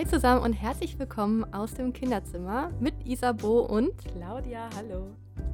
Hi 0.00 0.06
zusammen 0.06 0.42
und 0.42 0.54
herzlich 0.54 0.98
willkommen 0.98 1.44
aus 1.52 1.74
dem 1.74 1.92
Kinderzimmer 1.92 2.70
mit 2.80 2.94
Isabo 3.04 3.60
und 3.60 3.90
Claudia, 3.98 4.70
hallo. 4.74 5.08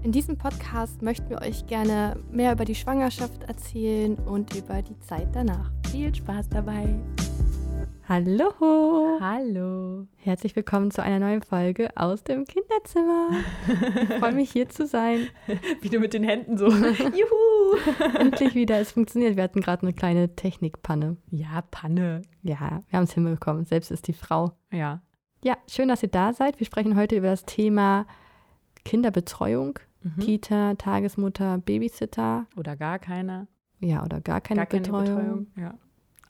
In 0.04 0.12
diesem 0.12 0.38
Podcast 0.38 1.02
möchten 1.02 1.28
wir 1.30 1.42
euch 1.42 1.66
gerne 1.66 2.16
mehr 2.30 2.52
über 2.52 2.64
die 2.64 2.76
Schwangerschaft 2.76 3.42
erzählen 3.42 4.14
und 4.14 4.54
über 4.54 4.82
die 4.82 4.96
Zeit 5.00 5.30
danach. 5.32 5.72
Viel 5.90 6.14
Spaß 6.14 6.48
dabei. 6.48 6.94
Hallo. 8.08 9.18
Hallo. 9.20 10.06
Herzlich 10.18 10.54
willkommen 10.54 10.92
zu 10.92 11.02
einer 11.02 11.18
neuen 11.18 11.42
Folge 11.42 11.90
aus 11.96 12.22
dem 12.22 12.44
Kinderzimmer. 12.44 13.30
Ich 14.08 14.14
freue 14.20 14.32
mich 14.32 14.52
hier 14.52 14.68
zu 14.68 14.86
sein. 14.86 15.26
Wie 15.80 15.88
du 15.88 15.98
mit 15.98 16.14
den 16.14 16.22
Händen 16.22 16.56
so. 16.56 16.66
Juhu. 16.68 17.76
Endlich 18.16 18.54
wieder. 18.54 18.78
Es 18.78 18.92
funktioniert. 18.92 19.34
Wir 19.36 19.42
hatten 19.42 19.60
gerade 19.60 19.82
eine 19.82 19.92
kleine 19.92 20.36
Technikpanne. 20.36 21.16
Ja, 21.30 21.62
Panne. 21.72 22.22
Ja, 22.42 22.82
wir 22.88 22.96
haben 22.96 23.04
es 23.04 23.12
hinbekommen. 23.12 23.64
Selbst 23.64 23.90
ist 23.90 24.06
die 24.06 24.12
Frau. 24.12 24.52
Ja. 24.70 25.02
Ja, 25.42 25.56
schön, 25.68 25.88
dass 25.88 26.02
ihr 26.04 26.08
da 26.08 26.32
seid. 26.32 26.60
Wir 26.60 26.66
sprechen 26.66 26.96
heute 26.96 27.16
über 27.16 27.28
das 27.28 27.44
Thema 27.44 28.06
Kinderbetreuung, 28.84 29.78
Mhm. 30.02 30.20
Kita, 30.20 30.74
Tagesmutter, 30.74 31.58
Babysitter. 31.58 32.46
Oder 32.56 32.76
gar 32.76 33.00
keine. 33.00 33.48
Ja, 33.80 34.04
oder 34.04 34.20
gar 34.20 34.40
keine, 34.40 34.58
gar 34.60 34.66
keine 34.66 34.82
Betreuung. 34.82 35.04
Betreuung. 35.04 35.46
Ja. 35.56 35.74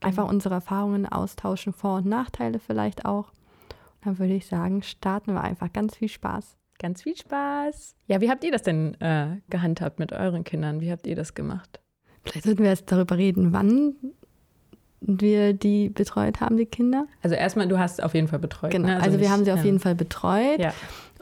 Einfach 0.01 0.29
unsere 0.29 0.55
Erfahrungen 0.55 1.07
austauschen, 1.07 1.73
Vor- 1.73 1.99
und 1.99 2.07
Nachteile 2.07 2.59
vielleicht 2.59 3.05
auch. 3.05 3.29
Und 3.29 4.07
dann 4.07 4.19
würde 4.19 4.35
ich 4.35 4.47
sagen, 4.47 4.83
starten 4.83 5.35
wir 5.35 5.43
einfach. 5.43 5.73
Ganz 5.73 5.97
viel 5.97 6.09
Spaß. 6.09 6.57
Ganz 6.79 7.03
viel 7.03 7.17
Spaß. 7.17 7.95
Ja, 8.07 8.21
wie 8.21 8.31
habt 8.31 8.45
ihr 8.45 8.53
das 8.53 8.63
denn 8.63 8.95
äh, 9.01 9.39
gehandhabt 9.49 9.99
mit 9.99 10.13
euren 10.13 10.45
Kindern? 10.45 10.81
Wie 10.81 10.91
habt 10.91 11.07
ihr 11.07 11.17
das 11.17 11.35
gemacht? 11.35 11.81
Vielleicht 12.23 12.45
sollten 12.45 12.63
wir 12.63 12.71
jetzt 12.71 12.91
darüber 12.93 13.17
reden, 13.17 13.53
wann 13.53 13.95
wir 15.01 15.53
die 15.53 15.89
betreut 15.89 16.41
haben, 16.41 16.57
die 16.57 16.67
Kinder. 16.67 17.07
Also 17.23 17.37
erstmal, 17.37 17.69
du 17.69 17.79
hast 17.79 18.03
auf 18.03 18.15
jeden 18.15 18.29
Fall 18.29 18.39
betreut. 18.39 18.73
Genau, 18.73 18.89
ne? 18.89 18.97
also, 18.97 19.13
wir 19.13 19.19
nicht, 19.19 19.31
haben 19.31 19.45
sie 19.45 19.53
auf 19.53 19.61
ähm, 19.61 19.65
jeden 19.65 19.81
Fall 19.81 19.95
betreut. 19.95 20.59
Ja. 20.59 20.75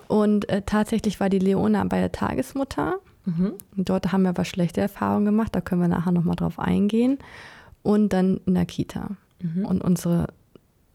Und 0.09 0.48
äh, 0.48 0.62
tatsächlich 0.62 1.20
war 1.20 1.28
die 1.28 1.38
Leona 1.38 1.84
bei 1.84 2.00
der 2.00 2.12
Tagesmutter. 2.12 2.97
Mhm. 3.25 3.55
Dort 3.77 4.12
haben 4.12 4.22
wir 4.22 4.31
aber 4.31 4.44
schlechte 4.44 4.81
Erfahrungen 4.81 5.25
gemacht, 5.25 5.55
da 5.55 5.61
können 5.61 5.81
wir 5.81 5.88
nachher 5.88 6.12
nochmal 6.12 6.36
drauf 6.36 6.59
eingehen. 6.59 7.19
Und 7.84 8.12
dann 8.12 8.40
in 8.46 8.54
der 8.54 8.66
Kita. 8.66 9.16
Mhm. 9.40 9.64
Und 9.66 9.84
unsere, 9.84 10.27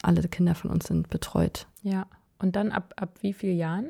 alle 0.01 0.21
Kinder 0.27 0.55
von 0.55 0.71
uns 0.71 0.87
sind 0.87 1.09
betreut. 1.09 1.67
Ja. 1.81 2.05
Und 2.39 2.57
dann 2.57 2.71
ab, 2.73 2.93
ab 2.97 3.17
wie 3.21 3.31
vielen 3.33 3.57
Jahren? 3.57 3.85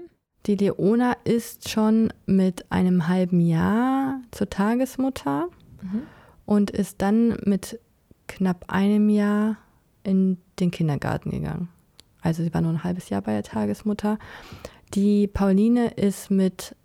Die 0.45 0.55
Leona 0.55 1.13
ist 1.23 1.69
schon 1.69 2.13
mit 2.27 2.71
einem 2.71 3.07
halben 3.07 3.39
Jahr 3.39 4.21
zur 4.31 4.49
Tagesmutter 4.49 5.49
Mhm. 5.81 6.01
und 6.45 6.71
ist 6.71 7.01
dann 7.01 7.37
mit 7.45 7.79
knapp 8.27 8.65
einem 8.67 9.09
Jahr 9.09 9.57
in 10.03 10.37
den 10.59 10.71
Kindergarten 10.71 11.31
gegangen. 11.31 11.69
Also 12.21 12.43
sie 12.43 12.53
war 12.53 12.61
nur 12.61 12.71
ein 12.71 12.83
halbes 12.83 13.09
Jahr 13.09 13.21
bei 13.21 13.31
der 13.31 13.43
Tagesmutter. 13.43 14.19
Die 14.93 15.27
Pauline 15.27 15.87
ist 15.91 16.29
mit 16.31 16.75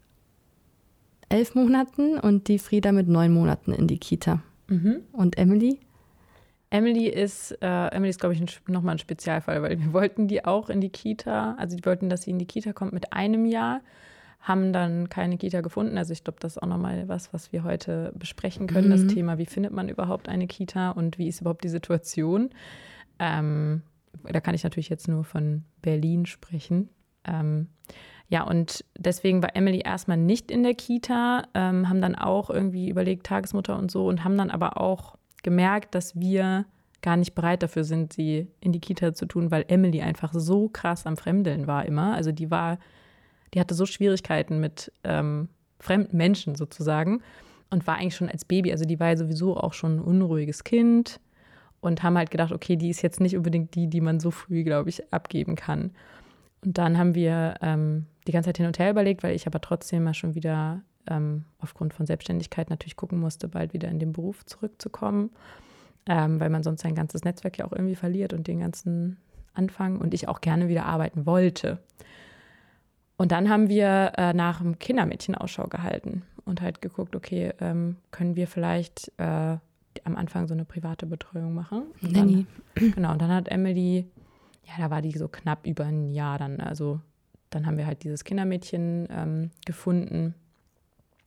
elf 1.29 1.55
Monaten 1.55 2.19
und 2.19 2.49
die 2.49 2.59
Frieda 2.59 2.93
mit 2.93 3.09
neun 3.09 3.33
Monaten 3.33 3.73
in 3.73 3.89
die 3.89 3.99
Kita. 3.99 4.43
Mhm. 4.69 4.99
Und 5.13 5.39
Emily? 5.39 5.81
Emily 6.75 7.07
ist, 7.07 7.53
äh, 7.63 7.87
Emily 7.93 8.11
ist, 8.11 8.19
glaube 8.19 8.35
ich, 8.35 8.41
ein, 8.41 8.49
nochmal 8.67 8.97
ein 8.97 8.99
Spezialfall, 8.99 9.63
weil 9.63 9.79
wir 9.79 9.93
wollten 9.93 10.27
die 10.27 10.45
auch 10.45 10.69
in 10.69 10.81
die 10.81 10.91
Kita, 10.91 11.55
also 11.57 11.77
die 11.77 11.85
wollten, 11.87 12.09
dass 12.09 12.23
sie 12.23 12.33
in 12.33 12.39
die 12.41 12.47
Kita 12.47 12.73
kommt 12.73 12.93
mit 12.93 13.13
einem 13.13 13.47
Jahr, 13.47 13.81
haben 14.41 14.73
dann 14.73 15.09
keine 15.09 15.39
Kita 15.39 15.61
gefunden. 15.61 15.97
Also 15.97 16.13
ich 16.13 16.25
glaube, 16.25 16.41
das 16.41 16.57
ist 16.57 16.63
auch 16.63 16.67
nochmal 16.67 17.07
was, 17.07 17.33
was 17.33 17.53
wir 17.53 17.63
heute 17.63 18.13
besprechen 18.19 18.67
können, 18.67 18.91
das 18.91 19.03
Mhm. 19.03 19.09
Thema, 19.09 19.39
wie 19.39 19.47
findet 19.47 19.73
man 19.73 19.89
überhaupt 19.89 20.29
eine 20.29 20.49
Kita 20.49 20.91
und 20.91 21.17
wie 21.17 21.29
ist 21.29 21.41
überhaupt 21.43 21.63
die 21.63 21.69
Situation. 21.69 22.51
Ähm, 23.21 23.83
da 24.25 24.41
kann 24.41 24.57
ich 24.57 24.65
natürlich 24.65 24.89
jetzt 24.89 25.07
nur 25.07 25.23
von 25.23 25.63
Berlin 25.81 26.27
sprechen. 26.27 26.89
Ähm, 27.25 27.69
ja, 28.29 28.43
und 28.43 28.85
deswegen 28.99 29.45
war 29.45 29.55
Emily 29.55 29.81
erstmal 29.85 30.17
nicht 30.17 30.51
in 30.51 30.65
der 30.65 30.75
Kita, 30.75 31.45
ähm, 31.55 31.89
haben 31.89 32.03
dann 32.03 32.17
auch 32.17 32.51
irgendwie 32.51 32.89
überlegt, 32.89 33.27
Tagesmutter 33.27 33.79
und 33.79 33.93
so, 33.93 34.09
und 34.09 34.25
haben 34.25 34.37
dann 34.37 34.51
aber 34.51 34.81
auch 34.81 35.17
gemerkt, 35.45 35.95
dass 35.95 36.19
wir 36.19 36.67
gar 37.03 37.17
nicht 37.17 37.35
bereit 37.35 37.63
dafür 37.63 37.85
sind, 37.85 38.13
sie 38.13 38.49
in 38.61 38.73
die 38.73 38.81
Kita 38.81 39.13
zu 39.13 39.27
tun, 39.27 39.51
weil 39.51 39.65
Emily 39.69 40.01
einfach 40.01 40.33
so 40.33 40.69
krass 40.69 41.07
am 41.07 41.17
Fremdeln 41.17 41.67
war 41.67 41.87
immer. 41.87 42.15
Also 42.15 42.33
die 42.33 42.51
war, 42.51 42.79
die 43.53 43.61
hatte 43.61 43.75
so 43.75 43.87
Schwierigkeiten 43.87 44.59
mit 44.59 44.91
ähm, 45.05 45.49
fremden 45.79 46.17
Menschen 46.17 46.55
sozusagen 46.55 47.23
und 47.71 47.87
war 47.87 47.97
eigentlich 47.97 48.17
schon 48.17 48.31
als 48.31 48.45
Baby, 48.45 48.73
also 48.73 48.85
die 48.85 48.99
war 48.99 49.09
ja 49.09 49.17
sowieso 49.17 49.57
auch 49.57 49.75
schon 49.75 49.97
ein 49.97 50.01
unruhiges 50.01 50.65
Kind 50.65 51.21
und 51.81 52.03
haben 52.03 52.17
halt 52.17 52.31
gedacht, 52.31 52.53
okay, 52.53 52.77
die 52.77 52.89
ist 52.89 53.03
jetzt 53.03 53.21
nicht 53.21 53.37
unbedingt 53.37 53.75
die, 53.75 53.89
die 53.89 54.01
man 54.01 54.19
so 54.19 54.31
früh, 54.31 54.65
glaube 54.65 54.89
ich, 54.89 55.13
abgeben 55.13 55.55
kann. 55.57 55.93
Und 56.65 56.79
dann 56.79 56.97
haben 56.97 57.15
wir 57.15 57.57
ähm, 57.61 58.07
die 58.27 58.33
ganze 58.33 58.49
Zeit 58.49 58.57
hin 58.57 58.67
und 58.67 58.79
her 58.79 58.91
überlegt, 58.91 59.23
weil 59.23 59.37
ich 59.37 59.47
aber 59.47 59.61
trotzdem 59.61 60.05
mal 60.05 60.15
schon 60.15 60.35
wieder 60.35 60.83
ähm, 61.09 61.45
aufgrund 61.59 61.95
von 61.95 62.07
Selbstständigkeit 62.07 62.71
natürlich 62.71 62.97
gucken 62.97 63.21
musste, 63.21 63.49
bald 63.49 63.73
wieder 63.73 63.89
in 63.89 63.99
den 63.99 64.13
Beruf 64.13 64.45
zurückzukommen, 64.47 65.31
ähm, 66.07 66.41
weil 66.41 66.51
man 66.51 66.63
sonst 66.63 66.83
sein 66.83 66.95
ganzes 66.95 67.25
Netzwerk 67.25 67.59
ja 67.59 67.65
auch 67.65 67.73
irgendwie 67.73 67.97
verliert 67.97 68.33
und 68.33 68.47
den 68.47 68.61
ganzen 68.61 69.19
Anfang 69.55 69.99
und 69.99 70.15
ich 70.15 70.29
auch 70.29 70.41
gerne 70.41 70.69
wieder 70.69 70.87
arbeiten 70.87 71.27
wollte. 71.27 71.79
Und 73.17 73.33
dann 73.33 73.49
haben 73.49 73.69
wir 73.69 74.13
äh, 74.17 74.33
nach 74.33 74.61
einem 74.61 74.79
Kindermädchen 74.79 75.35
Ausschau 75.35 75.69
gehalten 75.69 76.23
und 76.45 76.61
halt 76.61 76.83
geguckt, 76.83 77.15
okay, 77.15 77.53
ähm, 77.61 77.97
können 78.11 78.37
wir 78.37 78.49
vielleicht 78.49 79.13
äh, 79.19 79.57
am 80.03 80.17
Anfang 80.17 80.49
so 80.49 80.55
eine 80.55 80.65
private 80.65 81.07
Betreuung 81.07 81.55
machen? 81.55 81.85
Und 82.03 82.17
dann-. 82.17 82.47
Genau, 82.75 83.13
und 83.13 83.23
dann 83.23 83.31
hat 83.31 83.49
Emily, 83.49 84.09
ja, 84.65 84.73
da 84.79 84.91
war 84.91 85.01
die 85.01 85.13
so 85.13 85.29
knapp 85.29 85.67
über 85.67 85.85
ein 85.85 86.09
Jahr 86.09 86.39
dann. 86.39 86.61
Also 86.61 87.01
dann 87.51 87.67
haben 87.67 87.77
wir 87.77 87.87
halt 87.87 88.03
dieses 88.03 88.25
Kindermädchen 88.25 89.07
ähm, 89.11 89.51
gefunden. 89.65 90.35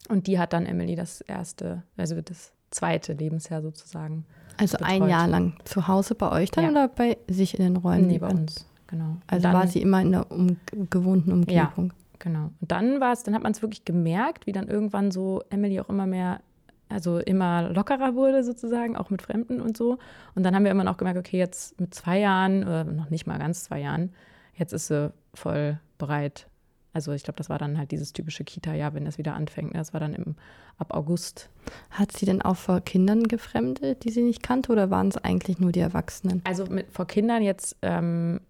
Und 0.09 0.27
die 0.27 0.39
hat 0.39 0.53
dann 0.53 0.65
Emily 0.65 0.95
das 0.95 1.21
erste, 1.21 1.83
also 1.97 2.19
das 2.21 2.53
zweite 2.71 3.13
Lebensjahr 3.13 3.61
sozusagen. 3.61 4.25
Also 4.57 4.77
ein 4.77 4.99
betreut. 4.99 5.09
Jahr 5.09 5.27
lang 5.27 5.53
zu 5.65 5.87
Hause 5.87 6.15
bei 6.15 6.31
euch 6.31 6.51
dann 6.51 6.63
Ja. 6.65 6.69
oder 6.71 6.87
bei 6.87 7.17
sich 7.27 7.57
in 7.57 7.63
den 7.63 7.77
Räumen? 7.77 8.07
Nee, 8.07 8.19
bei 8.19 8.29
uns, 8.29 8.67
genau. 8.87 9.17
Also 9.27 9.43
dann, 9.43 9.53
war 9.53 9.67
sie 9.67 9.81
immer 9.81 10.01
in 10.01 10.11
der 10.13 10.31
um, 10.31 10.57
gewohnten 10.89 11.31
Umgebung. 11.31 11.93
Genau. 12.19 12.49
Und 12.59 12.71
dann 12.71 12.99
war 12.99 13.13
es, 13.13 13.23
dann 13.23 13.35
hat 13.35 13.43
man 13.43 13.51
es 13.51 13.61
wirklich 13.61 13.85
gemerkt, 13.85 14.47
wie 14.47 14.51
dann 14.51 14.67
irgendwann 14.67 15.11
so 15.11 15.43
Emily 15.51 15.79
auch 15.79 15.89
immer 15.89 16.07
mehr, 16.07 16.41
also 16.89 17.19
immer 17.19 17.69
lockerer 17.69 18.15
wurde 18.15 18.43
sozusagen, 18.43 18.95
auch 18.95 19.11
mit 19.11 19.21
Fremden 19.21 19.61
und 19.61 19.77
so. 19.77 19.99
Und 20.33 20.43
dann 20.43 20.55
haben 20.55 20.63
wir 20.63 20.71
immer 20.71 20.83
noch 20.83 20.97
gemerkt, 20.97 21.19
okay, 21.19 21.37
jetzt 21.37 21.79
mit 21.79 21.93
zwei 21.93 22.19
Jahren, 22.19 22.63
oder 22.63 22.83
noch 22.85 23.11
nicht 23.11 23.27
mal 23.27 23.37
ganz 23.37 23.65
zwei 23.65 23.81
Jahren, 23.81 24.11
jetzt 24.55 24.73
ist 24.73 24.87
sie 24.87 25.13
voll 25.35 25.79
bereit. 25.99 26.47
Also 26.97 27.11
ich 27.11 27.21
glaube, 27.21 27.37
das 27.37 27.47
war 27.47 27.59
dann 27.59 27.77
halt 27.77 27.91
dieses 27.91 28.11
typische 28.11 28.43
Kita-Jahr, 28.43 28.95
wenn 28.95 29.05
das 29.05 29.19
wieder 29.19 29.35
anfängt. 29.35 29.71
ne? 29.71 29.77
Das 29.77 29.93
war 29.93 29.99
dann 29.99 30.15
im, 30.15 30.33
ab 30.79 30.95
August. 30.95 31.47
Hat 31.91 32.11
sie 32.11 32.25
denn 32.25 32.41
auch 32.41 32.55
vor 32.55 32.81
Kindern 32.81 33.25
gefremdet, 33.25 34.03
die 34.03 34.09
sie 34.09 34.23
nicht 34.23 34.41
kannte, 34.41 34.71
oder 34.71 34.89
waren 34.89 35.09
es 35.09 35.17
eigentlich 35.17 35.59
nur 35.59 35.71
die 35.71 35.79
Erwachsenen? 35.79 36.41
Also 36.43 36.65
mit, 36.65 36.87
vor 36.91 37.05
Kindern 37.05 37.43
jetzt 37.43 37.75
ähm, 37.83 38.41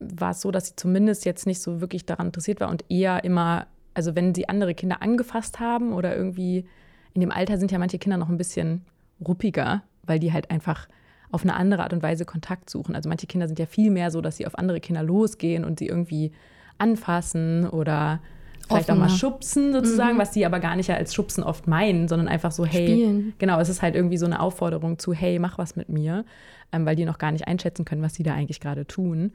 war 0.00 0.32
es 0.32 0.42
so, 0.42 0.50
dass 0.50 0.66
sie 0.66 0.76
zumindest 0.76 1.24
jetzt 1.24 1.46
nicht 1.46 1.62
so 1.62 1.80
wirklich 1.80 2.04
daran 2.04 2.26
interessiert 2.26 2.60
war 2.60 2.68
und 2.68 2.84
eher 2.90 3.24
immer, 3.24 3.68
also 3.94 4.14
wenn 4.14 4.34
sie 4.34 4.50
andere 4.50 4.74
Kinder 4.74 5.00
angefasst 5.00 5.58
haben 5.58 5.94
oder 5.94 6.14
irgendwie 6.14 6.66
in 7.14 7.22
dem 7.22 7.32
Alter 7.32 7.56
sind 7.56 7.72
ja 7.72 7.78
manche 7.78 7.98
Kinder 7.98 8.18
noch 8.18 8.28
ein 8.28 8.36
bisschen 8.36 8.84
ruppiger, 9.26 9.82
weil 10.02 10.18
die 10.18 10.30
halt 10.30 10.50
einfach 10.50 10.88
auf 11.30 11.42
eine 11.42 11.54
andere 11.54 11.84
Art 11.84 11.94
und 11.94 12.02
Weise 12.02 12.26
Kontakt 12.26 12.68
suchen. 12.68 12.94
Also 12.94 13.08
manche 13.08 13.26
Kinder 13.26 13.46
sind 13.46 13.58
ja 13.58 13.64
viel 13.64 13.90
mehr 13.90 14.10
so, 14.10 14.20
dass 14.20 14.36
sie 14.36 14.46
auf 14.46 14.58
andere 14.58 14.80
Kinder 14.80 15.02
losgehen 15.02 15.64
und 15.64 15.78
sie 15.78 15.86
irgendwie 15.86 16.32
anfassen 16.78 17.68
oder 17.68 18.20
vielleicht 18.66 18.90
auch 18.90 18.96
mal 18.96 19.04
Offener. 19.04 19.18
schubsen 19.18 19.72
sozusagen, 19.72 20.18
was 20.18 20.32
sie 20.32 20.46
aber 20.46 20.60
gar 20.60 20.76
nicht 20.76 20.90
als 20.90 21.14
schubsen 21.14 21.44
oft 21.44 21.66
meinen, 21.66 22.08
sondern 22.08 22.28
einfach 22.28 22.52
so, 22.52 22.64
hey, 22.64 22.86
Spielen. 22.86 23.34
Genau, 23.38 23.60
es 23.60 23.68
ist 23.68 23.82
halt 23.82 23.94
irgendwie 23.94 24.16
so 24.16 24.26
eine 24.26 24.40
Aufforderung 24.40 24.98
zu, 24.98 25.12
hey, 25.12 25.38
mach 25.38 25.58
was 25.58 25.76
mit 25.76 25.88
mir, 25.88 26.24
ähm, 26.72 26.86
weil 26.86 26.96
die 26.96 27.04
noch 27.04 27.18
gar 27.18 27.32
nicht 27.32 27.46
einschätzen 27.46 27.84
können, 27.84 28.02
was 28.02 28.14
sie 28.14 28.22
da 28.22 28.34
eigentlich 28.34 28.60
gerade 28.60 28.86
tun. 28.86 29.32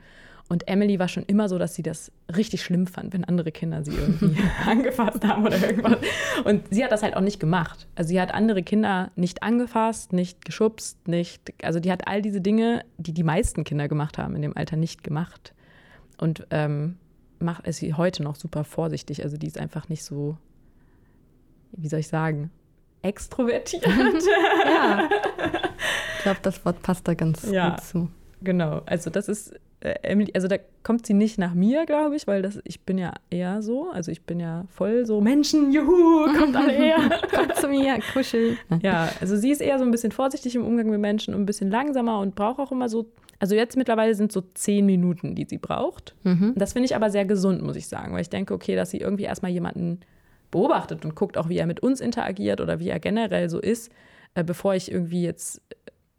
Und 0.51 0.67
Emily 0.67 0.97
war 0.97 1.07
schon 1.07 1.23
immer 1.23 1.47
so, 1.47 1.59
dass 1.59 1.75
sie 1.75 1.83
das 1.83 2.11
richtig 2.35 2.63
schlimm 2.63 2.87
fand, 2.87 3.13
wenn 3.13 3.23
andere 3.23 3.51
Kinder 3.51 3.83
sie 3.83 3.91
irgendwie 3.95 4.35
angefasst 4.65 5.23
haben 5.23 5.45
oder 5.45 5.61
irgendwas. 5.61 5.97
Und 6.43 6.63
sie 6.71 6.83
hat 6.83 6.91
das 6.91 7.03
halt 7.03 7.15
auch 7.15 7.21
nicht 7.21 7.39
gemacht. 7.39 7.87
Also 7.95 8.09
sie 8.09 8.19
hat 8.19 8.33
andere 8.33 8.63
Kinder 8.63 9.11
nicht 9.15 9.43
angefasst, 9.43 10.11
nicht 10.11 10.43
geschubst, 10.43 11.07
nicht, 11.07 11.53
also 11.63 11.79
die 11.79 11.91
hat 11.91 12.07
all 12.07 12.23
diese 12.23 12.41
Dinge, 12.41 12.83
die 12.97 13.13
die 13.13 13.23
meisten 13.23 13.63
Kinder 13.63 13.87
gemacht 13.87 14.17
haben 14.17 14.35
in 14.35 14.41
dem 14.41 14.57
Alter, 14.57 14.75
nicht 14.75 15.03
gemacht. 15.03 15.53
Und 16.17 16.47
ähm, 16.49 16.97
macht, 17.41 17.65
ist 17.67 17.77
sie 17.77 17.93
heute 17.93 18.23
noch 18.23 18.35
super 18.35 18.63
vorsichtig. 18.63 19.23
Also 19.23 19.37
die 19.37 19.47
ist 19.47 19.57
einfach 19.59 19.89
nicht 19.89 20.03
so, 20.03 20.37
wie 21.71 21.87
soll 21.87 21.99
ich 21.99 22.07
sagen, 22.07 22.51
extrovertiert. 23.01 23.85
Ja. 24.65 25.09
Ich 26.17 26.23
glaube, 26.23 26.39
das 26.41 26.65
Wort 26.65 26.81
passt 26.81 27.07
da 27.07 27.13
ganz 27.13 27.49
Ja. 27.49 27.69
gut 27.69 27.81
zu. 27.85 28.09
Genau, 28.41 28.81
also 28.85 29.09
das 29.09 29.29
ist 29.29 29.53
äh, 29.79 29.95
Emily, 30.03 30.33
also 30.35 30.49
da 30.49 30.57
kommt 30.83 31.05
sie 31.07 31.13
nicht 31.13 31.37
nach 31.37 31.53
mir, 31.53 31.85
glaube 31.85 32.17
ich, 32.17 32.27
weil 32.27 32.41
das, 32.41 32.59
ich 32.65 32.81
bin 32.81 32.97
ja 32.97 33.13
eher 33.29 33.61
so, 33.61 33.89
also 33.91 34.11
ich 34.11 34.23
bin 34.23 34.41
ja 34.41 34.65
voll 34.67 35.05
so 35.05 35.21
Menschen, 35.21 35.71
juhu, 35.71 36.25
kommt 36.37 36.57
alle 36.57 36.73
her. 36.73 36.97
Kommt 37.33 37.55
zu 37.55 37.69
mir, 37.69 37.99
kuscheln. 38.11 38.57
ja, 38.81 39.07
also 39.21 39.37
sie 39.37 39.49
ist 39.51 39.61
eher 39.61 39.79
so 39.79 39.85
ein 39.85 39.91
bisschen 39.91 40.11
vorsichtig 40.11 40.55
im 40.55 40.65
Umgang 40.65 40.89
mit 40.89 40.99
Menschen 40.99 41.33
und 41.33 41.41
ein 41.41 41.45
bisschen 41.45 41.71
langsamer 41.71 42.19
und 42.19 42.35
braucht 42.35 42.59
auch 42.59 42.73
immer 42.73 42.89
so 42.89 43.05
Also 43.39 43.55
jetzt 43.55 43.77
mittlerweile 43.77 44.13
sind 44.15 44.31
so 44.31 44.41
zehn 44.53 44.85
Minuten, 44.85 45.33
die 45.33 45.45
sie 45.49 45.57
braucht. 45.57 46.15
Mhm. 46.23 46.53
Das 46.55 46.73
finde 46.73 46.87
ich 46.87 46.95
aber 46.95 47.09
sehr 47.09 47.25
gesund, 47.25 47.61
muss 47.61 47.77
ich 47.77 47.87
sagen, 47.87 48.13
weil 48.13 48.21
ich 48.21 48.29
denke, 48.29 48.53
okay, 48.53 48.75
dass 48.75 48.91
sie 48.91 48.97
irgendwie 48.97 49.23
erstmal 49.23 49.51
jemanden 49.51 50.01
beobachtet 50.51 51.05
und 51.05 51.15
guckt 51.15 51.37
auch, 51.37 51.47
wie 51.47 51.57
er 51.57 51.65
mit 51.65 51.79
uns 51.79 52.01
interagiert 52.01 52.59
oder 52.59 52.79
wie 52.79 52.89
er 52.89 52.99
generell 52.99 53.49
so 53.49 53.59
ist, 53.59 53.91
äh, 54.35 54.43
bevor 54.43 54.75
ich 54.75 54.91
irgendwie 54.91 55.23
jetzt 55.23 55.61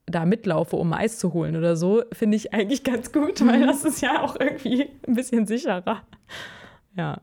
da 0.06 0.24
mitlaufe, 0.24 0.76
um 0.76 0.92
Eis 0.92 1.18
zu 1.18 1.32
holen 1.32 1.56
oder 1.56 1.76
so, 1.76 2.02
finde 2.12 2.36
ich 2.36 2.52
eigentlich 2.52 2.84
ganz 2.84 3.12
gut, 3.12 3.46
weil 3.46 3.66
das 3.66 3.84
ist 3.84 4.00
ja 4.00 4.22
auch 4.22 4.36
irgendwie 4.38 4.88
ein 5.06 5.14
bisschen 5.14 5.46
sicherer. 5.46 6.02
Ja. 6.96 7.20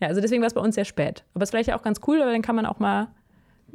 Ja, 0.00 0.08
also 0.08 0.20
deswegen 0.20 0.42
war 0.42 0.48
es 0.48 0.54
bei 0.54 0.60
uns 0.60 0.74
sehr 0.74 0.84
spät. 0.84 1.24
Aber 1.34 1.42
es 1.42 1.48
ist 1.48 1.50
vielleicht 1.50 1.72
auch 1.72 1.82
ganz 1.82 2.00
cool, 2.06 2.18
weil 2.18 2.32
dann 2.32 2.42
kann 2.42 2.56
man 2.56 2.66
auch 2.66 2.80
mal 2.80 3.08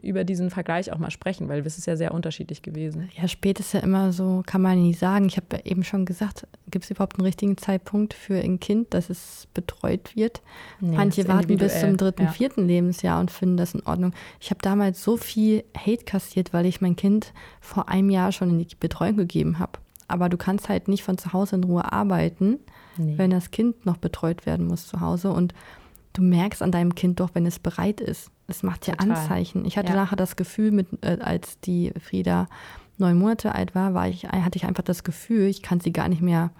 über 0.02 0.24
diesen 0.24 0.50
Vergleich 0.50 0.92
auch 0.92 0.98
mal 0.98 1.12
sprechen, 1.12 1.48
weil 1.50 1.66
es 1.66 1.78
ist 1.78 1.86
ja 1.88 1.96
sehr 1.96 2.14
unterschiedlich 2.14 2.62
gewesen. 2.62 3.10
Ja, 3.16 3.28
spät 3.28 3.60
ist 3.60 3.74
ja 3.74 3.80
immer 3.82 4.12
so, 4.12 4.44
kann 4.46 4.62
man 4.62 4.82
nie 4.82 4.94
sagen. 4.94 5.26
Ich 5.28 5.38
habe 5.38 5.48
ja 5.54 5.60
eben 5.66 5.84
schon 5.84 6.06
gesagt, 6.06 6.48
gibt 6.72 6.86
es 6.86 6.92
überhaupt 6.92 7.18
einen 7.18 7.26
richtigen 7.26 7.58
Zeitpunkt 7.58 8.14
für 8.14 8.36
ein 8.40 8.60
Kind, 8.60 8.94
dass 8.94 9.10
es 9.10 9.48
betreut 9.54 10.16
wird? 10.16 10.42
Nee, 10.80 10.96
Manche 10.96 11.28
warten 11.28 11.58
bis 11.58 11.80
zum 11.80 11.98
dritten, 11.98 12.24
ja. 12.24 12.32
vierten 12.32 12.68
Lebensjahr 12.68 13.20
und 13.20 13.32
finden 13.32 13.58
das 13.58 13.74
in 13.74 13.84
Ordnung. 13.86 14.14
Ich 14.40 14.50
habe 14.50 14.60
damals 14.62 15.04
so 15.04 15.18
viel 15.18 15.64
Hate 15.78 16.06
kassiert, 16.06 16.54
weil 16.54 16.66
ich 16.66 16.82
mein 16.82 16.96
Kind 16.96 17.34
vor 17.62 17.90
einem 17.90 18.10
Jahr 18.10 18.32
schon 18.32 18.50
in 18.50 18.60
die 18.60 18.76
Betreuung 18.80 19.18
gegeben 19.18 19.60
habe. 19.60 19.74
Aber 20.08 20.28
du 20.30 20.38
kannst 20.38 20.70
halt 20.70 20.88
nicht 20.88 21.04
von 21.04 21.18
zu 21.18 21.34
Hause 21.34 21.56
in 21.58 21.64
Ruhe 21.64 21.92
arbeiten, 21.92 22.60
Nee. 22.98 23.18
wenn 23.18 23.30
das 23.30 23.52
Kind 23.52 23.86
noch 23.86 23.96
betreut 23.98 24.46
werden 24.46 24.68
muss 24.68 24.88
zu 24.88 25.00
Hause. 25.00 25.32
Und 25.32 25.54
du 26.14 26.22
merkst 26.22 26.62
an 26.62 26.72
deinem 26.72 26.96
Kind 26.96 27.20
doch, 27.20 27.30
wenn 27.34 27.46
es 27.46 27.58
bereit 27.60 28.02
ist. 28.02 28.30
Es 28.50 28.64
macht 28.64 28.88
ja 28.88 28.96
Total. 28.96 29.12
Anzeichen. 29.16 29.64
Ich 29.66 29.78
hatte 29.78 29.90
Ja. 29.94 29.96
nachher 29.96 30.16
das 30.16 30.36
Gefühl, 30.36 30.72
mit, 30.72 30.88
äh, 31.02 31.18
als 31.22 31.60
die 31.60 31.94
Frieda 32.02 32.48
neun 32.98 33.18
Monate 33.18 33.54
alt 33.56 33.76
war, 33.76 33.94
war 33.94 34.08
ich, 34.08 34.26
hatte 34.28 34.58
ich 34.58 34.66
einfach 34.66 34.84
das 34.84 35.04
Gefühl, 35.04 35.44
ich 35.48 35.62
kann 35.62 35.80
sie 35.80 35.94
gar 35.94 36.10
nicht 36.10 36.22
mehr 36.22 36.52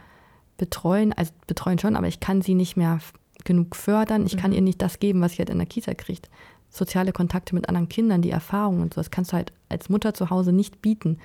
betreuen. 0.58 1.14
Also 1.14 1.32
betreuen 1.48 1.80
schon, 1.80 1.96
aber 1.96 2.08
ich 2.08 2.20
kann 2.20 2.42
sie 2.42 2.54
nicht 2.56 2.78
mehr 2.78 3.00
genug 3.46 3.76
fördern. 3.76 4.26
Ich 4.26 4.38
kann 4.38 4.52
Mhm. 4.52 4.56
ihr 4.58 4.62
nicht 4.62 4.82
das 4.82 5.00
geben, 5.00 5.22
was 5.22 5.34
sie 5.34 5.40
halt 5.40 5.50
in 5.50 5.58
der 5.58 5.68
Kita 5.68 5.94
kriegt. 5.94 6.30
Soziale 6.70 7.12
Kontakte 7.14 7.56
mit 7.56 7.68
anderen 7.68 7.90
Kindern, 7.90 8.22
die 8.22 8.30
Erfahrungen 8.32 8.82
und 8.82 8.94
so, 8.94 9.00
das 9.00 9.10
kannst 9.12 9.32
du 9.32 9.38
halt 9.38 9.52
als 9.70 9.90
Mutter 9.90 10.14
zu 10.14 10.30
Hause 10.30 10.52
nicht 10.52 10.82
bieten. 10.82 11.18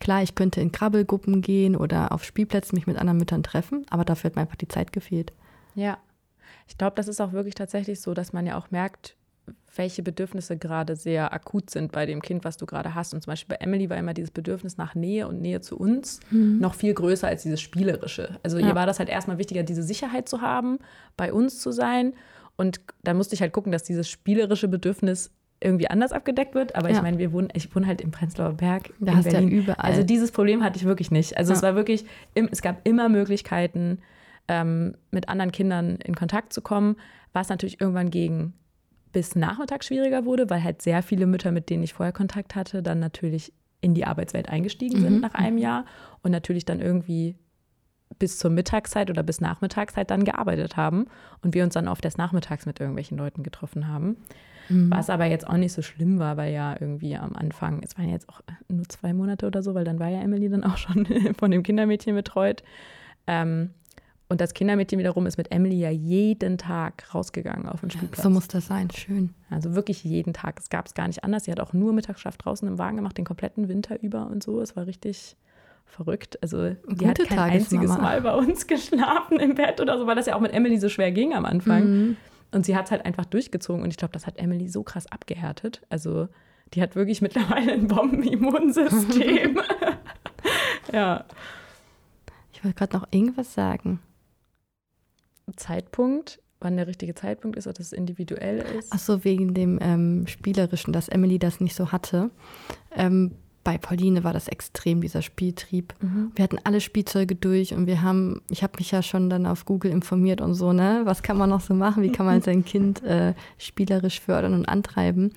Klar, 0.00 0.22
ich 0.22 0.34
könnte 0.34 0.60
in 0.60 0.72
Krabbelgruppen 0.72 1.40
gehen 1.42 1.76
oder 1.76 2.12
auf 2.12 2.24
Spielplätzen 2.24 2.76
mich 2.76 2.86
mit 2.86 2.96
anderen 2.98 3.18
Müttern 3.18 3.42
treffen, 3.42 3.84
aber 3.90 4.04
dafür 4.04 4.30
hat 4.30 4.36
mir 4.36 4.42
einfach 4.42 4.56
die 4.56 4.68
Zeit 4.68 4.92
gefehlt. 4.92 5.32
Ja, 5.74 5.98
ich 6.66 6.76
glaube, 6.78 6.96
das 6.96 7.06
ist 7.08 7.20
auch 7.20 7.32
wirklich 7.32 7.54
tatsächlich 7.54 8.00
so, 8.00 8.14
dass 8.14 8.32
man 8.32 8.46
ja 8.46 8.56
auch 8.58 8.70
merkt, 8.70 9.14
welche 9.74 10.02
Bedürfnisse 10.02 10.56
gerade 10.56 10.96
sehr 10.96 11.32
akut 11.32 11.70
sind 11.70 11.92
bei 11.92 12.06
dem 12.06 12.22
Kind, 12.22 12.44
was 12.44 12.56
du 12.56 12.66
gerade 12.66 12.94
hast. 12.94 13.14
Und 13.14 13.22
zum 13.22 13.30
Beispiel 13.32 13.56
bei 13.56 13.64
Emily 13.64 13.88
war 13.90 13.96
immer 13.96 14.14
dieses 14.14 14.30
Bedürfnis 14.30 14.76
nach 14.76 14.94
Nähe 14.94 15.28
und 15.28 15.40
Nähe 15.40 15.60
zu 15.60 15.76
uns 15.78 16.20
noch 16.30 16.74
viel 16.74 16.94
größer 16.94 17.28
als 17.28 17.42
dieses 17.42 17.60
Spielerische. 17.60 18.38
Also 18.42 18.58
Ja. 18.58 18.68
ihr 18.68 18.74
war 18.74 18.86
das 18.86 18.98
halt 18.98 19.08
erstmal 19.08 19.38
wichtiger, 19.38 19.62
diese 19.62 19.82
Sicherheit 19.82 20.28
zu 20.28 20.40
haben, 20.40 20.78
bei 21.16 21.32
uns 21.32 21.60
zu 21.60 21.70
sein. 21.70 22.14
Und 22.56 22.80
da 23.04 23.14
musste 23.14 23.34
ich 23.34 23.40
halt 23.42 23.52
gucken, 23.52 23.70
dass 23.70 23.84
dieses 23.84 24.08
spielerische 24.08 24.68
Bedürfnis 24.68 25.30
irgendwie 25.60 25.88
anders 25.90 26.12
abgedeckt 26.12 26.54
wird. 26.54 26.74
Aber 26.76 26.88
ich 26.88 26.96
Ja. 26.96 27.02
meine, 27.02 27.18
wir 27.18 27.32
wohnen, 27.32 27.48
ich 27.52 27.74
wohne 27.74 27.86
halt 27.86 28.00
im 28.00 28.10
Prenzlauer 28.10 28.54
Berg. 28.54 28.90
Da 29.00 29.12
in 29.12 29.18
hast 29.18 29.26
du 29.26 29.30
ja 29.32 29.40
Berlin. 29.40 29.50
überall. 29.58 29.84
Also 29.90 30.02
dieses 30.02 30.30
Problem 30.32 30.62
hatte 30.64 30.76
ich 30.78 30.84
wirklich 30.84 31.10
nicht. 31.10 31.36
Also 31.36 31.52
es 31.52 31.62
war 31.62 31.74
wirklich, 31.74 32.04
es 32.34 32.62
gab 32.62 32.86
immer 32.86 33.08
Möglichkeiten, 33.08 33.98
ähm, 34.48 34.96
mit 35.10 35.28
anderen 35.28 35.52
Kindern 35.52 35.96
in 35.96 36.14
Kontakt 36.14 36.52
zu 36.52 36.62
kommen, 36.62 36.96
was 37.32 37.48
natürlich 37.48 37.80
irgendwann 37.80 38.10
gegen 38.10 38.54
bis 39.18 39.34
Nachmittag 39.34 39.82
schwieriger 39.82 40.24
wurde, 40.26 40.48
weil 40.48 40.62
halt 40.62 40.80
sehr 40.80 41.02
viele 41.02 41.26
Mütter, 41.26 41.50
mit 41.50 41.70
denen 41.70 41.82
ich 41.82 41.92
vorher 41.92 42.12
Kontakt 42.12 42.54
hatte, 42.54 42.84
dann 42.84 43.00
natürlich 43.00 43.52
in 43.80 43.92
die 43.92 44.04
Arbeitswelt 44.04 44.48
eingestiegen 44.48 45.00
sind 45.00 45.14
Mhm. 45.16 45.20
nach 45.20 45.34
einem 45.34 45.58
Jahr 45.58 45.86
und 46.22 46.30
natürlich 46.30 46.64
dann 46.64 46.78
irgendwie 46.78 47.34
bis 48.20 48.38
zur 48.38 48.52
Mittagszeit 48.52 49.10
oder 49.10 49.24
bis 49.24 49.40
Nachmittagszeit 49.40 50.08
dann 50.12 50.22
gearbeitet 50.22 50.76
haben 50.76 51.06
und 51.42 51.52
wir 51.52 51.64
uns 51.64 51.74
dann 51.74 51.88
oft 51.88 52.04
erst 52.04 52.16
nachmittags 52.16 52.64
mit 52.64 52.78
irgendwelchen 52.78 53.18
Leuten 53.18 53.42
getroffen 53.42 53.88
haben. 53.88 54.18
Mhm. 54.68 54.88
Was 54.92 55.10
aber 55.10 55.24
jetzt 55.24 55.48
auch 55.48 55.56
nicht 55.56 55.72
so 55.72 55.82
schlimm 55.82 56.20
war, 56.20 56.36
weil 56.36 56.54
ja 56.54 56.76
irgendwie 56.78 57.16
am 57.16 57.34
Anfang, 57.34 57.82
es 57.82 57.98
waren 57.98 58.08
jetzt 58.08 58.28
auch 58.28 58.40
nur 58.68 58.88
zwei 58.88 59.12
Monate 59.14 59.48
oder 59.48 59.64
so, 59.64 59.74
weil 59.74 59.84
dann 59.84 59.98
war 59.98 60.08
ja 60.10 60.20
Emily 60.20 60.48
dann 60.48 60.62
auch 60.62 60.76
schon 60.76 61.06
von 61.40 61.50
dem 61.50 61.64
Kindermädchen 61.64 62.14
betreut. 62.14 62.62
Ähm, 63.26 63.70
und 64.28 64.40
das 64.40 64.52
Kindermädchen 64.52 64.98
wiederum 64.98 65.26
ist 65.26 65.38
mit 65.38 65.50
Emily 65.52 65.78
ja 65.78 65.90
jeden 65.90 66.58
Tag 66.58 67.14
rausgegangen 67.14 67.66
auf 67.66 67.80
den 67.80 67.90
Spielplatz. 67.90 68.22
So 68.22 68.28
muss 68.28 68.46
das 68.46 68.66
sein, 68.66 68.90
schön. 68.90 69.34
Also 69.48 69.74
wirklich 69.74 70.04
jeden 70.04 70.34
Tag. 70.34 70.60
Es 70.60 70.68
gab 70.68 70.86
es 70.86 70.94
gar 70.94 71.06
nicht 71.06 71.24
anders. 71.24 71.44
Sie 71.44 71.50
hat 71.50 71.60
auch 71.60 71.72
nur 71.72 71.94
Mittagsschlaf 71.94 72.36
draußen 72.36 72.68
im 72.68 72.78
Wagen 72.78 72.96
gemacht, 72.96 73.16
den 73.16 73.24
kompletten 73.24 73.68
Winter 73.68 74.02
über 74.02 74.26
und 74.26 74.42
so. 74.42 74.60
Es 74.60 74.76
war 74.76 74.86
richtig 74.86 75.36
verrückt. 75.86 76.38
Also 76.42 76.70
die 76.88 77.06
hat 77.06 77.16
Gute 77.18 77.28
kein 77.28 77.38
einziges 77.38 77.88
Tagesmama. 77.88 78.02
Mal 78.02 78.20
bei 78.20 78.34
uns 78.34 78.66
geschlafen 78.66 79.40
im 79.40 79.54
Bett 79.54 79.80
oder 79.80 79.98
so, 79.98 80.06
weil 80.06 80.16
das 80.16 80.26
ja 80.26 80.36
auch 80.36 80.40
mit 80.40 80.52
Emily 80.52 80.78
so 80.78 80.90
schwer 80.90 81.10
ging 81.10 81.32
am 81.32 81.46
Anfang. 81.46 81.84
Mhm. 81.84 82.16
Und 82.52 82.66
sie 82.66 82.76
hat 82.76 82.86
es 82.86 82.90
halt 82.90 83.06
einfach 83.06 83.24
durchgezogen 83.24 83.82
und 83.82 83.90
ich 83.90 83.96
glaube, 83.96 84.12
das 84.12 84.26
hat 84.26 84.38
Emily 84.38 84.68
so 84.68 84.82
krass 84.82 85.06
abgehärtet. 85.06 85.82
Also 85.88 86.28
die 86.74 86.82
hat 86.82 86.96
wirklich 86.96 87.22
mittlerweile 87.22 87.72
ein 87.72 87.88
Bombenimmunsystem. 87.88 89.60
ja. 90.92 91.24
Ich 92.52 92.64
wollte 92.64 92.76
gerade 92.76 92.96
noch 92.96 93.08
irgendwas 93.10 93.54
sagen. 93.54 94.00
Zeitpunkt, 95.56 96.40
wann 96.60 96.76
der 96.76 96.86
richtige 96.86 97.14
Zeitpunkt 97.14 97.56
ist, 97.56 97.66
ob 97.66 97.74
das 97.74 97.92
individuell 97.92 98.64
ist. 98.78 98.88
Ach 98.90 98.98
so, 98.98 99.24
wegen 99.24 99.54
dem 99.54 99.78
ähm, 99.80 100.26
Spielerischen, 100.26 100.92
dass 100.92 101.08
Emily 101.08 101.38
das 101.38 101.60
nicht 101.60 101.74
so 101.74 101.92
hatte. 101.92 102.30
Ähm, 102.94 103.32
bei 103.64 103.76
Pauline 103.76 104.24
war 104.24 104.32
das 104.32 104.48
extrem, 104.48 105.02
dieser 105.02 105.20
Spieltrieb. 105.20 105.94
Mhm. 106.00 106.32
Wir 106.34 106.42
hatten 106.42 106.58
alle 106.64 106.80
Spielzeuge 106.80 107.34
durch 107.34 107.74
und 107.74 107.86
wir 107.86 108.00
haben, 108.00 108.40
ich 108.50 108.62
habe 108.62 108.74
mich 108.78 108.90
ja 108.90 109.02
schon 109.02 109.28
dann 109.28 109.46
auf 109.46 109.66
Google 109.66 109.90
informiert 109.90 110.40
und 110.40 110.54
so, 110.54 110.72
ne? 110.72 111.02
Was 111.04 111.22
kann 111.22 111.36
man 111.36 111.50
noch 111.50 111.60
so 111.60 111.74
machen? 111.74 112.02
Wie 112.02 112.10
kann 112.10 112.24
man 112.24 112.40
sein 112.42 112.64
Kind 112.64 113.02
äh, 113.02 113.34
spielerisch 113.58 114.20
fördern 114.20 114.54
und 114.54 114.64
antreiben? 114.66 115.32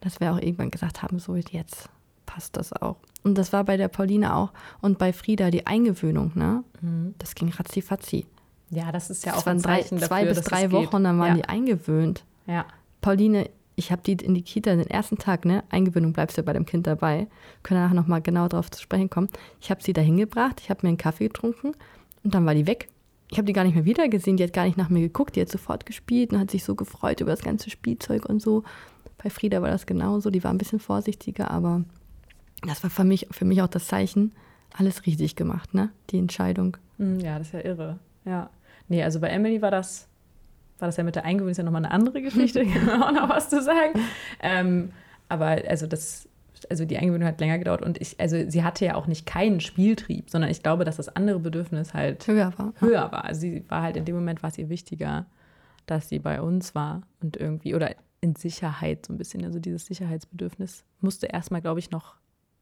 Dass 0.00 0.18
wir 0.18 0.32
auch 0.32 0.38
irgendwann 0.38 0.70
gesagt 0.70 1.02
haben, 1.02 1.18
so 1.18 1.36
jetzt 1.36 1.90
passt 2.24 2.56
das 2.56 2.72
auch. 2.72 2.96
Und 3.22 3.36
das 3.36 3.52
war 3.52 3.64
bei 3.64 3.76
der 3.76 3.88
Pauline 3.88 4.34
auch 4.34 4.52
und 4.80 4.96
bei 4.96 5.12
Frieda 5.12 5.50
die 5.50 5.66
Eingewöhnung, 5.66 6.32
ne? 6.36 6.64
Mhm. 6.80 7.14
Das 7.18 7.34
ging 7.34 7.50
ratzi 7.50 8.24
Ja, 8.70 8.92
das 8.92 9.10
ist 9.10 9.24
ja 9.24 9.32
das 9.32 9.42
auch 9.42 9.46
ein 9.46 9.60
drei, 9.62 9.80
Zeichen 9.82 9.98
zwei 9.98 10.24
dafür, 10.24 10.34
bis 10.34 10.44
drei 10.44 10.70
Wochen 10.72 10.82
geht. 10.84 10.94
dann 10.94 11.18
waren 11.18 11.28
ja. 11.28 11.34
die 11.34 11.44
eingewöhnt. 11.48 12.24
Ja. 12.46 12.66
Pauline, 13.00 13.48
ich 13.76 13.92
habe 13.92 14.02
die 14.02 14.12
in 14.12 14.34
die 14.34 14.42
Kita 14.42 14.74
den 14.74 14.88
ersten 14.90 15.18
Tag, 15.18 15.44
ne? 15.44 15.62
Eingewöhnung 15.70 16.12
bleibst 16.12 16.36
du 16.36 16.40
ja 16.42 16.44
bei 16.46 16.52
dem 16.52 16.66
Kind 16.66 16.86
dabei. 16.86 17.28
Können 17.62 17.80
nachher 17.80 17.94
nochmal 17.94 18.20
genau 18.20 18.48
drauf 18.48 18.70
zu 18.70 18.82
sprechen 18.82 19.08
kommen. 19.08 19.28
Ich 19.60 19.70
habe 19.70 19.82
sie 19.82 19.92
da 19.92 20.00
hingebracht, 20.00 20.60
ich 20.60 20.70
habe 20.70 20.80
mir 20.82 20.88
einen 20.88 20.98
Kaffee 20.98 21.28
getrunken 21.28 21.72
und 22.24 22.34
dann 22.34 22.44
war 22.44 22.54
die 22.54 22.66
weg. 22.66 22.88
Ich 23.30 23.38
habe 23.38 23.46
die 23.46 23.52
gar 23.52 23.64
nicht 23.64 23.74
mehr 23.74 23.84
wiedergesehen, 23.84 24.36
die 24.36 24.42
hat 24.44 24.52
gar 24.52 24.64
nicht 24.64 24.78
nach 24.78 24.88
mir 24.88 25.00
geguckt, 25.00 25.36
die 25.36 25.40
hat 25.42 25.50
sofort 25.50 25.86
gespielt 25.86 26.32
und 26.32 26.40
hat 26.40 26.50
sich 26.50 26.64
so 26.64 26.74
gefreut 26.74 27.20
über 27.20 27.30
das 27.30 27.42
ganze 27.42 27.70
Spielzeug 27.70 28.24
und 28.24 28.40
so. 28.40 28.64
Bei 29.22 29.30
Frieda 29.30 29.60
war 29.62 29.70
das 29.70 29.84
genauso, 29.86 30.30
die 30.30 30.42
war 30.42 30.50
ein 30.50 30.58
bisschen 30.58 30.80
vorsichtiger, 30.80 31.50
aber 31.50 31.84
das 32.66 32.82
war 32.82 32.90
für 32.90 33.04
mich, 33.04 33.28
für 33.30 33.44
mich 33.44 33.60
auch 33.62 33.68
das 33.68 33.86
Zeichen, 33.86 34.32
alles 34.76 35.06
richtig 35.06 35.36
gemacht, 35.36 35.74
ne? 35.74 35.90
Die 36.10 36.18
Entscheidung. 36.18 36.76
Mm, 36.98 37.18
Ja, 37.20 37.38
das 37.38 37.48
ist 37.48 37.52
ja 37.54 37.60
irre. 37.64 37.98
Ja. 38.24 38.50
Nee, 38.88 39.02
also 39.02 39.20
bei 39.20 39.28
Emily 39.28 39.62
war 39.62 39.70
das, 39.70 40.08
war 40.78 40.88
das 40.88 40.96
ja 40.96 41.04
mit 41.04 41.16
der 41.16 41.24
Eingewöhnung 41.24 41.50
ist 41.50 41.58
ja 41.58 41.64
nochmal 41.64 41.84
eine 41.84 41.92
andere 41.92 42.22
Geschichte, 42.22 42.64
kann 42.66 42.86
man 42.86 43.02
auch 43.02 43.12
noch 43.12 43.28
was 43.28 43.48
zu 43.48 43.62
sagen. 43.62 44.00
Ähm, 44.40 44.92
aber 45.28 45.62
also 45.68 45.86
das, 45.86 46.28
also 46.70 46.84
die 46.84 46.96
Eingewöhnung 46.98 47.28
hat 47.28 47.40
länger 47.40 47.58
gedauert 47.58 47.82
und 47.82 48.00
ich, 48.00 48.18
also 48.18 48.48
sie 48.48 48.62
hatte 48.62 48.84
ja 48.84 48.94
auch 48.94 49.06
nicht 49.06 49.26
keinen 49.26 49.60
Spieltrieb, 49.60 50.30
sondern 50.30 50.50
ich 50.50 50.62
glaube, 50.62 50.84
dass 50.84 50.96
das 50.96 51.08
andere 51.14 51.38
Bedürfnis 51.38 51.94
halt 51.94 52.26
Höher 52.26 52.52
war. 52.56 52.72
höher 52.80 53.12
war. 53.12 53.24
Also 53.24 53.42
sie 53.42 53.64
war 53.68 53.82
halt 53.82 53.96
in 53.96 54.04
dem 54.04 54.14
Moment 54.14 54.42
war 54.42 54.50
es 54.50 54.58
ihr 54.58 54.68
wichtiger, 54.68 55.26
dass 55.86 56.08
sie 56.08 56.18
bei 56.18 56.40
uns 56.40 56.74
war 56.74 57.02
und 57.20 57.36
irgendwie, 57.36 57.74
oder 57.74 57.94
in 58.20 58.34
Sicherheit 58.34 59.06
so 59.06 59.12
ein 59.12 59.18
bisschen. 59.18 59.44
Also 59.44 59.58
dieses 59.58 59.86
Sicherheitsbedürfnis 59.86 60.84
musste 61.00 61.26
erstmal, 61.26 61.60
glaube 61.60 61.80
ich, 61.80 61.90
noch 61.90 62.16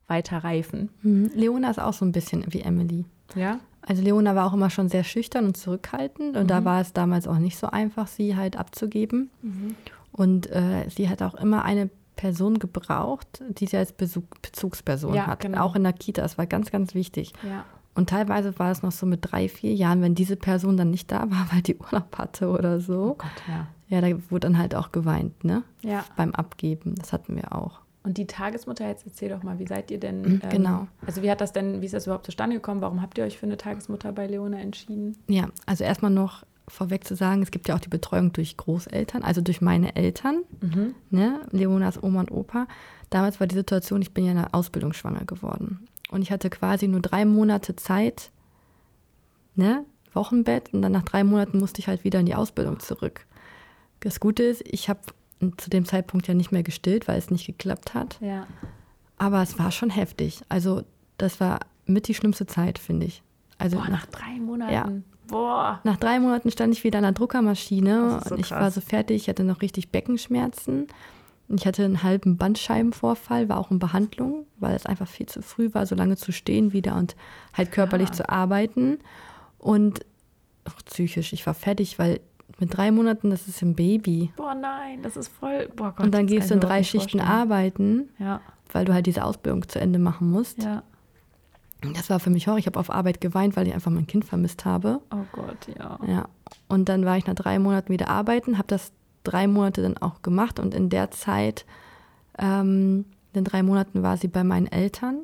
weiter 0.08 0.38
reifen. 0.44 0.90
Mhm. 1.02 1.30
Leona 1.34 1.70
ist 1.70 1.80
auch 1.80 1.92
so 1.92 2.04
ein 2.04 2.12
bisschen 2.12 2.44
wie 2.52 2.60
Emily. 2.60 3.04
Ja. 3.34 3.58
Also 3.82 4.02
Leona 4.02 4.34
war 4.34 4.46
auch 4.46 4.52
immer 4.54 4.70
schon 4.70 4.88
sehr 4.88 5.04
schüchtern 5.04 5.44
und 5.46 5.56
zurückhaltend 5.56 6.36
und 6.36 6.50
da 6.50 6.60
Mhm. 6.60 6.64
war 6.64 6.80
es 6.80 6.92
damals 6.92 7.28
auch 7.28 7.38
nicht 7.38 7.56
so 7.56 7.68
einfach, 7.68 8.06
sie 8.08 8.34
halt 8.36 8.56
abzugeben. 8.56 9.30
Und 10.12 10.50
äh, 10.50 10.88
sie 10.88 11.08
hat 11.08 11.22
auch 11.22 11.34
immer 11.34 11.64
eine 11.64 11.90
Person 12.16 12.58
gebraucht, 12.58 13.42
die 13.50 13.66
sie 13.66 13.76
als 13.76 13.92
Besuch, 13.92 14.24
Bezugsperson 14.42 15.14
Ja, 15.14 15.26
hat. 15.26 15.40
genau. 15.40 15.60
Auch 15.62 15.76
in 15.76 15.84
der 15.84 15.92
Kita, 15.92 16.22
das 16.22 16.38
war 16.38 16.46
ganz, 16.46 16.70
ganz 16.70 16.94
wichtig. 16.94 17.32
Ja. 17.42 17.64
Und 17.94 18.08
teilweise 18.10 18.58
war 18.58 18.70
es 18.70 18.82
noch 18.82 18.92
so 18.92 19.06
mit 19.06 19.20
drei, 19.22 19.48
vier 19.48 19.74
Jahren, 19.74 20.02
wenn 20.02 20.14
diese 20.14 20.36
Person 20.36 20.76
dann 20.76 20.90
nicht 20.90 21.12
da 21.12 21.30
war, 21.30 21.46
weil 21.52 21.62
die 21.62 21.76
Urlaub 21.76 22.16
hatte 22.18 22.48
oder 22.48 22.76
Oh 22.76 22.80
so. 22.80 23.14
Gott, 23.18 23.28
ja. 23.48 23.66
Ja, 23.88 24.00
da 24.00 24.08
wurde 24.30 24.48
dann 24.48 24.58
halt 24.58 24.74
auch 24.74 24.90
geweint, 24.90 25.44
ne? 25.44 25.62
Ja. 25.82 26.04
Beim 26.16 26.34
Abgeben. 26.34 26.96
Das 26.96 27.12
hatten 27.12 27.36
wir 27.36 27.54
auch. 27.54 27.80
Und 28.06 28.18
die 28.18 28.26
Tagesmutter, 28.28 28.86
jetzt 28.86 29.04
erzähl 29.04 29.30
doch 29.30 29.42
mal, 29.42 29.58
wie 29.58 29.66
seid 29.66 29.90
ihr 29.90 29.98
denn? 29.98 30.24
ähm, 30.24 30.48
Genau. 30.48 30.86
Also 31.04 31.22
wie 31.22 31.30
hat 31.30 31.40
das 31.40 31.52
denn, 31.52 31.80
wie 31.80 31.86
ist 31.86 31.92
das 31.92 32.06
überhaupt 32.06 32.24
zustande 32.24 32.54
gekommen? 32.54 32.80
Warum 32.80 33.02
habt 33.02 33.18
ihr 33.18 33.24
euch 33.24 33.36
für 33.36 33.46
eine 33.46 33.56
Tagesmutter 33.56 34.12
bei 34.12 34.28
Leona 34.28 34.60
entschieden? 34.60 35.16
Ja, 35.26 35.48
also 35.66 35.82
erstmal 35.82 36.12
noch 36.12 36.44
vorweg 36.68 37.04
zu 37.04 37.16
sagen, 37.16 37.42
es 37.42 37.50
gibt 37.50 37.66
ja 37.66 37.74
auch 37.74 37.80
die 37.80 37.88
Betreuung 37.88 38.32
durch 38.32 38.56
Großeltern, 38.56 39.24
also 39.24 39.40
durch 39.40 39.60
meine 39.60 39.96
Eltern, 39.96 40.42
ne? 41.10 41.40
Leonas 41.50 42.00
Oma 42.00 42.20
und 42.20 42.30
Opa. 42.30 42.68
Damals 43.10 43.40
war 43.40 43.48
die 43.48 43.56
Situation, 43.56 44.02
ich 44.02 44.14
bin 44.14 44.24
ja 44.24 44.30
in 44.30 44.36
der 44.38 44.54
Ausbildung 44.54 44.92
schwanger 44.92 45.24
geworden. 45.24 45.88
Und 46.10 46.22
ich 46.22 46.30
hatte 46.30 46.48
quasi 46.48 46.86
nur 46.86 47.00
drei 47.00 47.24
Monate 47.24 47.74
Zeit, 47.74 48.30
ne, 49.56 49.84
Wochenbett 50.12 50.72
und 50.72 50.82
dann 50.82 50.92
nach 50.92 51.02
drei 51.04 51.24
Monaten 51.24 51.58
musste 51.58 51.80
ich 51.80 51.88
halt 51.88 52.04
wieder 52.04 52.20
in 52.20 52.26
die 52.26 52.36
Ausbildung 52.36 52.78
zurück. 52.78 53.26
Das 54.00 54.20
Gute 54.20 54.44
ist, 54.44 54.62
ich 54.64 54.88
habe 54.88 55.00
zu 55.58 55.70
dem 55.70 55.84
Zeitpunkt 55.84 56.26
ja 56.28 56.34
nicht 56.34 56.52
mehr 56.52 56.62
gestillt, 56.62 57.08
weil 57.08 57.18
es 57.18 57.30
nicht 57.30 57.46
geklappt 57.46 57.94
hat. 57.94 58.18
Ja. 58.20 58.46
Aber 59.18 59.42
es 59.42 59.58
war 59.58 59.70
schon 59.70 59.90
heftig. 59.90 60.42
Also 60.48 60.82
das 61.18 61.40
war 61.40 61.60
mit 61.86 62.08
die 62.08 62.14
schlimmste 62.14 62.46
Zeit, 62.46 62.78
finde 62.78 63.06
ich. 63.06 63.22
Also 63.58 63.76
Boah, 63.78 63.88
nach 63.88 64.06
drei 64.06 64.38
Monaten. 64.40 64.72
Ja. 64.72 64.90
Boah. 65.28 65.80
nach 65.82 65.96
drei 65.96 66.20
Monaten 66.20 66.50
stand 66.52 66.72
ich 66.72 66.84
wieder 66.84 66.98
an 66.98 67.02
der 67.02 67.12
Druckermaschine 67.12 68.20
so 68.24 68.34
und 68.34 68.40
ich 68.40 68.48
krass. 68.48 68.60
war 68.60 68.70
so 68.70 68.80
fertig. 68.80 69.22
Ich 69.22 69.28
hatte 69.28 69.42
noch 69.44 69.60
richtig 69.60 69.90
Beckenschmerzen. 69.90 70.86
Ich 71.48 71.66
hatte 71.66 71.84
einen 71.84 72.02
halben 72.02 72.36
Bandscheibenvorfall, 72.36 73.48
war 73.48 73.58
auch 73.58 73.70
in 73.70 73.78
Behandlung, 73.78 74.46
weil 74.58 74.74
es 74.76 74.84
einfach 74.86 75.08
viel 75.08 75.26
zu 75.26 75.42
früh 75.42 75.72
war, 75.74 75.86
so 75.86 75.94
lange 75.94 76.16
zu 76.16 76.32
stehen 76.32 76.72
wieder 76.72 76.96
und 76.96 77.16
halt 77.54 77.72
körperlich 77.72 78.08
Ja. 78.10 78.14
zu 78.14 78.28
arbeiten. 78.28 78.98
Und 79.58 80.00
auch 80.64 80.76
psychisch, 80.86 81.32
ich 81.32 81.46
war 81.46 81.54
fertig, 81.54 81.98
weil 81.98 82.20
mit 82.58 82.76
drei 82.76 82.90
Monaten, 82.90 83.30
das 83.30 83.48
ist 83.48 83.62
ein 83.62 83.74
Baby. 83.74 84.32
Boah, 84.36 84.54
nein, 84.54 85.02
das 85.02 85.16
ist 85.16 85.28
voll. 85.28 85.68
Boah, 85.76 85.92
Gott, 85.96 86.06
und 86.06 86.14
dann 86.14 86.26
gehst 86.26 86.50
du 86.50 86.54
in 86.54 86.60
drei 86.60 86.82
Schichten 86.82 87.18
vorstellen. 87.18 87.40
arbeiten, 87.40 88.08
Ja, 88.18 88.40
weil 88.72 88.84
du 88.84 88.94
halt 88.94 89.06
diese 89.06 89.24
Ausbildung 89.24 89.68
zu 89.68 89.78
Ende 89.80 89.98
machen 89.98 90.30
musst. 90.30 90.62
ja. 90.62 90.82
Das 91.94 92.08
war 92.08 92.18
für 92.20 92.30
mich 92.30 92.46
Horror. 92.46 92.58
Ich 92.58 92.66
habe 92.66 92.80
auf 92.80 92.90
Arbeit 92.90 93.20
geweint, 93.20 93.54
weil 93.54 93.66
ich 93.68 93.74
einfach 93.74 93.90
mein 93.90 94.06
Kind 94.06 94.24
vermisst 94.24 94.64
habe. 94.64 95.00
Oh 95.12 95.24
Gott, 95.32 95.68
ja. 95.78 95.98
Ja. 96.06 96.28
Und 96.68 96.88
dann 96.88 97.04
war 97.04 97.18
ich 97.18 97.26
nach 97.26 97.34
drei 97.34 97.58
Monaten 97.58 97.90
wieder 97.92 98.08
arbeiten, 98.08 98.56
habe 98.56 98.66
das 98.68 98.92
drei 99.24 99.46
Monate 99.46 99.82
dann 99.82 99.98
auch 99.98 100.22
gemacht 100.22 100.58
und 100.58 100.74
in 100.74 100.88
der 100.88 101.10
Zeit, 101.10 101.66
ähm, 102.38 103.04
in 103.32 103.40
den 103.40 103.44
drei 103.44 103.62
Monaten 103.62 104.02
war 104.02 104.16
sie 104.16 104.26
bei 104.28 104.42
meinen 104.42 104.66
Eltern. 104.66 105.20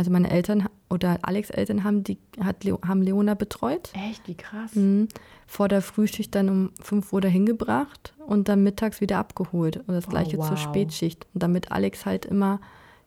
Also 0.00 0.10
meine 0.10 0.30
Eltern 0.30 0.66
oder 0.88 1.18
Alex 1.20 1.50
Eltern 1.50 1.84
haben 1.84 2.02
die 2.04 2.16
hat 2.42 2.64
Leo, 2.64 2.78
haben 2.88 3.02
Leona 3.02 3.34
betreut. 3.34 3.90
Echt, 3.92 4.26
wie 4.28 4.34
krass. 4.34 4.74
Mhm. 4.74 5.08
Vor 5.46 5.68
der 5.68 5.82
Frühschicht 5.82 6.34
dann 6.34 6.48
um 6.48 6.70
5 6.80 7.12
Uhr 7.12 7.20
dahin 7.20 7.44
gebracht 7.44 8.14
und 8.26 8.48
dann 8.48 8.62
mittags 8.62 9.02
wieder 9.02 9.18
abgeholt. 9.18 9.76
Und 9.76 9.88
das 9.88 10.06
Oh, 10.06 10.10
gleiche 10.10 10.38
zur 10.38 10.52
wow. 10.52 10.58
Spätschicht. 10.58 11.26
Und 11.34 11.42
damit 11.42 11.70
Alex 11.70 12.06
halt 12.06 12.24
immer 12.24 12.62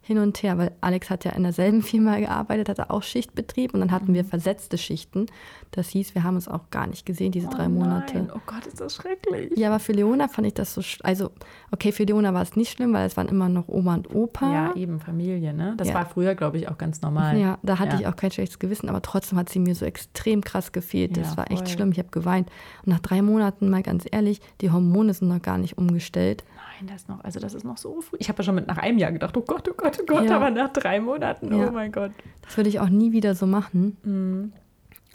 hin 0.05 0.17
und 0.17 0.43
her, 0.43 0.57
weil 0.57 0.71
Alex 0.81 1.09
hat 1.09 1.23
ja 1.25 1.31
in 1.31 1.43
derselben 1.43 1.81
Firma 1.81 2.19
gearbeitet, 2.19 2.67
hatte 2.69 2.89
auch 2.89 3.03
Schichtbetrieb 3.03 3.73
und 3.73 3.79
dann 3.79 3.91
hatten 3.91 4.11
Mhm. 4.11 4.15
wir 4.15 4.25
versetzte 4.25 4.77
Schichten. 4.77 5.27
Das 5.71 5.87
hieß, 5.89 6.13
wir 6.13 6.23
haben 6.23 6.35
uns 6.35 6.47
auch 6.47 6.69
gar 6.69 6.85
nicht 6.87 7.05
gesehen, 7.05 7.31
diese 7.31 7.47
drei 7.47 7.65
oh 7.65 7.69
Monate. 7.69 8.15
Nein. 8.17 8.31
Oh 8.35 8.39
Gott, 8.45 8.67
ist 8.67 8.79
das 8.81 8.95
schrecklich. 8.95 9.57
Ja, 9.57 9.69
aber 9.69 9.79
für 9.79 9.93
Leona 9.93 10.27
fand 10.27 10.45
ich 10.45 10.53
das 10.53 10.73
so, 10.73 10.81
sch- 10.81 11.01
also 11.03 11.31
okay, 11.71 11.91
für 11.91 12.03
Leona 12.03 12.33
war 12.33 12.41
es 12.43 12.55
nicht 12.55 12.71
schlimm, 12.71 12.93
weil 12.93 13.07
es 13.07 13.17
waren 13.17 13.27
immer 13.29 13.49
noch 13.49 13.67
Oma 13.69 13.95
und 13.95 14.13
Opa. 14.13 14.51
Ja, 14.53 14.75
eben 14.75 14.99
Familie, 14.99 15.53
ne? 15.53 15.73
Das 15.77 15.87
Ja. 15.87 15.93
war 15.95 16.05
früher, 16.05 16.35
glaube 16.35 16.57
ich, 16.57 16.67
auch 16.67 16.77
ganz 16.77 17.01
normal. 17.01 17.37
Ja, 17.39 17.57
da 17.63 17.79
hatte 17.79 17.95
Ja. 17.95 18.01
ich 18.01 18.07
auch 18.07 18.15
kein 18.15 18.29
schlechtes 18.31 18.59
Gewissen, 18.59 18.89
aber 18.89 19.01
trotzdem 19.01 19.39
hat 19.39 19.49
sie 19.49 19.59
mir 19.59 19.73
so 19.73 19.85
extrem 19.85 20.41
krass 20.41 20.73
gefehlt. 20.73 21.17
Das 21.17 21.31
Ja, 21.31 21.37
war 21.37 21.49
echt 21.51 21.69
schlimm. 21.69 21.91
Ich 21.91 21.97
habe 21.99 22.09
geweint. 22.09 22.49
Und 22.85 22.91
nach 22.91 22.99
drei 22.99 23.21
Monaten, 23.21 23.69
mal 23.69 23.81
ganz 23.83 24.03
ehrlich, 24.11 24.41
die 24.61 24.69
Hormone 24.69 25.13
sind 25.13 25.29
noch 25.29 25.41
gar 25.41 25.57
nicht 25.57 25.77
umgestellt. 25.77 26.43
Nein, 26.79 26.87
das 26.87 27.03
ist 27.03 27.09
noch, 27.09 27.23
also 27.23 27.39
das 27.39 27.53
ist 27.53 27.63
noch 27.63 27.77
so 27.77 28.01
früh. 28.01 28.17
Ich 28.19 28.29
habe 28.29 28.39
ja 28.39 28.43
schon 28.43 28.55
mit 28.55 28.67
nach 28.67 28.77
einem 28.77 28.97
Jahr 28.97 29.11
gedacht, 29.11 29.35
oh 29.37 29.41
Gott, 29.41 29.67
oh 29.69 29.73
Gott, 29.77 29.92
oh 30.01 30.05
Gott, 30.05 30.25
Ja. 30.25 30.35
aber 30.37 30.49
nach 30.49 30.71
drei 30.73 30.99
Monaten, 30.99 31.55
Ja. 31.57 31.67
oh 31.67 31.71
mein 31.71 31.91
Gott. 31.91 32.11
Das 32.41 32.55
würde 32.57 32.69
ich 32.69 32.79
auch 32.79 32.89
nie 32.89 33.11
wieder 33.11 33.35
so 33.35 33.45
machen. 33.47 33.97
Mhm. 34.03 34.53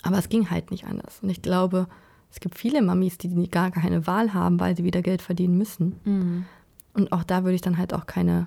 Aber 0.02 0.18
es 0.18 0.28
ging 0.28 0.50
halt 0.50 0.70
nicht 0.70 0.86
anders. 0.86 1.18
Und 1.22 1.28
ich 1.30 1.42
glaube, 1.42 1.86
es 2.30 2.40
gibt 2.40 2.56
viele 2.56 2.82
Mamis, 2.82 3.18
die 3.18 3.50
gar 3.50 3.70
keine 3.70 4.06
Wahl 4.06 4.32
haben, 4.34 4.60
weil 4.60 4.76
sie 4.76 4.84
wieder 4.84 5.02
Geld 5.02 5.22
verdienen 5.22 5.58
müssen. 5.58 5.98
Mhm. 6.04 6.44
Und 6.94 7.12
auch 7.12 7.24
da 7.24 7.44
würde 7.44 7.54
ich 7.54 7.60
dann 7.62 7.78
halt 7.78 7.92
auch 7.94 8.06
keine 8.06 8.46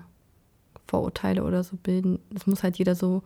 Vorurteile 0.88 1.44
oder 1.44 1.64
so 1.64 1.78
bilden. 1.78 2.20
Das 2.32 2.48
muss 2.48 2.64
halt 2.64 2.78
jeder 2.78 2.96
so 2.96 3.22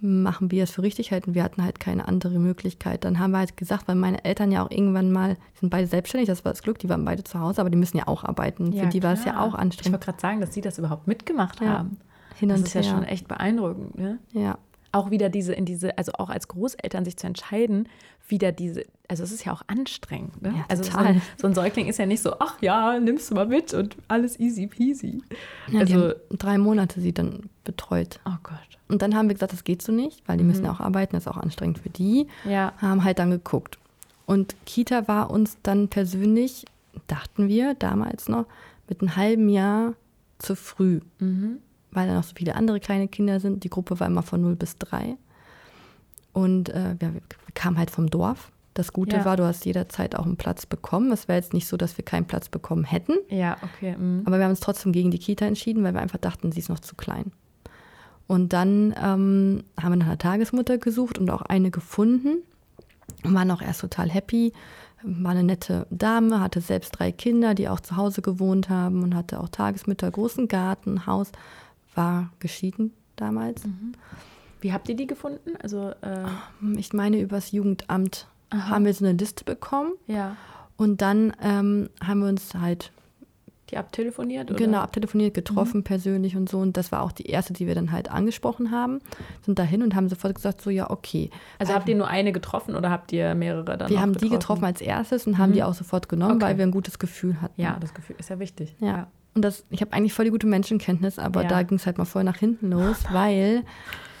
machen, 0.00 0.50
wie 0.50 0.58
er 0.58 0.64
es 0.64 0.70
für 0.72 0.82
richtig 0.82 1.10
hält. 1.10 1.26
Und 1.26 1.34
wir 1.34 1.42
hatten 1.42 1.62
halt 1.64 1.80
keine 1.80 2.06
andere 2.06 2.38
Möglichkeit. 2.38 3.04
Dann 3.04 3.18
haben 3.18 3.30
wir 3.30 3.38
halt 3.38 3.56
gesagt, 3.56 3.88
weil 3.88 3.94
meine 3.96 4.24
Eltern 4.24 4.52
ja 4.52 4.64
auch 4.64 4.70
irgendwann 4.70 5.10
mal, 5.10 5.34
die 5.54 5.60
sind 5.60 5.70
beide 5.70 5.86
selbstständig, 5.86 6.28
das 6.28 6.44
war 6.44 6.52
das 6.52 6.62
Glück, 6.62 6.78
die 6.78 6.88
waren 6.88 7.04
beide 7.04 7.24
zu 7.24 7.40
Hause, 7.40 7.60
aber 7.62 7.70
die 7.70 7.78
müssen 7.78 7.96
ja 7.96 8.06
auch 8.06 8.22
arbeiten. 8.22 8.72
für 8.74 8.86
die 8.86 9.02
war 9.02 9.14
es 9.14 9.24
ja 9.24 9.32
klar. 9.32 9.44
auch 9.44 9.54
Ich 9.54 9.60
anstrengend. 9.60 9.94
wollte 9.94 10.04
gerade 10.06 10.20
sagen, 10.20 10.40
dass 10.40 10.52
sie 10.52 10.60
das 10.60 10.78
überhaupt 10.78 11.06
mitgemacht 11.06 11.60
Ja. 11.62 11.78
haben. 11.78 11.96
Hin 12.38 12.48
Das 12.48 12.60
und 12.60 12.66
ist 12.66 12.74
ja 12.74 12.82
her. 12.82 12.90
schon 12.90 13.02
echt 13.04 13.28
beeindruckend, 13.28 13.98
ne? 13.98 14.18
ja. 14.32 14.58
Auch 14.92 15.10
wieder 15.10 15.28
diese, 15.28 15.52
in 15.52 15.66
diese, 15.66 15.98
also 15.98 16.12
auch 16.12 16.30
als 16.30 16.48
Großeltern 16.48 17.04
sich 17.04 17.18
zu 17.18 17.26
entscheiden, 17.26 17.86
wieder 18.28 18.50
diese, 18.50 18.84
also 19.08 19.24
es 19.24 19.30
ist 19.32 19.44
ja 19.44 19.52
auch 19.52 19.60
anstrengend, 19.66 20.40
ne? 20.40 20.54
Ja, 20.56 20.64
also 20.68 20.84
so 20.84 20.90
total. 20.90 21.06
ein, 21.06 21.22
so 21.36 21.46
ein 21.48 21.54
Säugling 21.54 21.86
ist 21.86 21.98
ja 21.98 22.06
nicht 22.06 22.22
so, 22.22 22.38
ach 22.38 22.60
ja, 22.62 22.98
nimmst 22.98 23.30
du 23.30 23.34
mal 23.34 23.46
mit 23.46 23.74
und 23.74 23.96
alles 24.08 24.40
easy 24.40 24.66
peasy. 24.66 25.22
ja 25.68 25.80
also, 25.80 26.12
drei 26.30 26.56
Monate 26.56 27.00
sie 27.02 27.12
dann 27.12 27.50
betreut. 27.64 28.20
oh 28.24 28.36
Gott. 28.42 28.56
Und 28.88 29.02
dann 29.02 29.14
haben 29.14 29.28
wir 29.28 29.34
gesagt, 29.34 29.52
das 29.52 29.64
geht 29.64 29.82
so 29.82 29.92
nicht, 29.92 30.22
weil 30.26 30.38
die 30.38 30.44
Mhm. 30.44 30.50
müssen 30.50 30.64
ja 30.64 30.72
auch 30.72 30.80
arbeiten, 30.80 31.12
das 31.14 31.24
ist 31.24 31.28
auch 31.28 31.36
anstrengend 31.36 31.78
für 31.80 31.90
die. 31.90 32.26
Ja. 32.48 32.72
haben 32.78 33.04
halt 33.04 33.18
dann 33.18 33.30
geguckt. 33.30 33.78
Und 34.24 34.56
Kita 34.64 35.06
war 35.08 35.30
uns 35.30 35.58
dann 35.62 35.88
persönlich, 35.88 36.64
dachten 37.06 37.48
wir 37.48 37.74
damals 37.74 38.28
noch, 38.28 38.46
mit 38.88 39.00
einem 39.02 39.14
halben 39.16 39.48
Jahr 39.50 39.92
zu 40.38 40.56
früh, 40.56 41.00
Mhm. 41.18 41.58
Weil 41.90 42.06
da 42.08 42.14
noch 42.14 42.24
so 42.24 42.34
viele 42.36 42.54
andere 42.54 42.80
kleine 42.80 43.08
Kinder 43.08 43.40
sind. 43.40 43.64
Die 43.64 43.70
Gruppe 43.70 43.98
war 44.00 44.06
immer 44.06 44.22
von 44.22 44.40
0 44.42 44.56
bis 44.56 44.76
3. 44.78 45.16
Und 46.32 46.68
äh, 46.68 46.90
ja, 47.00 47.12
wir 47.14 47.22
kamen 47.54 47.78
halt 47.78 47.90
vom 47.90 48.10
Dorf. 48.10 48.50
Das 48.74 48.92
Gute 48.92 49.16
Ja. 49.16 49.24
war, 49.24 49.36
du 49.38 49.44
hast 49.44 49.64
jederzeit 49.64 50.14
auch 50.16 50.26
einen 50.26 50.36
Platz 50.36 50.66
bekommen. 50.66 51.10
Es 51.10 51.28
wäre 51.28 51.38
jetzt 51.38 51.54
nicht 51.54 51.66
so, 51.66 51.78
dass 51.78 51.96
wir 51.96 52.04
keinen 52.04 52.26
Platz 52.26 52.50
bekommen 52.50 52.84
hätten. 52.84 53.14
Ja, 53.30 53.56
okay. 53.62 53.96
mhm. 53.96 54.22
Aber 54.26 54.36
wir 54.36 54.44
haben 54.44 54.50
uns 54.50 54.60
trotzdem 54.60 54.92
gegen 54.92 55.10
die 55.10 55.18
Kita 55.18 55.46
entschieden, 55.46 55.82
weil 55.82 55.94
wir 55.94 56.02
einfach 56.02 56.18
dachten, 56.18 56.52
sie 56.52 56.60
ist 56.60 56.68
noch 56.68 56.80
zu 56.80 56.94
klein. 56.94 57.32
Und 58.26 58.52
dann 58.52 58.94
ähm, 59.02 59.62
haben 59.80 59.92
wir 59.92 59.96
nach 59.96 60.06
einer 60.06 60.18
Tagesmutter 60.18 60.76
gesucht 60.78 61.18
und 61.18 61.30
auch 61.30 61.42
eine 61.42 61.70
gefunden. 61.70 62.42
Und 63.24 63.34
waren 63.34 63.50
auch 63.50 63.62
erst 63.62 63.80
total 63.80 64.10
happy. 64.10 64.52
War 65.02 65.30
eine 65.30 65.44
nette 65.44 65.86
Dame, 65.90 66.40
hatte 66.40 66.60
selbst 66.60 66.90
drei 66.98 67.12
Kinder, 67.12 67.54
die 67.54 67.68
auch 67.68 67.80
zu 67.80 67.96
Hause 67.96 68.20
gewohnt 68.22 68.68
haben 68.68 69.02
und 69.02 69.14
hatte 69.14 69.40
auch 69.40 69.48
Tagesmütter, 69.48 70.10
großen 70.10 70.48
Garten, 70.48 71.06
Haus. 71.06 71.30
War 71.96 72.30
geschieden 72.38 72.92
damals. 73.16 73.62
Wie 74.60 74.72
habt 74.72 74.88
ihr 74.88 74.94
die 74.96 75.06
gefunden? 75.08 75.56
Also, 75.62 75.90
äh, 76.02 76.26
Ich 76.78 76.92
meine, 76.92 77.20
übers 77.20 77.50
Jugendamt 77.52 78.28
Aha. 78.50 78.68
haben 78.70 78.84
wir 78.84 78.94
so 78.94 79.04
eine 79.04 79.16
Liste 79.18 79.44
bekommen. 79.44 79.92
ja. 80.06 80.36
Und 80.78 81.00
dann 81.00 81.32
ähm, 81.40 81.88
haben 82.06 82.20
wir 82.20 82.28
uns 82.28 82.52
halt 82.54 82.92
Die 83.70 83.78
abtelefoniert? 83.78 84.50
Oder? 84.50 84.58
Genau, 84.58 84.80
abtelefoniert, 84.80 85.30
Mhm. 85.32 85.34
getroffen 85.34 85.82
persönlich 85.84 86.36
und 86.36 86.50
so. 86.50 86.58
Und 86.58 86.76
das 86.76 86.92
war 86.92 87.00
auch 87.00 87.12
die 87.12 87.24
erste, 87.30 87.54
die 87.54 87.66
wir 87.66 87.74
dann 87.74 87.92
halt 87.92 88.10
angesprochen 88.10 88.70
haben. 88.70 89.00
Sind 89.40 89.58
dahin 89.58 89.82
und 89.82 89.94
haben 89.94 90.10
sofort 90.10 90.34
gesagt, 90.34 90.60
so 90.60 90.68
ja, 90.68 90.90
okay. 90.90 91.30
Also 91.58 91.72
habt 91.72 91.88
ihr 91.88 91.96
nur 91.96 92.08
eine 92.08 92.30
getroffen 92.30 92.76
oder 92.76 92.90
habt 92.90 93.10
ihr 93.12 93.34
mehrere 93.34 93.78
dann 93.78 93.88
wir 93.88 94.02
haben 94.02 94.12
die 94.12 94.28
getroffen 94.28 94.66
als 94.66 94.82
erstes 94.82 95.26
und 95.26 95.38
haben 95.38 95.54
die 95.54 95.62
auch 95.62 95.72
sofort 95.72 96.10
genommen, 96.10 96.32
Mhm. 96.32 96.42
Okay. 96.42 96.44
weil 96.50 96.58
wir 96.58 96.66
ein 96.66 96.70
gutes 96.72 96.98
Gefühl 96.98 97.40
hatten. 97.40 97.58
Ja, 97.58 97.78
das 97.80 97.94
Gefühl 97.94 98.16
ist 98.18 98.28
ja 98.28 98.38
wichtig. 98.38 98.76
Ja. 98.80 99.06
Und 99.36 99.42
das, 99.42 99.64
ich 99.70 99.82
habe 99.82 99.92
eigentlich 99.92 100.14
voll 100.14 100.24
die 100.24 100.30
gute 100.32 100.46
Menschenkenntnis, 100.46 101.18
aber 101.18 101.42
Ja. 101.42 101.48
da 101.48 101.62
ging 101.62 101.76
es 101.76 101.84
halt 101.86 101.98
mal 101.98 102.06
voll 102.06 102.24
nach 102.24 102.38
hinten 102.38 102.70
los, 102.70 102.96
weil 103.12 103.62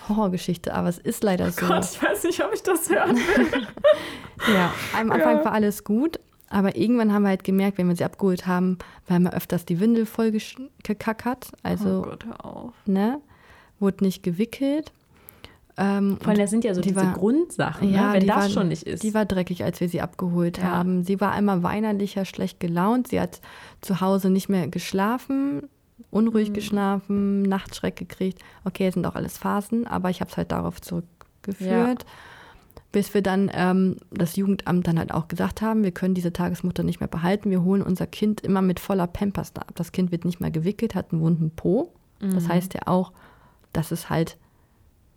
Horrorgeschichte, 0.08 0.72
aber 0.74 0.88
es 0.88 0.98
ist 0.98 1.24
leider 1.24 1.50
so. 1.50 1.66
Gott, 1.66 1.84
ich 1.90 2.00
weiß 2.02 2.22
nicht, 2.24 2.44
ob 2.44 2.52
ich 2.54 2.62
das 2.62 2.88
hören 2.88 3.16
will. 3.16 3.66
Ja, 4.54 4.72
am 4.94 5.10
Anfang 5.10 5.38
Ja. 5.38 5.44
war 5.46 5.52
alles 5.52 5.82
gut, 5.82 6.20
aber 6.50 6.76
irgendwann 6.76 7.12
haben 7.14 7.22
wir 7.22 7.30
halt 7.30 7.42
gemerkt, 7.42 7.78
wenn 7.78 7.88
wir 7.88 7.96
sie 7.96 8.04
abgeholt 8.04 8.46
haben, 8.46 8.76
weil 9.08 9.18
wir 9.20 9.32
öfters 9.32 9.64
die 9.64 9.80
Windel 9.80 10.04
voll 10.04 10.30
gekackert. 10.82 11.48
Also, 11.62 12.00
oh 12.00 12.10
Gott, 12.10 12.26
hör 12.26 12.44
auf. 12.44 12.72
ne, 12.84 13.18
wurde 13.80 14.04
nicht 14.04 14.22
gewickelt. 14.22 14.92
Ähm, 15.78 16.16
Vor 16.20 16.28
allem, 16.30 16.38
das 16.38 16.50
sind 16.50 16.64
ja 16.64 16.74
so 16.74 16.80
die 16.80 16.88
diese 16.88 17.02
war- 17.04 17.12
Grundsachen, 17.12 17.92
Ja, 17.92 18.08
ne? 18.08 18.12
wenn 18.20 18.26
das 18.26 18.36
war- 18.36 18.48
schon 18.48 18.68
nicht 18.68 18.84
ist. 18.84 19.02
Die 19.02 19.12
war 19.12 19.26
dreckig, 19.26 19.62
als 19.62 19.78
wir 19.80 19.88
sie 19.90 20.00
abgeholt 20.00 20.56
Ja. 20.58 20.64
haben. 20.64 21.04
Sie 21.04 21.20
war 21.20 21.32
einmal 21.32 21.62
weinerlicher, 21.62 22.24
schlecht 22.24 22.60
gelaunt. 22.60 23.08
Sie 23.08 23.20
hat 23.20 23.40
zu 23.82 24.00
Hause 24.00 24.30
nicht 24.30 24.48
mehr 24.48 24.68
geschlafen, 24.68 25.56
Mhm. 25.56 25.62
unruhig 26.10 26.54
geschlafen, 26.54 27.42
Nachtschreck 27.42 27.94
gekriegt. 27.96 28.40
Okay, 28.64 28.86
es 28.86 28.94
sind 28.94 29.06
auch 29.06 29.16
alles 29.16 29.36
Phasen, 29.36 29.86
aber 29.86 30.08
ich 30.08 30.20
habe 30.20 30.30
es 30.30 30.36
halt 30.38 30.50
darauf 30.50 30.80
zurückgeführt. 30.80 32.06
Bis 32.92 33.12
wir 33.12 33.20
dann 33.20 33.50
ähm, 33.52 33.96
das 34.10 34.36
Jugendamt 34.36 34.86
dann 34.86 34.98
halt 34.98 35.12
auch 35.12 35.28
gesagt 35.28 35.60
haben, 35.60 35.82
wir 35.84 35.90
können 35.90 36.14
diese 36.14 36.32
Tagesmutter 36.32 36.82
nicht 36.84 37.00
mehr 37.00 37.08
behalten. 37.08 37.50
Wir 37.50 37.62
holen 37.62 37.82
unser 37.82 38.06
Kind 38.06 38.40
immer 38.40 38.62
mit 38.62 38.80
voller 38.80 39.06
Pampers 39.06 39.52
da 39.52 39.60
ab. 39.62 39.72
Das 39.74 39.92
Kind 39.92 40.10
wird 40.12 40.24
nicht 40.24 40.40
mehr 40.40 40.50
gewickelt, 40.50 40.94
hat 40.94 41.12
einen 41.12 41.20
wunden 41.20 41.50
Po. 41.50 41.92
Mhm. 42.22 42.32
Das 42.34 42.48
heißt 42.48 42.72
ja 42.72 42.82
auch, 42.86 43.12
dass 43.74 43.90
es 43.90 44.08
halt 44.08 44.38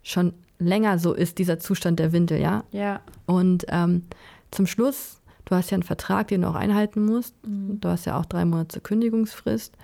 schon 0.02 0.34
länger 0.60 0.98
so 0.98 1.12
ist, 1.12 1.38
dieser 1.38 1.58
Zustand 1.58 1.98
der 1.98 2.12
Windel, 2.12 2.40
ja. 2.40 2.62
ja. 2.70 3.00
Und 3.26 3.66
ähm, 3.68 4.04
zum 4.52 4.66
Schluss, 4.66 5.20
du 5.46 5.54
hast 5.56 5.70
ja 5.70 5.74
einen 5.76 5.82
Vertrag, 5.82 6.28
den 6.28 6.42
du 6.42 6.48
auch 6.48 6.54
einhalten 6.54 7.04
musst. 7.04 7.34
Mhm. 7.46 7.80
Du 7.80 7.88
hast 7.88 8.04
ja 8.04 8.18
auch 8.18 8.26
drei 8.26 8.44
Monate 8.44 8.80
Kündigungsfrist. 8.80 9.74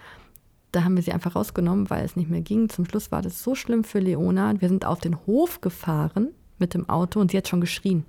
Da 0.73 0.85
haben 0.85 0.95
wir 0.97 1.03
sie 1.03 1.13
einfach 1.13 1.35
rausgenommen, 1.35 1.89
weil 1.91 2.05
es 2.05 2.17
nicht 2.17 2.29
mehr 2.31 2.43
ging. 2.43 2.69
Zum 2.69 2.85
Schluss 2.85 3.11
war 3.11 3.23
das 3.23 3.43
so 3.43 3.55
schlimm 3.55 3.83
für 3.85 3.99
Leona. 3.99 4.61
Wir 4.61 4.69
sind 4.69 4.85
auf 4.85 5.01
den 5.01 5.17
Hof 5.27 5.61
gefahren 5.61 6.29
mit 6.59 6.75
dem 6.75 6.89
Auto 6.89 7.19
und 7.21 7.31
sie 7.31 7.37
hat 7.39 7.49
schon 7.49 7.61
geschrien, 7.61 8.05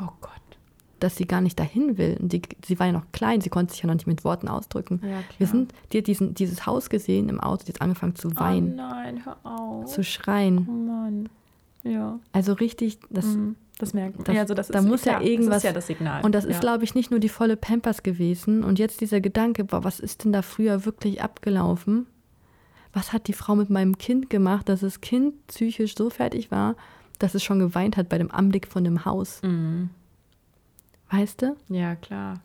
Oh 0.00 0.08
Gott. 0.20 0.30
dass 1.00 1.16
sie 1.16 1.26
gar 1.26 1.40
nicht 1.40 1.58
dahin 1.58 1.98
will. 1.98 2.16
Und 2.20 2.32
die, 2.32 2.42
sie 2.64 2.78
war 2.78 2.86
ja 2.86 2.92
noch 2.92 3.06
klein, 3.12 3.40
sie 3.40 3.48
konnte 3.50 3.72
sich 3.72 3.82
ja 3.82 3.88
noch 3.88 3.94
nicht 3.94 4.06
mit 4.06 4.24
Worten 4.24 4.46
ausdrücken. 4.46 5.00
Ja. 5.04 5.18
Wir 5.38 5.46
sind, 5.48 5.72
die 5.92 5.98
hat 5.98 6.06
diesen, 6.06 6.34
dieses 6.34 6.64
Haus 6.66 6.90
gesehen 6.90 7.28
im 7.28 7.40
Auto, 7.40 7.64
die 7.66 7.72
hat 7.72 7.80
angefangen 7.80 8.14
zu 8.14 8.28
Oh 8.28 8.38
weinen, 8.40 8.76
nein, 8.76 9.24
hör 9.24 9.36
auf. 9.44 9.86
zu 9.86 10.04
schreien. 10.04 10.66
oh 10.68 10.72
Mann. 10.72 11.28
Ja. 11.84 12.18
Also 12.32 12.52
richtig, 12.54 12.98
das, 13.10 13.26
Mhm. 13.26 13.56
Das 13.78 13.94
merkt 13.94 14.28
Das, 14.28 14.34
ja, 14.34 14.42
also 14.42 14.54
das 14.54 14.68
da 14.68 14.78
ist, 14.78 14.84
muss 14.86 15.02
klar, 15.02 15.20
ja 15.22 15.28
irgendwas. 15.28 15.54
Das 15.54 15.64
ist 15.64 15.68
ja 15.68 15.72
das 15.72 15.86
Signal. 15.88 16.24
Und 16.24 16.34
das 16.34 16.44
ist, 16.44 16.54
ja. 16.56 16.60
glaube 16.60 16.84
ich, 16.84 16.94
nicht 16.94 17.10
nur 17.10 17.18
die 17.18 17.28
volle 17.30 17.56
Pampers 17.56 18.02
gewesen. 18.04 18.62
Und 18.62 18.78
jetzt 18.78 19.00
dieser 19.00 19.20
Gedanke, 19.20 19.64
boah, 19.64 19.82
was 19.82 19.98
ist 19.98 20.22
denn 20.24 20.32
da 20.32 20.42
früher 20.42 20.84
wirklich 20.84 21.20
abgelaufen? 21.22 22.06
Was 22.92 23.12
hat 23.12 23.26
die 23.26 23.32
Frau 23.32 23.56
mit 23.56 23.70
meinem 23.70 23.98
Kind 23.98 24.30
gemacht, 24.30 24.68
dass 24.68 24.80
das 24.80 25.00
Kind 25.00 25.46
psychisch 25.48 25.96
so 25.96 26.10
fertig 26.10 26.50
war, 26.52 26.76
dass 27.18 27.34
es 27.34 27.42
schon 27.42 27.58
geweint 27.58 27.96
hat 27.96 28.08
bei 28.08 28.18
dem 28.18 28.30
Anblick 28.30 28.68
von 28.68 28.84
dem 28.84 29.04
Haus? 29.04 29.40
Mhm. 29.42 29.90
Weißt 31.10 31.42
du? 31.42 31.56
Ja, 31.68 31.96
klar. 31.96 32.40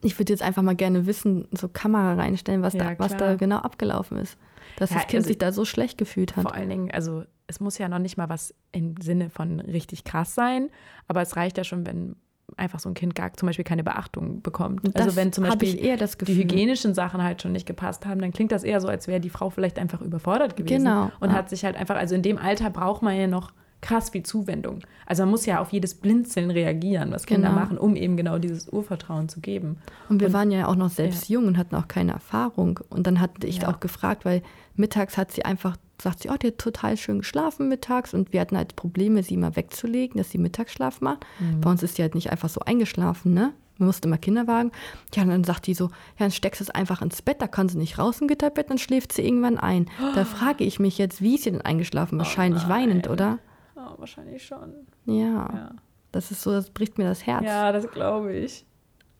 Ich 0.00 0.18
würde 0.18 0.32
jetzt 0.32 0.42
einfach 0.42 0.62
mal 0.62 0.76
gerne 0.76 1.06
wissen, 1.06 1.48
so 1.52 1.68
Kamera 1.68 2.14
reinstellen, 2.14 2.62
was, 2.62 2.74
Ja, 2.74 2.94
da, 2.94 2.98
was 2.98 3.16
klar. 3.16 3.30
da 3.30 3.34
genau 3.36 3.58
abgelaufen 3.58 4.16
ist. 4.18 4.36
Dass 4.76 4.90
Ja, 4.90 4.96
das 4.96 5.06
Kind 5.06 5.18
also- 5.20 5.28
sich 5.28 5.38
da 5.38 5.52
so 5.52 5.64
schlecht 5.64 5.98
gefühlt 5.98 6.36
hat. 6.36 6.42
Vor 6.44 6.54
allen 6.54 6.68
Dingen, 6.70 6.90
also 6.92 7.24
es 7.52 7.60
muss 7.60 7.78
ja 7.78 7.88
noch 7.88 7.98
nicht 7.98 8.16
mal 8.16 8.28
was 8.28 8.54
im 8.72 8.94
Sinne 9.00 9.30
von 9.30 9.60
richtig 9.60 10.04
krass 10.04 10.34
sein, 10.34 10.70
aber 11.08 11.22
es 11.22 11.36
reicht 11.36 11.58
ja 11.58 11.64
schon, 11.64 11.86
wenn 11.86 12.16
einfach 12.56 12.80
so 12.80 12.88
ein 12.90 12.94
Kind 12.94 13.14
gar 13.14 13.32
zum 13.34 13.46
Beispiel 13.46 13.64
keine 13.64 13.84
Beachtung 13.84 14.42
bekommt. 14.42 14.84
Also 14.94 15.06
das 15.08 15.16
wenn 15.16 15.32
zum 15.32 15.44
Beispiel 15.44 15.74
die 15.74 16.34
hygienischen 16.36 16.92
Sachen 16.94 17.22
halt 17.22 17.40
schon 17.40 17.52
nicht 17.52 17.66
gepasst 17.66 18.04
haben, 18.04 18.20
dann 18.20 18.32
klingt 18.32 18.52
das 18.52 18.62
eher 18.64 18.80
so, 18.80 18.88
als 18.88 19.06
wäre 19.08 19.20
die 19.20 19.30
Frau 19.30 19.48
vielleicht 19.50 19.78
einfach 19.78 20.00
überfordert 20.02 20.56
gewesen 20.56 20.84
Genau, 20.84 21.10
und 21.20 21.30
ja. 21.30 21.36
hat 21.36 21.48
sich 21.48 21.64
halt 21.64 21.76
einfach, 21.76 21.96
also 21.96 22.14
in 22.14 22.22
dem 22.22 22.36
Alter 22.38 22.68
braucht 22.70 23.00
man 23.02 23.16
ja 23.16 23.26
noch 23.26 23.52
krass 23.80 24.10
viel 24.10 24.22
Zuwendung. 24.22 24.80
Also 25.06 25.22
man 25.24 25.30
muss 25.30 25.44
ja 25.46 25.60
auf 25.60 25.72
jedes 25.72 25.94
Blinzeln 25.94 26.50
reagieren, 26.52 27.10
was 27.10 27.26
Kinder 27.26 27.48
Genau. 27.48 27.60
machen, 27.60 27.78
um 27.78 27.96
eben 27.96 28.16
genau 28.16 28.38
dieses 28.38 28.68
Urvertrauen 28.68 29.28
zu 29.28 29.40
geben. 29.40 29.78
Und 30.08 30.20
wir 30.20 30.28
Und- 30.28 30.34
waren 30.34 30.50
ja 30.52 30.66
auch 30.68 30.76
noch 30.76 30.90
selbst 30.90 31.28
jung 31.28 31.46
und 31.46 31.56
hatten 31.58 31.74
auch 31.74 31.88
keine 31.88 32.12
Erfahrung. 32.12 32.78
Und 32.90 33.06
dann 33.08 33.18
hatte 33.20 33.46
ich 33.46 33.62
Ja. 33.62 33.68
auch 33.70 33.80
gefragt, 33.80 34.24
weil 34.24 34.42
mittags 34.76 35.16
hat 35.18 35.32
sie 35.32 35.44
einfach, 35.44 35.76
sagt 36.02 36.22
sie, 36.22 36.30
oh, 36.30 36.36
die 36.36 36.48
hat 36.48 36.58
total 36.58 36.96
schön 36.96 37.18
geschlafen 37.18 37.68
mittags. 37.68 38.14
Und 38.14 38.32
wir 38.32 38.40
hatten 38.40 38.56
halt 38.56 38.76
Probleme, 38.76 39.22
sie 39.22 39.36
mal 39.36 39.56
wegzulegen, 39.56 40.18
dass 40.18 40.30
sie 40.30 40.38
Mittagsschlaf 40.38 41.00
macht. 41.00 41.24
Mhm. 41.38 41.60
Bei 41.60 41.70
uns 41.70 41.82
ist 41.82 41.96
sie 41.96 42.02
halt 42.02 42.14
nicht 42.14 42.30
einfach 42.30 42.48
so 42.48 42.60
eingeschlafen, 42.60 43.34
ne? 43.34 43.52
Wir 43.78 43.86
mussten 43.86 44.06
immer 44.06 44.18
Kinderwagen. 44.18 44.70
Ja, 45.14 45.22
und 45.22 45.30
dann 45.30 45.44
sagt 45.44 45.66
die 45.66 45.74
so, 45.74 45.86
ja, 45.86 45.90
dann 46.18 46.30
steckst 46.30 46.60
du 46.60 46.64
es 46.64 46.70
einfach 46.70 47.02
ins 47.02 47.22
Bett, 47.22 47.40
da 47.40 47.48
kann 47.48 47.68
sie 47.68 47.78
nicht 47.78 47.98
raus 47.98 48.20
im 48.20 48.28
Gitterbett, 48.28 48.70
dann 48.70 48.78
schläft 48.78 49.12
sie 49.12 49.22
irgendwann 49.22 49.58
ein. 49.58 49.86
Da 50.14 50.24
frage 50.24 50.64
ich 50.64 50.78
mich 50.78 50.98
jetzt, 50.98 51.22
wie 51.22 51.36
ist 51.36 51.44
sie 51.44 51.50
denn 51.50 51.62
eingeschlafen? 51.62 52.18
Wahrscheinlich 52.18 52.68
weinend, 52.68 53.06
nein. 53.06 53.12
oder? 53.12 53.38
Oh, 53.76 53.98
wahrscheinlich 53.98 54.44
schon. 54.44 54.74
Ja, 55.06 55.14
Ja, 55.14 55.70
das 56.12 56.30
ist 56.30 56.42
so, 56.42 56.52
das 56.52 56.70
bricht 56.70 56.98
mir 56.98 57.04
das 57.04 57.26
Herz. 57.26 57.44
ja 57.44 57.72
das 57.72 57.90
glaube 57.90 58.34
ich. 58.34 58.64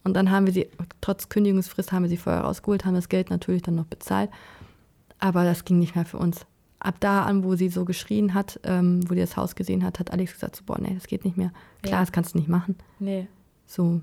Und 0.04 0.14
dann 0.14 0.30
haben 0.30 0.46
wir 0.46 0.52
sie, 0.52 0.68
trotz 1.00 1.28
Kündigungsfrist, 1.28 1.92
haben 1.92 2.02
wir 2.02 2.08
sie 2.08 2.16
vorher 2.16 2.42
rausgeholt, 2.42 2.84
haben 2.84 2.94
das 2.94 3.08
Geld 3.08 3.30
natürlich 3.30 3.62
dann 3.62 3.76
noch 3.76 3.86
bezahlt. 3.86 4.30
Aber 5.18 5.44
das 5.44 5.64
ging 5.64 5.78
nicht 5.78 5.94
mehr 5.94 6.04
für 6.04 6.18
uns. 6.18 6.44
Ab 6.84 6.96
da 7.00 7.22
an, 7.24 7.44
wo 7.44 7.54
sie 7.54 7.68
so 7.68 7.84
geschrien 7.84 8.34
hat, 8.34 8.58
ähm, 8.64 9.08
wo 9.08 9.14
die 9.14 9.20
das 9.20 9.36
Haus 9.36 9.54
gesehen 9.54 9.84
hat, 9.84 10.00
hat 10.00 10.10
Alex 10.12 10.32
gesagt, 10.32 10.56
so, 10.56 10.64
boah, 10.64 10.78
nee, 10.80 10.92
das 10.94 11.06
geht 11.06 11.24
nicht 11.24 11.36
mehr. 11.36 11.52
Klar, 11.82 11.94
Ja. 11.94 12.00
das 12.00 12.10
kannst 12.12 12.34
du 12.34 12.38
nicht 12.38 12.48
machen. 12.48 12.76
Nee, 12.98 13.28
So, 13.66 14.00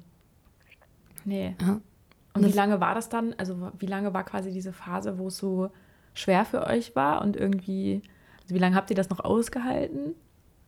nee. 1.25 1.55
ja. 1.62 1.81
Und 2.33 2.43
wie 2.43 2.48
Das- 2.48 2.55
lange 2.55 2.79
war 2.79 2.95
das 2.95 3.09
dann? 3.09 3.33
Also 3.38 3.71
wie 3.79 3.86
lange 3.86 4.13
war 4.13 4.24
quasi 4.24 4.51
diese 4.51 4.71
Phase, 4.71 5.17
wo 5.17 5.27
es 5.27 5.38
so 5.38 5.71
schwer 6.13 6.45
für 6.45 6.65
euch 6.67 6.95
war 6.95 7.21
und 7.21 7.36
irgendwie, 7.36 8.01
also 8.43 8.55
wie 8.55 8.59
lange 8.59 8.75
habt 8.75 8.89
ihr 8.89 8.95
das 8.95 9.09
noch 9.09 9.19
ausgehalten? 9.19 10.13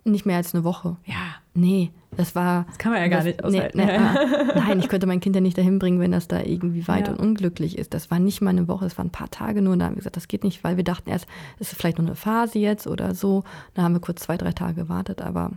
Nicht 0.04 0.26
mehr 0.26 0.38
als 0.38 0.54
eine 0.56 0.64
Woche. 0.64 0.98
Ja, 1.06 1.16
Nee, 1.54 1.92
das 2.16 2.34
war. 2.34 2.64
das 2.70 2.78
kann 2.78 2.94
man 2.94 3.02
ja 3.02 3.08
gar 3.10 3.18
das, 3.20 3.26
nicht 3.26 3.42
nee, 3.42 3.46
aushalten. 3.48 3.78
nee, 3.78 3.92
ah, 3.92 4.16
nein, 4.56 4.80
ich 4.80 4.88
könnte 4.88 5.06
mein 5.06 5.20
Kind 5.20 5.36
ja 5.36 5.42
nicht 5.42 5.58
dahin 5.58 5.80
bringen, 5.80 6.00
wenn 6.00 6.12
das 6.14 6.28
da 6.30 6.40
irgendwie 6.42 6.88
weit 6.88 7.08
Ja. 7.08 7.14
und 7.14 7.20
unglücklich 7.20 7.78
ist. 7.78 7.94
Das 7.94 8.10
war 8.10 8.18
nicht 8.20 8.42
mal 8.42 8.52
eine 8.52 8.68
Woche, 8.70 8.86
das 8.86 8.98
waren 8.98 9.08
ein 9.08 9.12
paar 9.12 9.30
Tage 9.30 9.62
nur. 9.62 9.74
Und 9.74 9.80
da 9.80 9.86
haben 9.86 9.94
wir 9.94 9.98
gesagt, 9.98 10.16
das 10.18 10.28
geht 10.30 10.44
nicht, 10.46 10.64
weil 10.64 10.78
wir 10.78 10.84
dachten 10.86 11.10
erst, 11.10 11.28
es 11.60 11.72
ist 11.74 11.78
vielleicht 11.80 11.98
nur 11.98 12.08
eine 12.08 12.16
Phase 12.16 12.58
jetzt 12.58 12.88
oder 12.88 13.14
so. 13.14 13.44
Da 13.74 13.82
haben 13.84 13.94
wir 13.94 14.00
kurz 14.00 14.22
zwei, 14.24 14.38
drei 14.38 14.54
Tage 14.54 14.76
gewartet, 14.76 15.22
aber 15.22 15.52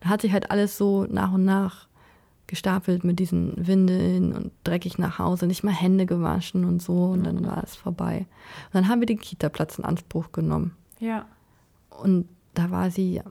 da 0.00 0.10
hat 0.10 0.20
sich 0.20 0.32
halt 0.32 0.50
alles 0.50 0.76
so 0.76 1.06
nach 1.10 1.32
und 1.32 1.44
nach 1.46 1.88
gestapelt 2.46 3.02
mit 3.04 3.18
diesen 3.18 3.66
Windeln 3.66 4.32
und 4.34 4.50
dreckig 4.64 4.98
nach 4.98 5.18
Hause, 5.18 5.46
nicht 5.46 5.62
mal 5.64 5.72
Hände 5.72 6.04
gewaschen 6.04 6.64
und 6.64 6.82
so. 6.82 7.04
Und 7.06 7.24
dann 7.24 7.46
war 7.46 7.62
es 7.64 7.76
vorbei. 7.76 8.26
Und 8.66 8.74
dann 8.74 8.88
haben 8.88 9.00
wir 9.00 9.06
den 9.06 9.20
Kita-Platz 9.20 9.78
in 9.78 9.84
Anspruch 9.84 10.32
genommen. 10.32 10.72
ja, 10.98 11.24
Und 12.02 12.28
da 12.54 12.70
war 12.70 12.90
sie 12.90 13.22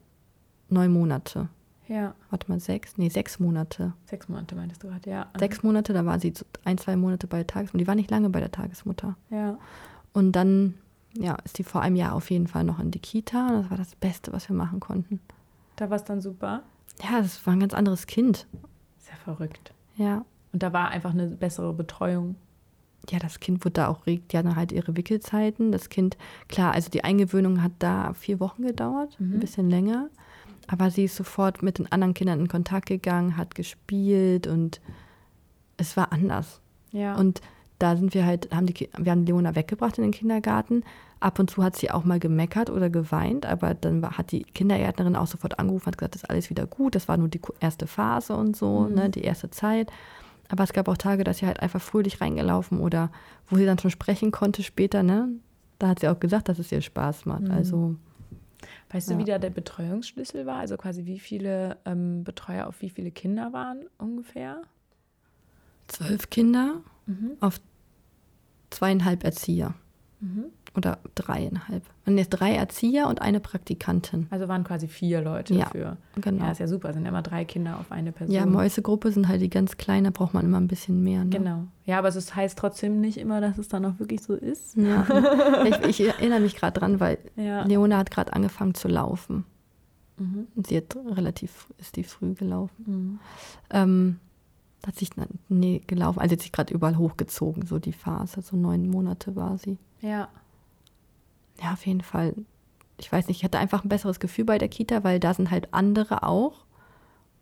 neun 0.69 0.91
Monate. 0.91 1.49
ja. 1.87 2.13
Warte 2.29 2.49
mal, 2.49 2.59
sechs? 2.59 2.97
Nee, 2.97 3.09
sechs 3.09 3.39
Monate. 3.39 3.93
Sechs 4.05 4.27
Monate 4.29 4.55
meintest 4.55 4.83
du 4.83 4.87
gerade, 4.89 5.09
ja. 5.09 5.27
Sechs 5.39 5.63
Monate, 5.63 5.93
da 5.93 6.05
war 6.05 6.19
sie 6.19 6.33
ein, 6.65 6.77
zwei 6.77 6.95
Monate 6.95 7.27
bei 7.27 7.37
der 7.37 7.47
Tagesmutter. 7.47 7.77
Die 7.83 7.87
war 7.87 7.95
nicht 7.95 8.11
lange 8.11 8.29
bei 8.29 8.39
der 8.39 8.51
Tagesmutter. 8.51 9.15
Ja, 9.31 9.57
Und 10.13 10.33
dann, 10.33 10.75
ja, 11.17 11.35
ist 11.43 11.57
die 11.57 11.63
vor 11.63 11.81
einem 11.81 11.95
Jahr 11.95 12.13
auf 12.13 12.29
jeden 12.29 12.47
Fall 12.47 12.63
noch 12.63 12.79
in 12.79 12.91
die 12.91 12.99
Kita. 12.99 13.47
Und 13.47 13.61
das 13.63 13.69
war 13.71 13.77
das 13.77 13.95
Beste, 13.95 14.31
was 14.33 14.47
wir 14.49 14.55
machen 14.55 14.79
konnten. 14.79 15.19
da 15.77 15.89
war 15.89 15.95
es 15.97 16.03
dann 16.03 16.21
super. 16.21 16.61
Ja, 17.01 17.21
das 17.21 17.45
war 17.47 17.53
ein 17.53 17.59
ganz 17.61 17.73
anderes 17.73 18.05
Kind. 18.05 18.45
Sehr 18.99 19.15
verrückt. 19.23 19.73
Ja. 19.95 20.25
Und 20.51 20.61
da 20.63 20.73
war 20.73 20.89
einfach 20.89 21.11
eine 21.11 21.27
bessere 21.27 21.73
Betreuung. 21.73 22.35
Ja, 23.09 23.17
das 23.17 23.39
Kind 23.39 23.63
wurde 23.65 23.73
da 23.73 23.87
auch 23.87 24.05
regt. 24.05 24.33
Die 24.33 24.37
hatten 24.37 24.55
halt 24.55 24.71
ihre 24.71 24.95
Wickelzeiten. 24.97 25.71
Das 25.71 25.89
Kind, 25.89 26.17
klar, 26.49 26.73
also 26.73 26.89
die 26.91 27.03
Eingewöhnung 27.03 27.63
hat 27.63 27.71
da 27.79 28.13
vier 28.13 28.39
Wochen 28.39 28.63
gedauert, 28.63 29.15
Mhm. 29.19 29.35
ein 29.35 29.39
bisschen 29.39 29.69
länger. 29.69 30.09
Aber 30.71 30.91
sie 30.91 31.05
ist 31.05 31.15
sofort 31.15 31.63
mit 31.63 31.79
den 31.79 31.91
anderen 31.91 32.13
Kindern 32.13 32.39
in 32.41 32.47
Kontakt 32.47 32.87
gegangen, 32.87 33.37
hat 33.37 33.55
gespielt 33.55 34.45
und 34.45 34.79
es 35.77 35.97
war 35.97 36.11
anders. 36.11 36.61
Ja. 36.91 37.15
Und 37.15 37.41
da 37.79 37.95
sind 37.95 38.13
wir 38.13 38.25
halt, 38.25 38.53
haben 38.53 38.67
die, 38.67 38.89
wir 38.97 39.11
haben 39.11 39.25
Leona 39.25 39.55
weggebracht 39.55 39.97
in 39.97 40.03
den 40.03 40.11
Kindergarten. 40.11 40.83
Ab 41.21 41.39
und 41.39 41.49
zu 41.49 41.63
hat 41.63 41.75
sie 41.75 41.91
auch 41.91 42.03
mal 42.05 42.19
gemeckert 42.19 42.69
oder 42.69 42.89
geweint, 42.89 43.45
aber 43.45 43.73
dann 43.73 44.01
war, 44.01 44.17
hat 44.17 44.31
die 44.31 44.43
Kindergärtnerin 44.43 45.15
auch 45.15 45.27
sofort 45.27 45.59
angerufen, 45.59 45.87
hat 45.87 45.97
gesagt, 45.97 46.15
das 46.15 46.23
ist 46.23 46.29
alles 46.29 46.49
wieder 46.49 46.65
gut, 46.65 46.95
das 46.95 47.07
war 47.07 47.17
nur 47.17 47.27
die 47.29 47.41
erste 47.59 47.87
Phase 47.87 48.35
und 48.35 48.55
so, 48.55 48.81
Mhm. 48.81 48.95
ne, 48.95 49.09
die 49.09 49.21
erste 49.23 49.49
Zeit. 49.49 49.91
Aber 50.49 50.63
es 50.63 50.73
gab 50.73 50.87
auch 50.87 50.97
Tage, 50.97 51.23
dass 51.23 51.39
sie 51.39 51.45
halt 51.45 51.59
einfach 51.61 51.81
fröhlich 51.81 52.21
reingelaufen 52.21 52.79
oder 52.79 53.11
wo 53.49 53.55
sie 53.57 53.65
dann 53.65 53.79
schon 53.79 53.91
sprechen 53.91 54.31
konnte 54.31 54.63
später, 54.63 55.03
ne? 55.03 55.29
Da 55.77 55.89
hat 55.89 55.99
sie 55.99 56.07
auch 56.09 56.19
gesagt, 56.19 56.49
dass 56.49 56.59
es 56.59 56.71
ihr 56.71 56.81
Spaß 56.81 57.25
macht. 57.25 57.43
Mhm. 57.43 57.51
Also 57.51 57.95
weißt 58.89 59.09
du, 59.09 59.13
ja. 59.13 59.19
wie 59.19 59.25
da 59.25 59.37
der 59.39 59.49
Betreuungsschlüssel 59.51 60.45
war? 60.45 60.57
Also 60.59 60.77
quasi 60.77 61.05
wie 61.05 61.19
viele 61.19 61.77
ähm, 61.85 62.23
Betreuer 62.23 62.67
auf 62.67 62.81
wie 62.81 62.89
viele 62.89 63.11
Kinder 63.11 63.53
waren 63.53 63.85
ungefähr? 63.97 64.61
zwölf 65.87 66.29
Kinder 66.29 66.81
Mhm. 67.07 67.37
auf 67.39 67.59
zweieinhalb 68.69 69.23
Erzieher 69.23 69.73
Mhm. 70.21 70.45
oder 70.75 70.99
dreieinhalb. 71.15 71.83
Und 72.05 72.17
jetzt 72.17 72.29
drei 72.29 72.53
Erzieher 72.53 73.07
und 73.07 73.21
eine 73.21 73.39
Praktikantin. 73.39 74.27
Also 74.29 74.47
waren 74.47 74.63
quasi 74.63 74.87
vier 74.87 75.21
Leute 75.21 75.53
Ja, 75.53 75.67
für. 75.67 75.97
Genau. 76.19 76.43
Ja, 76.45 76.51
ist 76.51 76.59
ja 76.59 76.67
super. 76.67 76.91
Sind 76.93 77.05
immer 77.05 77.21
drei 77.21 77.45
Kinder 77.45 77.79
auf 77.79 77.91
eine 77.91 78.11
Person. 78.11 78.35
Ja, 78.35 78.45
Mäusegruppe 78.45 79.11
sind 79.11 79.27
halt 79.27 79.41
die 79.41 79.49
ganz 79.49 79.77
kleinen, 79.77 80.03
da 80.05 80.09
braucht 80.11 80.33
man 80.33 80.43
immer 80.45 80.59
ein 80.59 80.67
bisschen 80.67 81.01
mehr. 81.03 81.23
Ne? 81.23 81.29
Genau. 81.29 81.63
Ja, 81.85 81.99
aber 81.99 82.09
es 82.09 82.35
heißt 82.35 82.57
trotzdem 82.59 82.99
nicht 82.99 83.17
immer, 83.17 83.39
dass 83.41 83.57
es 83.57 83.67
dann 83.69 83.85
auch 83.85 83.97
wirklich 83.99 84.21
so 84.21 84.33
ist. 84.35 84.75
Ja. 84.75 85.05
ich, 85.65 86.01
ich 86.01 86.07
erinnere 86.07 86.41
mich 86.41 86.55
gerade 86.55 86.79
dran, 86.79 86.99
weil 86.99 87.17
Ja. 87.35 87.63
Leona 87.63 87.97
hat 87.97 88.11
gerade 88.11 88.33
angefangen 88.33 88.73
zu 88.75 88.87
laufen. 88.87 89.45
Mhm. 90.17 90.47
Und 90.55 90.67
sie 90.67 90.75
hat 90.77 90.97
relativ, 91.15 91.67
ist 91.77 91.95
die 91.95 92.03
früh 92.03 92.33
gelaufen. 92.33 92.83
Mhm. 92.85 93.19
Ähm, 93.69 94.19
hat 94.85 94.95
sich, 94.95 95.09
nee, 95.49 95.81
gelaufen, 95.87 96.19
also 96.19 96.33
hat 96.33 96.41
sich 96.41 96.51
gerade 96.51 96.73
überall 96.73 96.97
hochgezogen, 96.97 97.65
so 97.65 97.79
die 97.79 97.93
Phase, 97.93 98.41
so 98.41 98.55
neun 98.55 98.89
Monate 98.89 99.35
war 99.35 99.57
sie. 99.57 99.77
Ja. 100.01 100.29
Ja, 101.61 101.73
auf 101.73 101.85
jeden 101.85 102.01
Fall. 102.01 102.33
Ich 102.97 103.11
weiß 103.11 103.27
nicht, 103.27 103.37
ich 103.37 103.43
hatte 103.43 103.59
einfach 103.59 103.83
ein 103.83 103.89
besseres 103.89 104.19
Gefühl 104.19 104.45
bei 104.45 104.57
der 104.57 104.69
Kita, 104.69 105.03
weil 105.03 105.19
da 105.19 105.33
sind 105.33 105.51
halt 105.51 105.73
andere 105.73 106.23
auch. 106.23 106.65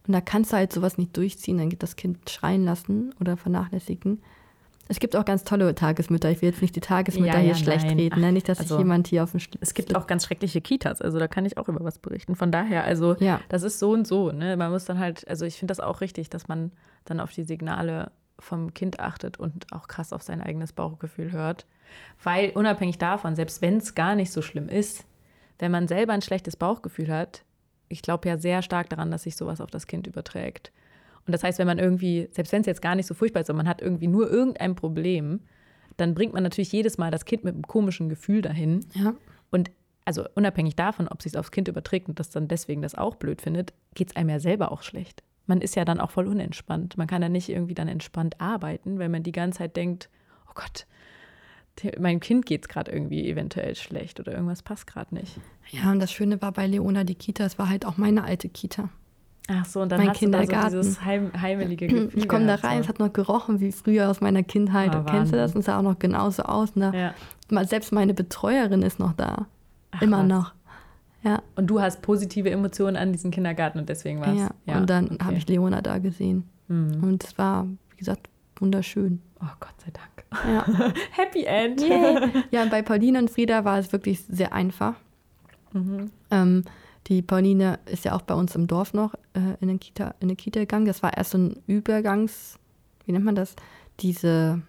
Und 0.07 0.13
da 0.13 0.21
kannst 0.21 0.51
du 0.51 0.57
halt 0.57 0.71
sowas 0.71 0.97
nicht 0.97 1.15
durchziehen, 1.17 1.57
dann 1.57 1.69
geht 1.69 1.83
das 1.83 1.95
Kind 1.95 2.29
schreien 2.29 2.63
lassen 2.63 3.13
oder 3.19 3.37
vernachlässigen. 3.37 4.21
Es 4.89 4.99
gibt 4.99 5.15
auch 5.15 5.25
ganz 5.25 5.43
tolle 5.43 5.73
Tagesmütter. 5.75 6.29
Ich 6.31 6.41
will 6.41 6.49
jetzt 6.49 6.61
nicht 6.61 6.75
die 6.75 6.79
Tagesmütter 6.81 7.33
Ja, 7.33 7.39
hier 7.39 7.49
ja, 7.49 7.55
schlecht 7.55 7.85
nein. 7.87 7.97
reden, 7.97 8.21
ne? 8.21 8.31
nicht, 8.31 8.47
dass 8.47 8.59
Also, 8.59 8.75
sich 8.75 8.79
jemand 8.83 9.07
hier 9.07 9.23
auf 9.23 9.31
Schl 9.37 9.57
Es 9.59 9.73
gibt 9.73 9.95
auch 9.95 10.07
ganz 10.07 10.25
schreckliche 10.25 10.61
Kitas, 10.61 11.01
also 11.01 11.19
da 11.19 11.27
kann 11.27 11.45
ich 11.45 11.57
auch 11.57 11.67
über 11.67 11.83
was 11.83 11.99
berichten. 11.99 12.35
Von 12.35 12.51
daher, 12.51 12.83
also 12.83 13.15
Ja. 13.19 13.41
das 13.49 13.63
ist 13.63 13.79
so 13.79 13.91
und 13.91 14.07
so. 14.07 14.31
Ne? 14.31 14.55
Man 14.57 14.71
muss 14.71 14.85
dann 14.85 14.99
halt, 14.99 15.27
also 15.27 15.45
ich 15.45 15.57
finde 15.57 15.71
das 15.71 15.79
auch 15.79 16.01
richtig, 16.01 16.29
dass 16.29 16.47
man 16.47 16.71
dann 17.05 17.19
auf 17.19 17.31
die 17.31 17.43
Signale 17.43 18.11
vom 18.39 18.73
Kind 18.73 18.99
achtet 18.99 19.39
und 19.39 19.65
auch 19.73 19.87
krass 19.87 20.13
auf 20.13 20.21
sein 20.21 20.41
eigenes 20.41 20.71
Bauchgefühl 20.73 21.31
hört. 21.31 21.65
Weil 22.23 22.51
unabhängig 22.51 22.97
davon, 22.97 23.35
selbst 23.35 23.61
wenn 23.61 23.77
es 23.77 23.95
gar 23.95 24.15
nicht 24.15 24.31
so 24.31 24.41
schlimm 24.41 24.69
ist, 24.69 25.05
wenn 25.59 25.71
man 25.71 25.87
selber 25.87 26.13
ein 26.13 26.21
schlechtes 26.21 26.55
Bauchgefühl 26.55 27.11
hat, 27.11 27.43
ich 27.89 28.01
glaube 28.01 28.27
ja 28.29 28.37
sehr 28.37 28.61
stark 28.61 28.89
daran, 28.89 29.11
dass 29.11 29.23
sich 29.23 29.35
sowas 29.35 29.61
auf 29.61 29.71
das 29.71 29.87
Kind 29.87 30.05
überträgt. 30.07 30.71
Und 31.27 31.33
das 31.33 31.43
heißt, 31.43 31.59
wenn 31.59 31.67
man 31.67 31.77
irgendwie, 31.77 32.29
selbst 32.31 32.53
wenn 32.53 32.61
es 32.61 32.67
jetzt 32.67 32.81
gar 32.81 32.95
nicht 32.95 33.05
so 33.05 33.13
furchtbar 33.13 33.41
ist, 33.41 33.47
sondern 33.47 33.65
man 33.65 33.69
hat 33.69 33.81
irgendwie 33.81 34.07
nur 34.07 34.31
irgendein 34.31 34.75
Problem, 34.75 35.41
dann 35.97 36.15
bringt 36.15 36.33
man 36.33 36.43
natürlich 36.43 36.71
jedes 36.71 36.97
Mal 36.97 37.11
das 37.11 37.25
Kind 37.25 37.43
mit 37.43 37.53
einem 37.53 37.63
komischen 37.63 38.07
Gefühl 38.09 38.41
dahin. 38.41 38.85
Ja. 38.93 39.13
Und 39.51 39.71
also 40.05 40.25
unabhängig 40.35 40.75
davon, 40.77 41.09
ob 41.09 41.21
sich 41.21 41.37
aufs 41.37 41.51
Kind 41.51 41.67
überträgt 41.67 42.07
und 42.07 42.17
das 42.17 42.29
dann 42.29 42.47
deswegen 42.47 42.81
das 42.81 42.95
auch 42.95 43.15
blöd 43.15 43.41
findet, 43.41 43.73
geht 43.93 44.09
es 44.09 44.15
einem 44.15 44.29
ja 44.29 44.39
selber 44.39 44.71
auch 44.71 44.83
schlecht. 44.83 45.21
Man 45.47 45.59
ist 45.59 45.75
ja 45.75 45.83
dann 45.83 45.99
auch 45.99 46.11
voll 46.11 46.27
unentspannt. 46.27 46.97
Man 46.97 47.07
kann 47.07 47.21
ja 47.21 47.29
nicht 47.29 47.49
irgendwie 47.49 47.73
dann 47.73 47.89
entspannt 47.89 48.39
arbeiten, 48.39 48.99
weil 48.99 49.09
man 49.09 49.23
die 49.23 49.33
ganze 49.33 49.59
Zeit 49.59 49.75
denkt, 49.75 50.09
oh 50.49 50.53
Gott, 50.55 50.87
meinem 51.99 52.21
Kind 52.21 52.45
geht 52.45 52.63
es 52.63 52.69
gerade 52.69 52.91
irgendwie 52.91 53.29
eventuell 53.29 53.75
schlecht 53.75 54.19
oder 54.19 54.31
irgendwas 54.31 54.63
passt 54.63 54.87
gerade 54.87 55.13
nicht. 55.13 55.39
ja, 55.71 55.91
und 55.91 55.99
das 55.99 56.11
Schöne 56.11 56.41
war 56.41 56.53
bei 56.53 56.67
Leona 56.67 57.03
die 57.03 57.15
Kita, 57.15 57.45
es 57.45 57.59
war 57.59 57.69
halt 57.69 57.85
auch 57.85 57.97
meine 57.97 58.23
alte 58.23 58.47
Kita. 58.49 58.89
Ach 59.49 59.65
so, 59.65 59.81
und 59.81 59.91
dann 59.91 59.99
Mein 59.99 60.09
hast 60.09 60.21
du 60.21 60.29
da 60.29 60.39
so 60.39 60.43
Kindergarten. 60.45 60.75
dieses 60.81 61.05
heim, 61.05 61.31
heimelige 61.39 61.87
Gefühl. 61.87 62.09
Ich 62.15 62.27
komme 62.27 62.45
da 62.47 62.55
rein, 62.55 62.79
es 62.79 62.85
so. 62.85 62.89
hat 62.89 62.99
noch 62.99 63.13
gerochen 63.13 63.59
wie 63.61 63.71
früher 63.71 64.09
aus 64.09 64.19
meiner 64.19 64.43
Kindheit. 64.43 64.93
Ah, 64.93 65.05
Kennst 65.09 65.31
du 65.31 65.37
das? 65.37 65.55
Und 65.55 65.63
sah 65.63 65.77
auch 65.79 65.83
noch 65.83 65.99
genauso 65.99 66.43
aus. 66.43 66.73
Da, 66.75 66.91
Ja. 66.93 67.13
Selbst 67.63 67.93
meine 67.93 68.13
Betreuerin 68.13 68.81
ist 68.81 68.99
noch 68.99 69.13
da. 69.13 69.47
Ach, 69.91 70.01
Immer 70.01 70.19
was. 70.19 70.27
noch. 70.27 70.53
Ja, 71.23 71.41
Und 71.55 71.67
du 71.67 71.81
hast 71.81 72.01
positive 72.01 72.49
Emotionen 72.51 72.95
an 72.97 73.11
diesen 73.13 73.31
Kindergarten 73.31 73.79
und 73.79 73.89
deswegen 73.89 74.19
war 74.21 74.33
es. 74.33 74.49
ja. 74.65 74.77
Und 74.77 74.89
dann 74.89 75.11
habe 75.21 75.29
okay. 75.29 75.37
ich 75.37 75.47
Leona 75.47 75.81
da 75.81 75.97
gesehen. 75.97 76.43
Hm. 76.67 77.01
Und 77.03 77.23
es 77.23 77.37
war, 77.37 77.65
wie 77.91 77.97
gesagt, 77.97 78.29
wunderschön. 78.57 79.21
Oh 79.41 79.45
Gott 79.59 79.73
sei 79.83 79.91
Dank. 79.91 80.45
Ja. 80.45 80.93
Happy 81.11 81.45
End. 81.45 81.81
Yay. 81.81 82.29
ja, 82.51 82.63
und 82.63 82.69
bei 82.69 82.81
Pauline 82.81 83.19
und 83.19 83.29
Frieda 83.31 83.63
war 83.65 83.79
es 83.79 83.91
wirklich 83.93 84.21
sehr 84.25 84.51
einfach. 84.53 84.95
Mhm. 85.73 86.11
Ähm, 86.31 86.63
die 87.07 87.21
Pauline 87.21 87.79
ist 87.85 88.05
ja 88.05 88.13
auch 88.13 88.21
bei 88.21 88.33
uns 88.33 88.55
im 88.55 88.67
Dorf 88.67 88.93
noch 88.93 89.13
äh, 89.33 89.55
in, 89.61 89.69
den 89.69 89.79
Kita, 89.79 90.15
in 90.19 90.27
eine 90.27 90.35
Kita 90.35 90.59
gegangen. 90.59 90.85
Das 90.85 91.03
war 91.03 91.15
erst 91.15 91.31
so 91.31 91.37
ein 91.37 91.61
Übergangs, 91.65 92.59
wie 93.05 93.13
nennt 93.13 93.25
man 93.25 93.35
das? 93.35 93.55
Diese 94.01 94.61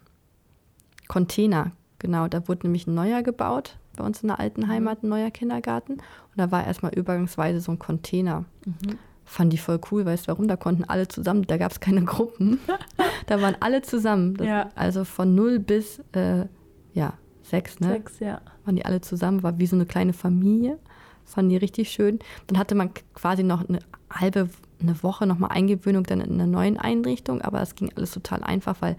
Container, 1.09 1.73
genau. 1.99 2.29
Da 2.29 2.47
wurde 2.47 2.67
nämlich 2.67 2.87
ein 2.87 2.95
neuer 2.95 3.23
gebaut, 3.23 3.77
bei 3.97 4.05
uns 4.05 4.23
in 4.23 4.29
der 4.29 4.39
alten 4.39 4.69
Heimat, 4.69 5.03
ein 5.03 5.09
neuer 5.09 5.31
Kindergarten. 5.31 5.95
Und 5.95 6.37
da 6.37 6.51
war 6.53 6.65
erstmal 6.65 6.95
übergangsweise 6.95 7.61
so 7.61 7.73
ein 7.73 7.79
Container. 7.79 8.45
Mhm. 8.65 8.99
Fand 9.25 9.53
die 9.53 9.59
voll 9.59 9.81
cool, 9.91 10.07
weißt 10.07 10.27
du 10.27 10.29
warum? 10.29 10.49
Da 10.49 10.57
konnten 10.57 10.85
alle 10.85 11.09
zusammen, 11.09 11.43
da 11.47 11.59
gab 11.59 11.73
es 11.73 11.81
keine 11.81 12.05
Gruppen. 12.05 12.61
da 13.27 13.43
waren 13.43 13.57
alle 13.61 13.83
zusammen. 13.83 14.35
Das, 14.35 14.47
Ja. 14.47 14.71
Also 14.77 15.05
von 15.05 15.35
null 15.35 15.59
bis 15.59 16.01
äh, 16.13 16.47
ja, 16.95 17.15
sechs, 17.43 17.81
ne? 17.81 17.89
Sex, 17.89 18.21
ja. 18.21 18.41
waren 18.65 18.77
die 18.77 18.85
alle 18.85 19.01
zusammen, 19.01 19.43
war 19.43 19.59
wie 19.59 19.67
so 19.67 19.77
eine 19.77 19.87
kleine 19.87 20.13
Familie. 20.13 20.79
Fanden 21.29 21.51
die 21.51 21.57
richtig 21.57 21.91
schön. 21.91 22.19
Dann 22.47 22.59
hatte 22.59 22.75
man 22.75 22.91
quasi 23.15 23.43
noch 23.43 23.69
eine 23.69 23.81
halbe, 24.11 24.49
eine 24.81 25.03
Woche 25.03 25.27
nochmal 25.27 25.51
Eingewöhnung 25.53 26.05
dann 26.05 26.21
in 26.21 26.33
einer 26.33 26.47
neuen 26.47 26.79
Einrichtung, 26.79 27.43
aber 27.43 27.61
es 27.61 27.75
ging 27.75 27.91
alles 27.95 28.13
total 28.13 28.43
einfach, 28.43 28.77
weil 28.81 28.97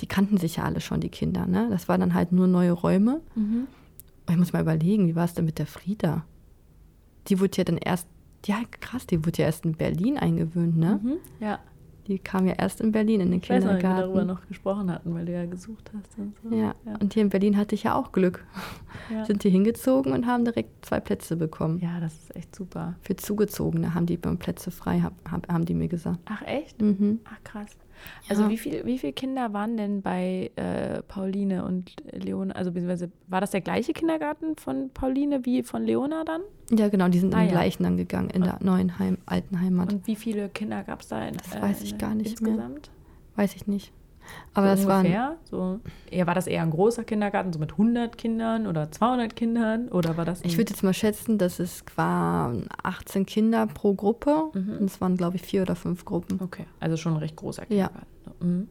die 0.00 0.06
kannten 0.06 0.36
sich 0.36 0.56
ja 0.56 0.64
alle 0.64 0.80
schon, 0.80 1.00
die 1.00 1.08
Kinder. 1.08 1.46
Ne? 1.46 1.68
Das 1.70 1.88
waren 1.88 2.00
dann 2.00 2.14
halt 2.14 2.32
nur 2.32 2.46
neue 2.46 2.72
Räume. 2.72 3.20
Mhm. 3.34 3.66
Ich 4.28 4.36
muss 4.36 4.52
mal 4.52 4.62
überlegen, 4.62 5.08
wie 5.08 5.16
war 5.16 5.24
es 5.24 5.34
denn 5.34 5.44
mit 5.44 5.58
der 5.58 5.66
Frieda? 5.66 6.24
Die 7.28 7.40
wurde 7.40 7.58
ja 7.58 7.64
dann 7.64 7.78
erst, 7.78 8.06
ja 8.46 8.60
krass, 8.80 9.06
die 9.06 9.24
wurde 9.24 9.42
ja 9.42 9.46
erst 9.46 9.64
in 9.64 9.74
Berlin 9.74 10.18
eingewöhnt, 10.18 10.76
ne? 10.76 11.00
Mhm. 11.02 11.16
Ja. 11.40 11.58
Die 12.08 12.18
kam 12.18 12.46
ja 12.46 12.54
erst 12.54 12.80
in 12.80 12.90
Berlin 12.92 13.20
in 13.20 13.30
den 13.30 13.40
Ich 13.40 13.48
weiß 13.48 13.62
noch, 13.64 13.70
wie 13.70 13.74
wir 13.74 13.78
Kindergarten. 13.80 14.14
darüber 14.14 14.24
noch 14.24 14.46
gesprochen 14.48 14.90
hatten, 14.90 15.14
weil 15.14 15.24
du 15.24 15.32
ja 15.32 15.46
gesucht 15.46 15.90
hast 15.96 16.18
und 16.18 16.34
so. 16.42 16.54
Ja. 16.56 16.74
Ja. 16.84 16.96
und 17.00 17.14
hier 17.14 17.22
in 17.22 17.28
Berlin 17.28 17.56
hatte 17.56 17.74
ich 17.74 17.84
ja 17.84 17.94
auch 17.94 18.12
Glück. 18.12 18.44
Ja. 19.10 19.24
Sind 19.24 19.42
hier 19.42 19.50
hingezogen 19.50 20.12
und 20.12 20.26
haben 20.26 20.44
direkt 20.44 20.84
zwei 20.84 21.00
Plätze 21.00 21.36
bekommen. 21.36 21.78
ja, 21.80 22.00
das 22.00 22.14
ist 22.14 22.36
echt 22.36 22.54
super. 22.54 22.94
Für 23.02 23.16
Zugezogene 23.16 23.94
haben 23.94 24.06
die 24.06 24.16
Plätze 24.16 24.70
frei, 24.70 25.00
hab, 25.00 25.12
hab, 25.30 25.48
haben 25.52 25.64
die 25.64 25.74
mir 25.74 25.88
gesagt. 25.88 26.18
Ach, 26.26 26.42
echt? 26.42 26.80
Mhm. 26.80 27.20
Ach, 27.24 27.42
krass. 27.44 27.76
Also 28.28 28.42
Ja. 28.44 28.48
wie, 28.48 28.58
viel, 28.58 28.84
wie 28.84 28.98
viele 28.98 29.12
Kinder 29.12 29.52
waren 29.52 29.76
denn 29.76 30.02
bei 30.02 30.50
äh, 30.56 31.02
Pauline 31.02 31.64
und 31.64 31.94
Leona? 32.12 32.54
Also 32.54 32.70
beziehungsweise 32.72 33.10
war 33.26 33.40
das 33.40 33.50
der 33.50 33.60
gleiche 33.60 33.92
Kindergarten 33.92 34.56
von 34.56 34.90
Pauline 34.90 35.44
wie 35.44 35.62
von 35.62 35.84
Leona 35.84 36.24
dann? 36.24 36.40
Ja, 36.70 36.88
genau, 36.88 37.08
die 37.08 37.18
sind 37.18 37.34
Ah, 37.34 37.38
den 37.40 37.46
ja. 37.46 37.52
gleichen 37.52 37.82
dann 37.82 37.96
gegangen, 37.96 38.30
in 38.30 38.42
der 38.42 38.58
neuen 38.62 38.98
Heim, 38.98 39.18
alten 39.26 39.60
Heimat. 39.60 39.92
Und 39.92 40.06
wie 40.06 40.16
viele 40.16 40.48
Kinder 40.48 40.82
gab 40.84 41.00
es 41.02 41.08
da 41.08 41.22
in, 41.26 41.36
Das 41.36 41.60
weiß 41.60 41.82
ich 41.82 41.98
gar 41.98 42.14
nicht 42.14 42.40
mehr. 42.40 42.52
insgesamt? 42.52 42.90
Weiß 43.36 43.54
ich 43.56 43.66
nicht. 43.66 43.92
Aber 44.54 44.76
so 44.76 44.88
waren, 44.88 45.06
ungefähr? 45.06 45.36
So, 45.44 45.80
eher, 46.10 46.26
war 46.26 46.34
das 46.34 46.46
eher 46.46 46.62
ein 46.62 46.70
großer 46.70 47.04
Kindergarten, 47.04 47.52
so 47.52 47.58
mit 47.58 47.72
100 47.72 48.16
Kindern 48.16 48.66
oder 48.66 48.90
200 48.90 49.34
Kindern? 49.34 49.88
Oder 49.88 50.16
war 50.16 50.24
das 50.24 50.42
ich 50.44 50.56
würde 50.58 50.70
jetzt 50.70 50.82
mal 50.82 50.94
schätzen, 50.94 51.38
dass 51.38 51.58
es 51.58 51.84
waren 51.96 52.66
18 52.82 53.26
Kinder 53.26 53.66
pro 53.66 53.94
Gruppe. 53.94 54.50
Mhm. 54.54 54.78
Und 54.78 54.84
es 54.84 55.00
waren, 55.00 55.16
glaube 55.16 55.36
ich, 55.36 55.42
vier 55.42 55.62
oder 55.62 55.74
fünf 55.74 56.04
Gruppen. 56.04 56.40
Okay, 56.42 56.66
also 56.80 56.96
schon 56.96 57.12
ein 57.14 57.18
recht 57.18 57.36
großer 57.36 57.62
Ja. 57.68 57.88
Kindergarten. 57.88 58.06
Mhm. 58.40 58.68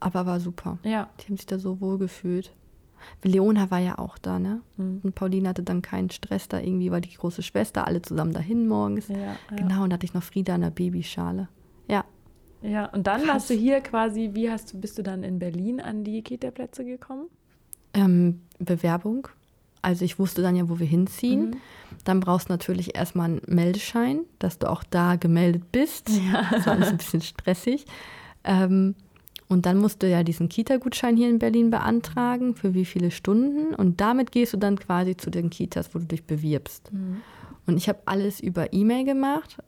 Aber 0.00 0.26
war 0.26 0.40
super. 0.40 0.78
Ja. 0.84 1.08
Die 1.20 1.26
haben 1.26 1.36
sich 1.36 1.46
da 1.46 1.58
so 1.58 1.80
wohl 1.80 1.98
gefühlt. 1.98 2.54
Leona 3.22 3.70
war 3.70 3.78
ja 3.78 3.98
auch 3.98 4.18
da, 4.18 4.38
ne? 4.38 4.60
Mhm. 4.76 5.00
Und 5.02 5.14
Pauline 5.14 5.48
hatte 5.48 5.62
dann 5.62 5.82
keinen 5.82 6.10
Stress 6.10 6.48
da 6.48 6.60
irgendwie, 6.60 6.90
weil 6.90 7.00
die 7.00 7.14
große 7.14 7.42
Schwester, 7.42 7.86
alle 7.86 8.02
zusammen 8.02 8.32
dahin 8.32 8.66
morgens. 8.66 9.08
Ja, 9.08 9.16
ja. 9.16 9.36
Genau, 9.56 9.84
und 9.84 9.90
da 9.90 9.94
hatte 9.94 10.06
ich 10.06 10.14
noch 10.14 10.22
Frieda 10.22 10.54
in 10.56 10.62
der 10.62 10.70
Babyschale. 10.70 11.48
Ja, 11.88 12.04
ja, 12.62 12.86
und 12.86 13.06
dann 13.06 13.22
Krass. 13.22 13.28
warst 13.28 13.50
du 13.50 13.54
hier 13.54 13.80
quasi, 13.80 14.30
wie 14.32 14.50
hast 14.50 14.72
du, 14.72 14.80
bist 14.80 14.98
du 14.98 15.02
dann 15.02 15.22
in 15.22 15.38
Berlin 15.38 15.80
an 15.80 16.04
die 16.04 16.22
Kita-Plätze 16.22 16.84
gekommen? 16.84 17.26
Ähm, 17.94 18.40
Bewerbung. 18.58 19.28
Also 19.80 20.04
ich 20.04 20.18
wusste 20.18 20.42
dann 20.42 20.56
ja, 20.56 20.68
wo 20.68 20.78
wir 20.78 20.86
hinziehen. 20.86 21.50
Mhm. 21.50 21.56
Dann 22.04 22.20
brauchst 22.20 22.48
du 22.48 22.52
natürlich 22.52 22.96
erstmal 22.96 23.30
einen 23.30 23.40
Meldeschein, 23.46 24.20
dass 24.38 24.58
du 24.58 24.68
auch 24.68 24.82
da 24.82 25.16
gemeldet 25.16 25.70
bist. 25.72 26.10
Das 26.50 26.66
war 26.66 26.74
alles 26.74 26.88
ein 26.88 26.96
bisschen 26.96 27.22
stressig. 27.22 27.86
Ähm, 28.44 28.94
und 29.48 29.64
dann 29.64 29.78
musst 29.78 30.02
du 30.02 30.08
ja 30.08 30.22
diesen 30.22 30.48
Kita-Gutschein 30.48 31.16
hier 31.16 31.28
in 31.28 31.38
Berlin 31.38 31.70
beantragen, 31.70 32.54
für 32.54 32.74
wie 32.74 32.84
viele 32.84 33.10
Stunden. 33.10 33.74
Und 33.74 34.00
damit 34.00 34.30
gehst 34.30 34.52
du 34.52 34.58
dann 34.58 34.78
quasi 34.78 35.16
zu 35.16 35.30
den 35.30 35.48
Kitas, 35.48 35.94
wo 35.94 35.98
du 35.98 36.04
dich 36.04 36.24
bewirbst. 36.24 36.92
Mhm. 36.92 37.22
Und 37.66 37.76
ich 37.76 37.88
habe 37.88 38.00
alles 38.04 38.40
über 38.40 38.72
E-Mail 38.72 39.04
gemacht, 39.04 39.58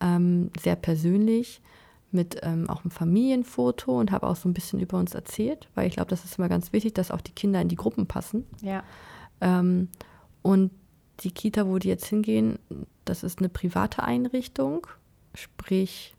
ähm, 0.00 0.50
sehr 0.60 0.76
persönlich, 0.76 1.60
mit 2.10 2.38
ähm, 2.42 2.68
auch 2.70 2.82
einem 2.82 2.90
Familienfoto 2.90 3.98
und 3.98 4.10
habe 4.12 4.26
auch 4.26 4.36
so 4.36 4.48
ein 4.48 4.54
bisschen 4.54 4.80
über 4.80 4.98
uns 4.98 5.14
erzählt, 5.14 5.68
weil 5.74 5.86
ich 5.86 5.94
glaube, 5.94 6.10
das 6.10 6.24
ist 6.24 6.38
immer 6.38 6.48
ganz 6.48 6.72
wichtig, 6.72 6.94
dass 6.94 7.10
auch 7.10 7.20
die 7.20 7.32
Kinder 7.32 7.60
in 7.60 7.68
die 7.68 7.76
Gruppen 7.76 8.06
passen. 8.06 8.46
Ja. 8.62 8.82
Ähm, 9.40 9.88
und 10.42 10.70
die 11.20 11.32
Kita, 11.32 11.66
wo 11.66 11.78
die 11.78 11.88
jetzt 11.88 12.06
hingehen, 12.06 12.58
das 13.04 13.22
ist 13.22 13.40
eine 13.40 13.48
private 13.48 14.02
Einrichtung, 14.02 14.86
sprich, 15.34 16.14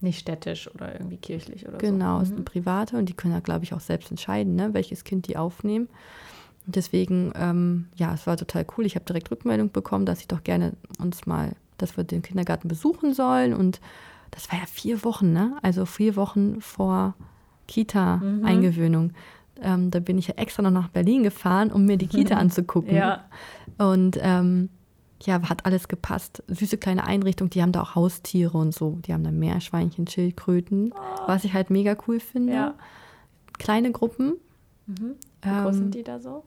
Nicht 0.00 0.20
städtisch 0.20 0.68
oder 0.74 0.92
irgendwie 0.94 1.18
kirchlich 1.18 1.68
oder 1.68 1.78
genau, 1.78 2.18
so. 2.18 2.24
ist 2.24 2.32
eine 2.32 2.42
private 2.42 2.96
und 2.96 3.08
die 3.08 3.14
können 3.14 3.34
ja, 3.34 3.40
glaube 3.40 3.64
ich, 3.64 3.74
auch 3.74 3.80
selbst 3.80 4.10
entscheiden, 4.10 4.56
ne, 4.56 4.74
welches 4.74 5.04
Kind 5.04 5.28
die 5.28 5.36
aufnehmen. 5.36 5.88
Und 6.66 6.76
deswegen, 6.76 7.32
ähm, 7.36 7.86
ja, 7.96 8.14
es 8.14 8.26
war 8.26 8.36
total 8.36 8.66
cool. 8.76 8.86
Ich 8.86 8.94
habe 8.94 9.04
direkt 9.04 9.30
Rückmeldung 9.30 9.70
bekommen, 9.70 10.06
dass 10.06 10.20
ich 10.20 10.28
doch 10.28 10.42
gerne 10.42 10.72
uns 10.98 11.26
mal, 11.26 11.52
dass 11.78 11.96
wir 11.96 12.04
den 12.04 12.22
Kindergarten 12.22 12.68
besuchen 12.68 13.14
sollen. 13.14 13.52
Und 13.52 13.80
das 14.32 14.50
war 14.50 14.58
ja 14.58 14.66
vier 14.66 15.04
Wochen, 15.04 15.32
ne? 15.32 15.56
Also 15.62 15.86
vier 15.86 16.16
Wochen 16.16 16.60
vor 16.60 17.14
Kita-Eingewöhnung. 17.68 19.12
Ähm, 19.60 19.90
da 19.92 20.00
bin 20.00 20.18
ich 20.18 20.26
ja 20.28 20.34
extra 20.34 20.62
noch 20.62 20.70
nach 20.72 20.88
Berlin 20.88 21.22
gefahren, 21.22 21.70
um 21.70 21.84
mir 21.86 21.96
die 21.96 22.06
Kita 22.08 22.36
anzugucken. 22.36 22.94
Ja. 22.96 23.24
Und 23.78 24.18
ähm, 24.20 24.68
ja, 25.22 25.40
hat 25.48 25.64
alles 25.66 25.86
gepasst. 25.86 26.42
Süße 26.48 26.78
kleine 26.78 27.04
Einrichtung, 27.04 27.48
die 27.48 27.62
haben 27.62 27.70
da 27.70 27.82
auch 27.82 27.94
Haustiere 27.94 28.58
und 28.58 28.74
so. 28.74 28.98
Die 29.06 29.12
haben 29.12 29.22
da 29.22 29.30
Meerschweinchen, 29.30 30.08
Schildkröten, 30.08 30.92
was 31.28 31.44
ich 31.44 31.52
halt 31.54 31.70
mega 31.70 31.96
cool 32.08 32.18
finde. 32.18 32.52
Ja. 32.54 32.74
Kleine 33.58 33.92
Gruppen, 33.92 34.34
Mhm. 34.88 35.14
Wie 35.42 35.48
groß 35.48 35.76
Ähm, 35.76 35.82
sind 35.82 35.94
die 35.94 36.02
da 36.02 36.18
so? 36.18 36.42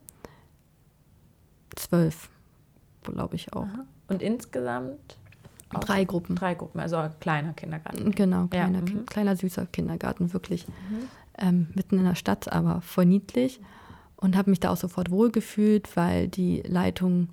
zwölf, 1.78 2.30
glaube 3.04 3.36
ich 3.36 3.54
auch. 3.54 3.64
Aha. 3.64 3.86
Und 4.10 4.22
insgesamt? 4.22 5.18
Drei 5.72 6.06
Gruppen. 6.06 6.36
Drei 6.36 6.54
Gruppen, 6.54 6.80
also 6.80 6.96
ein 6.98 7.12
kleiner 7.20 7.54
Kindergarten. 7.54 8.12
Genau, 8.12 8.48
kleiner, 8.48 8.82
mhm. 8.82 8.86
Ki- 8.86 9.04
kleiner 9.08 9.36
süßer 9.36 9.66
Kindergarten, 9.66 10.32
wirklich. 10.32 10.68
Mhm. 10.68 10.74
Ähm, 11.38 11.68
mitten 11.76 11.98
in 11.98 12.06
der 12.06 12.16
Stadt, 12.16 12.52
aber 12.52 12.82
voll 12.82 13.06
niedlich. 13.06 13.60
Und 14.16 14.38
habe 14.38 14.50
mich 14.50 14.60
da 14.62 14.70
auch 14.72 14.78
sofort 14.78 15.12
wohlgefühlt, 15.12 15.96
weil 15.98 16.28
die 16.30 16.62
Leitung, 16.62 17.30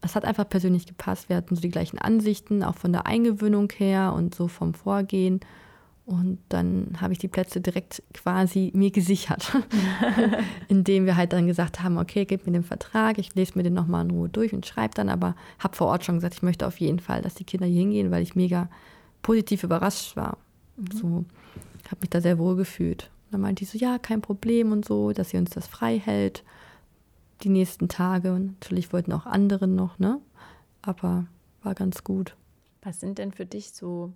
es 0.00 0.16
hat 0.16 0.24
einfach 0.24 0.48
persönlich 0.48 0.86
gepasst. 0.86 1.28
Wir 1.28 1.36
hatten 1.36 1.54
so 1.54 1.60
die 1.60 1.68
gleichen 1.70 1.98
Ansichten, 1.98 2.64
auch 2.64 2.74
von 2.76 2.92
der 2.92 3.06
Eingewöhnung 3.06 3.70
her 3.76 4.14
und 4.14 4.34
so 4.34 4.48
vom 4.48 4.74
Vorgehen. 4.74 5.40
Und 6.10 6.40
dann 6.48 6.96
habe 7.00 7.12
ich 7.12 7.20
die 7.20 7.28
Plätze 7.28 7.60
direkt 7.60 8.02
quasi 8.12 8.72
mir 8.74 8.90
gesichert, 8.90 9.56
indem 10.68 11.06
wir 11.06 11.14
halt 11.14 11.32
dann 11.32 11.46
gesagt 11.46 11.84
haben, 11.84 11.98
okay, 11.98 12.24
gib 12.24 12.46
mir 12.46 12.52
den 12.52 12.64
Vertrag, 12.64 13.18
ich 13.18 13.32
lese 13.36 13.52
mir 13.54 13.62
den 13.62 13.74
nochmal 13.74 14.04
in 14.04 14.10
Ruhe 14.10 14.28
durch 14.28 14.52
und 14.52 14.66
schreibe 14.66 14.92
dann, 14.92 15.08
aber 15.08 15.36
habe 15.60 15.76
vor 15.76 15.86
Ort 15.86 16.04
schon 16.04 16.16
gesagt, 16.16 16.34
ich 16.34 16.42
möchte 16.42 16.66
auf 16.66 16.80
jeden 16.80 16.98
Fall, 16.98 17.22
dass 17.22 17.34
die 17.34 17.44
Kinder 17.44 17.68
hier 17.68 17.78
hingehen, 17.78 18.10
weil 18.10 18.24
ich 18.24 18.34
mega 18.34 18.68
positiv 19.22 19.62
überrascht 19.62 20.16
war. 20.16 20.38
So, 20.92 21.24
habe 21.86 22.00
mich 22.00 22.10
da 22.10 22.20
sehr 22.20 22.38
wohl 22.38 22.56
gefühlt. 22.56 23.08
Und 23.26 23.34
dann 23.34 23.42
meinte 23.42 23.64
die 23.64 23.70
so, 23.70 23.78
ja, 23.78 23.98
kein 24.00 24.20
Problem 24.20 24.72
und 24.72 24.84
so, 24.84 25.12
dass 25.12 25.30
sie 25.30 25.36
uns 25.36 25.50
das 25.50 25.68
frei 25.68 25.96
hält 25.96 26.42
die 27.44 27.50
nächsten 27.50 27.86
Tage. 27.86 28.32
Und 28.32 28.46
natürlich 28.58 28.92
wollten 28.92 29.12
auch 29.12 29.26
andere 29.26 29.68
noch, 29.68 30.00
ne? 30.00 30.20
Aber 30.82 31.26
war 31.62 31.76
ganz 31.76 32.02
gut. 32.02 32.34
Was 32.82 32.98
sind 32.98 33.18
denn 33.18 33.30
für 33.30 33.46
dich 33.46 33.70
so 33.70 34.12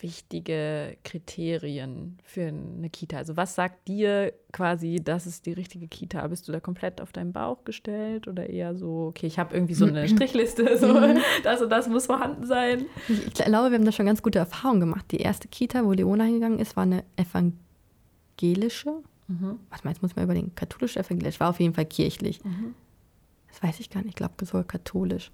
wichtige 0.00 0.96
Kriterien 1.04 2.18
für 2.24 2.46
eine 2.46 2.90
Kita? 2.90 3.16
Also 3.16 3.36
was 3.36 3.54
sagt 3.54 3.88
dir 3.88 4.32
quasi, 4.52 5.00
das 5.02 5.26
ist 5.26 5.46
die 5.46 5.52
richtige 5.52 5.88
Kita? 5.88 6.26
Bist 6.26 6.48
du 6.48 6.52
da 6.52 6.60
komplett 6.60 7.00
auf 7.00 7.12
deinen 7.12 7.32
Bauch 7.32 7.64
gestellt 7.64 8.28
oder 8.28 8.48
eher 8.48 8.74
so, 8.74 9.06
okay, 9.08 9.26
ich 9.26 9.38
habe 9.38 9.54
irgendwie 9.54 9.74
so 9.74 9.86
eine 9.86 10.08
Strichliste, 10.08 10.78
so 10.78 11.00
das 11.42 11.62
und 11.62 11.70
das 11.70 11.88
muss 11.88 12.06
vorhanden 12.06 12.46
sein? 12.46 12.86
Ich, 13.08 13.26
ich 13.26 13.34
glaube, 13.34 13.70
wir 13.70 13.78
haben 13.78 13.84
da 13.84 13.92
schon 13.92 14.06
ganz 14.06 14.22
gute 14.22 14.38
Erfahrungen 14.38 14.80
gemacht. 14.80 15.06
Die 15.10 15.18
erste 15.18 15.48
Kita, 15.48 15.84
wo 15.84 15.92
Leona 15.92 16.24
hingegangen 16.24 16.58
ist, 16.58 16.76
war 16.76 16.84
eine 16.84 17.04
evangelische. 17.16 18.90
Mhm. 19.28 19.58
Warte 19.70 19.84
mal, 19.84 19.90
jetzt 19.90 20.02
muss 20.02 20.10
ich 20.10 20.16
mal 20.16 20.24
überlegen. 20.24 20.54
Katholisch, 20.54 20.96
evangelisch. 20.96 21.40
War 21.40 21.50
auf 21.50 21.60
jeden 21.60 21.74
Fall 21.74 21.86
kirchlich. 21.86 22.44
Mhm. 22.44 22.74
Das 23.54 23.62
weiß 23.62 23.78
ich 23.80 23.88
gar 23.88 24.00
nicht. 24.00 24.08
Ich 24.10 24.14
glaube 24.16 24.34
sogar 24.44 24.64
katholisch. 24.64 25.30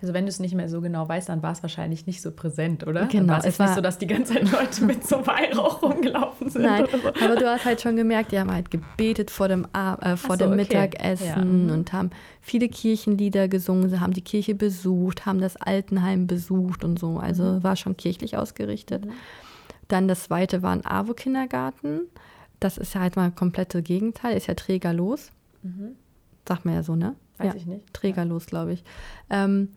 Also 0.00 0.14
wenn 0.14 0.24
du 0.24 0.30
es 0.30 0.40
nicht 0.40 0.54
mehr 0.54 0.68
so 0.70 0.80
genau 0.80 1.06
weißt, 1.06 1.28
dann 1.28 1.42
war 1.42 1.52
es 1.52 1.60
wahrscheinlich 1.62 2.06
nicht 2.06 2.22
so 2.22 2.30
präsent, 2.30 2.86
oder? 2.86 3.06
Genau. 3.08 3.32
War 3.34 3.40
es 3.40 3.44
ist 3.44 3.60
nicht 3.60 3.74
so, 3.74 3.82
dass 3.82 3.98
die 3.98 4.06
ganze 4.06 4.32
Zeit 4.34 4.50
Leute 4.50 4.84
mit 4.84 5.06
so 5.06 5.26
Weihrauch 5.26 5.82
rumgelaufen 5.82 6.48
sind. 6.48 6.62
Nein, 6.62 6.86
so. 6.90 7.08
aber 7.08 7.36
du 7.36 7.46
hast 7.46 7.66
halt 7.66 7.82
schon 7.82 7.96
gemerkt, 7.96 8.32
die 8.32 8.38
haben 8.38 8.50
halt 8.50 8.70
gebetet 8.70 9.30
vor 9.30 9.48
dem, 9.48 9.66
Ab 9.74 10.02
äh, 10.02 10.16
vor 10.16 10.36
so, 10.38 10.44
dem 10.44 10.52
okay. 10.52 10.56
Mittagessen 10.62 11.26
Ja. 11.26 11.44
Mhm. 11.44 11.70
und 11.70 11.92
haben 11.92 12.10
viele 12.40 12.68
Kirchenlieder 12.70 13.48
gesungen, 13.48 13.90
sie 13.90 14.00
haben 14.00 14.14
die 14.14 14.22
Kirche 14.22 14.54
besucht, 14.54 15.26
haben 15.26 15.40
das 15.40 15.56
Altenheim 15.56 16.26
besucht 16.26 16.84
und 16.84 16.98
so. 16.98 17.18
Also 17.18 17.42
Mhm. 17.42 17.62
war 17.64 17.76
schon 17.76 17.96
kirchlich 17.98 18.36
ausgerichtet. 18.38 19.06
Dann 19.88 20.08
das 20.08 20.24
zweite 20.24 20.62
war 20.62 20.72
ein 20.72 20.86
AWO-Kindergarten. 20.86 22.02
Das 22.60 22.78
ist 22.78 22.94
ja 22.94 23.02
halt 23.02 23.16
mal 23.16 23.30
komplette 23.30 23.82
Gegenteil, 23.82 24.36
ist 24.36 24.46
ja 24.46 24.54
trägerlos. 24.54 25.32
Sagt 26.46 26.64
man 26.64 26.74
ja 26.74 26.82
so, 26.82 26.94
ne? 26.96 27.14
Mhm. 27.38 27.44
Weiß 27.44 27.54
ja. 27.54 27.60
ich 27.60 27.66
nicht. 27.66 27.94
Trägerlos, 27.94 28.46
glaube 28.46 28.72
ich. 28.72 28.84
Ähm, 29.30 29.68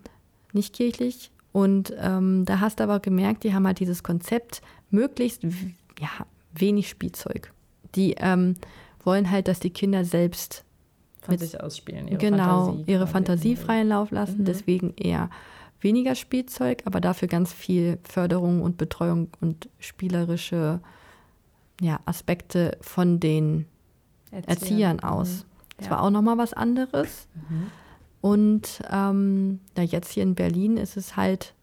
nicht 0.53 0.73
kirchlich. 0.73 1.31
Und 1.53 1.93
ähm, 1.99 2.45
da 2.45 2.59
hast 2.59 2.79
du 2.79 2.83
aber 2.83 2.99
gemerkt, 2.99 3.43
die 3.43 3.53
haben 3.53 3.67
halt 3.67 3.79
dieses 3.79 4.03
Konzept, 4.03 4.61
möglichst 4.89 5.43
ja, 5.43 6.09
wenig 6.53 6.89
Spielzeug. 6.89 7.51
Die 7.95 8.15
ähm, 8.17 8.55
wollen 9.03 9.29
halt, 9.31 9.47
dass 9.47 9.59
die 9.59 9.69
Kinder 9.69 10.05
selbst 10.05 10.63
Von 11.21 11.33
mit- 11.33 11.41
sich 11.41 11.61
ausspielen, 11.61 12.07
ihre 12.07 12.17
genau 12.17 12.65
Fantasie 12.67 12.91
ihre. 12.91 13.07
Fantasie 13.07 13.55
freien 13.55 13.87
Lauf 13.89 14.11
lassen. 14.11 14.39
Mhm. 14.39 14.45
Deswegen 14.45 14.93
eher 14.95 15.29
weniger 15.81 16.15
Spielzeug, 16.15 16.83
aber 16.85 17.01
dafür 17.01 17.27
ganz 17.27 17.51
viel 17.51 17.97
Förderung 18.03 18.61
und 18.61 18.77
Betreuung 18.77 19.29
und 19.41 19.67
spielerische 19.79 20.79
ja, 21.81 21.99
Aspekte 22.05 22.77
von 22.81 23.19
den 23.19 23.65
Erziehern 24.31 24.99
aus. 25.01 25.45
Das 25.81 25.87
Ja. 25.89 25.95
war 25.95 26.03
auch 26.03 26.09
nochmal 26.11 26.37
was 26.37 26.53
anderes. 26.53 27.27
Mhm. 27.49 27.67
Und 28.21 28.81
ähm, 28.89 29.59
ja, 29.75 29.83
jetzt 29.83 30.11
hier 30.11 30.23
in 30.23 30.35
Berlin 30.35 30.77
ist 30.77 30.95
es 30.95 31.15
halt 31.17 31.53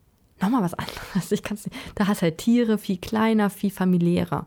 nochmal 0.41 0.63
was 0.63 0.75
anderes. 0.75 1.31
Ich 1.33 1.43
kann's 1.43 1.65
nicht. 1.67 1.77
Da 1.95 2.07
hast 2.09 2.23
halt 2.23 2.39
Tiere 2.39 2.79
viel 2.79 2.99
kleiner, 2.99 3.49
viel 3.49 3.71
familiärer. 3.71 4.47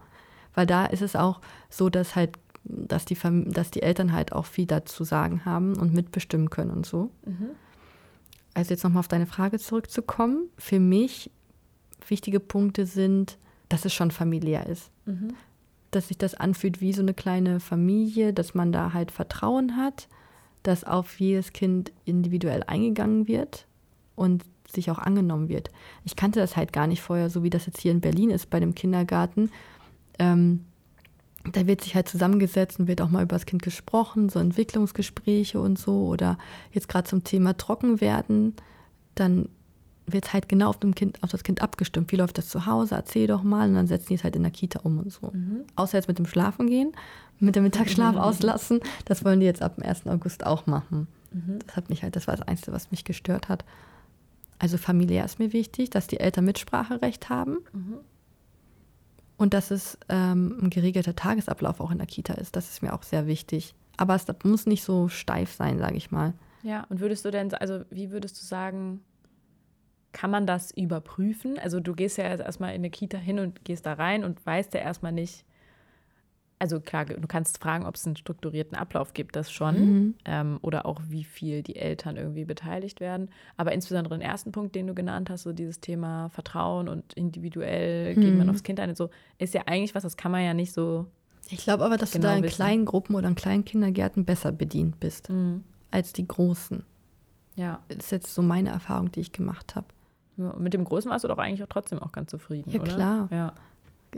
Weil 0.53 0.65
da 0.65 0.85
ist 0.85 1.01
es 1.01 1.15
auch 1.15 1.39
so, 1.69 1.89
dass 1.89 2.15
halt, 2.17 2.31
dass 2.65 3.05
die, 3.05 3.15
Fam 3.15 3.51
dass 3.51 3.71
die 3.71 3.81
Eltern 3.81 4.11
halt 4.11 4.33
auch 4.33 4.45
viel 4.45 4.65
dazu 4.65 5.05
sagen 5.05 5.45
haben 5.45 5.77
und 5.77 5.93
mitbestimmen 5.93 6.49
können 6.49 6.71
und 6.71 6.85
so. 6.85 7.09
Mhm. 7.25 7.49
Also 8.53 8.71
jetzt 8.73 8.83
nochmal 8.83 8.99
auf 8.99 9.07
deine 9.07 9.27
Frage 9.27 9.57
zurückzukommen. 9.59 10.49
Für 10.57 10.79
mich 10.81 11.31
wichtige 12.05 12.41
Punkte 12.41 12.85
sind, 12.85 13.37
dass 13.69 13.85
es 13.85 13.93
schon 13.93 14.11
familiär 14.11 14.65
ist. 14.67 14.91
Mhm. 15.05 15.29
Dass 15.91 16.07
sich 16.07 16.17
das 16.17 16.35
anfühlt 16.35 16.81
wie 16.81 16.93
so 16.93 17.01
eine 17.01 17.13
kleine 17.13 17.59
Familie, 17.59 18.33
dass 18.33 18.53
man 18.53 18.71
da 18.71 18.93
halt 18.93 19.11
Vertrauen 19.11 19.77
hat, 19.77 20.07
dass 20.63 20.83
auf 20.83 21.19
jedes 21.19 21.53
Kind 21.53 21.91
individuell 22.05 22.63
eingegangen 22.63 23.27
wird 23.27 23.65
und 24.15 24.43
sich 24.71 24.89
auch 24.89 24.99
angenommen 24.99 25.49
wird. 25.49 25.69
Ich 26.05 26.15
kannte 26.15 26.39
das 26.39 26.55
halt 26.55 26.71
gar 26.73 26.87
nicht 26.87 27.01
vorher, 27.01 27.29
so 27.29 27.43
wie 27.43 27.49
das 27.49 27.65
jetzt 27.65 27.81
hier 27.81 27.91
in 27.91 28.01
Berlin 28.01 28.29
ist 28.29 28.49
bei 28.49 28.59
dem 28.59 28.73
Kindergarten. 28.73 29.51
Ähm, 30.17 30.65
da 31.51 31.65
wird 31.65 31.81
sich 31.81 31.95
halt 31.95 32.07
zusammengesetzt 32.07 32.79
und 32.79 32.87
wird 32.87 33.01
auch 33.01 33.09
mal 33.09 33.23
über 33.23 33.35
das 33.35 33.45
Kind 33.45 33.63
gesprochen, 33.63 34.29
so 34.29 34.39
Entwicklungsgespräche 34.39 35.59
und 35.59 35.79
so. 35.79 36.05
Oder 36.07 36.37
jetzt 36.71 36.87
gerade 36.87 37.09
zum 37.09 37.23
Thema 37.23 37.57
Trockenwerden, 37.57 38.55
dann 39.15 39.49
wird 40.07 40.33
halt 40.33 40.49
genau 40.49 40.69
auf, 40.69 40.77
dem 40.79 40.95
kind, 40.95 41.21
auf 41.23 41.31
das 41.31 41.43
Kind 41.43 41.61
abgestimmt. 41.61 42.11
Wie 42.11 42.15
läuft 42.17 42.37
das 42.37 42.49
zu 42.49 42.65
Hause? 42.65 42.95
Erzähl 42.95 43.27
doch 43.27 43.43
mal. 43.43 43.69
Und 43.69 43.75
dann 43.75 43.87
setzen 43.87 44.07
die 44.09 44.15
es 44.15 44.23
halt 44.23 44.35
in 44.35 44.43
der 44.43 44.51
Kita 44.51 44.79
um 44.83 44.99
und 44.99 45.11
so. 45.13 45.31
Mhm. 45.31 45.61
Außer 45.75 45.97
jetzt 45.97 46.07
mit 46.07 46.17
dem 46.17 46.25
Schlafen 46.25 46.67
gehen, 46.67 46.91
mit 47.39 47.55
dem 47.55 47.63
Mittagsschlaf 47.63 48.15
auslassen. 48.15 48.79
Das 49.05 49.23
wollen 49.23 49.39
die 49.39 49.45
jetzt 49.45 49.61
ab 49.61 49.75
dem 49.75 49.85
1. 49.85 50.07
August 50.07 50.45
auch 50.45 50.65
machen. 50.67 51.07
Mhm. 51.31 51.59
Das 51.65 51.75
hat 51.75 51.89
mich 51.89 52.03
halt, 52.03 52.15
das 52.15 52.27
war 52.27 52.35
das 52.35 52.47
Einzige, 52.47 52.73
was 52.73 52.91
mich 52.91 53.03
gestört 53.05 53.47
hat. 53.47 53.63
Also 54.59 54.77
familiär 54.77 55.25
ist 55.25 55.39
mir 55.39 55.53
wichtig, 55.53 55.89
dass 55.89 56.07
die 56.07 56.19
Eltern 56.19 56.45
Mitspracherecht 56.45 57.29
haben 57.29 57.57
Mhm. 57.73 57.97
und 59.37 59.53
dass 59.53 59.71
es 59.71 59.97
ähm, 60.09 60.57
ein 60.61 60.69
geregelter 60.69 61.15
Tagesablauf 61.15 61.79
auch 61.79 61.91
in 61.91 61.97
der 61.97 62.07
Kita 62.07 62.33
ist. 62.33 62.55
Das 62.55 62.69
ist 62.69 62.81
mir 62.83 62.93
auch 62.93 63.03
sehr 63.03 63.27
wichtig. 63.27 63.73
Aber 63.97 64.15
es 64.15 64.25
muss 64.43 64.65
nicht 64.65 64.83
so 64.83 65.07
steif 65.09 65.53
sein, 65.53 65.79
sage 65.79 65.95
ich 65.95 66.11
mal. 66.11 66.33
Ja, 66.63 66.85
und 66.89 66.99
würdest 66.99 67.25
du 67.25 67.31
denn, 67.31 67.53
also 67.55 67.81
wie 67.89 68.11
würdest 68.11 68.39
du 68.39 68.45
sagen, 68.45 69.01
kann 70.13 70.29
man 70.31 70.45
das 70.45 70.71
überprüfen? 70.71 71.57
Also 71.59 71.79
du 71.79 71.93
gehst 71.93 72.17
ja 72.17 72.25
erstmal 72.25 72.69
in 72.71 72.81
eine 72.81 72.89
Kita 72.89 73.17
hin 73.17 73.39
und 73.39 73.63
gehst 73.65 73.85
da 73.85 73.93
rein 73.93 74.23
und 74.23 74.45
weißt 74.45 74.73
ja 74.73 74.81
erstmal 74.81 75.11
nicht, 75.11 75.45
also 76.59 76.79
klar, 76.79 77.05
du 77.05 77.27
kannst 77.27 77.57
fragen, 77.57 77.87
ob 77.87 77.95
es 77.95 78.05
einen 78.05 78.15
strukturierten 78.15 78.77
Ablauf 78.77 79.13
gibt, 79.13 79.35
das 79.35 79.51
schon. 79.51 79.79
Mhm. 79.79 80.15
Ähm, 80.25 80.59
oder 80.61 80.85
auch 80.85 81.01
wie 81.09 81.23
viel 81.23 81.63
die 81.63 81.75
Eltern 81.75 82.17
irgendwie 82.17 82.45
beteiligt 82.45 82.99
werden. 82.99 83.29
Aber 83.57 83.71
insbesondere 83.71 84.13
den 84.15 84.21
ersten 84.21 84.51
Punkt, 84.51 84.75
den 84.75 84.85
du 84.85 84.93
genannt 84.93 85.31
hast, 85.31 85.41
so 85.41 85.53
dieses 85.53 85.79
Thema 85.79 86.29
Vertrauen 86.29 86.87
und 86.87 87.13
individuell 87.13 88.13
geht 88.13 88.35
man 88.35 88.45
Mhm. 88.45 88.49
aufs 88.51 88.61
Kind 88.61 88.79
ein 88.79 88.89
und 88.89 88.95
so, 88.97 89.09
ist 89.39 89.55
ja 89.55 89.63
eigentlich 89.65 89.95
was, 89.95 90.03
das 90.03 90.17
kann 90.17 90.31
man 90.31 90.43
ja 90.43 90.53
nicht 90.53 90.71
so. 90.71 91.07
Ich 91.49 91.57
glaube 91.63 91.83
aber, 91.83 91.97
dass 91.97 92.11
Genau 92.11 92.27
du 92.27 92.27
da 92.27 92.37
in 92.37 92.43
wissen. 92.43 92.55
kleinen 92.55 92.85
Gruppen 92.85 93.15
oder 93.15 93.27
in 93.27 93.35
kleinen 93.35 93.65
Kindergärten 93.65 94.23
besser 94.25 94.51
bedient 94.51 94.99
bist 94.99 95.29
als 95.89 96.13
die 96.13 96.27
großen. 96.27 96.83
Ja. 97.55 97.81
Das 97.89 97.97
ist 97.97 98.11
jetzt 98.11 98.33
so 98.35 98.41
meine 98.43 98.69
Erfahrung, 98.69 99.11
die 99.11 99.19
ich 99.21 99.31
gemacht 99.31 99.75
habe. 99.75 99.87
Ja. 100.37 100.53
Mit 100.57 100.73
dem 100.73 100.83
Großen 100.83 101.09
warst 101.11 101.23
du 101.23 101.27
doch 101.27 101.37
eigentlich 101.37 101.63
auch 101.63 101.67
trotzdem 101.69 101.99
auch 101.99 102.11
ganz 102.11 102.31
zufrieden, 102.31 102.71
Ja, 102.71 102.81
oder? 102.81 102.93
klar. 102.93 103.27
Ja. 103.31 103.53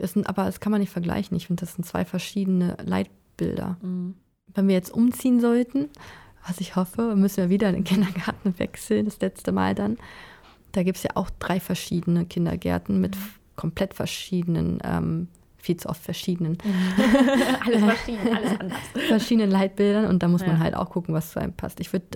Sind, 0.00 0.28
aber 0.28 0.44
das 0.46 0.58
kann 0.60 0.72
man 0.72 0.80
nicht 0.80 0.90
vergleichen. 0.90 1.36
Ich 1.36 1.46
finde, 1.46 1.60
das 1.60 1.74
sind 1.74 1.84
zwei 1.84 2.04
verschiedene 2.04 2.76
Leitbilder. 2.84 3.76
Mhm. 3.82 4.14
Wenn 4.54 4.68
wir 4.68 4.74
jetzt 4.74 4.92
umziehen 4.92 5.40
sollten, 5.40 5.88
was 6.46 6.60
ich 6.60 6.76
hoffe, 6.76 7.14
müssen 7.16 7.38
wir 7.38 7.50
wieder 7.50 7.68
in 7.68 7.76
den 7.76 7.84
Kindergarten 7.84 8.54
wechseln, 8.58 9.04
das 9.04 9.20
letzte 9.20 9.52
Mal 9.52 9.74
dann. 9.74 9.96
Da 10.72 10.82
gibt 10.82 10.96
es 10.96 11.04
ja 11.04 11.10
auch 11.14 11.30
drei 11.38 11.60
verschiedene 11.60 12.26
Kindergärten 12.26 13.00
mit 13.00 13.14
f- 13.14 13.38
komplett 13.56 13.94
verschiedenen, 13.94 14.78
ähm, 14.82 15.28
viel 15.58 15.76
zu 15.76 15.88
oft 15.88 16.02
verschiedenen, 16.02 16.58
alles 17.64 17.82
verschieden, 17.84 18.36
alles 18.36 18.60
anders. 18.60 18.78
verschiedenen 19.08 19.50
Leitbildern 19.50 20.06
und 20.06 20.22
da 20.22 20.28
muss 20.28 20.42
man 20.42 20.56
Ja. 20.56 20.58
halt 20.58 20.74
auch 20.74 20.90
gucken, 20.90 21.14
was 21.14 21.30
zu 21.30 21.40
einem 21.40 21.52
passt. 21.52 21.78
Ich 21.80 21.92
würde, 21.92 22.06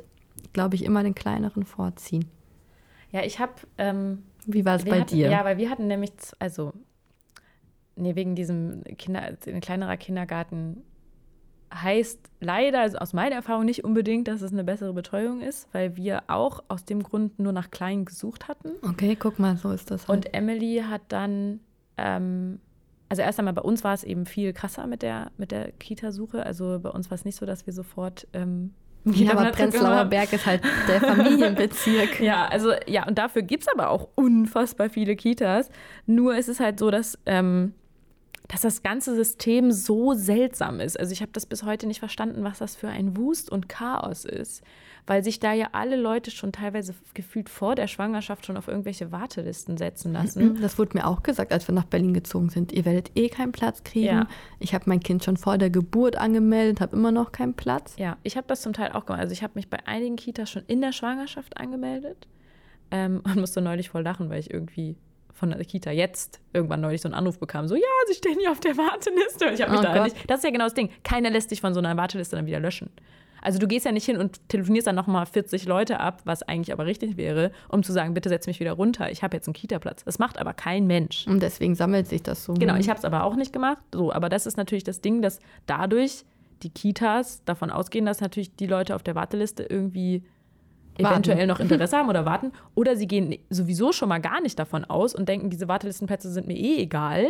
glaube 0.52 0.74
ich, 0.74 0.84
immer 0.84 1.02
den 1.04 1.14
kleineren 1.14 1.64
vorziehen. 1.64 2.24
Ja, 3.12 3.22
ich 3.24 3.38
habe. 3.38 3.54
Ähm, 3.78 4.24
Wie 4.46 4.64
war 4.64 4.76
es 4.76 4.84
bei 4.84 5.00
hatten, 5.00 5.14
dir? 5.14 5.30
Ja, 5.30 5.44
weil 5.44 5.58
wir 5.58 5.70
hatten 5.70 5.86
nämlich, 5.86 6.12
also, 6.38 6.72
nee, 7.96 8.14
wegen 8.14 8.34
diesem 8.34 8.84
Kinder, 8.96 9.36
ein 9.46 9.60
kleinerer 9.60 9.96
Kindergarten 9.96 10.82
heißt 11.72 12.18
leider, 12.40 12.80
also 12.80 12.98
aus 12.98 13.12
meiner 13.12 13.36
Erfahrung 13.36 13.64
nicht 13.64 13.84
unbedingt, 13.84 14.28
dass 14.28 14.42
es 14.42 14.52
eine 14.52 14.64
bessere 14.64 14.92
Betreuung 14.92 15.40
ist, 15.40 15.68
weil 15.72 15.96
wir 15.96 16.22
auch 16.28 16.62
aus 16.68 16.84
dem 16.84 17.02
Grund 17.02 17.38
nur 17.38 17.52
nach 17.52 17.70
kleinen 17.70 18.04
gesucht 18.04 18.48
hatten. 18.48 18.70
Okay, 18.82 19.16
guck 19.16 19.38
mal, 19.38 19.56
so 19.56 19.70
ist 19.70 19.90
das. 19.90 20.08
Halt. 20.08 20.26
Und 20.26 20.34
Emily 20.34 20.82
hat 20.88 21.02
dann, 21.08 21.60
ähm, 21.96 22.60
also 23.08 23.22
erst 23.22 23.38
einmal 23.38 23.54
bei 23.54 23.62
uns 23.62 23.84
war 23.84 23.94
es 23.94 24.04
eben 24.04 24.26
viel 24.26 24.52
krasser 24.52 24.86
mit 24.86 25.02
der, 25.02 25.30
mit 25.36 25.50
der 25.50 25.72
Kita-Suche. 25.72 26.44
Also 26.44 26.78
bei 26.82 26.90
uns 26.90 27.10
war 27.10 27.16
es 27.16 27.24
nicht 27.24 27.36
so, 27.36 27.46
dass 27.46 27.66
wir 27.66 27.72
sofort 27.72 28.26
ähm, 28.32 28.72
ja, 29.04 29.32
aber 29.32 29.50
Prenzlauer 29.50 30.04
Berg 30.04 30.32
ist 30.32 30.46
halt 30.46 30.62
der 30.88 31.00
Familienbezirk. 31.00 32.20
Ja, 32.20 32.46
also 32.46 32.72
ja, 32.86 33.06
und 33.06 33.16
dafür 33.16 33.42
gibt 33.42 33.62
es 33.62 33.68
aber 33.68 33.90
auch 33.90 34.08
unfassbar 34.14 34.90
viele 34.90 35.16
Kitas. 35.16 35.70
Nur 36.06 36.36
ist 36.36 36.48
es 36.48 36.60
halt 36.60 36.78
so, 36.78 36.90
dass, 36.90 37.18
ähm, 37.26 37.74
dass 38.48 38.62
das 38.62 38.82
ganze 38.82 39.14
System 39.14 39.70
so 39.70 40.14
seltsam 40.14 40.80
ist. 40.80 40.98
Also 40.98 41.12
ich 41.12 41.20
habe 41.20 41.32
das 41.32 41.44
bis 41.44 41.64
heute 41.64 41.86
nicht 41.86 41.98
verstanden, 41.98 42.44
was 42.44 42.58
das 42.58 42.76
für 42.76 42.88
ein 42.88 43.16
Wust 43.16 43.50
und 43.50 43.68
Chaos 43.68 44.24
ist. 44.24 44.62
Weil 45.06 45.22
sich 45.22 45.38
da 45.38 45.52
ja 45.52 45.68
alle 45.72 45.96
Leute 45.96 46.30
schon 46.30 46.52
teilweise 46.52 46.94
gefühlt 47.14 47.48
vor 47.48 47.74
der 47.74 47.86
Schwangerschaft 47.86 48.46
schon 48.46 48.56
auf 48.56 48.68
irgendwelche 48.68 49.12
Wartelisten 49.12 49.76
setzen 49.76 50.12
lassen. 50.12 50.58
Das 50.68 50.78
wurde 50.78 50.96
mir 50.96 51.06
auch 51.06 51.22
gesagt, 51.22 51.52
als 51.52 51.68
wir 51.68 51.74
nach 51.74 51.84
Berlin 51.84 52.14
gezogen 52.14 52.48
sind. 52.48 52.72
Ihr 52.72 52.84
werdet 52.84 53.12
eh 53.14 53.28
keinen 53.28 53.52
Platz 53.52 53.84
kriegen. 53.84 54.06
Ja. 54.06 54.28
Ich 54.58 54.74
habe 54.74 54.84
mein 54.86 55.00
Kind 55.00 55.24
schon 55.24 55.36
vor 55.36 55.56
der 55.56 55.70
Geburt 55.70 56.16
angemeldet, 56.16 56.80
habe 56.80 56.96
immer 56.96 57.12
noch 57.12 57.32
keinen 57.32 57.54
Platz. 57.54 57.94
Ja, 57.98 58.16
ich 58.22 58.36
habe 58.36 58.46
das 58.48 58.62
zum 58.62 58.72
Teil 58.72 58.92
auch 58.92 59.06
gemacht. 59.06 59.20
Also 59.20 59.32
ich 59.32 59.42
habe 59.42 59.52
mich 59.56 59.68
bei 59.68 59.78
einigen 59.86 60.16
Kitas 60.16 60.50
schon 60.50 60.62
in 60.66 60.80
der 60.80 60.92
Schwangerschaft 60.92 61.56
angemeldet 61.58 62.26
ähm, 62.90 63.20
und 63.24 63.36
musste 63.36 63.60
neulich 63.60 63.90
voll 63.90 64.02
lachen, 64.02 64.30
weil 64.30 64.40
ich 64.40 64.52
irgendwie 64.52 64.96
von 65.38 65.50
der 65.50 65.64
Kita 65.64 65.90
jetzt 65.90 66.40
irgendwann 66.52 66.80
neulich 66.80 67.00
so 67.00 67.08
einen 67.08 67.14
Anruf 67.14 67.38
bekam, 67.38 67.68
so, 67.68 67.74
ja, 67.76 67.82
sie 68.08 68.14
stehen 68.14 68.38
hier 68.38 68.50
auf 68.50 68.60
der 68.60 68.76
Warteliste. 68.76 69.46
Und 69.48 69.54
ich 69.54 69.62
habe 69.62 69.70
mich 69.72 69.80
Oh 69.80 69.82
da 69.84 69.94
Gott. 69.94 70.04
nicht, 70.04 70.16
das 70.30 70.38
ist 70.38 70.44
ja 70.44 70.50
genau 70.50 70.64
das 70.64 70.74
Ding, 70.74 70.90
keiner 71.04 71.30
lässt 71.30 71.50
dich 71.50 71.60
von 71.60 71.72
so 71.74 71.80
einer 71.80 71.96
Warteliste 71.96 72.36
dann 72.36 72.46
wieder 72.46 72.60
löschen. 72.60 72.90
Also 73.40 73.60
du 73.60 73.68
gehst 73.68 73.86
ja 73.86 73.92
nicht 73.92 74.04
hin 74.04 74.16
und 74.16 74.48
telefonierst 74.48 74.88
dann 74.88 74.96
nochmal 74.96 75.24
40 75.24 75.64
Leute 75.66 76.00
ab, 76.00 76.22
was 76.24 76.42
eigentlich 76.42 76.72
aber 76.72 76.86
richtig 76.86 77.16
wäre, 77.16 77.52
um 77.68 77.84
zu 77.84 77.92
sagen, 77.92 78.12
bitte 78.12 78.28
setz 78.28 78.48
mich 78.48 78.58
wieder 78.58 78.72
runter, 78.72 79.12
ich 79.12 79.22
habe 79.22 79.36
jetzt 79.36 79.46
einen 79.46 79.54
Kita-Platz. 79.54 80.02
Das 80.04 80.18
macht 80.18 80.38
aber 80.38 80.54
kein 80.54 80.88
Mensch. 80.88 81.24
Und 81.28 81.40
deswegen 81.40 81.76
sammelt 81.76 82.08
sich 82.08 82.24
das 82.24 82.44
so. 82.44 82.54
Genau, 82.54 82.74
ich 82.74 82.88
habe 82.88 82.98
es 82.98 83.04
aber 83.04 83.22
auch 83.22 83.36
nicht 83.36 83.52
gemacht. 83.52 83.78
So, 83.94 84.12
aber 84.12 84.28
das 84.28 84.44
ist 84.46 84.56
natürlich 84.56 84.82
das 84.82 85.00
Ding, 85.00 85.22
dass 85.22 85.38
dadurch 85.66 86.24
die 86.64 86.70
Kitas 86.70 87.44
davon 87.44 87.70
ausgehen, 87.70 88.04
dass 88.06 88.20
natürlich 88.20 88.56
die 88.56 88.66
Leute 88.66 88.96
auf 88.96 89.04
der 89.04 89.14
Warteliste 89.14 89.62
irgendwie 89.62 90.24
Warten. 91.04 91.14
eventuell 91.14 91.46
noch 91.46 91.60
Interesse 91.60 91.96
haben 91.96 92.08
oder 92.08 92.24
warten. 92.24 92.52
Oder 92.74 92.96
sie 92.96 93.06
gehen 93.06 93.36
sowieso 93.50 93.92
schon 93.92 94.08
mal 94.08 94.18
gar 94.20 94.40
nicht 94.40 94.58
davon 94.58 94.84
aus 94.84 95.14
und 95.14 95.28
denken, 95.28 95.50
diese 95.50 95.68
Wartelistenplätze 95.68 96.30
sind 96.30 96.46
mir 96.46 96.56
eh 96.56 96.78
egal. 96.82 97.26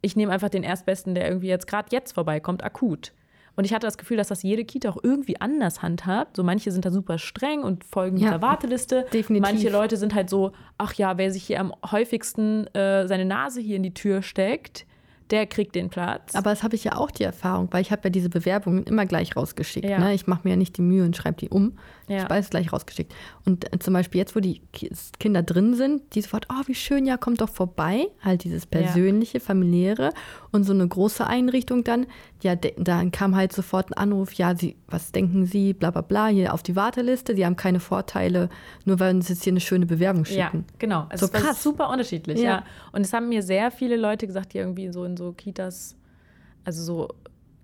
Ich 0.00 0.16
nehme 0.16 0.32
einfach 0.32 0.48
den 0.48 0.62
Erstbesten, 0.62 1.14
der 1.14 1.26
irgendwie 1.28 1.48
jetzt 1.48 1.66
gerade 1.66 1.88
jetzt 1.90 2.12
vorbeikommt, 2.12 2.62
akut. 2.64 3.12
Und 3.56 3.64
ich 3.64 3.74
hatte 3.74 3.88
das 3.88 3.98
Gefühl, 3.98 4.16
dass 4.16 4.28
das 4.28 4.44
jede 4.44 4.64
Kita 4.64 4.88
auch 4.88 4.98
irgendwie 5.02 5.40
anders 5.40 5.82
handhabt. 5.82 6.36
So 6.36 6.44
manche 6.44 6.70
sind 6.70 6.84
da 6.84 6.92
super 6.92 7.18
streng 7.18 7.64
und 7.64 7.82
folgen 7.82 8.16
Ja, 8.16 8.28
dieser 8.28 8.42
Warteliste. 8.42 9.04
definitiv. 9.12 9.40
Manche 9.50 9.68
Leute 9.68 9.96
sind 9.96 10.14
halt 10.14 10.30
so, 10.30 10.52
ach 10.78 10.94
ja, 10.94 11.18
wer 11.18 11.32
sich 11.32 11.42
hier 11.42 11.58
am 11.58 11.74
häufigsten 11.90 12.68
äh, 12.68 13.08
seine 13.08 13.24
Nase 13.24 13.60
hier 13.60 13.74
in 13.74 13.82
die 13.82 13.94
Tür 13.94 14.22
steckt, 14.22 14.86
der 15.30 15.46
kriegt 15.46 15.74
den 15.74 15.90
Platz. 15.90 16.36
Aber 16.36 16.50
das 16.50 16.62
habe 16.62 16.76
ich 16.76 16.84
ja 16.84 16.96
auch 16.96 17.10
die 17.10 17.24
Erfahrung, 17.24 17.66
weil 17.72 17.82
ich 17.82 17.90
habe 17.90 18.02
ja 18.04 18.10
diese 18.10 18.28
Bewerbungen 18.30 18.84
immer 18.84 19.06
gleich 19.06 19.34
rausgeschickt. 19.36 19.88
Ja. 19.88 19.98
Ne? 19.98 20.14
Ich 20.14 20.28
mache 20.28 20.42
mir 20.44 20.50
ja 20.50 20.56
nicht 20.56 20.76
die 20.76 20.82
Mühe 20.82 21.04
und 21.04 21.16
schreibe 21.16 21.36
die 21.38 21.48
um. 21.48 21.76
Ja. 22.08 22.24
Ich 22.24 22.30
alles 22.30 22.50
gleich 22.50 22.72
rausgeschickt. 22.72 23.14
Und 23.44 23.72
äh, 23.72 23.78
zum 23.78 23.94
Beispiel 23.94 24.18
jetzt, 24.18 24.34
wo 24.34 24.40
die 24.40 24.60
Ki- 24.72 24.90
Kinder 25.20 25.42
drin 25.42 25.74
sind, 25.74 26.14
die 26.14 26.22
sofort, 26.22 26.46
oh, 26.50 26.62
wie 26.66 26.74
schön, 26.74 27.06
ja, 27.06 27.16
kommt 27.16 27.40
doch 27.40 27.48
vorbei. 27.50 28.06
Halt 28.22 28.44
dieses 28.44 28.66
persönliche, 28.66 29.40
familiäre. 29.40 30.12
Und 30.50 30.64
so 30.64 30.72
eine 30.72 30.88
große 30.88 31.26
Einrichtung 31.26 31.84
dann, 31.84 32.06
ja, 32.42 32.54
dann 32.56 33.10
kam 33.10 33.36
halt 33.36 33.52
sofort 33.52 33.90
ein 33.90 33.94
Anruf, 33.94 34.32
ja, 34.34 34.56
sie, 34.56 34.76
was 34.86 35.12
denken 35.12 35.46
Sie, 35.46 35.72
bla 35.74 35.90
bla 35.90 36.00
bla, 36.02 36.28
hier 36.28 36.54
auf 36.54 36.62
die 36.62 36.76
Warteliste, 36.76 37.34
Sie 37.36 37.44
haben 37.44 37.56
keine 37.56 37.80
Vorteile, 37.80 38.48
nur 38.84 38.98
weil 39.00 39.14
uns 39.14 39.28
jetzt 39.28 39.44
hier 39.44 39.52
eine 39.52 39.60
schöne 39.60 39.86
Bewerbung 39.86 40.24
Ja, 40.24 40.46
schicken. 40.46 40.64
genau. 40.78 41.06
Also 41.08 41.26
So 41.26 41.32
es 41.32 41.42
krass. 41.42 41.62
super 41.62 41.90
unterschiedlich, 41.90 42.38
Ja. 42.38 42.44
ja. 42.50 42.64
Und 42.92 43.02
es 43.02 43.12
haben 43.12 43.28
mir 43.28 43.42
sehr 43.42 43.70
viele 43.70 43.96
Leute 43.96 44.26
gesagt, 44.26 44.54
die 44.54 44.58
irgendwie 44.58 44.90
so 44.92 45.04
in 45.04 45.16
so 45.16 45.32
Kitas, 45.32 45.96
also 46.64 46.82
so 46.82 47.08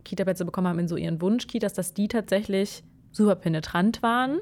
Kita-Plätze 0.05 0.45
bekommen 0.45 0.69
haben 0.69 0.79
in 0.81 0.89
so 0.89 0.97
ihren 0.97 1.21
Wunsch-Kitas, 1.23 1.73
dass 1.73 1.95
die 1.95 2.09
tatsächlich 2.09 2.83
super 3.15 3.35
penetrant 3.37 4.03
waren. 4.03 4.41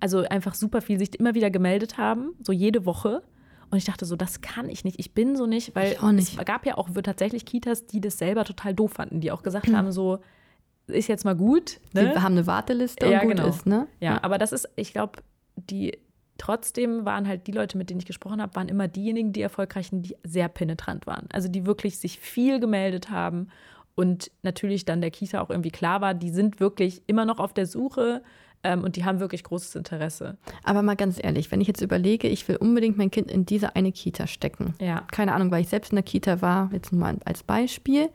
Also 0.00 0.22
einfach 0.22 0.54
super 0.54 0.80
viel 0.80 0.98
sich 0.98 1.18
immer 1.20 1.34
wieder 1.34 1.50
gemeldet 1.50 1.96
haben, 1.96 2.34
so 2.40 2.52
jede 2.52 2.84
Woche. 2.86 3.22
Und 3.70 3.78
ich 3.78 3.84
dachte 3.84 4.04
so, 4.04 4.16
das 4.16 4.40
kann 4.40 4.68
ich 4.68 4.84
nicht. 4.84 4.98
Ich 4.98 5.14
bin 5.14 5.36
so 5.36 5.46
nicht, 5.46 5.74
weil 5.76 5.96
nicht. 6.12 6.38
es 6.38 6.44
gab 6.44 6.66
ja 6.66 6.76
auch 6.76 6.90
tatsächlich 7.02 7.46
Kitas, 7.46 7.86
die 7.86 8.00
das 8.00 8.18
selber 8.18 8.44
total 8.44 8.74
doof 8.74 8.92
fanden, 8.94 9.20
die 9.20 9.30
auch 9.30 9.42
gesagt 9.42 9.72
haben, 9.72 9.92
so, 9.92 10.18
ist 10.88 11.08
jetzt 11.08 11.24
mal 11.24 11.36
gut. 11.36 11.80
Ne? 11.94 12.20
haben 12.20 12.34
eine 12.34 12.46
Warteliste 12.46 13.06
Ja, 13.06 13.20
und 13.20 13.28
gut 13.28 13.36
genau. 13.36 13.48
ist, 13.48 13.66
ne? 13.66 13.86
Ja, 14.00 14.22
aber 14.22 14.38
das 14.38 14.52
ist, 14.52 14.68
ich 14.76 14.92
glaube, 14.92 15.22
die 15.56 15.96
trotzdem 16.38 17.04
waren 17.04 17.28
halt 17.28 17.46
die 17.46 17.52
Leute, 17.52 17.78
mit 17.78 17.88
denen 17.88 18.00
ich 18.00 18.06
gesprochen 18.06 18.42
habe, 18.42 18.56
waren 18.56 18.68
immer 18.68 18.88
diejenigen, 18.88 19.32
die 19.32 19.42
erfolgreichen, 19.42 20.02
die 20.02 20.16
sehr 20.24 20.48
penetrant 20.48 21.06
waren. 21.06 21.28
Also 21.32 21.48
die 21.48 21.66
wirklich 21.66 21.98
sich 21.98 22.18
viel 22.18 22.58
gemeldet 22.58 23.10
haben 23.10 23.48
und 23.94 24.30
natürlich 24.42 24.84
dann 24.84 25.00
der 25.00 25.10
Kita 25.10 25.40
auch 25.40 25.50
irgendwie 25.50 25.70
klar 25.70 26.00
war, 26.00 26.14
die 26.14 26.30
sind 26.30 26.60
wirklich 26.60 27.02
immer 27.06 27.24
noch 27.24 27.38
auf 27.38 27.52
der 27.52 27.66
Suche 27.66 28.22
ähm, 28.62 28.84
und 28.84 28.96
die 28.96 29.04
haben 29.04 29.20
wirklich 29.20 29.44
großes 29.44 29.74
Interesse. 29.74 30.38
Aber 30.64 30.82
mal 30.82 30.96
ganz 30.96 31.18
ehrlich, 31.22 31.50
wenn 31.50 31.60
ich 31.60 31.68
jetzt 31.68 31.82
überlege, 31.82 32.28
ich 32.28 32.46
will 32.48 32.56
unbedingt 32.56 32.96
mein 32.96 33.10
Kind 33.10 33.30
in 33.30 33.44
diese 33.44 33.76
eine 33.76 33.92
Kita 33.92 34.26
stecken. 34.26 34.74
Ja. 34.80 35.04
Keine 35.10 35.34
Ahnung, 35.34 35.50
weil 35.50 35.62
ich 35.62 35.68
selbst 35.68 35.92
in 35.92 35.96
der 35.96 36.04
Kita 36.04 36.40
war, 36.40 36.70
jetzt 36.72 36.92
nur 36.92 37.00
mal 37.00 37.16
als 37.24 37.42
Beispiel. 37.42 38.08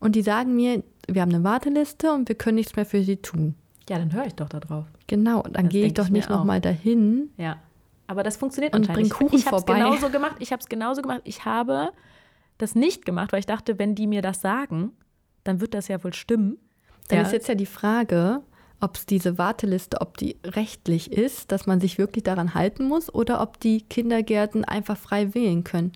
Und 0.00 0.14
die 0.16 0.22
sagen 0.22 0.54
mir, 0.56 0.82
wir 1.08 1.22
haben 1.22 1.34
eine 1.34 1.44
Warteliste 1.44 2.12
und 2.12 2.28
wir 2.28 2.36
können 2.36 2.56
nichts 2.56 2.76
mehr 2.76 2.86
für 2.86 3.02
sie 3.02 3.16
tun. 3.16 3.54
Ja, 3.88 3.98
dann 3.98 4.12
höre 4.12 4.26
ich 4.26 4.34
doch 4.34 4.48
da 4.48 4.60
drauf. 4.60 4.84
Genau, 5.06 5.40
und 5.42 5.56
dann 5.56 5.64
Das 5.64 5.72
gehe 5.72 5.86
ich 5.86 5.94
doch 5.94 6.06
ich 6.06 6.10
nicht 6.10 6.28
nochmal 6.28 6.60
dahin. 6.60 7.30
Ja. 7.36 7.56
Aber 8.06 8.22
das 8.22 8.36
funktioniert 8.36 8.74
Und 8.74 8.88
anscheinend 8.88 8.94
bring 8.96 9.04
nicht. 9.04 9.14
Kuchen 9.14 9.38
ich 9.38 9.46
habe 9.46 9.56
es 9.56 9.64
vorbei. 9.64 9.80
genauso 9.80 10.10
gemacht. 10.10 10.36
Ich 10.38 10.52
habe 10.52 10.60
es 10.60 10.68
genauso 10.68 11.02
gemacht. 11.02 11.20
Ich 11.24 11.44
habe 11.44 11.90
das 12.58 12.74
nicht 12.74 13.04
gemacht, 13.04 13.32
weil 13.32 13.40
ich 13.40 13.46
dachte, 13.46 13.78
wenn 13.78 13.94
die 13.94 14.06
mir 14.06 14.22
das 14.22 14.40
sagen, 14.40 14.92
dann 15.44 15.60
wird 15.60 15.74
das 15.74 15.88
ja 15.88 16.02
wohl 16.02 16.12
stimmen. 16.12 16.58
Dann 17.08 17.20
ja. 17.20 17.24
ist 17.24 17.32
jetzt 17.32 17.48
ja 17.48 17.54
die 17.54 17.66
Frage, 17.66 18.42
ob 18.80 18.96
es 18.96 19.06
diese 19.06 19.38
Warteliste, 19.38 20.00
ob 20.00 20.16
die 20.18 20.36
rechtlich 20.44 21.12
ist, 21.12 21.50
dass 21.50 21.66
man 21.66 21.80
sich 21.80 21.98
wirklich 21.98 22.24
daran 22.24 22.54
halten 22.54 22.86
muss 22.86 23.12
oder 23.12 23.40
ob 23.40 23.58
die 23.60 23.82
Kindergärten 23.82 24.64
einfach 24.64 24.96
frei 24.96 25.34
wählen 25.34 25.64
können. 25.64 25.92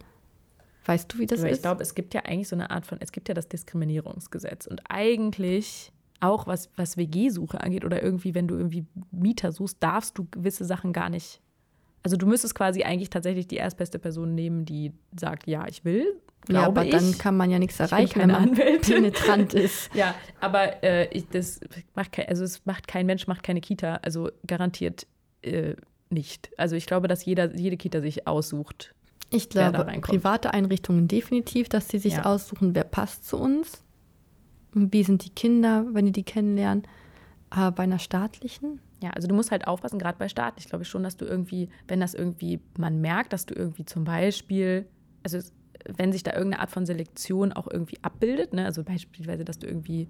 Weißt 0.85 1.12
du, 1.12 1.18
wie 1.18 1.27
das 1.27 1.40
Aber 1.40 1.51
ist? 1.51 1.59
ich 1.59 1.62
glaube, 1.62 1.83
es 1.83 1.94
gibt 1.94 2.12
ja 2.14 2.22
eigentlich 2.22 2.48
so 2.48 2.57
eine 2.57 2.70
Art 2.70 2.87
von, 2.87 2.98
es 3.01 3.12
gibt 3.12 3.29
ja 3.29 3.35
das 3.35 3.48
Diskriminierungsgesetz. 3.48 4.66
Und 4.66 4.83
eigentlich, 4.88 5.92
auch 6.18 6.46
was, 6.46 6.70
was 6.77 6.96
WG-Suche 6.96 7.61
angeht 7.61 7.85
oder 7.85 8.03
irgendwie, 8.03 8.35
wenn 8.35 8.48
du 8.48 8.57
irgendwie 8.57 8.87
Mieter 9.12 9.53
suchst, 9.53 9.77
darfst 9.81 10.18
du 10.18 10.27
gewisse 10.31 10.64
Sachen 10.64 10.92
gar 10.92 11.09
nicht. 11.09 11.40
Also 12.03 12.17
du 12.17 12.27
müsstest 12.27 12.55
quasi 12.55 12.83
eigentlich 12.83 13.11
tatsächlich 13.11 13.47
die 13.47 13.57
erstbeste 13.57 13.99
Person 13.99 14.35
nehmen, 14.35 14.65
die 14.65 14.93
sagt, 15.19 15.47
ja, 15.47 15.67
ich 15.69 15.85
will. 15.85 16.21
ja, 16.49 16.65
aber 16.67 16.85
ich. 16.85 16.91
dann 16.91 17.17
kann 17.19 17.37
man 17.37 17.51
ja 17.51 17.59
nichts 17.61 17.79
erreichen, 17.79 18.19
wenn 18.21 18.31
man 18.31 18.49
Anwältin. 18.51 18.95
penetrant 18.97 19.55
ist. 19.55 19.95
Ja, 19.95 20.15
aber 20.41 20.83
äh, 20.83 21.07
ich, 21.17 21.29
das 21.29 21.61
macht 21.95 22.12
kein, 22.12 22.29
also 22.29 22.43
es 22.45 22.65
macht 22.67 22.88
kein 22.88 23.07
Mensch, 23.07 23.27
macht 23.29 23.43
keine 23.45 23.61
Kita, 23.61 23.97
also 24.03 24.31
garantiert 24.47 25.07
äh, 25.43 25.75
nicht. 26.11 26.51
Also 26.57 26.75
ich 26.77 26.87
glaube, 26.87 27.07
dass 27.09 27.25
jeder, 27.25 27.55
jede 27.55 27.77
Kita 27.77 28.01
sich 28.01 28.27
aussucht. 28.27 28.95
Ich 29.31 29.49
wer 29.53 29.71
da 29.73 29.83
glaube, 29.85 30.01
private 30.01 30.53
Einrichtungen 30.53 31.09
definitiv, 31.09 31.69
dass 31.69 31.88
sie 31.88 31.99
sich 31.99 32.15
Ja. 32.15 32.25
aussuchen, 32.25 32.75
wer 32.75 32.85
passt 32.85 33.27
zu 33.27 33.38
uns. 33.38 33.83
Wie 34.75 35.05
sind 35.05 35.25
die 35.25 35.31
Kinder, 35.31 35.87
wenn 35.93 36.07
die 36.07 36.12
die 36.12 36.23
kennenlernen? 36.25 36.83
Aber 37.51 37.73
bei 37.77 37.83
einer 37.85 37.99
staatlichen? 37.99 38.81
Ja, 39.03 39.11
also 39.11 39.27
du 39.27 39.35
musst 39.35 39.51
halt 39.51 39.67
aufpassen, 39.67 39.99
gerade 39.99 40.17
bei 40.17 40.29
Start. 40.29 40.55
Ich 40.59 40.69
glaube 40.69 40.85
schon, 40.85 41.03
dass 41.03 41.17
du 41.17 41.25
irgendwie, 41.25 41.69
wenn 41.88 42.01
das 42.01 42.15
irgendwie, 42.15 42.61
man 42.79 43.01
merkt, 43.01 43.33
dass 43.33 43.47
du 43.47 43.55
irgendwie 43.55 43.85
zum 43.85 44.05
Beispiel, 44.05 44.87
also 45.25 45.38
wenn 45.97 46.12
sich 46.12 46.23
da 46.23 46.33
irgendeine 46.33 46.61
Art 46.61 46.71
von 46.71 46.87
Selektion 46.87 47.53
auch 47.53 47.67
irgendwie 47.69 47.99
abbildet, 48.03 48.53
ne? 48.53 48.65
also 48.65 48.85
beispielsweise, 48.85 49.45
dass 49.45 49.59
du 49.59 49.67
irgendwie 49.67 50.09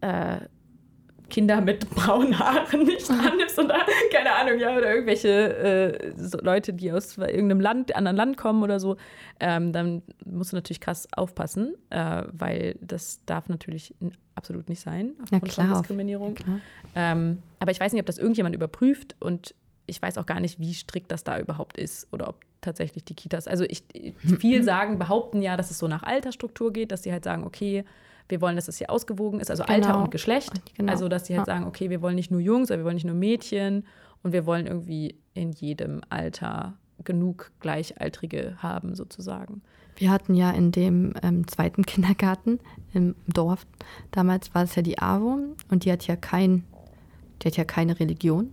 äh, 0.00 0.40
Kinder 1.30 1.60
mit 1.60 1.88
braunen 1.90 2.38
Haaren 2.38 2.84
nicht 2.84 3.10
annimmst 3.10 3.58
oder 3.58 3.78
keine 4.12 4.32
Ahnung, 4.34 4.58
ja, 4.58 4.76
oder 4.76 4.92
irgendwelche 4.94 5.28
äh, 5.28 6.12
so 6.16 6.38
Leute, 6.40 6.72
die 6.72 6.90
aus 6.92 7.18
irgendeinem 7.18 7.60
Land, 7.60 7.94
anderen 7.94 8.16
Land 8.16 8.36
kommen 8.36 8.62
oder 8.62 8.80
so, 8.80 8.96
ähm, 9.40 9.72
dann 9.72 10.02
musst 10.24 10.52
du 10.52 10.56
natürlich 10.56 10.80
krass 10.80 11.06
aufpassen, 11.12 11.74
äh, 11.90 12.22
weil 12.32 12.76
das 12.80 13.24
darf 13.26 13.48
natürlich 13.48 13.94
absolut 14.34 14.68
nicht 14.68 14.80
sein, 14.80 15.12
aufgrund 15.22 15.44
klar, 15.48 15.66
von 15.66 15.74
auf- 15.76 15.80
Diskriminierung. 15.82 16.36
Ähm, 16.94 17.42
aber 17.60 17.70
ich 17.70 17.80
weiß 17.80 17.92
nicht, 17.92 18.00
ob 18.00 18.06
das 18.06 18.18
irgendjemand 18.18 18.54
überprüft 18.54 19.16
und 19.20 19.54
ich 19.86 20.00
weiß 20.02 20.18
auch 20.18 20.26
gar 20.26 20.40
nicht, 20.40 20.60
wie 20.60 20.74
strikt 20.74 21.10
das 21.10 21.24
da 21.24 21.38
überhaupt 21.38 21.78
ist 21.78 22.08
oder 22.12 22.28
ob 22.28 22.40
tatsächlich 22.60 23.04
die 23.04 23.14
Kitas. 23.14 23.48
Also 23.48 23.64
ich, 23.64 23.84
viel 24.38 24.62
sagen, 24.62 24.98
behaupten 24.98 25.40
ja, 25.42 25.56
dass 25.56 25.70
es 25.70 25.78
so 25.78 25.88
nach 25.88 26.02
Altersstruktur 26.02 26.72
geht, 26.72 26.92
dass 26.92 27.02
sie 27.02 27.12
halt 27.12 27.24
sagen, 27.24 27.44
okay, 27.44 27.84
wir 28.28 28.40
wollen, 28.40 28.56
dass 28.56 28.68
es 28.68 28.78
hier 28.78 28.90
ausgewogen 28.90 29.40
ist, 29.40 29.50
also 29.50 29.62
Alter 29.64 29.88
Genau. 29.92 30.04
und 30.04 30.10
Geschlecht. 30.10 30.52
Genau. 30.76 30.92
Also 30.92 31.08
dass 31.08 31.26
sie 31.26 31.36
halt 31.36 31.46
Ja. 31.48 31.54
sagen, 31.54 31.66
okay, 31.66 31.90
wir 31.90 32.02
wollen 32.02 32.14
nicht 32.16 32.30
nur 32.30 32.40
Jungs, 32.40 32.70
aber 32.70 32.80
wir 32.80 32.84
wollen 32.84 32.96
nicht 32.96 33.06
nur 33.06 33.14
Mädchen 33.14 33.84
und 34.22 34.32
wir 34.32 34.44
wollen 34.46 34.66
irgendwie 34.66 35.14
in 35.34 35.52
jedem 35.52 36.00
Alter 36.10 36.74
genug 37.04 37.50
Gleichaltrige 37.60 38.56
haben, 38.58 38.94
sozusagen. 38.94 39.62
Wir 39.96 40.10
hatten 40.10 40.34
ja 40.34 40.50
in 40.50 40.70
dem 40.72 41.14
ähm, 41.22 41.46
zweiten 41.48 41.84
Kindergarten 41.84 42.60
im 42.92 43.14
Dorf, 43.26 43.66
damals 44.10 44.54
war 44.54 44.62
es 44.64 44.74
ja 44.74 44.82
die 44.82 44.98
AWO 44.98 45.38
und 45.70 45.84
die 45.84 45.90
hat 45.92 46.06
ja 46.06 46.16
kein, 46.16 46.64
die 47.42 47.48
hat 47.48 47.56
ja 47.56 47.64
keine 47.64 47.98
Religion. 47.98 48.50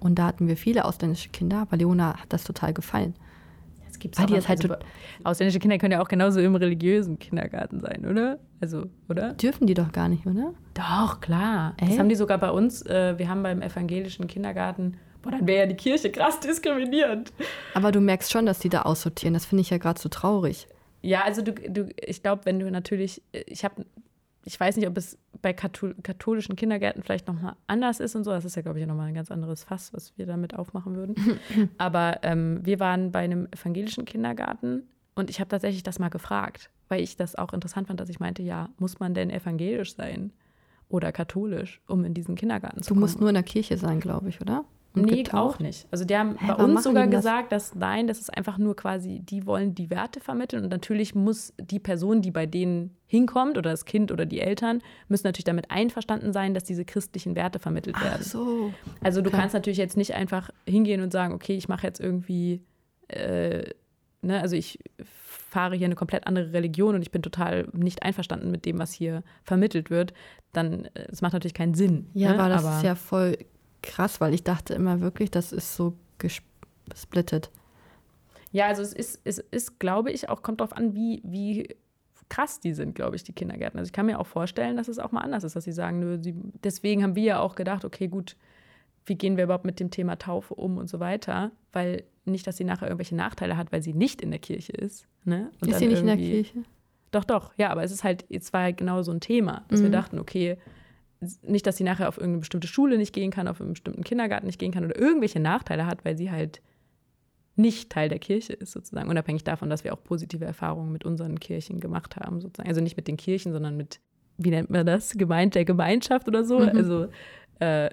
Und 0.00 0.18
da 0.18 0.26
hatten 0.26 0.48
wir 0.48 0.56
viele 0.56 0.84
ausländische 0.84 1.28
Kinder, 1.28 1.58
aber 1.58 1.76
Leona 1.76 2.16
hat 2.16 2.32
das 2.32 2.42
total 2.42 2.72
gefallen. 2.74 3.14
Das 3.94 4.00
gibt's 4.00 4.18
Weil 4.18 4.26
die 4.26 4.34
das 4.34 4.48
halt 4.48 4.68
also, 4.68 4.84
ausländische 5.22 5.60
Kinder 5.60 5.78
können 5.78 5.92
ja 5.92 6.02
auch 6.02 6.08
genauso 6.08 6.40
im 6.40 6.56
religiösen 6.56 7.20
Kindergarten 7.20 7.78
sein, 7.78 8.04
oder? 8.04 8.40
Also, 8.60 8.86
oder? 9.08 9.34
Dürfen 9.34 9.68
die 9.68 9.74
doch 9.74 9.92
gar 9.92 10.08
nicht, 10.08 10.26
oder? 10.26 10.52
Doch, 10.74 11.20
klar. 11.20 11.74
Echt? 11.76 11.92
Das 11.92 11.98
haben 12.00 12.08
die 12.08 12.16
sogar 12.16 12.38
bei 12.38 12.50
uns. 12.50 12.82
Äh, 12.82 13.16
wir 13.18 13.28
haben 13.28 13.44
beim 13.44 13.62
evangelischen 13.62 14.26
Kindergarten, 14.26 14.96
boah, 15.22 15.30
dann 15.30 15.46
wäre 15.46 15.60
ja 15.60 15.66
die 15.66 15.76
Kirche 15.76 16.10
krass 16.10 16.40
diskriminierend. 16.40 17.32
Aber 17.74 17.92
du 17.92 18.00
merkst 18.00 18.32
schon, 18.32 18.46
dass 18.46 18.58
die 18.58 18.68
da 18.68 18.82
aussortieren. 18.82 19.32
Das 19.32 19.46
finde 19.46 19.62
ich 19.62 19.70
ja 19.70 19.78
gerade 19.78 20.00
so 20.00 20.08
traurig. 20.08 20.66
Ja, 21.02 21.22
also 21.22 21.42
du, 21.42 21.52
du 21.52 21.90
ich 21.96 22.20
glaube, 22.20 22.46
wenn 22.46 22.58
du 22.58 22.68
natürlich, 22.72 23.22
ich 23.30 23.64
habe, 23.64 23.86
ich 24.44 24.58
weiß 24.58 24.76
nicht, 24.76 24.86
ob 24.86 24.96
es 24.96 25.18
bei 25.42 25.52
Kathol 25.52 25.94
katholischen 26.02 26.56
Kindergärten 26.56 27.02
vielleicht 27.02 27.26
nochmal 27.28 27.56
anders 27.66 28.00
ist 28.00 28.14
und 28.14 28.24
so. 28.24 28.30
Das 28.30 28.44
ist 28.44 28.56
ja, 28.56 28.62
glaube 28.62 28.80
ich, 28.80 28.86
nochmal 28.86 29.08
ein 29.08 29.14
ganz 29.14 29.30
anderes 29.30 29.64
Fass, 29.64 29.92
was 29.92 30.16
wir 30.16 30.26
damit 30.26 30.54
aufmachen 30.54 30.94
würden. 30.96 31.14
Aber 31.78 32.18
ähm, 32.22 32.60
wir 32.64 32.80
waren 32.80 33.10
bei 33.12 33.20
einem 33.20 33.48
evangelischen 33.52 34.04
Kindergarten 34.04 34.82
und 35.14 35.30
ich 35.30 35.40
habe 35.40 35.48
tatsächlich 35.48 35.82
das 35.82 35.98
mal 35.98 36.08
gefragt, 36.10 36.70
weil 36.88 37.02
ich 37.02 37.16
das 37.16 37.36
auch 37.36 37.52
interessant 37.52 37.88
fand, 37.88 38.00
dass 38.00 38.08
ich 38.08 38.20
meinte, 38.20 38.42
ja, 38.42 38.68
muss 38.78 39.00
man 39.00 39.14
denn 39.14 39.30
evangelisch 39.30 39.94
sein 39.94 40.32
oder 40.88 41.12
katholisch, 41.12 41.80
um 41.86 42.04
in 42.04 42.14
diesen 42.14 42.34
Kindergarten 42.34 42.82
zu 42.82 42.88
Du 42.88 42.94
kommen? 42.94 43.00
musst 43.00 43.20
nur 43.20 43.30
in 43.30 43.34
der 43.34 43.42
Kirche 43.42 43.78
sein, 43.78 44.00
glaube 44.00 44.28
ich, 44.28 44.40
oder? 44.40 44.64
Und 44.94 45.06
Nee, 45.06 45.24
getauft? 45.24 45.56
auch 45.56 45.60
nicht. 45.60 45.88
Also 45.90 46.04
die 46.04 46.16
haben 46.16 46.36
Hä, 46.38 46.46
bei 46.46 46.54
uns 46.54 46.84
sogar 46.84 47.08
gesagt, 47.08 47.50
dass 47.50 47.74
nein, 47.74 48.06
das 48.06 48.20
ist 48.20 48.34
einfach 48.36 48.58
nur 48.58 48.76
quasi, 48.76 49.20
die 49.20 49.44
wollen 49.44 49.74
die 49.74 49.90
Werte 49.90 50.20
vermitteln 50.20 50.62
und 50.62 50.70
natürlich 50.70 51.16
muss 51.16 51.52
die 51.58 51.80
Person, 51.80 52.22
die 52.22 52.30
bei 52.30 52.46
denen 52.46 52.96
hinkommt 53.06 53.58
oder 53.58 53.70
das 53.70 53.86
Kind 53.86 54.12
oder 54.12 54.24
die 54.24 54.40
Eltern, 54.40 54.82
müssen 55.08 55.26
natürlich 55.26 55.44
damit 55.44 55.70
einverstanden 55.70 56.32
sein, 56.32 56.54
dass 56.54 56.62
diese 56.62 56.84
christlichen 56.84 57.34
Werte 57.34 57.58
vermittelt 57.58 57.96
Ach 57.98 58.04
werden. 58.04 58.22
so. 58.22 58.72
Also 59.02 59.20
du 59.20 59.30
okay. 59.30 59.38
kannst 59.38 59.54
natürlich 59.54 59.78
jetzt 59.78 59.96
nicht 59.96 60.14
einfach 60.14 60.50
hingehen 60.64 61.00
und 61.00 61.12
sagen, 61.12 61.34
okay, 61.34 61.56
ich 61.56 61.68
mache 61.68 61.86
jetzt 61.86 61.98
irgendwie, 61.98 62.62
äh, 63.08 63.64
ne, 64.22 64.40
also 64.40 64.54
ich 64.54 64.78
fahre 65.04 65.74
hier 65.76 65.86
eine 65.86 65.96
komplett 65.96 66.26
andere 66.28 66.52
Religion 66.52 66.94
und 66.94 67.02
ich 67.02 67.10
bin 67.10 67.22
total 67.22 67.68
nicht 67.72 68.04
einverstanden 68.04 68.50
mit 68.52 68.64
dem, 68.64 68.78
was 68.78 68.92
hier 68.92 69.22
vermittelt 69.42 69.90
wird, 69.90 70.14
dann, 70.52 70.84
äh, 70.94 71.06
es 71.10 71.20
macht 71.20 71.32
natürlich 71.32 71.54
keinen 71.54 71.74
Sinn. 71.74 72.10
Ja, 72.14 72.32
ne? 72.32 72.38
aber 72.38 72.48
das 72.48 72.64
aber, 72.64 72.76
ist 72.76 72.84
ja 72.84 72.94
voll 72.94 73.36
krass, 73.84 74.20
weil 74.20 74.34
ich 74.34 74.42
dachte 74.42 74.74
immer 74.74 75.00
wirklich, 75.00 75.30
das 75.30 75.52
ist 75.52 75.76
so 75.76 75.94
gesplittet. 76.18 77.50
Ja, 78.50 78.66
also 78.66 78.82
es 78.82 78.92
ist, 78.92 79.20
es 79.24 79.38
ist, 79.38 79.78
glaube 79.78 80.10
ich, 80.10 80.28
auch 80.28 80.42
kommt 80.42 80.60
darauf 80.60 80.76
an, 80.76 80.94
wie, 80.94 81.20
wie 81.24 81.68
krass 82.28 82.60
die 82.60 82.72
sind, 82.72 82.94
glaube 82.94 83.16
ich, 83.16 83.24
die 83.24 83.32
Kindergärten. 83.32 83.78
Also 83.78 83.88
ich 83.88 83.92
kann 83.92 84.06
mir 84.06 84.18
auch 84.18 84.26
vorstellen, 84.26 84.76
dass 84.76 84.88
es 84.88 84.98
auch 84.98 85.12
mal 85.12 85.20
anders 85.20 85.44
ist, 85.44 85.56
dass 85.56 85.64
sie 85.64 85.72
sagen, 85.72 85.98
nö, 85.98 86.18
sie, 86.20 86.34
deswegen 86.62 87.02
haben 87.02 87.16
wir 87.16 87.22
ja 87.22 87.40
auch 87.40 87.54
gedacht, 87.54 87.84
okay, 87.84 88.08
gut, 88.08 88.36
wie 89.06 89.16
gehen 89.16 89.36
wir 89.36 89.44
überhaupt 89.44 89.64
mit 89.64 89.80
dem 89.80 89.90
Thema 89.90 90.16
Taufe 90.16 90.54
um 90.54 90.78
und 90.78 90.88
so 90.88 91.00
weiter, 91.00 91.50
weil 91.72 92.04
nicht, 92.24 92.46
dass 92.46 92.56
sie 92.56 92.64
nachher 92.64 92.86
irgendwelche 92.86 93.16
Nachteile 93.16 93.56
hat, 93.56 93.70
weil 93.72 93.82
sie 93.82 93.92
nicht 93.92 94.22
in 94.22 94.30
der 94.30 94.40
Kirche 94.40 94.72
ist. 94.72 95.06
Ne? 95.24 95.50
Und 95.60 95.70
ist 95.70 95.78
sie 95.78 95.86
nicht 95.86 96.00
in 96.00 96.06
der 96.06 96.16
Kirche? 96.16 96.62
Doch, 97.10 97.24
doch, 97.24 97.52
ja, 97.56 97.70
aber 97.70 97.84
es 97.84 97.92
ist 97.92 98.02
halt, 98.02 98.24
es 98.30 98.52
war 98.52 98.62
halt 98.62 98.78
genau 98.78 99.02
so 99.02 99.12
ein 99.12 99.20
Thema, 99.20 99.64
dass 99.68 99.80
mhm. 99.80 99.84
wir 99.84 99.90
dachten, 99.90 100.18
okay, 100.18 100.56
nicht, 101.42 101.66
dass 101.66 101.76
sie 101.76 101.84
nachher 101.84 102.08
auf 102.08 102.16
irgendeine 102.16 102.40
bestimmte 102.40 102.68
Schule 102.68 102.98
nicht 102.98 103.12
gehen 103.12 103.30
kann, 103.30 103.48
auf 103.48 103.60
einen 103.60 103.74
bestimmten 103.74 104.04
Kindergarten 104.04 104.46
nicht 104.46 104.58
gehen 104.58 104.72
kann 104.72 104.84
oder 104.84 104.98
irgendwelche 104.98 105.40
Nachteile 105.40 105.86
hat, 105.86 106.04
weil 106.04 106.16
sie 106.16 106.30
halt 106.30 106.60
nicht 107.56 107.90
Teil 107.90 108.08
der 108.08 108.18
Kirche 108.18 108.52
ist, 108.52 108.72
sozusagen, 108.72 109.08
unabhängig 109.08 109.44
davon, 109.44 109.70
dass 109.70 109.84
wir 109.84 109.92
auch 109.92 110.02
positive 110.02 110.44
Erfahrungen 110.44 110.90
mit 110.92 111.04
unseren 111.04 111.38
Kirchen 111.38 111.80
gemacht 111.80 112.16
haben, 112.16 112.40
sozusagen. 112.40 112.68
Also 112.68 112.80
nicht 112.80 112.96
mit 112.96 113.06
den 113.06 113.16
Kirchen, 113.16 113.52
sondern 113.52 113.76
mit, 113.76 114.00
wie 114.38 114.50
nennt 114.50 114.70
man 114.70 114.84
das, 114.84 115.12
Gemeinde 115.12 115.54
der 115.54 115.64
Gemeinschaft 115.64 116.26
oder 116.26 116.44
so. 116.44 116.58
Mhm. 116.58 116.68
Also 116.70 117.08
äh, 117.60 117.90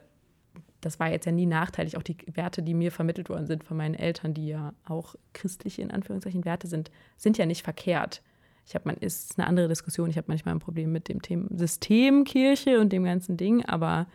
das 0.81 0.99
war 0.99 1.11
jetzt 1.11 1.25
ja 1.25 1.31
nie 1.31 1.45
nachteilig. 1.45 1.95
Auch 1.95 2.03
die 2.03 2.17
Werte, 2.33 2.63
die 2.63 2.73
mir 2.73 2.91
vermittelt 2.91 3.29
worden 3.29 3.45
sind 3.45 3.63
von 3.63 3.77
meinen 3.77 3.93
Eltern, 3.93 4.33
die 4.33 4.47
ja 4.47 4.73
auch 4.83 5.15
christliche, 5.33 5.83
in 5.83 5.91
Anführungszeichen, 5.91 6.43
Werte 6.43 6.67
sind, 6.67 6.89
sind 7.17 7.37
ja 7.37 7.45
nicht 7.45 7.61
verkehrt. 7.63 8.23
Ich 8.65 8.75
habe 8.75 8.87
man 8.87 8.97
ist 8.97 9.37
eine 9.37 9.47
andere 9.47 9.67
Diskussion. 9.67 10.09
Ich 10.09 10.17
habe 10.17 10.25
manchmal 10.27 10.55
ein 10.55 10.59
Problem 10.59 10.91
mit 10.91 11.07
dem 11.09 11.21
Thema 11.21 11.47
Systemkirche 11.55 12.79
und 12.79 12.93
dem 12.93 13.03
ganzen 13.03 13.37
Ding, 13.37 13.65
aber 13.65 14.07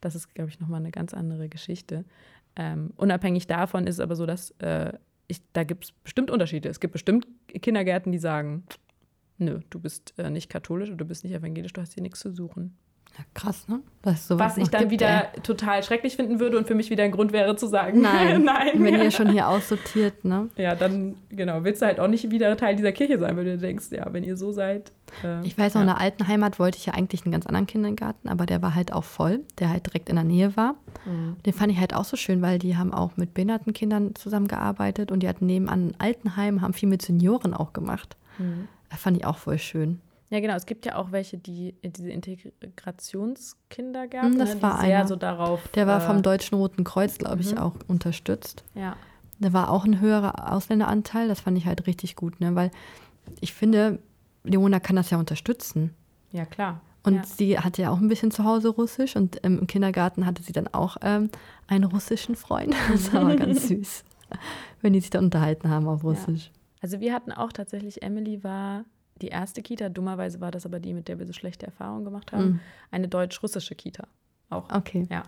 das 0.00 0.14
ist, 0.14 0.34
glaube 0.34 0.50
ich, 0.50 0.60
nochmal 0.60 0.80
eine 0.80 0.90
ganz 0.90 1.14
andere 1.14 1.48
Geschichte. 1.48 2.04
Ähm, 2.56 2.92
unabhängig 2.96 3.46
davon 3.46 3.86
ist 3.86 3.96
es 3.96 4.00
aber 4.00 4.16
so, 4.16 4.26
dass 4.26 4.50
äh, 4.58 4.92
ich, 5.26 5.40
da 5.52 5.64
gibt 5.64 5.84
es 5.84 5.92
bestimmt 5.92 6.30
Unterschiede. 6.30 6.68
Es 6.68 6.80
gibt 6.80 6.92
bestimmt 6.92 7.26
Kindergärten, 7.48 8.12
die 8.12 8.18
sagen, 8.18 8.64
nö, 9.38 9.60
du 9.70 9.78
bist 9.78 10.14
äh, 10.18 10.30
nicht 10.30 10.48
katholisch 10.48 10.88
oder 10.88 10.98
du 10.98 11.04
bist 11.04 11.24
nicht 11.24 11.34
evangelisch, 11.34 11.72
du 11.72 11.80
hast 11.80 11.94
hier 11.94 12.02
nichts 12.02 12.20
zu 12.20 12.32
suchen. 12.32 12.76
Ja, 13.18 13.24
krass, 13.34 13.66
ne? 13.66 13.80
Was, 14.04 14.30
was 14.30 14.56
ich 14.58 14.68
dann 14.68 14.82
gibt, 14.82 14.92
wieder 14.92 15.34
ey. 15.34 15.40
total 15.42 15.82
schrecklich 15.82 16.14
finden 16.14 16.38
würde 16.38 16.56
und 16.56 16.68
für 16.68 16.76
mich 16.76 16.88
wieder 16.88 17.02
ein 17.02 17.10
Grund 17.10 17.32
wäre 17.32 17.56
zu 17.56 17.66
sagen, 17.66 18.00
nein, 18.00 18.42
nein. 18.44 18.70
Wenn 18.74 18.94
ihr 18.94 19.10
schon 19.10 19.32
hier 19.32 19.48
aussortiert, 19.48 20.24
ne? 20.24 20.48
Ja, 20.56 20.76
dann, 20.76 21.16
genau, 21.28 21.64
willst 21.64 21.82
du 21.82 21.86
halt 21.86 21.98
auch 21.98 22.06
nicht 22.06 22.30
wieder 22.30 22.56
Teil 22.56 22.76
dieser 22.76 22.92
Kirche 22.92 23.18
sein, 23.18 23.36
weil 23.36 23.44
du 23.44 23.58
denkst, 23.58 23.86
ja, 23.90 24.06
wenn 24.12 24.22
ihr 24.22 24.36
so 24.36 24.52
seid. 24.52 24.92
Äh, 25.24 25.44
ich 25.44 25.58
weiß 25.58 25.74
noch, 25.74 25.80
ja. 25.80 25.88
in 25.88 25.94
der 25.94 26.00
alten 26.00 26.28
Heimat 26.28 26.60
wollte 26.60 26.78
ich 26.78 26.86
ja 26.86 26.94
eigentlich 26.94 27.24
einen 27.24 27.32
ganz 27.32 27.46
anderen 27.46 27.66
Kindergarten, 27.66 28.28
aber 28.28 28.46
der 28.46 28.62
war 28.62 28.76
halt 28.76 28.92
auch 28.92 29.04
voll, 29.04 29.40
der 29.58 29.70
halt 29.70 29.86
direkt 29.86 30.08
in 30.08 30.14
der 30.14 30.24
Nähe 30.24 30.56
war. 30.56 30.76
Mhm. 31.04 31.36
Den 31.44 31.52
fand 31.52 31.72
ich 31.72 31.80
halt 31.80 31.94
auch 31.94 32.04
so 32.04 32.16
schön, 32.16 32.40
weil 32.40 32.60
die 32.60 32.76
haben 32.76 32.94
auch 32.94 33.16
mit 33.16 33.34
behinderten 33.34 33.72
Kindern 33.72 34.14
zusammengearbeitet 34.14 35.10
und 35.10 35.24
die 35.24 35.28
hatten 35.28 35.46
nebenan 35.46 35.88
ein 35.88 35.94
Altenheim, 35.98 36.62
haben 36.62 36.72
viel 36.72 36.88
mit 36.88 37.02
Senioren 37.02 37.52
auch 37.52 37.72
gemacht. 37.72 38.16
Mhm. 38.38 38.68
Das 38.90 39.00
fand 39.00 39.16
ich 39.16 39.26
auch 39.26 39.38
voll 39.38 39.58
schön. 39.58 40.00
Ja, 40.30 40.40
genau. 40.40 40.54
Es 40.54 40.66
gibt 40.66 40.84
ja 40.84 40.96
auch 40.96 41.10
welche, 41.10 41.38
die 41.38 41.74
diese 41.82 42.10
Integrationskindergärten, 42.10 44.32
hm, 44.32 44.38
das 44.38 44.56
ne, 44.56 44.62
war 44.62 44.80
sehr 44.80 44.98
einer. 44.98 45.08
so 45.08 45.16
darauf. 45.16 45.66
Der 45.68 45.86
war 45.86 46.00
vom 46.00 46.18
äh, 46.18 46.22
Deutschen 46.22 46.56
Roten 46.56 46.84
Kreuz, 46.84 47.18
glaube 47.18 47.40
ich, 47.40 47.52
mhm. 47.52 47.58
auch 47.58 47.74
unterstützt. 47.86 48.64
Ja. 48.74 48.96
Da 49.38 49.52
war 49.52 49.70
auch 49.70 49.84
ein 49.84 50.00
höherer 50.00 50.52
Ausländeranteil. 50.52 51.28
Das 51.28 51.40
fand 51.40 51.56
ich 51.56 51.66
halt 51.66 51.86
richtig 51.86 52.16
gut, 52.16 52.40
ne? 52.40 52.54
Weil 52.54 52.70
ich 53.40 53.54
finde, 53.54 54.00
Leona 54.44 54.80
kann 54.80 54.96
das 54.96 55.10
ja 55.10 55.18
unterstützen. 55.18 55.94
Ja, 56.32 56.44
klar. 56.44 56.80
Und 57.04 57.14
ja. 57.14 57.24
sie 57.24 57.58
hatte 57.58 57.82
ja 57.82 57.90
auch 57.90 57.98
ein 57.98 58.08
bisschen 58.08 58.30
zu 58.30 58.44
Hause 58.44 58.68
Russisch 58.68 59.16
und 59.16 59.38
ähm, 59.44 59.60
im 59.60 59.66
Kindergarten 59.66 60.26
hatte 60.26 60.42
sie 60.42 60.52
dann 60.52 60.68
auch 60.68 60.98
ähm, 61.00 61.30
einen 61.66 61.84
russischen 61.84 62.36
Freund. 62.36 62.74
Das 62.92 63.12
war 63.12 63.34
ganz 63.36 63.68
süß, 63.68 64.04
wenn 64.82 64.92
die 64.92 65.00
sich 65.00 65.10
da 65.10 65.20
unterhalten 65.20 65.70
haben 65.70 65.88
auf 65.88 66.04
Russisch. 66.04 66.46
Ja. 66.46 66.52
Also 66.82 67.00
wir 67.00 67.14
hatten 67.14 67.32
auch 67.32 67.52
tatsächlich, 67.52 68.02
Emily 68.02 68.44
war 68.44 68.84
die 69.20 69.28
erste 69.28 69.62
Kita, 69.62 69.88
dummerweise 69.88 70.40
war 70.40 70.50
das 70.50 70.66
aber 70.66 70.80
die, 70.80 70.94
mit 70.94 71.08
der 71.08 71.18
wir 71.18 71.26
so 71.26 71.32
schlechte 71.32 71.66
Erfahrungen 71.66 72.04
gemacht 72.04 72.32
haben, 72.32 72.44
mhm. 72.44 72.60
eine 72.90 73.08
deutsch-russische 73.08 73.74
Kita. 73.74 74.06
Auch. 74.50 74.70
Okay. 74.72 75.06
Ja. 75.10 75.24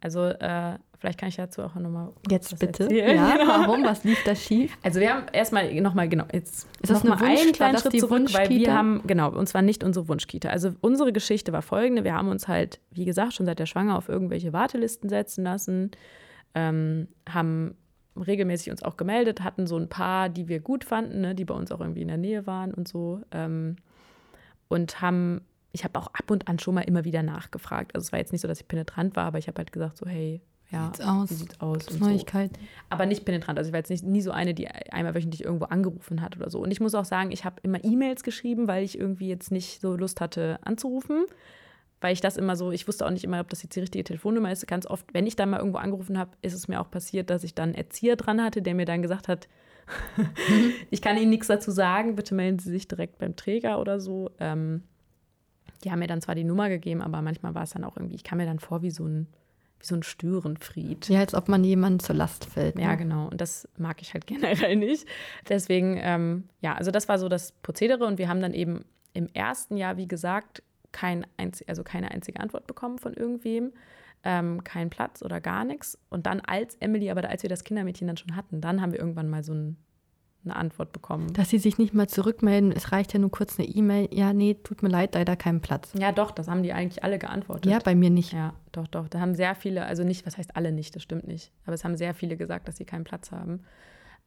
Also 0.00 0.24
äh, 0.24 0.78
vielleicht 0.98 1.18
kann 1.18 1.28
ich 1.28 1.36
dazu 1.36 1.62
auch 1.62 1.74
nochmal. 1.76 2.12
Jetzt 2.28 2.58
bitte. 2.58 2.84
Erzählen. 2.84 3.16
Ja, 3.16 3.38
warum? 3.46 3.84
Was 3.84 4.04
lief 4.04 4.22
da 4.24 4.34
schief? 4.34 4.76
Also 4.82 5.00
wir 5.00 5.14
haben 5.14 5.26
erstmal 5.32 5.72
nochmal, 5.80 6.08
genau, 6.08 6.24
jetzt 6.32 6.68
ist 6.82 6.90
das 6.90 7.04
noch 7.04 7.18
mal 7.18 7.26
einen 7.26 7.52
kleinen 7.52 7.78
Schritt 7.78 7.98
zurück, 7.98 8.32
weil 8.32 8.48
wir 8.48 8.74
haben, 8.74 9.02
genau, 9.06 9.30
und 9.30 9.48
zwar 9.48 9.62
nicht 9.62 9.84
unsere 9.84 10.08
Wunschkita. 10.08 10.48
Also 10.48 10.72
unsere 10.80 11.12
Geschichte 11.12 11.52
war 11.52 11.62
folgende: 11.62 12.04
Wir 12.04 12.14
haben 12.14 12.28
uns 12.28 12.48
halt, 12.48 12.80
wie 12.90 13.04
gesagt, 13.04 13.34
schon 13.34 13.46
seit 13.46 13.58
der 13.58 13.66
Schwanger 13.66 13.96
auf 13.96 14.08
irgendwelche 14.08 14.52
Wartelisten 14.52 15.08
setzen 15.08 15.44
lassen, 15.44 15.90
ähm, 16.54 17.08
haben 17.28 17.76
regelmäßig 18.16 18.70
uns 18.70 18.82
auch 18.82 18.96
gemeldet, 18.96 19.42
hatten 19.42 19.66
so 19.66 19.76
ein 19.76 19.88
paar, 19.88 20.28
die 20.28 20.48
wir 20.48 20.60
gut 20.60 20.84
fanden, 20.84 21.20
ne, 21.20 21.34
die 21.34 21.44
bei 21.44 21.54
uns 21.54 21.72
auch 21.72 21.80
irgendwie 21.80 22.02
in 22.02 22.08
der 22.08 22.16
Nähe 22.16 22.46
waren 22.46 22.72
und 22.72 22.88
so. 22.88 23.20
Ähm, 23.32 23.76
und 24.68 25.00
haben, 25.00 25.42
ich 25.72 25.84
habe 25.84 25.98
auch 25.98 26.08
ab 26.08 26.30
und 26.30 26.48
an 26.48 26.58
schon 26.58 26.74
mal 26.74 26.82
immer 26.82 27.04
wieder 27.04 27.22
nachgefragt. 27.22 27.94
Also 27.94 28.06
es 28.06 28.12
war 28.12 28.18
jetzt 28.18 28.32
nicht 28.32 28.42
so, 28.42 28.48
dass 28.48 28.60
ich 28.60 28.68
penetrant 28.68 29.16
war, 29.16 29.24
aber 29.24 29.38
ich 29.38 29.48
habe 29.48 29.58
halt 29.58 29.72
gesagt, 29.72 29.96
so, 29.96 30.06
hey, 30.06 30.40
ja, 30.70 30.86
sieht's 30.86 31.00
aus? 31.00 31.30
wie 31.30 31.34
sieht's 31.34 31.60
aus? 31.60 31.88
Und 31.88 32.00
Neuigkeit. 32.00 32.50
So. 32.52 32.62
Aber 32.90 33.06
nicht 33.06 33.24
penetrant. 33.24 33.58
Also 33.58 33.68
ich 33.68 33.72
war 33.72 33.78
jetzt 33.78 33.90
nicht, 33.90 34.04
nie 34.04 34.20
so 34.20 34.32
eine, 34.32 34.52
die 34.52 34.68
einmal 34.68 35.14
wöchentlich 35.14 35.44
irgendwo 35.44 35.66
angerufen 35.66 36.20
hat 36.20 36.36
oder 36.36 36.50
so. 36.50 36.60
Und 36.60 36.72
ich 36.72 36.80
muss 36.80 36.94
auch 36.94 37.04
sagen, 37.04 37.30
ich 37.30 37.44
habe 37.44 37.56
immer 37.62 37.84
E-Mails 37.84 38.24
geschrieben, 38.24 38.66
weil 38.66 38.84
ich 38.84 38.98
irgendwie 38.98 39.28
jetzt 39.28 39.52
nicht 39.52 39.80
so 39.80 39.96
Lust 39.96 40.20
hatte 40.20 40.58
anzurufen 40.62 41.26
weil 42.00 42.12
ich 42.12 42.20
das 42.20 42.36
immer 42.36 42.56
so, 42.56 42.72
ich 42.72 42.86
wusste 42.86 43.06
auch 43.06 43.10
nicht 43.10 43.24
immer, 43.24 43.40
ob 43.40 43.48
das 43.48 43.62
jetzt 43.62 43.74
die 43.74 43.80
richtige 43.80 44.04
Telefonnummer 44.04 44.52
ist. 44.52 44.66
Ganz 44.66 44.86
oft, 44.86 45.06
wenn 45.14 45.26
ich 45.26 45.36
dann 45.36 45.50
mal 45.50 45.58
irgendwo 45.58 45.78
angerufen 45.78 46.18
habe, 46.18 46.32
ist 46.42 46.54
es 46.54 46.68
mir 46.68 46.80
auch 46.80 46.90
passiert, 46.90 47.30
dass 47.30 47.44
ich 47.44 47.54
dann 47.54 47.70
einen 47.70 47.74
Erzieher 47.74 48.16
dran 48.16 48.42
hatte, 48.42 48.62
der 48.62 48.74
mir 48.74 48.84
dann 48.84 49.02
gesagt 49.02 49.28
hat, 49.28 49.48
ich 50.90 51.00
kann 51.00 51.16
Ihnen 51.16 51.30
nichts 51.30 51.46
dazu 51.46 51.70
sagen, 51.70 52.16
bitte 52.16 52.34
melden 52.34 52.58
Sie 52.58 52.70
sich 52.70 52.88
direkt 52.88 53.18
beim 53.18 53.36
Träger 53.36 53.80
oder 53.80 54.00
so. 54.00 54.30
Ähm, 54.40 54.82
die 55.84 55.90
haben 55.90 56.00
mir 56.00 56.06
dann 56.06 56.20
zwar 56.20 56.34
die 56.34 56.44
Nummer 56.44 56.68
gegeben, 56.68 57.02
aber 57.02 57.22
manchmal 57.22 57.54
war 57.54 57.62
es 57.62 57.70
dann 57.70 57.84
auch 57.84 57.96
irgendwie, 57.96 58.16
ich 58.16 58.24
kam 58.24 58.38
mir 58.38 58.46
dann 58.46 58.58
vor 58.58 58.82
wie 58.82 58.90
so 58.90 59.06
ein, 59.06 59.28
wie 59.78 59.86
so 59.86 59.94
ein 59.94 60.02
Störenfried. 60.02 61.08
Ja, 61.08 61.20
als 61.20 61.34
ob 61.34 61.48
man 61.48 61.62
jemandem 61.64 62.00
zur 62.00 62.16
Last 62.16 62.46
fällt. 62.46 62.76
Ne? 62.76 62.82
Ja, 62.82 62.94
genau. 62.94 63.28
Und 63.28 63.40
das 63.40 63.68
mag 63.78 64.02
ich 64.02 64.12
halt 64.12 64.26
generell 64.26 64.76
nicht. 64.76 65.06
Deswegen, 65.48 65.98
ähm, 66.00 66.44
ja, 66.60 66.74
also 66.74 66.90
das 66.90 67.08
war 67.08 67.18
so 67.18 67.28
das 67.28 67.52
Prozedere 67.52 68.04
und 68.06 68.18
wir 68.18 68.28
haben 68.28 68.40
dann 68.40 68.54
eben 68.54 68.84
im 69.12 69.28
ersten 69.32 69.76
Jahr, 69.76 69.96
wie 69.96 70.08
gesagt, 70.08 70.62
kein 70.96 71.26
einzig, 71.36 71.68
also 71.68 71.84
keine 71.84 72.10
einzige 72.10 72.40
Antwort 72.40 72.66
bekommen 72.66 72.98
von 72.98 73.12
irgendwem, 73.12 73.72
ähm, 74.24 74.64
keinen 74.64 74.88
Platz 74.88 75.22
oder 75.22 75.42
gar 75.42 75.66
nichts. 75.66 75.98
Und 76.08 76.24
dann 76.24 76.40
als 76.40 76.76
Emily, 76.76 77.10
aber 77.10 77.28
als 77.28 77.42
wir 77.42 77.50
das 77.50 77.64
Kindermädchen 77.64 78.06
dann 78.06 78.16
schon 78.16 78.34
hatten, 78.34 78.62
dann 78.62 78.80
haben 78.80 78.92
wir 78.92 78.98
irgendwann 78.98 79.28
mal 79.28 79.44
so 79.44 79.52
ein, 79.52 79.76
eine 80.46 80.56
Antwort 80.56 80.92
bekommen. 80.92 81.34
Dass 81.34 81.50
sie 81.50 81.58
sich 81.58 81.76
nicht 81.76 81.92
mal 81.92 82.08
zurückmelden, 82.08 82.72
es 82.72 82.92
reicht 82.92 83.12
ja 83.12 83.18
nur 83.18 83.30
kurz 83.30 83.58
eine 83.58 83.68
E-Mail, 83.68 84.08
ja, 84.10 84.32
nee, 84.32 84.54
tut 84.54 84.82
mir 84.82 84.88
leid, 84.88 85.14
leider 85.14 85.36
keinen 85.36 85.60
Platz. 85.60 85.92
Ja, 85.98 86.12
doch, 86.12 86.30
das 86.30 86.48
haben 86.48 86.62
die 86.62 86.72
eigentlich 86.72 87.04
alle 87.04 87.18
geantwortet. 87.18 87.70
Ja, 87.70 87.78
bei 87.78 87.94
mir 87.94 88.08
nicht. 88.08 88.32
Ja, 88.32 88.54
doch, 88.72 88.86
doch. 88.86 89.06
Da 89.06 89.20
haben 89.20 89.34
sehr 89.34 89.54
viele, 89.54 89.84
also 89.84 90.02
nicht, 90.02 90.24
was 90.24 90.38
heißt 90.38 90.56
alle 90.56 90.72
nicht, 90.72 90.96
das 90.96 91.02
stimmt 91.02 91.26
nicht. 91.26 91.52
Aber 91.66 91.74
es 91.74 91.84
haben 91.84 91.98
sehr 91.98 92.14
viele 92.14 92.38
gesagt, 92.38 92.68
dass 92.68 92.78
sie 92.78 92.86
keinen 92.86 93.04
Platz 93.04 93.32
haben. 93.32 93.64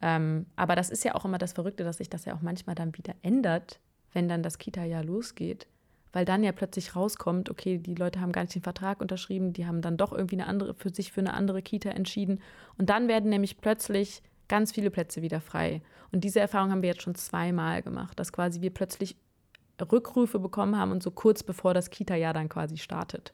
Ähm, 0.03 0.45
aber 0.55 0.75
das 0.75 0.91
ist 0.91 1.03
ja 1.03 1.15
auch 1.15 1.25
immer 1.25 1.39
das 1.39 1.53
Verrückte, 1.53 1.83
dass 1.83 1.97
sich 1.97 2.11
das 2.11 2.25
ja 2.25 2.35
auch 2.35 2.43
manchmal 2.43 2.75
dann 2.75 2.95
wieder 2.95 3.15
ändert, 3.23 3.79
wenn 4.13 4.29
dann 4.29 4.43
das 4.43 4.59
Kita-Jahr 4.59 5.03
losgeht 5.03 5.65
weil 6.11 6.25
dann 6.25 6.43
ja 6.43 6.51
plötzlich 6.51 6.95
rauskommt, 6.95 7.49
okay, 7.49 7.77
die 7.77 7.95
Leute 7.95 8.21
haben 8.21 8.31
gar 8.31 8.41
nicht 8.41 8.55
den 8.55 8.63
Vertrag 8.63 9.01
unterschrieben, 9.01 9.53
die 9.53 9.65
haben 9.65 9.81
dann 9.81 9.97
doch 9.97 10.11
irgendwie 10.11 10.35
eine 10.35 10.47
andere, 10.47 10.73
für 10.73 10.89
sich 10.89 11.11
für 11.11 11.21
eine 11.21 11.33
andere 11.33 11.61
Kita 11.61 11.89
entschieden. 11.89 12.41
Und 12.77 12.89
dann 12.89 13.07
werden 13.07 13.29
nämlich 13.29 13.61
plötzlich 13.61 14.21
ganz 14.47 14.71
viele 14.71 14.89
Plätze 14.89 15.21
wieder 15.21 15.41
frei. 15.41 15.81
Und 16.11 16.23
diese 16.23 16.39
Erfahrung 16.39 16.71
haben 16.71 16.81
wir 16.81 16.89
jetzt 16.89 17.03
schon 17.03 17.15
zweimal 17.15 17.81
gemacht, 17.83 18.19
dass 18.19 18.33
quasi 18.33 18.61
wir 18.61 18.73
plötzlich 18.73 19.15
Rückrufe 19.81 20.39
bekommen 20.39 20.77
haben 20.77 20.91
und 20.91 21.03
so 21.03 21.11
kurz 21.11 21.43
bevor 21.43 21.73
das 21.73 21.89
Kita-Jahr 21.89 22.33
dann 22.33 22.49
quasi 22.49 22.77
startet. 22.77 23.33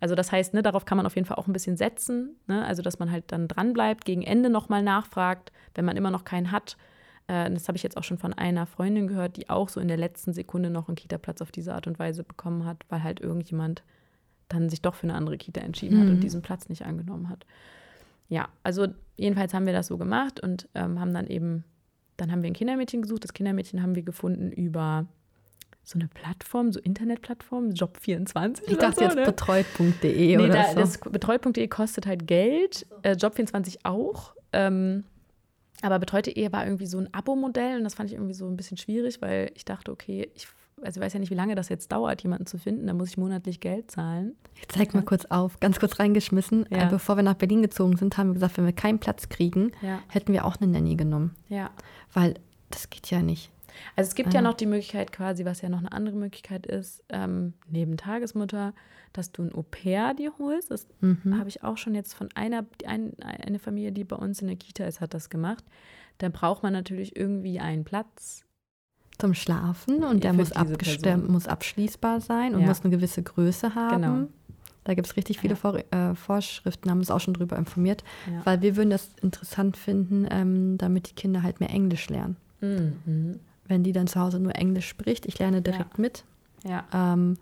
Also 0.00 0.14
das 0.14 0.30
heißt, 0.30 0.54
ne, 0.54 0.62
darauf 0.62 0.84
kann 0.84 0.96
man 0.96 1.06
auf 1.06 1.16
jeden 1.16 1.26
Fall 1.26 1.36
auch 1.36 1.46
ein 1.46 1.52
bisschen 1.52 1.76
setzen, 1.76 2.36
ne? 2.46 2.64
also 2.64 2.82
dass 2.82 2.98
man 2.98 3.10
halt 3.10 3.24
dann 3.32 3.48
dranbleibt, 3.48 4.04
gegen 4.04 4.22
Ende 4.22 4.50
nochmal 4.50 4.82
nachfragt, 4.82 5.52
wenn 5.74 5.84
man 5.84 5.96
immer 5.96 6.10
noch 6.10 6.24
keinen 6.24 6.52
hat, 6.52 6.76
äh, 7.28 7.50
das 7.50 7.68
habe 7.68 7.76
ich 7.76 7.82
jetzt 7.82 7.96
auch 7.96 8.04
schon 8.04 8.18
von 8.18 8.32
einer 8.32 8.66
Freundin 8.66 9.06
gehört, 9.08 9.36
die 9.36 9.50
auch 9.50 9.68
so 9.68 9.80
in 9.80 9.88
der 9.88 9.96
letzten 9.96 10.32
Sekunde 10.32 10.70
noch 10.70 10.88
einen 10.88 10.96
Kita-Platz 10.96 11.42
auf 11.42 11.50
diese 11.50 11.74
Art 11.74 11.86
und 11.86 11.98
Weise 11.98 12.24
bekommen 12.24 12.64
hat, 12.64 12.84
weil 12.88 13.02
halt 13.02 13.20
irgendjemand 13.20 13.82
dann 14.48 14.68
sich 14.68 14.80
doch 14.82 14.94
für 14.94 15.04
eine 15.04 15.14
andere 15.14 15.36
Kita 15.36 15.60
entschieden 15.60 15.96
mhm. 15.96 16.00
hat 16.02 16.08
und 16.08 16.16
mhm. 16.16 16.20
diesen 16.20 16.42
Platz 16.42 16.68
nicht 16.68 16.84
angenommen 16.84 17.28
hat. 17.28 17.44
Ja, 18.28 18.48
also 18.62 18.88
jedenfalls 19.16 19.54
haben 19.54 19.66
wir 19.66 19.72
das 19.72 19.88
so 19.88 19.98
gemacht 19.98 20.40
und 20.40 20.68
ähm, 20.74 21.00
haben 21.00 21.14
dann 21.14 21.26
eben, 21.26 21.64
dann 22.16 22.30
haben 22.30 22.42
wir 22.42 22.50
ein 22.50 22.54
Kindermädchen 22.54 23.02
gesucht. 23.02 23.24
Das 23.24 23.32
Kindermädchen 23.32 23.82
haben 23.82 23.94
wir 23.94 24.02
gefunden 24.02 24.50
über 24.52 25.06
so 25.84 25.98
eine 25.98 26.08
Plattform, 26.08 26.72
so 26.72 26.80
Internetplattform, 26.80 27.70
Job24. 27.70 28.62
Ich 28.66 28.78
dachte 28.78 28.96
so, 28.96 29.04
jetzt 29.04 29.14
ne? 29.14 29.24
betreut.de 29.24 30.36
nee, 30.36 30.36
oder 30.36 30.48
da, 30.74 30.86
so. 30.86 31.10
Betreut.de 31.10 31.68
kostet 31.68 32.06
halt 32.06 32.26
Geld, 32.26 32.86
äh, 33.02 33.12
Job24 33.12 33.78
auch. 33.84 34.34
Ähm, 34.52 35.04
aber 35.82 35.98
betreute 35.98 36.30
Ehe 36.30 36.52
war 36.52 36.64
irgendwie 36.64 36.86
so 36.86 36.98
ein 36.98 37.12
Abo-Modell 37.12 37.78
und 37.78 37.84
das 37.84 37.94
fand 37.94 38.10
ich 38.10 38.16
irgendwie 38.16 38.34
so 38.34 38.46
ein 38.46 38.56
bisschen 38.56 38.76
schwierig, 38.76 39.20
weil 39.20 39.50
ich 39.54 39.64
dachte, 39.64 39.92
okay, 39.92 40.30
ich 40.34 40.48
also 40.82 41.00
weiß 41.00 41.14
ja 41.14 41.20
nicht, 41.20 41.30
wie 41.30 41.36
lange 41.36 41.54
das 41.54 41.68
jetzt 41.68 41.90
dauert, 41.90 42.22
jemanden 42.22 42.46
zu 42.46 42.58
finden. 42.58 42.86
Da 42.86 42.92
muss 42.92 43.08
ich 43.08 43.16
monatlich 43.16 43.60
Geld 43.60 43.90
zahlen. 43.90 44.34
Ich 44.54 44.68
zeig 44.68 44.94
mal 44.94 45.02
kurz 45.02 45.24
auf, 45.26 45.58
ganz 45.60 45.80
kurz 45.80 45.98
reingeschmissen. 45.98 46.66
Ja. 46.70 46.86
Äh, 46.86 46.90
bevor 46.90 47.16
wir 47.16 47.22
nach 47.22 47.34
Berlin 47.34 47.62
gezogen 47.62 47.96
sind, 47.96 48.18
haben 48.18 48.28
wir 48.28 48.34
gesagt, 48.34 48.58
wenn 48.58 48.66
wir 48.66 48.72
keinen 48.72 48.98
Platz 48.98 49.28
kriegen, 49.28 49.72
ja. 49.80 50.00
hätten 50.08 50.32
wir 50.32 50.44
auch 50.44 50.56
eine 50.56 50.70
Nanny 50.70 50.96
genommen. 50.96 51.34
Ja. 51.48 51.70
Weil 52.12 52.34
das 52.70 52.90
geht 52.90 53.10
ja 53.10 53.22
nicht. 53.22 53.50
Also 53.94 54.08
es 54.08 54.14
gibt 54.14 54.32
ja. 54.32 54.40
ja 54.40 54.42
noch 54.42 54.54
die 54.54 54.66
Möglichkeit 54.66 55.12
quasi, 55.12 55.44
was 55.44 55.60
ja 55.60 55.68
noch 55.68 55.78
eine 55.78 55.92
andere 55.92 56.16
Möglichkeit 56.16 56.66
ist, 56.66 57.02
ähm, 57.08 57.54
neben 57.68 57.96
Tagesmutter, 57.96 58.74
dass 59.12 59.32
du 59.32 59.42
ein 59.42 59.54
Au-pair 59.54 60.14
dir 60.14 60.32
holst. 60.38 60.70
Das 60.70 60.86
mhm. 61.00 61.38
habe 61.38 61.48
ich 61.48 61.62
auch 61.62 61.76
schon 61.76 61.94
jetzt 61.94 62.14
von 62.14 62.28
einer, 62.34 62.64
ein, 62.86 63.12
eine 63.20 63.58
Familie, 63.58 63.92
die 63.92 64.04
bei 64.04 64.16
uns 64.16 64.40
in 64.40 64.48
der 64.48 64.56
Kita 64.56 64.84
ist, 64.84 65.00
hat 65.00 65.14
das 65.14 65.30
gemacht. 65.30 65.64
Dann 66.18 66.32
braucht 66.32 66.62
man 66.62 66.72
natürlich 66.72 67.16
irgendwie 67.16 67.60
einen 67.60 67.84
Platz. 67.84 68.44
Zum 69.18 69.32
Schlafen 69.32 70.04
und 70.04 70.24
der 70.24 70.34
muss, 70.34 70.50
der 70.50 71.16
muss, 71.16 71.46
abschließbar 71.48 72.20
sein 72.20 72.54
und 72.54 72.60
ja. 72.60 72.66
muss 72.66 72.82
eine 72.82 72.90
gewisse 72.90 73.22
Größe 73.22 73.74
haben. 73.74 74.02
Genau. 74.02 74.28
Da 74.84 74.94
gibt 74.94 75.08
es 75.08 75.16
richtig 75.16 75.40
viele 75.40 75.54
ja. 75.54 75.56
Vor 75.56 75.78
äh, 75.90 76.14
Vorschriften, 76.14 76.90
haben 76.90 76.98
uns 76.98 77.10
auch 77.10 77.18
schon 77.18 77.34
darüber 77.34 77.56
informiert, 77.56 78.04
ja. 78.30 78.44
weil 78.44 78.62
wir 78.62 78.76
würden 78.76 78.90
das 78.90 79.08
interessant 79.20 79.76
finden, 79.76 80.28
ähm, 80.30 80.78
damit 80.78 81.10
die 81.10 81.14
Kinder 81.14 81.42
halt 81.42 81.58
mehr 81.58 81.70
Englisch 81.70 82.08
lernen. 82.08 82.36
Mhm. 82.60 83.40
Wenn 83.68 83.82
die 83.82 83.92
dann 83.92 84.06
zu 84.06 84.20
Hause 84.20 84.40
nur 84.40 84.54
Englisch 84.54 84.88
spricht, 84.88 85.26
ich 85.26 85.38
lerne 85.38 85.62
direkt 85.62 85.96
ja. 85.96 86.00
mit. 86.00 86.24
Ja. 86.64 86.84
Ähm, 86.92 87.36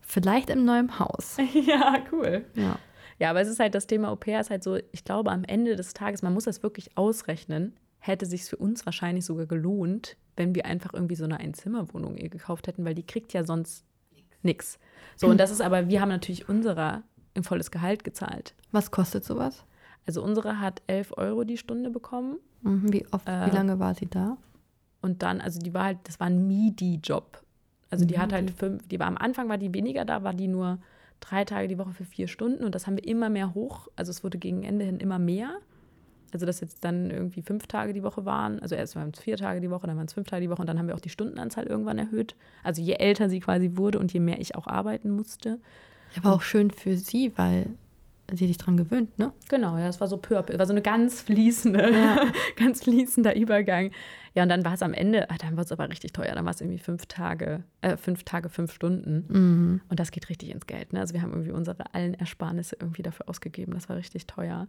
vielleicht 0.00 0.50
im 0.50 0.64
neuen 0.64 0.98
Haus. 0.98 1.36
ja, 1.66 1.98
cool. 2.12 2.44
Ja. 2.54 2.78
Ja, 3.18 3.30
aber 3.30 3.42
es 3.42 3.48
ist 3.48 3.60
halt 3.60 3.74
das 3.74 3.86
Thema 3.86 4.10
Au 4.10 4.16
pair 4.16 4.40
ist 4.40 4.48
halt 4.48 4.64
so, 4.64 4.78
ich 4.92 5.04
glaube, 5.04 5.30
am 5.30 5.44
Ende 5.44 5.76
des 5.76 5.92
Tages, 5.92 6.22
man 6.22 6.32
muss 6.32 6.44
das 6.44 6.62
wirklich 6.62 6.96
ausrechnen, 6.96 7.74
hätte 7.98 8.24
sich 8.24 8.44
für 8.44 8.56
uns 8.56 8.86
wahrscheinlich 8.86 9.26
sogar 9.26 9.44
gelohnt, 9.44 10.16
wenn 10.36 10.54
wir 10.54 10.64
einfach 10.64 10.94
irgendwie 10.94 11.16
so 11.16 11.24
eine 11.24 11.38
Einzimmerwohnung 11.38 12.16
ihr 12.16 12.30
gekauft 12.30 12.66
hätten, 12.66 12.84
weil 12.86 12.94
die 12.94 13.04
kriegt 13.04 13.34
ja 13.34 13.44
sonst 13.44 13.84
nichts. 14.42 14.78
So, 15.16 15.26
und 15.26 15.38
das 15.38 15.50
ist 15.50 15.60
aber, 15.60 15.88
wir 15.90 16.00
haben 16.00 16.08
natürlich 16.08 16.48
unserer 16.48 17.02
ein 17.36 17.44
volles 17.44 17.70
Gehalt 17.70 18.04
gezahlt. 18.04 18.54
Was 18.72 18.90
kostet 18.90 19.24
sowas? 19.24 19.64
Also 20.06 20.22
unsere 20.22 20.58
hat 20.58 20.80
11 20.86 21.12
Euro 21.18 21.44
die 21.44 21.58
Stunde 21.58 21.90
bekommen. 21.90 22.38
Mhm, 22.62 22.90
wie, 22.90 23.06
oft, 23.12 23.28
äh, 23.28 23.46
wie 23.46 23.54
lange 23.54 23.78
war 23.78 23.94
sie 23.94 24.06
da? 24.06 24.38
Und 25.02 25.22
dann, 25.22 25.40
also 25.40 25.58
die 25.60 25.72
war 25.74 25.84
halt, 25.84 25.98
das 26.04 26.20
war 26.20 26.26
ein 26.26 26.46
MIDI-Job. 26.46 27.42
Also 27.90 28.04
die 28.04 28.14
MIDI. 28.14 28.22
hat 28.22 28.32
halt 28.32 28.50
fünf, 28.50 28.86
die 28.88 28.98
war 28.98 29.06
am 29.06 29.16
Anfang 29.16 29.48
war 29.48 29.58
die 29.58 29.72
weniger 29.74 30.04
da, 30.04 30.22
war 30.22 30.34
die 30.34 30.48
nur 30.48 30.78
drei 31.20 31.44
Tage 31.44 31.68
die 31.68 31.78
Woche 31.78 31.92
für 31.92 32.04
vier 32.04 32.28
Stunden 32.28 32.64
und 32.64 32.74
das 32.74 32.86
haben 32.86 32.96
wir 32.96 33.06
immer 33.06 33.28
mehr 33.28 33.54
hoch. 33.54 33.88
Also 33.96 34.10
es 34.10 34.24
wurde 34.24 34.38
gegen 34.38 34.62
Ende 34.62 34.84
hin 34.84 34.98
immer 34.98 35.18
mehr. 35.18 35.50
Also 36.32 36.46
dass 36.46 36.60
jetzt 36.60 36.84
dann 36.84 37.10
irgendwie 37.10 37.42
fünf 37.42 37.66
Tage 37.66 37.92
die 37.92 38.02
Woche 38.02 38.24
waren. 38.24 38.60
Also 38.60 38.76
erst 38.76 38.94
waren 38.94 39.10
es 39.12 39.20
vier 39.20 39.36
Tage 39.36 39.60
die 39.60 39.70
Woche, 39.70 39.86
dann 39.86 39.96
waren 39.96 40.06
es 40.06 40.12
fünf 40.12 40.28
Tage 40.28 40.42
die 40.42 40.50
Woche 40.50 40.60
und 40.60 40.68
dann 40.68 40.78
haben 40.78 40.86
wir 40.86 40.94
auch 40.94 41.00
die 41.00 41.08
Stundenanzahl 41.08 41.66
irgendwann 41.66 41.98
erhöht. 41.98 42.36
Also 42.62 42.80
je 42.82 42.94
älter 42.94 43.28
sie 43.28 43.40
quasi 43.40 43.72
wurde 43.74 43.98
und 43.98 44.12
je 44.12 44.20
mehr 44.20 44.40
ich 44.40 44.54
auch 44.54 44.66
arbeiten 44.66 45.10
musste. 45.10 45.58
Aber 46.16 46.32
auch 46.34 46.42
schön 46.42 46.70
für 46.70 46.96
sie, 46.96 47.32
weil 47.36 47.66
sie 48.32 48.46
dich 48.46 48.58
dran 48.58 48.76
gewöhnt, 48.76 49.18
ne? 49.18 49.32
Genau, 49.48 49.76
ja, 49.76 49.88
es 49.88 50.00
war 50.00 50.06
so 50.06 50.16
purple, 50.16 50.58
war 50.58 50.66
so 50.66 50.72
eine 50.72 50.82
ganz 50.82 51.20
fließende, 51.22 51.90
ja. 51.92 52.24
ganz 52.56 52.84
fließender 52.84 53.36
Übergang. 53.36 53.90
Ja, 54.34 54.44
und 54.44 54.48
dann 54.48 54.64
war 54.64 54.74
es 54.74 54.82
am 54.82 54.94
Ende, 54.94 55.28
ah, 55.30 55.36
dann 55.38 55.56
war 55.56 55.64
es 55.64 55.72
aber 55.72 55.88
richtig 55.88 56.12
teuer. 56.12 56.34
Dann 56.34 56.44
war 56.44 56.52
es 56.52 56.60
irgendwie 56.60 56.78
fünf 56.78 57.06
Tage, 57.06 57.64
äh, 57.80 57.96
fünf 57.96 58.22
Tage, 58.24 58.48
fünf 58.48 58.72
Stunden. 58.72 59.24
Mhm. 59.28 59.80
Und 59.88 60.00
das 60.00 60.10
geht 60.12 60.28
richtig 60.28 60.50
ins 60.50 60.66
Geld. 60.66 60.92
Ne? 60.92 61.00
Also 61.00 61.14
wir 61.14 61.22
haben 61.22 61.32
irgendwie 61.32 61.50
unsere 61.50 61.92
allen 61.94 62.14
Ersparnisse 62.14 62.76
irgendwie 62.80 63.02
dafür 63.02 63.28
ausgegeben. 63.28 63.74
Das 63.74 63.88
war 63.88 63.96
richtig 63.96 64.26
teuer. 64.26 64.68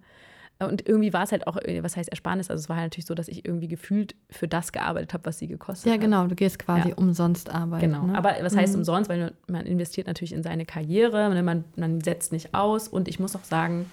Und 0.59 0.88
irgendwie 0.88 1.12
war 1.12 1.24
es 1.24 1.32
halt 1.32 1.47
auch, 1.47 1.57
äh, 1.57 1.84
was 1.84 1.97
heißt 1.97 2.09
Ersparnis? 2.09 2.49
Also 2.49 2.62
es 2.62 2.70
war 2.70 2.76
halt 2.78 2.86
natürlich 2.86 3.05
so, 3.05 3.16
dass 3.16 3.28
ich 3.28 3.45
irgendwie 3.45 3.68
gefühlt 3.68 4.16
für 4.30 4.47
das 4.47 4.72
gearbeitet 4.72 5.14
habe, 5.14 5.26
was 5.26 5.39
sie 5.39 5.47
gekostet 5.47 5.91
hat. 5.91 5.99
Ja, 5.99 6.01
genau, 6.01 6.28
du 6.28 6.36
gehst 6.36 6.59
quasi 6.59 6.89
ja. 6.89 6.95
umsonst 6.95 7.49
arbeiten. 7.49 7.88
Genau, 7.88 8.05
ne? 8.05 8.18
aber 8.18 8.36
was 8.41 8.55
heißt 8.55 8.74
mhm. 8.74 8.80
umsonst? 8.80 9.09
Weil 9.09 9.34
man 9.47 9.66
investiert 9.66 10.07
natürlich 10.07 10.34
in 10.34 10.43
seine 10.43 10.66
Karriere, 10.66 11.34
ne? 11.34 11.41
man, 11.41 11.64
man 11.76 12.01
setzt 12.01 12.32
nicht 12.32 12.53
aus. 12.53 12.88
Und 12.88 13.07
ich 13.07 13.20
muss 13.20 13.36
auch 13.36 13.43
sagen, 13.43 13.89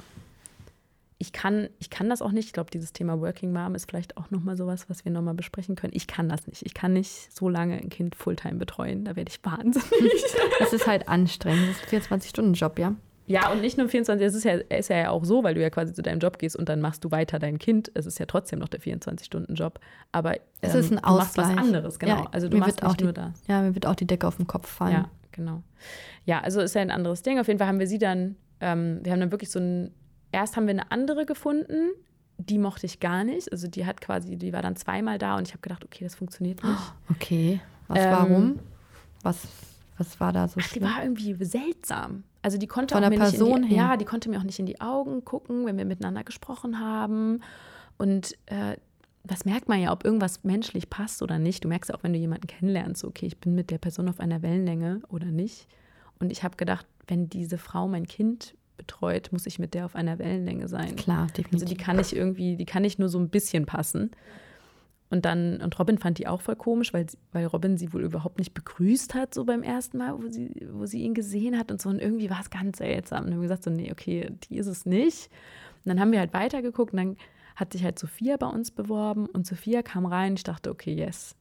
ich 1.19 1.33
kann, 1.33 1.69
ich 1.81 1.91
kann 1.91 2.09
das 2.09 2.23
auch 2.23 2.31
nicht. 2.31 2.47
Ich 2.47 2.53
glaube, 2.53 2.71
dieses 2.71 2.93
Thema 2.93 3.21
Working 3.21 3.53
Mom 3.53 3.75
ist 3.75 3.91
vielleicht 3.91 4.17
auch 4.17 4.31
nochmal 4.31 4.57
sowas, 4.57 4.89
was 4.89 5.05
wir 5.05 5.11
nochmal 5.11 5.35
besprechen 5.35 5.75
können. 5.75 5.93
Ich 5.95 6.07
kann 6.07 6.29
das 6.29 6.47
nicht. 6.47 6.65
Ich 6.65 6.75
kann 6.75 6.93
nicht 6.93 7.35
so 7.35 7.49
lange 7.49 7.77
ein 7.77 7.89
Kind 7.89 8.15
Fulltime 8.15 8.55
betreuen. 8.55 9.05
Da 9.05 9.17
werde 9.17 9.31
ich 9.31 9.45
wahnsinnig. 9.45 9.89
Das 10.61 10.73
ist 10.73 10.87
halt 10.87 11.09
anstrengend. 11.09 11.69
Das 11.69 11.93
ist 11.93 12.13
ein 12.13 12.21
24-Stunden-Job, 12.21 12.79
ja? 12.79 12.95
Ja, 13.27 13.53
und 13.53 13.61
nicht 13.61 13.77
nur 13.77 13.89
24, 13.89 14.27
es 14.27 14.35
ist 14.35 14.45
ja, 14.45 14.55
ist 14.55 14.89
ja 14.89 15.11
auch 15.11 15.25
so, 15.25 15.45
weil 15.45 15.55
du 15.55 15.61
ja 15.61 15.71
quasi 15.71 15.93
zu 15.93 16.03
deinem 16.03 16.19
Job 16.19 16.39
gehst 16.39 16.57
und 16.57 16.69
dann 16.69 16.81
machst 16.81 17.05
du 17.05 17.11
weiter 17.11 17.39
dein 17.39 17.59
Kind. 17.59 17.91
Es 17.95 18.07
ist 18.07 18.19
ja 18.19 18.27
trotzdem 18.27 18.59
noch 18.59 18.69
der 18.69 18.81
24-Stunden-Job. 18.81 19.81
Aber 20.13 20.35
ähm, 20.35 20.41
es 20.63 20.75
ist 20.75 20.91
ein 20.91 20.99
Ausgleich. 20.99 21.35
du 21.35 21.43
machst 21.43 21.57
was 21.59 21.65
anderes, 21.67 21.99
genau. 21.99 22.17
Ja, 22.17 22.29
also 22.33 22.49
du 22.49 22.57
machst 22.57 22.83
nicht 22.83 23.01
die, 23.01 23.05
nur 23.05 23.13
das. 23.13 23.43
Ja, 23.47 23.63
mir 23.63 23.75
wird 23.75 23.87
auch 23.87 23.95
die 23.95 24.07
Decke 24.07 24.27
auf 24.27 24.37
den 24.37 24.47
Kopf 24.47 24.69
fallen. 24.69 24.93
Ja, 24.93 25.11
genau. 25.33 25.63
Ja, 26.25 26.41
also 26.41 26.61
ist 26.61 26.75
ja 26.75 26.81
ein 26.81 26.91
anderes 26.91 27.23
Ding. 27.23 27.39
Auf 27.39 27.49
jeden 27.49 27.59
Fall 27.59 27.69
haben 27.69 27.79
wir 27.79 27.87
sie 27.87 27.99
dann, 27.99 28.37
ähm, 28.61 29.01
wir 29.03 29.13
haben 29.13 29.21
dann 29.21 29.31
wirklich 29.31 29.51
so 29.51 29.59
ein, 29.59 29.93
erst 30.33 30.57
haben 30.57 30.67
wir 30.67 30.73
eine 30.73 30.91
andere 30.91 31.27
gefunden, 31.27 31.91
die 32.39 32.59
mochte 32.59 32.87
ich 32.87 33.01
gar 33.01 33.25
nicht. 33.25 33.51
Also 33.53 33.69
die 33.69 33.85
hat 33.85 34.01
quasi, 34.01 34.37
die 34.37 34.53
war 34.53 34.63
dann 34.63 34.77
zweimal 34.77 35.19
da 35.19 35.37
und 35.37 35.47
ich 35.49 35.53
habe 35.53 35.61
gedacht, 35.61 35.85
okay, 35.85 36.05
das 36.05 36.15
funktioniert 36.15 36.63
nicht. 36.63 36.95
Okay. 37.11 37.61
Was, 37.89 37.99
ähm, 37.99 38.11
warum? 38.11 38.59
Was, 39.23 39.49
was 39.97 40.21
war 40.21 40.33
da 40.33 40.47
so 40.47 40.61
ach, 40.63 40.73
Die 40.73 40.83
war 40.83 41.03
irgendwie 41.03 41.35
seltsam. 41.45 42.25
Also 42.43 42.59
die 42.59 42.67
konnte 42.67 42.95
Von 42.95 43.05
auch 43.05 43.09
der 43.11 43.17
Person 43.17 43.63
die, 43.63 43.69
her. 43.69 43.77
Ja, 43.77 43.97
die 43.97 44.05
konnte 44.05 44.29
mir 44.29 44.39
auch 44.39 44.45
nicht 44.45 44.59
in 44.59 44.67
die 44.67 44.81
Augen 44.81 45.25
gucken, 45.25 45.67
wenn 45.67 45.77
wir 45.79 45.85
miteinander 45.85 46.23
gesprochen 46.23 46.79
haben. 46.79 47.41
Und 47.97 48.35
äh, 48.47 48.77
das 49.25 49.45
merkt 49.45 49.69
man 49.69 49.81
ja, 49.81 49.93
ob 49.93 50.05
irgendwas 50.05 50.45
menschlich 50.45 50.91
passt 50.91 51.23
oder 51.23 51.39
nicht. 51.39 51.65
Du 51.65 51.69
merkst 51.69 51.91
ja 51.91 51.97
auch, 51.97 52.03
wenn 52.03 52.13
du 52.13 52.19
jemanden 52.19 52.47
kennenlernst, 52.47 53.05
okay, 53.05 53.27
ich 53.27 53.39
bin 53.39 53.55
mit 53.55 53.71
der 53.71 53.79
Person 53.79 54.09
auf 54.09 54.21
einer 54.21 54.43
Wellenlänge 54.43 55.01
oder 55.09 55.27
nicht. 55.27 55.67
Und 56.21 56.31
ich 56.31 56.45
habe 56.45 56.57
gedacht, 56.57 56.87
wenn 57.07 57.29
diese 57.29 57.59
Frau 57.59 57.89
mein 57.89 58.07
Kind 58.07 58.55
betreut, 58.79 59.31
muss 59.33 59.45
ich 59.45 59.59
mit 59.59 59.75
der 59.75 59.85
auf 59.85 59.95
einer 59.95 60.19
Wellenlänge 60.19 60.69
sein. 60.69 60.97
Klar, 60.97 61.27
definitiv. 61.27 61.53
Also 61.53 61.67
die 61.67 61.77
kann 61.77 61.99
ich 61.99 62.17
irgendwie, 62.17 62.57
die 62.57 62.65
kann 62.65 62.83
nicht 62.83 62.99
nur 62.99 63.11
so 63.11 63.19
ein 63.19 63.29
bisschen 63.29 63.67
passen. 63.67 64.13
Und 65.11 65.25
dann, 65.25 65.61
und 65.63 65.79
Robin 65.79 65.99
fand 65.99 66.19
die 66.19 66.27
auch 66.27 66.43
voll 66.43 66.57
komisch, 66.57 66.93
weil, 66.93 67.07
weil 67.33 67.47
Robin 67.47 67.79
sie 67.79 67.93
wohl 67.93 68.03
überhaupt 68.03 68.39
nicht 68.39 68.53
begrüßt 68.53 69.15
hat, 69.15 69.35
so 69.35 69.45
beim 69.45 69.63
ersten 69.63 69.99
Mal, 69.99 70.23
wo 70.23 70.29
sie, 70.29 70.67
wo 70.73 70.87
sie 70.87 71.03
ihn 71.03 71.15
gesehen 71.15 71.59
hat 71.59 71.71
und 71.71 71.81
so. 71.81 71.89
Und 71.89 72.01
irgendwie 72.01 72.31
war 72.31 72.41
es 72.41 72.51
ganz 72.51 72.79
seltsam. 72.79 73.21
Und 73.21 73.27
dann 73.27 73.35
haben 73.35 73.41
wir 73.41 73.49
gesagt, 73.49 73.65
so, 73.65 73.71
nee, 73.71 73.91
okay, 73.91 74.31
die 74.45 74.59
ist 74.59 74.67
es 74.67 74.85
nicht. 74.85 75.31
Und 75.85 75.91
dann 75.91 76.01
haben 76.01 76.13
wir 76.13 76.19
halt 76.19 76.35
weitergeguckt 76.35 76.93
und 76.93 76.99
dann 76.99 77.17
hat 77.57 77.73
sich 77.73 77.83
halt 77.85 77.99
Sophia 77.99 78.37
bei 78.37 78.47
uns 78.47 78.71
beworben 78.71 79.27
und 79.27 79.47
Sophia 79.47 79.83
kam 79.83 80.05
rein. 80.07 80.35
Ich 80.35 80.45
dachte, 80.45 80.71
okay, 80.71 80.93
yes. 80.93 81.35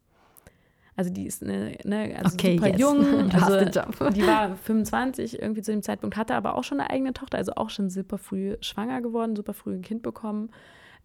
Also 0.97 1.11
die 1.11 1.27
ist 1.27 1.43
eine, 1.43 1.77
ne, 1.83 2.17
also 2.17 2.33
okay, 2.33 2.57
super 2.57 2.69
yes. 2.69 2.79
jung. 2.79 3.31
Also 3.33 4.09
die 4.09 4.25
war 4.25 4.55
25 4.55 5.39
irgendwie 5.39 5.61
zu 5.61 5.71
dem 5.71 5.83
Zeitpunkt, 5.83 6.17
hatte 6.17 6.33
aber 6.33 6.55
auch 6.55 6.63
schon 6.63 6.79
eine 6.79 6.89
eigene 6.89 7.13
Tochter, 7.13 7.37
also 7.37 7.53
auch 7.55 7.69
schon 7.69 7.91
super 7.91 8.17
früh 8.17 8.57
schwanger 8.61 9.01
geworden, 9.01 9.35
super 9.35 9.53
früh 9.53 9.75
ein 9.75 9.83
Kind 9.83 10.01
bekommen. 10.01 10.49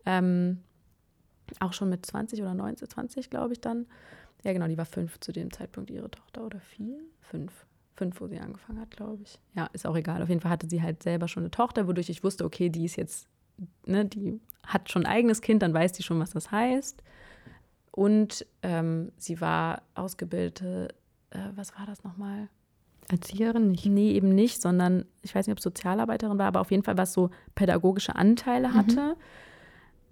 Ähm, 0.06 0.60
auch 1.60 1.74
schon 1.74 1.90
mit 1.90 2.06
20 2.06 2.40
oder 2.40 2.54
19, 2.54 2.88
20, 2.88 3.28
glaube 3.28 3.52
ich 3.52 3.60
dann. 3.60 3.86
Ja, 4.44 4.54
genau, 4.54 4.66
die 4.66 4.78
war 4.78 4.86
fünf 4.86 5.20
zu 5.20 5.30
dem 5.30 5.52
Zeitpunkt, 5.52 5.90
ihre 5.90 6.10
Tochter 6.10 6.44
oder 6.44 6.58
vier? 6.60 6.98
Fünf. 7.20 7.66
Fünf, 7.94 8.18
wo 8.22 8.26
sie 8.26 8.38
angefangen 8.38 8.80
hat, 8.80 8.90
glaube 8.90 9.22
ich. 9.22 9.38
Ja, 9.54 9.68
ist 9.74 9.86
auch 9.86 9.94
egal. 9.94 10.22
Auf 10.22 10.30
jeden 10.30 10.40
Fall 10.40 10.50
hatte 10.50 10.70
sie 10.70 10.80
halt 10.80 11.02
selber 11.02 11.28
schon 11.28 11.42
eine 11.42 11.50
Tochter, 11.50 11.86
wodurch 11.86 12.08
ich 12.08 12.24
wusste, 12.24 12.46
okay, 12.46 12.70
die 12.70 12.86
ist 12.86 12.96
jetzt, 12.96 13.28
ne, 13.84 14.06
die 14.06 14.40
hat 14.66 14.90
schon 14.90 15.04
ein 15.04 15.12
eigenes 15.12 15.42
Kind, 15.42 15.62
dann 15.62 15.74
weiß 15.74 15.92
die 15.92 16.02
schon, 16.02 16.18
was 16.18 16.30
das 16.30 16.50
heißt. 16.50 17.02
Und 17.92 18.46
ähm, 18.62 19.12
sie 19.18 19.40
war 19.40 19.82
ausgebildete, 19.94 20.88
äh, 21.30 21.38
was 21.54 21.78
war 21.78 21.86
das 21.86 22.02
nochmal? 22.02 22.48
Erzieherin 23.10 23.70
nicht? 23.70 23.86
Nee, 23.86 24.12
eben 24.12 24.34
nicht, 24.34 24.60
sondern 24.60 25.04
ich 25.22 25.34
weiß 25.34 25.46
nicht, 25.46 25.52
ob 25.56 25.60
Sozialarbeiterin 25.60 26.38
war, 26.38 26.46
aber 26.46 26.60
auf 26.60 26.70
jeden 26.70 26.82
Fall, 26.82 26.96
was 26.96 27.12
so 27.12 27.30
pädagogische 27.54 28.16
Anteile 28.16 28.74
hatte. 28.74 29.14
Mhm 29.14 29.22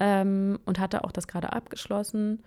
ähm, 0.01 0.59
und 0.65 0.81
hatte 0.81 1.05
auch 1.05 1.13
das 1.13 1.29
gerade 1.29 1.53
abgeschlossen. 1.53 2.43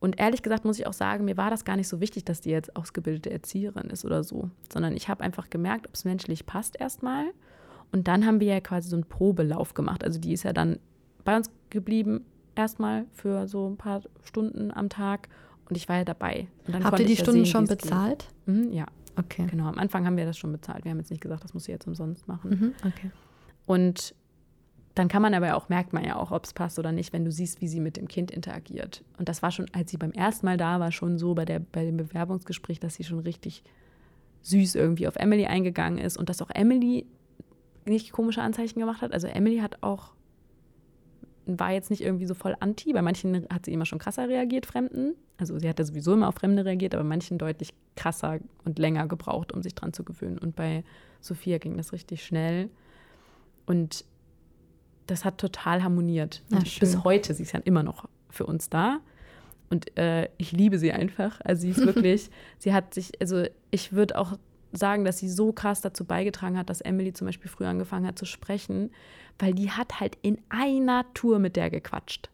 Und 0.00 0.18
ehrlich 0.18 0.42
gesagt 0.42 0.64
muss 0.64 0.78
ich 0.78 0.86
auch 0.86 0.92
sagen, 0.92 1.24
mir 1.24 1.36
war 1.36 1.50
das 1.50 1.64
gar 1.64 1.76
nicht 1.76 1.88
so 1.88 2.00
wichtig, 2.00 2.24
dass 2.24 2.40
die 2.40 2.50
jetzt 2.50 2.74
ausgebildete 2.74 3.30
Erzieherin 3.30 3.90
ist 3.90 4.04
oder 4.04 4.24
so, 4.24 4.50
sondern 4.72 4.96
ich 4.96 5.08
habe 5.08 5.22
einfach 5.22 5.48
gemerkt, 5.50 5.86
ob 5.86 5.94
es 5.94 6.04
menschlich 6.04 6.46
passt 6.46 6.80
erstmal. 6.80 7.26
Und 7.92 8.08
dann 8.08 8.26
haben 8.26 8.40
wir 8.40 8.48
ja 8.48 8.60
quasi 8.60 8.88
so 8.88 8.96
einen 8.96 9.04
Probelauf 9.04 9.74
gemacht. 9.74 10.02
Also 10.02 10.18
die 10.18 10.32
ist 10.32 10.42
ja 10.42 10.52
dann 10.52 10.78
bei 11.24 11.36
uns 11.36 11.50
geblieben, 11.70 12.24
erstmal 12.56 13.06
für 13.12 13.46
so 13.48 13.68
ein 13.68 13.76
paar 13.76 14.02
Stunden 14.24 14.70
am 14.70 14.88
Tag. 14.88 15.28
Und 15.68 15.76
ich 15.76 15.88
war 15.88 15.96
ja 15.96 16.04
dabei. 16.04 16.48
Habt 16.82 17.00
ihr 17.00 17.06
die 17.06 17.16
Stunden 17.16 17.44
sehen, 17.44 17.46
schon 17.46 17.66
bezahlt? 17.66 18.28
Mhm, 18.46 18.72
ja. 18.72 18.86
Okay. 19.16 19.46
Genau, 19.50 19.66
am 19.66 19.78
Anfang 19.78 20.06
haben 20.06 20.16
wir 20.16 20.26
das 20.26 20.36
schon 20.36 20.52
bezahlt. 20.52 20.84
Wir 20.84 20.90
haben 20.90 20.98
jetzt 20.98 21.10
nicht 21.10 21.22
gesagt, 21.22 21.42
das 21.42 21.54
muss 21.54 21.64
sie 21.64 21.72
jetzt 21.72 21.86
umsonst 21.86 22.28
machen. 22.28 22.50
Mhm, 22.50 22.88
okay. 22.88 23.10
Und 23.64 24.14
dann 24.94 25.08
kann 25.08 25.20
man 25.20 25.34
aber 25.34 25.56
auch, 25.56 25.68
merkt 25.68 25.92
man 25.92 26.04
ja 26.04 26.16
auch, 26.16 26.30
ob 26.30 26.44
es 26.44 26.54
passt 26.54 26.78
oder 26.78 26.90
nicht, 26.90 27.12
wenn 27.12 27.24
du 27.24 27.30
siehst, 27.30 27.60
wie 27.60 27.68
sie 27.68 27.80
mit 27.80 27.96
dem 27.96 28.08
Kind 28.08 28.30
interagiert. 28.30 29.04
Und 29.18 29.28
das 29.28 29.42
war 29.42 29.50
schon, 29.50 29.66
als 29.72 29.90
sie 29.90 29.98
beim 29.98 30.12
ersten 30.12 30.46
Mal 30.46 30.56
da 30.56 30.80
war, 30.80 30.90
schon 30.90 31.18
so 31.18 31.34
bei, 31.34 31.44
der, 31.44 31.60
bei 31.60 31.84
dem 31.84 31.98
Bewerbungsgespräch, 31.98 32.80
dass 32.80 32.94
sie 32.94 33.04
schon 33.04 33.18
richtig 33.20 33.62
süß 34.42 34.74
irgendwie 34.74 35.06
auf 35.06 35.16
Emily 35.16 35.46
eingegangen 35.46 35.98
ist 35.98 36.16
und 36.16 36.28
dass 36.28 36.40
auch 36.40 36.50
Emily 36.50 37.06
nicht 37.84 38.12
komische 38.12 38.40
Anzeichen 38.40 38.80
gemacht 38.80 39.02
hat. 39.02 39.12
Also 39.12 39.26
Emily 39.26 39.58
hat 39.58 39.82
auch, 39.82 40.12
war 41.46 41.72
jetzt 41.72 41.90
nicht 41.90 42.02
irgendwie 42.02 42.26
so 42.26 42.34
voll 42.34 42.56
anti. 42.60 42.92
Bei 42.92 43.02
manchen 43.02 43.46
hat 43.50 43.64
sie 43.64 43.72
immer 43.72 43.86
schon 43.86 43.98
krasser 43.98 44.28
reagiert, 44.28 44.66
Fremden. 44.66 45.14
Also 45.38 45.58
sie 45.58 45.68
hat 45.68 45.78
ja 45.78 45.84
sowieso 45.84 46.14
immer 46.14 46.28
auf 46.28 46.34
Fremde 46.34 46.64
reagiert, 46.64 46.94
aber 46.94 47.04
manchen 47.04 47.38
deutlich 47.38 47.72
krasser 47.94 48.40
und 48.64 48.78
länger 48.78 49.06
gebraucht, 49.06 49.52
um 49.52 49.62
sich 49.62 49.74
dran 49.74 49.92
zu 49.92 50.04
gewöhnen. 50.04 50.38
Und 50.38 50.56
bei 50.56 50.82
Sophia 51.20 51.58
ging 51.58 51.76
das 51.76 51.92
richtig 51.92 52.24
schnell. 52.24 52.68
Und 53.66 54.04
das 55.06 55.24
hat 55.24 55.38
total 55.38 55.82
harmoniert. 55.82 56.42
Ja, 56.48 56.58
bis 56.80 57.04
heute, 57.04 57.34
sie 57.34 57.44
ist 57.44 57.52
ja 57.52 57.60
immer 57.60 57.82
noch 57.82 58.08
für 58.30 58.46
uns 58.46 58.68
da. 58.68 59.00
Und 59.70 59.96
äh, 59.98 60.28
ich 60.38 60.52
liebe 60.52 60.78
sie 60.78 60.92
einfach. 60.92 61.40
Also 61.44 61.62
sie 61.62 61.70
ist 61.70 61.84
wirklich, 61.84 62.30
sie 62.58 62.72
hat 62.72 62.94
sich, 62.94 63.20
also 63.20 63.44
ich 63.70 63.92
würde 63.92 64.18
auch 64.18 64.38
sagen, 64.72 65.04
dass 65.04 65.18
sie 65.18 65.28
so 65.28 65.52
krass 65.52 65.80
dazu 65.80 66.04
beigetragen 66.04 66.58
hat, 66.58 66.70
dass 66.70 66.80
Emily 66.80 67.12
zum 67.12 67.26
Beispiel 67.26 67.50
früher 67.50 67.68
angefangen 67.68 68.06
hat 68.06 68.18
zu 68.18 68.24
sprechen, 68.24 68.90
weil 69.38 69.54
die 69.54 69.70
hat 69.70 70.00
halt 70.00 70.18
in 70.22 70.38
einer 70.48 71.04
Tour 71.14 71.38
mit 71.38 71.56
der 71.56 71.70
gequatscht. 71.70 72.30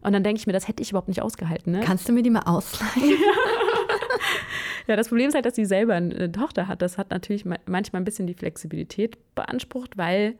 Und 0.00 0.12
dann 0.12 0.22
denke 0.22 0.40
ich 0.40 0.46
mir, 0.46 0.52
das 0.52 0.68
hätte 0.68 0.82
ich 0.82 0.90
überhaupt 0.90 1.08
nicht 1.08 1.22
ausgehalten. 1.22 1.72
Ne? 1.72 1.80
Kannst 1.80 2.08
du 2.08 2.12
mir 2.12 2.22
die 2.22 2.30
mal 2.30 2.42
ausleihen? 2.42 3.18
ja, 4.86 4.96
das 4.96 5.08
Problem 5.08 5.28
ist 5.28 5.34
halt, 5.34 5.44
dass 5.44 5.56
sie 5.56 5.64
selber 5.64 5.94
eine 5.94 6.30
Tochter 6.30 6.68
hat. 6.68 6.82
Das 6.82 6.98
hat 6.98 7.10
natürlich 7.10 7.44
manchmal 7.44 8.00
ein 8.00 8.04
bisschen 8.04 8.26
die 8.26 8.34
Flexibilität 8.34 9.18
beansprucht, 9.34 9.96
weil. 9.96 10.38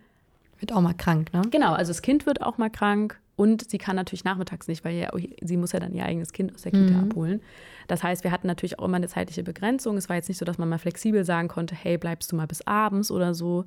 Wird 0.58 0.72
auch 0.72 0.80
mal 0.80 0.94
krank, 0.94 1.32
ne? 1.32 1.42
Genau, 1.50 1.72
also 1.72 1.90
das 1.90 2.02
Kind 2.02 2.26
wird 2.26 2.42
auch 2.42 2.58
mal 2.58 2.70
krank 2.70 3.20
und 3.38 3.70
sie 3.70 3.78
kann 3.78 3.94
natürlich 3.94 4.24
nachmittags 4.24 4.66
nicht, 4.66 4.84
weil 4.84 4.96
ja, 4.96 5.10
sie 5.42 5.56
muss 5.56 5.70
ja 5.70 5.78
dann 5.78 5.94
ihr 5.94 6.04
eigenes 6.04 6.32
Kind 6.32 6.52
aus 6.52 6.62
der 6.62 6.72
Kita 6.72 6.92
mhm. 6.92 7.04
abholen. 7.04 7.40
Das 7.86 8.02
heißt, 8.02 8.24
wir 8.24 8.32
hatten 8.32 8.48
natürlich 8.48 8.80
auch 8.80 8.86
immer 8.86 8.96
eine 8.96 9.06
zeitliche 9.06 9.44
Begrenzung. 9.44 9.96
Es 9.96 10.08
war 10.08 10.16
jetzt 10.16 10.28
nicht 10.28 10.38
so, 10.38 10.44
dass 10.44 10.58
man 10.58 10.68
mal 10.68 10.78
flexibel 10.78 11.24
sagen 11.24 11.46
konnte, 11.46 11.76
hey, 11.76 11.98
bleibst 11.98 12.32
du 12.32 12.36
mal 12.36 12.48
bis 12.48 12.66
abends 12.66 13.12
oder 13.12 13.34
so. 13.34 13.64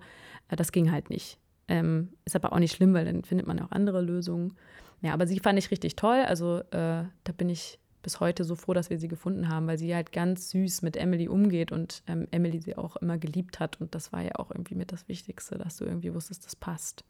Äh, 0.50 0.58
das 0.58 0.74
ging 0.74 0.92
halt 0.92 1.10
nicht. 1.10 1.38
Ähm, 1.70 2.10
ist 2.26 2.36
aber 2.36 2.52
auch 2.52 2.60
nicht 2.60 2.76
schlimm, 2.76 2.94
weil 2.94 3.06
dann 3.06 3.24
findet 3.24 3.48
man 3.48 3.62
auch 3.62 3.72
andere 3.72 4.02
Lösungen. 4.02 4.58
Ja, 5.00 5.14
aber 5.14 5.26
sie 5.26 5.40
fand 5.40 5.58
ich 5.58 5.72
richtig 5.72 5.96
toll. 5.96 6.20
Also 6.28 6.60
äh, 6.72 7.06
da 7.24 7.32
bin 7.38 7.48
ich 7.48 7.80
bis 8.04 8.20
heute 8.20 8.44
so 8.44 8.58
froh, 8.58 8.74
dass 8.74 8.90
wir 8.90 9.00
sie 9.00 9.08
gefunden 9.08 9.48
haben, 9.48 9.68
weil 9.68 9.78
sie 9.78 9.96
halt 9.96 10.12
ganz 10.12 10.50
süß 10.50 10.82
mit 10.82 10.98
Emily 10.98 11.30
umgeht 11.30 11.72
und 11.72 12.04
ähm, 12.08 12.28
Emily 12.32 12.60
sie 12.60 12.76
auch 12.76 12.98
immer 12.98 13.18
geliebt 13.18 13.62
hat. 13.62 13.80
Und 13.80 13.96
das 13.96 14.12
war 14.12 14.22
ja 14.22 14.36
auch 14.36 14.52
irgendwie 14.52 14.76
mit 14.76 14.92
das 14.92 15.08
Wichtigste, 15.08 15.58
dass 15.58 15.78
du 15.78 15.86
irgendwie 15.86 16.14
wusstest, 16.14 16.46
das 16.46 16.58
passt. 16.58 17.06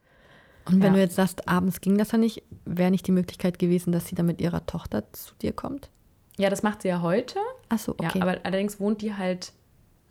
Und 0.66 0.82
wenn 0.82 0.93
ja. 0.93 0.93
du 0.93 0.99
jetzt 0.99 1.16
sagst, 1.16 1.47
abends 1.47 1.82
ging 1.82 1.97
das 1.97 2.12
ja 2.12 2.18
nicht, 2.18 2.43
wäre 2.66 2.91
nicht 2.91 3.07
die 3.07 3.12
Möglichkeit 3.12 3.59
gewesen, 3.59 3.91
dass 3.91 4.07
sie 4.07 4.16
dann 4.16 4.26
mit 4.26 4.41
ihrer 4.41 4.66
Tochter 4.66 5.12
zu 5.12 5.34
dir 5.41 5.53
kommt? 5.53 5.89
Ja, 6.38 6.49
das 6.49 6.64
macht 6.64 6.82
sie 6.82 6.88
ja 6.88 7.01
heute. 7.01 7.39
Ach 7.70 7.80
so, 7.80 7.93
okay. 7.93 8.20
Ja, 8.20 8.22
aber 8.24 8.38
allerdings 8.43 8.80
wohnt 8.80 9.01
die 9.01 9.16
halt 9.16 9.53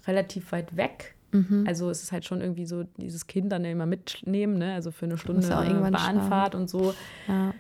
relativ 0.07 0.53
weit 0.53 0.77
weg. 0.77 1.15
Mhm. 1.33 1.65
Also 1.67 1.91
es 1.91 2.03
ist 2.03 2.13
halt 2.13 2.25
schon 2.25 2.41
irgendwie 2.41 2.67
so, 2.67 2.85
dieses 2.97 3.27
Kind 3.27 3.53
dann 3.53 3.65
immer 3.65 3.87
mitnehmen, 3.87 4.59
ne? 4.59 4.75
Also 4.75 4.91
für 4.91 5.07
eine 5.07 5.17
Stunde 5.19 5.47
Bahnfahrt 5.49 6.55
und 6.55 6.69
so. 6.69 6.95
Ja. 7.29 7.55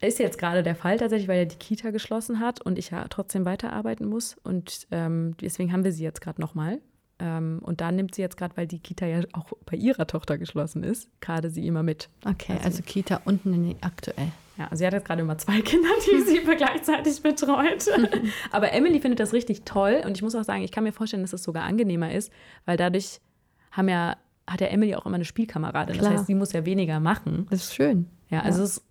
Ist 0.00 0.18
jetzt 0.18 0.38
gerade 0.38 0.64
der 0.64 0.74
Fall 0.74 0.98
tatsächlich, 0.98 1.28
weil 1.28 1.38
ja 1.38 1.44
die 1.44 1.56
Kita 1.56 1.90
geschlossen 1.90 2.40
hat 2.40 2.60
und 2.60 2.76
ich 2.76 2.90
ja 2.90 3.06
trotzdem 3.08 3.44
weiterarbeiten 3.44 4.08
muss. 4.08 4.36
Und 4.42 4.88
ähm, 4.90 5.36
deswegen 5.40 5.72
haben 5.72 5.84
wir 5.84 5.92
sie 5.92 6.02
jetzt 6.02 6.20
gerade 6.20 6.40
nochmal. 6.40 6.80
Ähm, 7.22 7.60
und 7.62 7.80
da 7.80 7.92
nimmt 7.92 8.16
sie 8.16 8.22
jetzt 8.22 8.36
gerade, 8.36 8.56
weil 8.56 8.66
die 8.66 8.80
Kita 8.80 9.06
ja 9.06 9.20
auch 9.32 9.52
bei 9.64 9.76
ihrer 9.76 10.08
Tochter 10.08 10.38
geschlossen 10.38 10.82
ist, 10.82 11.08
gerade 11.20 11.50
sie 11.50 11.64
immer 11.68 11.84
mit. 11.84 12.08
Okay, 12.26 12.54
also, 12.54 12.64
also 12.64 12.82
Kita 12.82 13.20
unten 13.24 13.76
aktuell. 13.80 14.32
Ja, 14.58 14.64
also 14.64 14.80
sie 14.80 14.86
hat 14.86 14.92
jetzt 14.92 15.06
gerade 15.06 15.22
immer 15.22 15.38
zwei 15.38 15.60
Kinder, 15.62 15.88
die 16.04 16.20
sie 16.22 16.40
gleichzeitig 16.56 17.22
betreut. 17.22 17.86
Aber 18.50 18.72
Emily 18.72 19.00
findet 19.00 19.20
das 19.20 19.32
richtig 19.32 19.62
toll 19.62 20.02
und 20.04 20.16
ich 20.16 20.22
muss 20.22 20.34
auch 20.34 20.42
sagen, 20.42 20.64
ich 20.64 20.72
kann 20.72 20.82
mir 20.82 20.92
vorstellen, 20.92 21.22
dass 21.22 21.32
es 21.32 21.40
das 21.40 21.44
sogar 21.44 21.62
angenehmer 21.62 22.12
ist, 22.12 22.32
weil 22.64 22.76
dadurch 22.76 23.20
haben 23.70 23.88
ja, 23.88 24.16
hat 24.48 24.60
ja 24.60 24.66
Emily 24.66 24.96
auch 24.96 25.06
immer 25.06 25.14
eine 25.14 25.24
Spielkameradin. 25.24 25.96
Klar. 25.96 26.10
Das 26.10 26.20
heißt, 26.20 26.26
sie 26.26 26.34
muss 26.34 26.52
ja 26.52 26.64
weniger 26.64 26.98
machen. 26.98 27.46
Das 27.50 27.60
ist 27.60 27.74
schön. 27.74 28.08
Ja, 28.30 28.40
also 28.40 28.62
Es, 28.64 28.82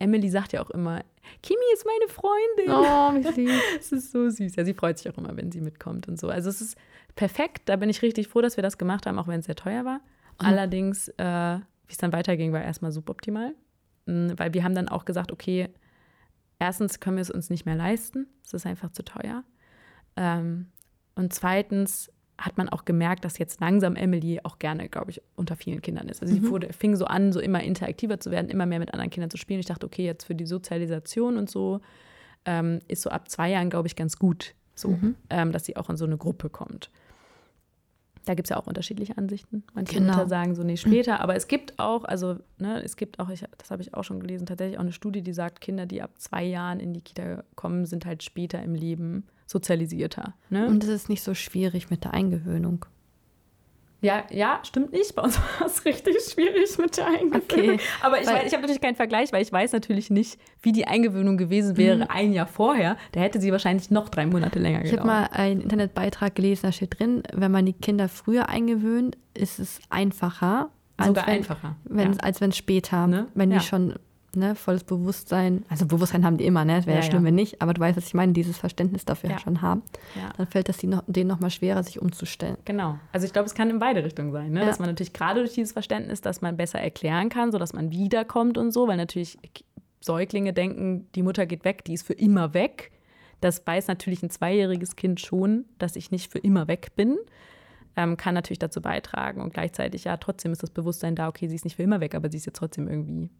Emily 0.00 0.28
sagt 0.28 0.52
ja 0.52 0.62
auch 0.62 0.70
immer, 0.70 1.02
Kimi 1.42 1.62
ist 1.72 1.86
meine 1.86 2.12
Freundin. 2.12 2.68
Oh, 2.68 3.14
wie 3.14 3.46
süß. 3.46 3.60
Es 3.78 3.92
ist 3.92 4.12
so 4.12 4.28
süß. 4.28 4.56
Ja, 4.56 4.64
sie 4.64 4.74
freut 4.74 4.98
sich 4.98 5.10
auch 5.10 5.16
immer, 5.16 5.36
wenn 5.36 5.50
sie 5.50 5.60
mitkommt 5.60 6.08
und 6.08 6.18
so. 6.18 6.28
Also 6.28 6.50
es 6.50 6.60
ist 6.60 6.76
perfekt. 7.16 7.62
Da 7.68 7.76
bin 7.76 7.90
ich 7.90 8.02
richtig 8.02 8.28
froh, 8.28 8.40
dass 8.40 8.56
wir 8.56 8.62
das 8.62 8.78
gemacht 8.78 9.06
haben, 9.06 9.18
auch 9.18 9.28
wenn 9.28 9.40
es 9.40 9.46
sehr 9.46 9.56
teuer 9.56 9.84
war. 9.84 9.98
Mhm. 9.98 10.46
Allerdings, 10.46 11.08
äh, 11.16 11.58
wie 11.86 11.92
es 11.92 11.98
dann 11.98 12.12
weiterging, 12.12 12.52
war 12.52 12.62
erstmal 12.62 12.92
suboptimal. 12.92 13.54
Mhm, 14.06 14.38
weil 14.38 14.54
wir 14.54 14.64
haben 14.64 14.74
dann 14.74 14.88
auch 14.88 15.04
gesagt, 15.04 15.32
okay, 15.32 15.68
erstens 16.58 17.00
können 17.00 17.16
wir 17.16 17.22
es 17.22 17.30
uns 17.30 17.50
nicht 17.50 17.66
mehr 17.66 17.76
leisten. 17.76 18.26
Es 18.44 18.54
ist 18.54 18.66
einfach 18.66 18.90
zu 18.92 19.04
teuer. 19.04 19.44
Ähm, 20.16 20.66
und 21.14 21.32
zweitens 21.32 22.10
hat 22.38 22.56
man 22.56 22.68
auch 22.70 22.86
gemerkt, 22.86 23.24
dass 23.24 23.38
jetzt 23.38 23.60
langsam 23.60 23.96
Emily 23.96 24.40
auch 24.42 24.58
gerne, 24.58 24.88
glaube 24.88 25.10
ich, 25.10 25.20
unter 25.36 25.56
vielen 25.56 25.82
Kindern 25.82 26.08
ist. 26.08 26.22
Also 26.22 26.34
mhm. 26.34 26.40
sie 26.40 26.50
wurde, 26.50 26.72
fing 26.72 26.96
so 26.96 27.04
an, 27.04 27.32
so 27.32 27.40
immer 27.40 27.62
interaktiver 27.62 28.18
zu 28.18 28.30
werden, 28.30 28.48
immer 28.48 28.66
mehr 28.66 28.78
mit 28.78 28.94
anderen 28.94 29.10
Kindern 29.10 29.30
zu 29.30 29.36
spielen. 29.36 29.60
Ich 29.60 29.66
dachte, 29.66 29.86
okay, 29.86 30.04
jetzt 30.04 30.24
für 30.24 30.34
die 30.34 30.46
Sozialisation 30.46 31.36
und 31.36 31.50
so 31.50 31.80
ähm, 32.46 32.80
ist 32.88 33.02
so 33.02 33.10
ab 33.10 33.28
zwei 33.28 33.50
Jahren, 33.50 33.68
glaube 33.68 33.88
ich, 33.88 33.96
ganz 33.96 34.16
gut, 34.18 34.54
so, 34.74 34.88
mhm. 34.88 35.16
ähm, 35.28 35.52
dass 35.52 35.66
sie 35.66 35.76
auch 35.76 35.90
in 35.90 35.98
so 35.98 36.06
eine 36.06 36.16
Gruppe 36.16 36.48
kommt. 36.48 36.90
Da 38.24 38.34
gibt 38.34 38.46
es 38.46 38.50
ja 38.50 38.56
auch 38.56 38.66
unterschiedliche 38.66 39.16
Ansichten. 39.16 39.64
Manche 39.74 39.94
genau. 39.94 40.12
Mütter 40.12 40.28
sagen 40.28 40.54
so, 40.54 40.62
nee, 40.62 40.76
später. 40.76 41.20
Aber 41.20 41.36
es 41.36 41.48
gibt 41.48 41.78
auch, 41.78 42.04
also, 42.04 42.36
ne, 42.58 42.82
es 42.82 42.96
gibt 42.96 43.18
auch, 43.18 43.30
ich, 43.30 43.44
das 43.56 43.70
habe 43.70 43.82
ich 43.82 43.94
auch 43.94 44.04
schon 44.04 44.20
gelesen, 44.20 44.46
tatsächlich 44.46 44.78
auch 44.78 44.82
eine 44.82 44.92
Studie, 44.92 45.22
die 45.22 45.32
sagt, 45.32 45.60
Kinder, 45.60 45.86
die 45.86 46.02
ab 46.02 46.10
zwei 46.18 46.44
Jahren 46.44 46.80
in 46.80 46.92
die 46.92 47.00
Kita 47.00 47.44
kommen, 47.54 47.86
sind 47.86 48.04
halt 48.04 48.22
später 48.22 48.62
im 48.62 48.74
Leben 48.74 49.26
sozialisierter. 49.46 50.34
Ne? 50.50 50.66
Und 50.66 50.84
es 50.84 50.90
ist 50.90 51.08
nicht 51.08 51.22
so 51.22 51.34
schwierig 51.34 51.90
mit 51.90 52.04
der 52.04 52.14
Eingewöhnung. 52.14 52.84
Ja, 54.02 54.24
ja, 54.30 54.60
stimmt 54.62 54.92
nicht. 54.92 55.14
Bei 55.14 55.22
uns 55.22 55.38
war 55.58 55.66
es 55.66 55.84
richtig 55.84 56.16
schwierig 56.32 56.78
mit 56.78 56.96
der 56.96 57.06
Eingewöhnung. 57.06 57.74
Okay, 57.74 57.80
Aber 58.02 58.20
ich, 58.20 58.22
ich 58.22 58.28
habe 58.28 58.62
natürlich 58.62 58.80
keinen 58.80 58.96
Vergleich, 58.96 59.32
weil 59.32 59.42
ich 59.42 59.52
weiß 59.52 59.72
natürlich 59.72 60.10
nicht, 60.10 60.38
wie 60.62 60.72
die 60.72 60.86
Eingewöhnung 60.86 61.36
gewesen 61.36 61.76
wäre 61.76 61.96
mhm. 61.96 62.06
ein 62.08 62.32
Jahr 62.32 62.46
vorher. 62.46 62.96
Da 63.12 63.20
hätte 63.20 63.40
sie 63.40 63.52
wahrscheinlich 63.52 63.90
noch 63.90 64.08
drei 64.08 64.26
Monate 64.26 64.58
länger 64.58 64.78
gedauert. 64.80 64.94
Ich 64.94 64.98
habe 64.98 65.06
mal 65.06 65.28
einen 65.32 65.60
Internetbeitrag 65.60 66.34
gelesen, 66.34 66.62
da 66.62 66.72
steht 66.72 66.98
drin, 66.98 67.22
wenn 67.32 67.52
man 67.52 67.66
die 67.66 67.74
Kinder 67.74 68.08
früher 68.08 68.48
eingewöhnt, 68.48 69.16
ist 69.34 69.58
es 69.58 69.80
einfacher. 69.90 70.70
Sogar 70.98 71.26
wenn, 71.26 71.34
einfacher. 71.34 71.76
Wenn, 71.84 72.12
ja. 72.12 72.18
Als 72.20 72.40
wenn 72.40 72.52
später, 72.52 73.06
ne? 73.06 73.26
wenn 73.34 73.50
ja. 73.50 73.58
die 73.58 73.64
schon 73.64 73.94
ne, 74.36 74.54
volles 74.54 74.84
Bewusstsein, 74.84 75.64
also 75.68 75.86
Bewusstsein 75.86 76.24
haben 76.24 76.36
die 76.36 76.46
immer, 76.46 76.64
ne? 76.64 76.84
Wäre 76.86 76.90
ja, 76.90 76.96
ja, 76.96 77.02
schlimm, 77.02 77.22
ja. 77.22 77.28
wenn 77.28 77.34
nicht, 77.34 77.62
aber 77.62 77.74
du 77.74 77.80
weißt, 77.80 77.96
was 77.96 78.06
ich 78.06 78.14
meine, 78.14 78.32
dieses 78.32 78.58
Verständnis 78.58 79.04
dafür 79.04 79.30
ja. 79.30 79.38
schon 79.38 79.62
haben, 79.62 79.82
dann 80.36 80.46
fällt 80.46 80.68
das 80.68 80.82
noch, 80.82 81.02
denen 81.06 81.28
nochmal 81.28 81.50
schwerer, 81.50 81.82
sich 81.82 82.00
umzustellen. 82.00 82.56
Genau. 82.64 82.98
Also 83.12 83.26
ich 83.26 83.32
glaube, 83.32 83.46
es 83.46 83.54
kann 83.54 83.70
in 83.70 83.78
beide 83.78 84.04
Richtungen 84.04 84.32
sein, 84.32 84.52
ne? 84.52 84.64
Dass 84.64 84.78
man 84.78 84.88
natürlich 84.88 85.12
gerade 85.12 85.40
durch 85.40 85.54
dieses 85.54 85.72
Verständnis, 85.72 86.20
dass 86.20 86.40
man 86.40 86.56
besser 86.56 86.80
erklären 86.80 87.28
kann, 87.28 87.52
sodass 87.52 87.72
man 87.72 87.90
wiederkommt 87.90 88.58
und 88.58 88.72
so, 88.72 88.88
weil 88.88 88.96
natürlich 88.96 89.38
Säuglinge 90.00 90.52
denken, 90.52 91.08
die 91.14 91.22
Mutter 91.22 91.46
geht 91.46 91.64
weg, 91.64 91.84
die 91.84 91.94
ist 91.94 92.06
für 92.06 92.14
immer 92.14 92.54
weg. 92.54 92.90
Das 93.40 93.66
weiß 93.66 93.88
natürlich 93.88 94.22
ein 94.22 94.30
zweijähriges 94.30 94.96
Kind 94.96 95.20
schon, 95.20 95.64
dass 95.78 95.96
ich 95.96 96.10
nicht 96.10 96.30
für 96.30 96.38
immer 96.38 96.68
weg 96.68 96.92
bin. 96.96 97.16
Ähm, 97.96 98.16
kann 98.16 98.34
natürlich 98.34 98.58
dazu 98.58 98.80
beitragen 98.80 99.40
und 99.40 99.52
gleichzeitig 99.52 100.04
ja 100.04 100.16
trotzdem 100.16 100.52
ist 100.52 100.62
das 100.62 100.70
Bewusstsein 100.70 101.16
da, 101.16 101.28
okay, 101.28 101.48
sie 101.48 101.56
ist 101.56 101.64
nicht 101.64 101.76
für 101.76 101.82
immer 101.82 102.00
weg, 102.00 102.14
aber 102.14 102.30
sie 102.30 102.36
ist 102.36 102.46
jetzt 102.46 102.56
trotzdem 102.56 102.86
irgendwie 102.88 103.30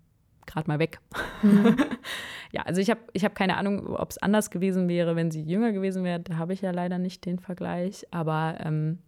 gerade 0.50 0.68
mal 0.68 0.78
weg. 0.78 1.00
Mhm. 1.42 1.76
ja, 2.52 2.62
also 2.62 2.80
ich 2.80 2.90
habe 2.90 3.00
ich 3.12 3.24
hab 3.24 3.34
keine 3.34 3.56
Ahnung, 3.56 3.86
ob 3.86 4.10
es 4.10 4.18
anders 4.18 4.50
gewesen 4.50 4.88
wäre, 4.88 5.16
wenn 5.16 5.30
sie 5.30 5.42
jünger 5.42 5.72
gewesen 5.72 6.04
wäre. 6.04 6.20
Da 6.20 6.36
habe 6.36 6.52
ich 6.52 6.60
ja 6.60 6.70
leider 6.70 6.98
nicht 6.98 7.24
den 7.24 7.38
Vergleich. 7.38 8.06
Aber 8.10 8.56
ähm, 8.60 8.98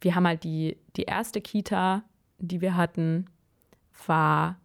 wir 0.00 0.14
haben 0.14 0.26
halt 0.26 0.44
die, 0.44 0.78
die 0.96 1.02
erste 1.02 1.40
Kita, 1.40 2.02
die 2.38 2.60
wir 2.60 2.76
hatten, 2.76 3.26
war 4.06 4.58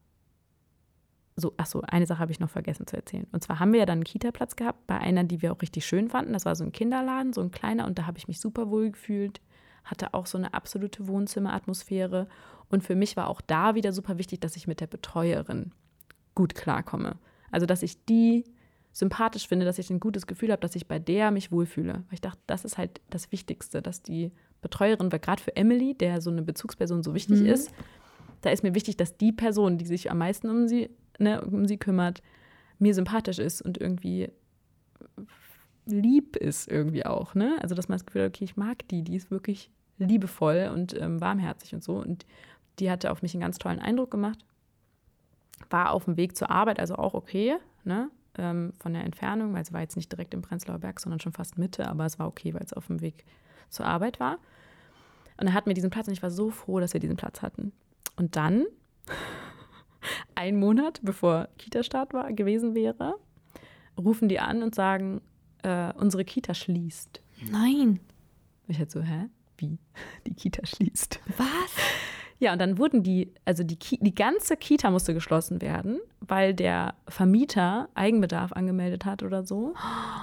so, 1.36 1.54
ach 1.58 1.66
so, 1.66 1.82
eine 1.82 2.06
Sache 2.06 2.20
habe 2.20 2.32
ich 2.32 2.40
noch 2.40 2.50
vergessen 2.50 2.86
zu 2.86 2.96
erzählen. 2.96 3.28
Und 3.32 3.44
zwar 3.44 3.60
haben 3.60 3.74
wir 3.74 3.80
ja 3.80 3.86
dann 3.86 3.98
einen 3.98 4.04
Kita-Platz 4.04 4.56
gehabt 4.56 4.86
bei 4.86 5.00
einer, 5.00 5.24
die 5.24 5.42
wir 5.42 5.52
auch 5.52 5.62
richtig 5.62 5.86
schön 5.86 6.10
fanden. 6.10 6.34
Das 6.34 6.46
war 6.46 6.56
so 6.56 6.64
ein 6.64 6.72
Kinderladen, 6.72 7.34
so 7.34 7.42
ein 7.42 7.52
kleiner, 7.52 7.88
und 7.88 7.98
da 7.98 8.06
habe 8.06 8.18
ich 8.18 8.28
mich 8.28 8.40
super 8.40 8.70
wohl 8.70 8.92
gefühlt. 8.92 9.42
Hatte 9.84 10.14
auch 10.14 10.28
so 10.28 10.38
eine 10.38 10.54
absolute 10.54 11.08
Wohnzimmeratmosphäre. 11.08 12.28
Und 12.70 12.84
für 12.84 12.96
mich 12.96 13.18
war 13.18 13.28
auch 13.28 13.42
da 13.42 13.76
wieder 13.76 13.92
super 13.94 14.18
wichtig, 14.18 14.42
dass 14.42 14.56
ich 14.56 14.68
mit 14.68 14.80
der 14.80 14.88
Betreuerin 14.88 15.72
gut 16.36 16.56
klarkomme. 16.56 17.18
Also, 17.52 17.66
dass 17.66 17.84
ich 17.84 18.04
die 18.06 18.44
sympathisch 18.92 19.48
finde, 19.48 19.66
dass 19.66 19.80
ich 19.80 19.90
ein 19.90 20.00
gutes 20.00 20.28
Gefühl 20.28 20.52
habe, 20.52 20.62
dass 20.62 20.76
ich 20.76 20.88
bei 20.88 21.00
der 21.00 21.32
mich 21.32 21.52
wohlfühle. 21.52 21.94
Weil 21.94 22.14
ich 22.14 22.22
dachte, 22.22 22.42
das 22.48 22.64
ist 22.64 22.78
halt 22.78 23.02
das 23.10 23.32
Wichtigste, 23.32 23.82
dass 23.82 24.04
die 24.04 24.32
Betreuerin, 24.62 25.12
weil 25.12 25.20
gerade 25.20 25.42
für 25.42 25.56
Emily, 25.56 25.96
der 25.96 26.22
so 26.22 26.30
eine 26.30 26.44
Bezugsperson 26.44 27.04
so 27.04 27.14
wichtig 27.14 27.42
mhm. 27.42 27.48
ist, 27.48 27.72
da 28.42 28.52
ist 28.52 28.64
mir 28.64 28.76
wichtig, 28.76 28.96
dass 28.96 29.18
die 29.18 29.32
Person, 29.32 29.78
die 29.78 29.86
sich 29.86 30.12
am 30.12 30.20
meisten 30.20 30.50
um 30.50 30.68
sie, 30.68 30.90
ne, 31.18 31.42
um 31.42 31.68
sie 31.68 31.78
kümmert, 31.78 32.22
mir 32.78 32.94
sympathisch 32.94 33.40
ist 33.40 33.62
und 33.62 33.80
irgendwie 33.80 34.30
lieb 35.86 36.36
ist 36.36 36.72
irgendwie 36.72 37.06
auch. 37.06 37.36
Ne? 37.36 37.58
Also, 37.62 37.76
dass 37.76 37.90
man 37.90 37.98
das 37.98 38.06
Gefühl 38.06 38.24
hat, 38.24 38.30
okay, 38.30 38.46
ich 38.46 38.58
mag 38.58 38.88
die, 38.90 39.02
die 39.02 39.16
ist 39.16 39.32
wirklich 39.32 39.72
liebevoll 39.98 40.72
und 40.74 41.00
ähm, 41.00 41.20
warmherzig 41.20 41.74
und 41.74 41.84
so. 41.84 41.96
Und 41.96 42.26
die 42.80 42.92
hatte 42.92 43.12
auf 43.12 43.22
mich 43.22 43.34
einen 43.34 43.42
ganz 43.42 43.58
tollen 43.58 43.80
Eindruck 43.80 44.12
gemacht 44.12 44.46
war 45.70 45.92
auf 45.92 46.06
dem 46.06 46.18
Weg 46.18 46.36
zur 46.36 46.50
Arbeit, 46.50 46.80
also 46.80 46.96
auch 46.96 47.14
okay, 47.14 47.56
ne? 47.84 48.10
Ähm, 48.36 48.74
von 48.80 48.94
der 48.94 49.04
Entfernung, 49.04 49.54
weil 49.54 49.62
es 49.62 49.74
war 49.74 49.82
jetzt 49.82 49.96
nicht 49.96 50.12
direkt 50.12 50.34
im 50.34 50.42
Prenzlauer 50.42 50.80
Berg, 50.80 51.00
sondern 51.00 51.20
schon 51.20 51.34
fast 51.34 51.60
Mitte, 51.60 51.88
aber 51.88 52.06
es 52.06 52.18
war 52.18 52.28
okay, 52.28 52.54
weil 52.54 52.64
es 52.64 52.74
auf 52.74 52.88
dem 52.88 53.00
Weg 53.00 53.26
zur 53.70 53.86
Arbeit 53.86 54.20
war. 54.20 54.40
Und 55.40 55.48
er 55.48 55.54
hat 55.54 55.68
mir 55.68 55.76
diesen 55.76 55.92
Platz 55.92 56.08
und 56.08 56.14
ich 56.14 56.24
war 56.24 56.32
so 56.32 56.50
froh, 56.50 56.80
dass 56.80 56.94
wir 56.94 57.00
diesen 57.00 57.16
Platz 57.16 57.42
hatten. 57.42 57.74
Und 58.16 58.36
dann, 58.36 58.66
ein 60.36 60.58
Monat 60.58 61.00
bevor 61.04 61.48
Kita-Start 61.58 62.14
war, 62.14 62.34
gewesen 62.34 62.74
wäre, 62.74 63.16
rufen 63.98 64.30
die 64.30 64.40
an 64.40 64.64
und 64.64 64.74
sagen, 64.74 65.22
äh, 65.64 65.94
unsere 65.94 66.26
Kita 66.26 66.54
schließt. 66.54 67.22
Nein. 67.52 68.00
Ich 68.68 68.80
halt 68.80 68.92
so, 68.92 69.02
hä? 69.02 69.30
Wie? 69.58 69.78
Die 70.28 70.34
Kita 70.34 70.66
schließt. 70.66 71.20
Was? 71.38 71.76
Ja, 72.40 72.54
und 72.54 72.60
dann 72.60 72.78
wurden 72.78 73.04
die, 73.04 73.32
also 73.46 73.64
die, 73.64 73.78
Ki 73.78 73.98
die 74.02 74.16
ganze 74.16 74.58
Kita 74.58 74.92
musste 74.92 75.14
geschlossen 75.14 75.62
werden, 75.62 76.00
weil 76.20 76.54
der 76.54 76.94
Vermieter 77.08 77.88
Eigenbedarf 77.96 78.52
angemeldet 78.54 79.06
hat 79.06 79.24
oder 79.24 79.46
so. 79.46 79.74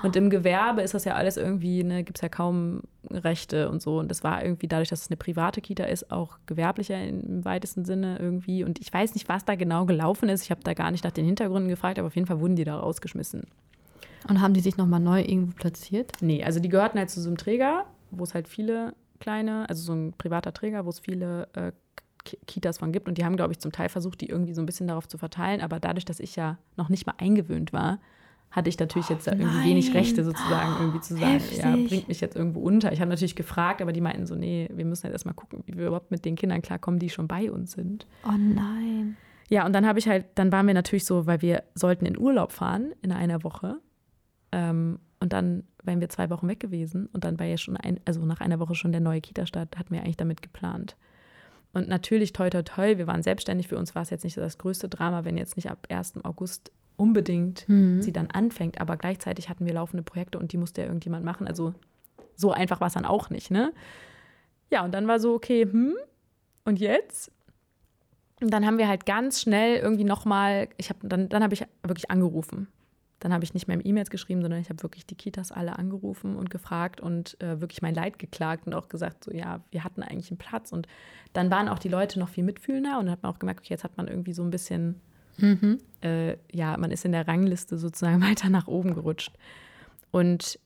Und 0.03 0.17
im 0.17 0.29
Gewerbe 0.29 0.83
ist 0.83 0.95
das 0.95 1.05
ja 1.05 1.15
alles 1.15 1.37
irgendwie, 1.37 1.83
ne, 1.83 2.05
gibt 2.05 2.19
es 2.19 2.23
ja 2.23 2.29
kaum 2.29 2.83
Rechte 3.11 3.71
und 3.71 3.81
so. 3.81 3.99
Und 3.99 4.11
das 4.11 4.23
war 4.23 4.45
irgendwie 4.45 4.69
dadurch, 4.69 4.89
dass 4.89 5.03
es 5.03 5.09
eine 5.09 5.17
private 5.17 5.61
Kita 5.61 5.85
ist, 5.85 6.11
auch 6.11 6.39
gewerblicher 6.47 7.03
im 7.03 7.45
weitesten 7.45 7.85
Sinne 7.85 8.19
irgendwie. 8.19 8.65
Und 8.65 8.81
ich 8.81 8.93
weiß 8.93 9.15
nicht, 9.15 9.29
was 9.29 9.45
da 9.45 9.55
genau 9.55 9.87
gelaufen 9.87 10.29
ist. 10.29 10.43
Ich 10.43 10.51
habe 10.51 10.63
da 10.63 10.75
gar 10.75 10.91
nicht 10.91 11.05
nach 11.05 11.13
den 11.13 11.25
Hintergründen 11.25 11.69
gefragt, 11.69 11.99
aber 11.99 12.09
auf 12.09 12.17
jeden 12.17 12.27
Fall 12.27 12.41
wurden 12.41 12.57
die 12.57 12.65
da 12.65 12.79
rausgeschmissen. 12.79 13.47
Und 14.29 14.41
haben 14.41 14.55
die 14.55 14.61
sich 14.61 14.77
nochmal 14.77 15.01
neu 15.01 15.21
irgendwo 15.23 15.55
platziert? 15.55 16.13
Nee, 16.21 16.45
also 16.45 16.61
die 16.61 16.69
gehörten 16.69 16.99
halt 16.99 17.11
zu 17.11 17.21
so 17.21 17.29
einem 17.29 17.39
Träger, 17.39 17.87
wo 18.11 18.25
es 18.25 18.35
halt 18.35 18.49
viele 18.49 18.95
kleine, 19.21 19.69
also 19.69 19.83
so 19.83 19.93
ein 19.93 20.13
privater 20.17 20.53
Träger, 20.53 20.85
wo 20.85 20.91
es 20.91 20.99
viele 21.01 21.49
äh, 21.55 21.73
Kitas 22.47 22.79
von 22.79 22.93
gibt. 22.93 23.09
Und 23.09 23.19
die 23.19 23.25
haben, 23.25 23.37
glaube 23.37 23.53
ich, 23.53 23.61
zum 23.61 23.73
Teil 23.73 23.89
versucht, 23.89 24.21
die 24.21 24.29
irgendwie 24.29 24.55
so 24.55 24.61
ein 24.61 24.67
bisschen 24.67 24.89
darauf 24.89 25.09
zu 25.09 25.19
verteilen. 25.19 25.61
Aber 25.61 25.81
dadurch, 25.81 26.05
dass 26.05 26.21
ich 26.21 26.37
ja 26.37 26.59
noch 26.77 26.89
nicht 26.89 27.07
mal 27.07 27.15
eingewöhnt 27.19 27.73
war, 27.73 27.99
hatte 28.51 28.69
ich 28.69 28.79
natürlich 28.79 29.09
jetzt 29.09 29.27
da 29.27 29.33
irgendwie 29.33 29.59
Nein. 29.59 29.69
wenig 29.69 29.95
Rechte 29.95 30.25
sozusagen 30.25 30.75
irgendwie 30.81 31.01
zu 31.01 31.15
sagen, 31.15 31.35
Heftig. 31.35 31.59
ja, 31.59 31.71
bringt 31.71 32.09
mich 32.09 32.21
jetzt 32.21 32.35
irgendwo 32.35 32.61
unter. 32.61 32.93
Ich 32.93 33.01
habe 33.01 33.09
natürlich 33.09 33.37
gefragt, 33.37 33.81
aber 33.81 33.93
die 33.93 34.01
meinten 34.01 34.27
so, 34.27 34.35
nee, 34.35 34.69
wir 34.75 34.85
müssen 34.85 35.07
jetzt 35.07 35.13
erstmal 35.13 35.35
gucken, 35.35 35.63
wie 35.67 35.77
wir 35.77 35.87
überhaupt 35.87 36.11
mit 36.11 36.25
den 36.25 36.35
Kindern 36.35 36.61
klarkommen, 36.61 36.99
die 36.99 37.11
schon 37.11 37.29
bei 37.29 37.51
uns 37.51 37.73
sind. 37.73 38.07
Oh 38.25 38.37
nein. 38.37 39.17
Ja, 39.49 39.67
und 39.67 39.73
dann 39.73 39.87
habe 39.87 39.99
ich 39.99 40.09
halt, 40.09 40.27
dann 40.35 40.51
waren 40.51 40.67
wir 40.67 40.75
natürlich 40.75 41.05
so, 41.05 41.27
weil 41.27 41.43
wir 41.43 41.63
sollten 41.75 42.07
in 42.07 42.19
Urlaub 42.19 42.53
fahren 42.53 42.93
in 43.03 43.13
einer 43.13 43.45
Woche. 43.45 43.79
Ähm, 44.53 44.99
und 45.21 45.33
dann 45.33 45.65
wären 45.85 46.01
wir 46.01 46.09
zwei 46.09 46.31
Wochen 46.31 46.49
weg 46.49 46.61
gewesen 46.61 47.09
und 47.13 47.25
dann 47.25 47.39
war 47.39 47.47
ja 47.47 47.59
schon 47.59 47.77
ein, 47.77 48.01
also 48.07 48.25
nach 48.25 48.41
einer 48.41 48.59
Woche 48.59 48.75
schon 48.75 48.93
der 48.93 49.03
neue 49.03 49.21
Kita-Start, 49.21 49.79
hatten 49.79 49.93
wir 49.93 50.01
eigentlich 50.01 50.17
damit 50.17 50.43
geplant. 50.43 50.97
Und 51.73 51.89
natürlich, 51.89 52.33
toi, 52.33 52.51
toi, 52.51 52.63
toi, 52.63 52.99
wir 52.99 53.07
waren 53.07 53.23
selbstständig. 53.23 53.69
Für 53.69 53.79
uns 53.79 53.95
war 53.95 54.03
es 54.03 54.11
jetzt 54.11 54.25
nicht 54.25 54.37
das 54.37 54.59
größte 54.59 54.89
Drama, 54.89 55.25
wenn 55.25 55.37
jetzt 55.37 55.55
nicht 55.57 55.71
ab 55.71 55.87
1. 55.89 56.25
August 56.25 56.73
unbedingt 56.97 57.69
mhm. 57.69 58.03
sie 58.03 58.13
dann 58.13 58.29
anfängt. 58.29 58.81
Aber 58.81 58.97
gleichzeitig 58.97 59.49
hatten 59.49 59.67
wir 59.67 59.75
laufende 59.75 60.03
Projekte 60.03 60.39
und 60.39 60.53
die 60.53 60.57
musste 60.57 60.81
ja 60.81 60.89
irgendjemand 60.89 61.25
machen. 61.25 61.47
Also 61.47 61.75
so 62.35 62.51
einfach 62.51 62.81
war 62.81 62.89
es 62.89 62.95
dann 62.95 63.05
auch 63.05 63.31
nicht, 63.31 63.53
ne? 63.53 63.73
Ja, 64.71 64.85
und 64.85 64.93
dann 64.93 65.07
war 65.07 65.21
so, 65.21 65.35
okay, 65.35 65.63
hm, 65.63 65.95
und 66.65 66.81
jetzt? 66.81 67.31
Und 68.41 68.51
dann 68.53 68.67
haben 68.67 68.79
wir 68.79 68.89
halt 68.89 69.07
ganz 69.07 69.41
schnell 69.41 69.77
irgendwie 69.77 70.05
nochmal, 70.05 70.69
ich 70.77 70.89
habe 70.89 71.07
dann, 71.07 71.29
dann 71.29 71.43
habe 71.43 71.55
ich 71.55 71.65
wirklich 71.83 72.11
angerufen 72.11 72.69
dann 73.21 73.35
habe 73.35 73.45
ich 73.45 73.53
nicht 73.53 73.69
mehr 73.69 73.79
im 73.79 73.85
E-Mails 73.85 74.09
geschrieben, 74.09 74.41
sondern 74.41 74.61
ich 74.61 74.71
habe 74.71 74.83
wirklich 74.83 75.07
die 75.07 75.15
Kitas 75.15 75.53
alle 75.53 75.79
angerufen 75.79 76.37
und 76.37 76.49
gefragt 76.49 77.03
und 77.03 77.41
äh, 77.43 77.61
wirklich 77.61 77.83
mein 77.83 77.95
Leid 77.95 78.19
geklagt 78.19 78.67
und 78.67 78.75
auch 78.75 78.89
gesagt, 78.89 79.25
so 79.25 79.31
ja, 79.31 79.61
wir 79.71 79.85
hatten 79.85 80.03
eigentlich 80.03 80.31
einen 80.31 80.39
Platz. 80.39 80.73
Und 80.73 80.89
dann 81.35 81.51
waren 81.51 81.69
auch 81.69 81.79
die 81.79 81.91
Leute 81.91 82.19
noch 82.19 82.31
viel 82.31 82.45
mitfühlender 82.45 82.99
und 82.99 83.07
dann 83.07 83.13
hat 83.13 83.23
man 83.23 83.33
auch 83.33 83.39
gemerkt, 83.39 83.61
okay, 83.61 83.75
jetzt 83.75 83.85
hat 83.85 83.99
man 83.99 84.09
irgendwie 84.09 84.33
so 84.33 84.43
ein 84.43 84.51
bisschen, 84.51 85.01
mhm. 85.37 85.79
äh, 86.03 86.39
ja, 86.51 86.79
man 86.79 86.91
ist 86.91 87.05
in 87.05 87.13
der 87.13 87.29
Rangliste 87.29 87.77
sozusagen 87.77 88.23
weiter 88.29 88.49
nach 88.49 88.67
oben 88.67 88.95
gerutscht. 88.95 89.33
Und 90.11 90.59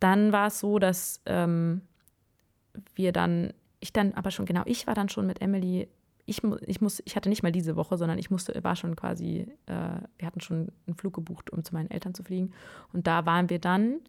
dann 0.00 0.32
war 0.32 0.48
es 0.48 0.60
so, 0.60 0.78
dass 0.78 1.22
ähm, 1.24 1.80
wir 2.94 3.12
dann, 3.12 3.54
ich 3.80 3.94
dann 3.94 4.12
aber 4.12 4.30
schon, 4.30 4.44
genau, 4.44 4.62
ich 4.66 4.86
war 4.86 4.94
dann 4.94 5.08
schon 5.08 5.26
mit 5.26 5.40
Emily 5.40 5.88
ich, 6.28 6.42
ich, 6.66 6.80
muss, 6.80 7.02
ich 7.04 7.16
hatte 7.16 7.28
nicht 7.28 7.42
mal 7.42 7.52
diese 7.52 7.74
Woche, 7.76 7.96
sondern 7.96 8.18
ich 8.18 8.30
musste, 8.30 8.62
war 8.62 8.76
schon 8.76 8.94
quasi, 8.96 9.46
äh, 9.66 10.00
wir 10.18 10.26
hatten 10.26 10.40
schon 10.40 10.68
einen 10.86 10.96
Flug 10.96 11.14
gebucht, 11.14 11.50
um 11.50 11.64
zu 11.64 11.74
meinen 11.74 11.90
Eltern 11.90 12.14
zu 12.14 12.22
fliegen. 12.22 12.52
Und 12.92 13.06
da 13.06 13.24
waren 13.24 13.48
wir 13.48 13.58
dann, 13.58 14.00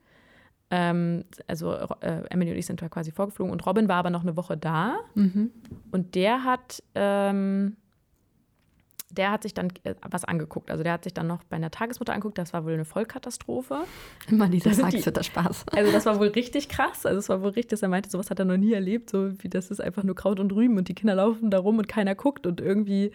ähm, 0.70 1.24
also 1.48 1.74
äh, 1.74 2.24
Emily 2.30 2.52
und 2.52 2.58
ich 2.58 2.66
sind 2.66 2.82
da 2.82 2.90
quasi 2.90 3.12
vorgeflogen 3.12 3.52
und 3.52 3.66
Robin 3.66 3.88
war 3.88 3.96
aber 3.96 4.10
noch 4.10 4.24
eine 4.24 4.36
Woche 4.36 4.58
da. 4.58 4.98
Mhm. 5.16 5.52
Und 5.92 6.16
der 6.16 6.44
hat 6.44 6.84
ähm, 6.94 7.78
der 9.10 9.32
hat 9.32 9.43
sich 9.43 9.53
dann 9.53 9.70
äh, 9.84 9.95
was 10.10 10.26
angeguckt. 10.26 10.72
Also 10.72 10.84
der 10.84 10.93
hat 10.93 11.03
sich 11.03 11.14
dann 11.14 11.28
noch 11.28 11.43
bei 11.43 11.55
einer 11.55 11.72
Tagesmutter 11.72 12.14
angeguckt, 12.14 12.38
das 12.38 12.53
war 12.53 12.66
wohl 12.66 12.74
eine 12.74 12.86
Vollkatastrophe. 12.86 13.84
Immer 14.30 14.47
dieser 14.47 14.72
Tagesmutter 14.72 15.24
Spaß. 15.24 15.66
Also 15.80 15.91
das 15.91 16.05
war 16.05 16.20
wohl 16.20 16.28
richtig 16.28 16.68
krass. 16.68 17.05
Also 17.05 17.20
es 17.20 17.30
war 17.30 17.41
wohl 17.41 17.49
richtig, 17.49 17.70
dass 17.70 17.82
er 17.84 17.89
meinte, 17.89 18.10
sowas 18.10 18.30
hat 18.30 18.39
er 18.39 18.45
noch 18.45 18.57
nie 18.57 18.74
erlebt, 18.74 19.10
so 19.10 19.32
wie 19.41 19.49
das 19.49 19.72
ist 19.72 19.80
einfach 19.80 20.03
nur 20.03 20.16
Kraut 20.16 20.39
und 20.39 20.51
Rüben 20.51 20.78
und 20.78 20.88
die 20.88 20.95
Kinder 20.95 21.16
laufen 21.16 21.49
da 21.49 21.60
rum 21.60 21.78
und 21.78 21.88
keiner 21.88 22.16
guckt 22.16 22.45
und 22.45 22.60
irgendwie 22.60 23.12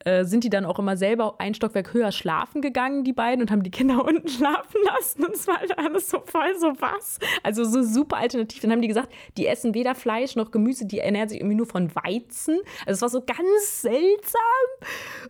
äh, 0.00 0.24
sind 0.24 0.44
die 0.44 0.50
dann 0.50 0.66
auch 0.66 0.78
immer 0.78 0.96
selber 0.96 1.36
ein 1.38 1.54
Stockwerk 1.54 1.94
höher 1.94 2.12
schlafen 2.12 2.60
gegangen, 2.60 3.04
die 3.04 3.12
beiden, 3.12 3.40
und 3.40 3.50
haben 3.50 3.62
die 3.62 3.70
Kinder 3.70 4.04
unten 4.06 4.28
schlafen 4.28 4.80
lassen. 4.84 5.24
Und 5.24 5.34
es 5.34 5.46
war 5.46 5.58
halt 5.58 5.78
alles 5.78 6.10
so 6.10 6.20
voll 6.24 6.58
so 6.58 6.72
was. 6.78 7.18
Also 7.42 7.64
so 7.64 7.82
super 7.82 8.18
alternativ. 8.18 8.60
Dann 8.60 8.70
haben 8.70 8.82
die 8.82 8.88
gesagt, 8.88 9.12
die 9.36 9.46
essen 9.46 9.74
weder 9.74 9.94
Fleisch 9.94 10.36
noch 10.36 10.50
Gemüse, 10.50 10.86
die 10.86 10.98
ernähren 10.98 11.28
sich 11.28 11.40
irgendwie 11.40 11.56
nur 11.56 11.66
von 11.66 11.94
Weizen. 11.94 12.58
Also 12.86 12.92
es 12.92 13.02
war 13.02 13.08
so 13.08 13.22
ganz 13.22 13.82
seltsam. 13.82 14.40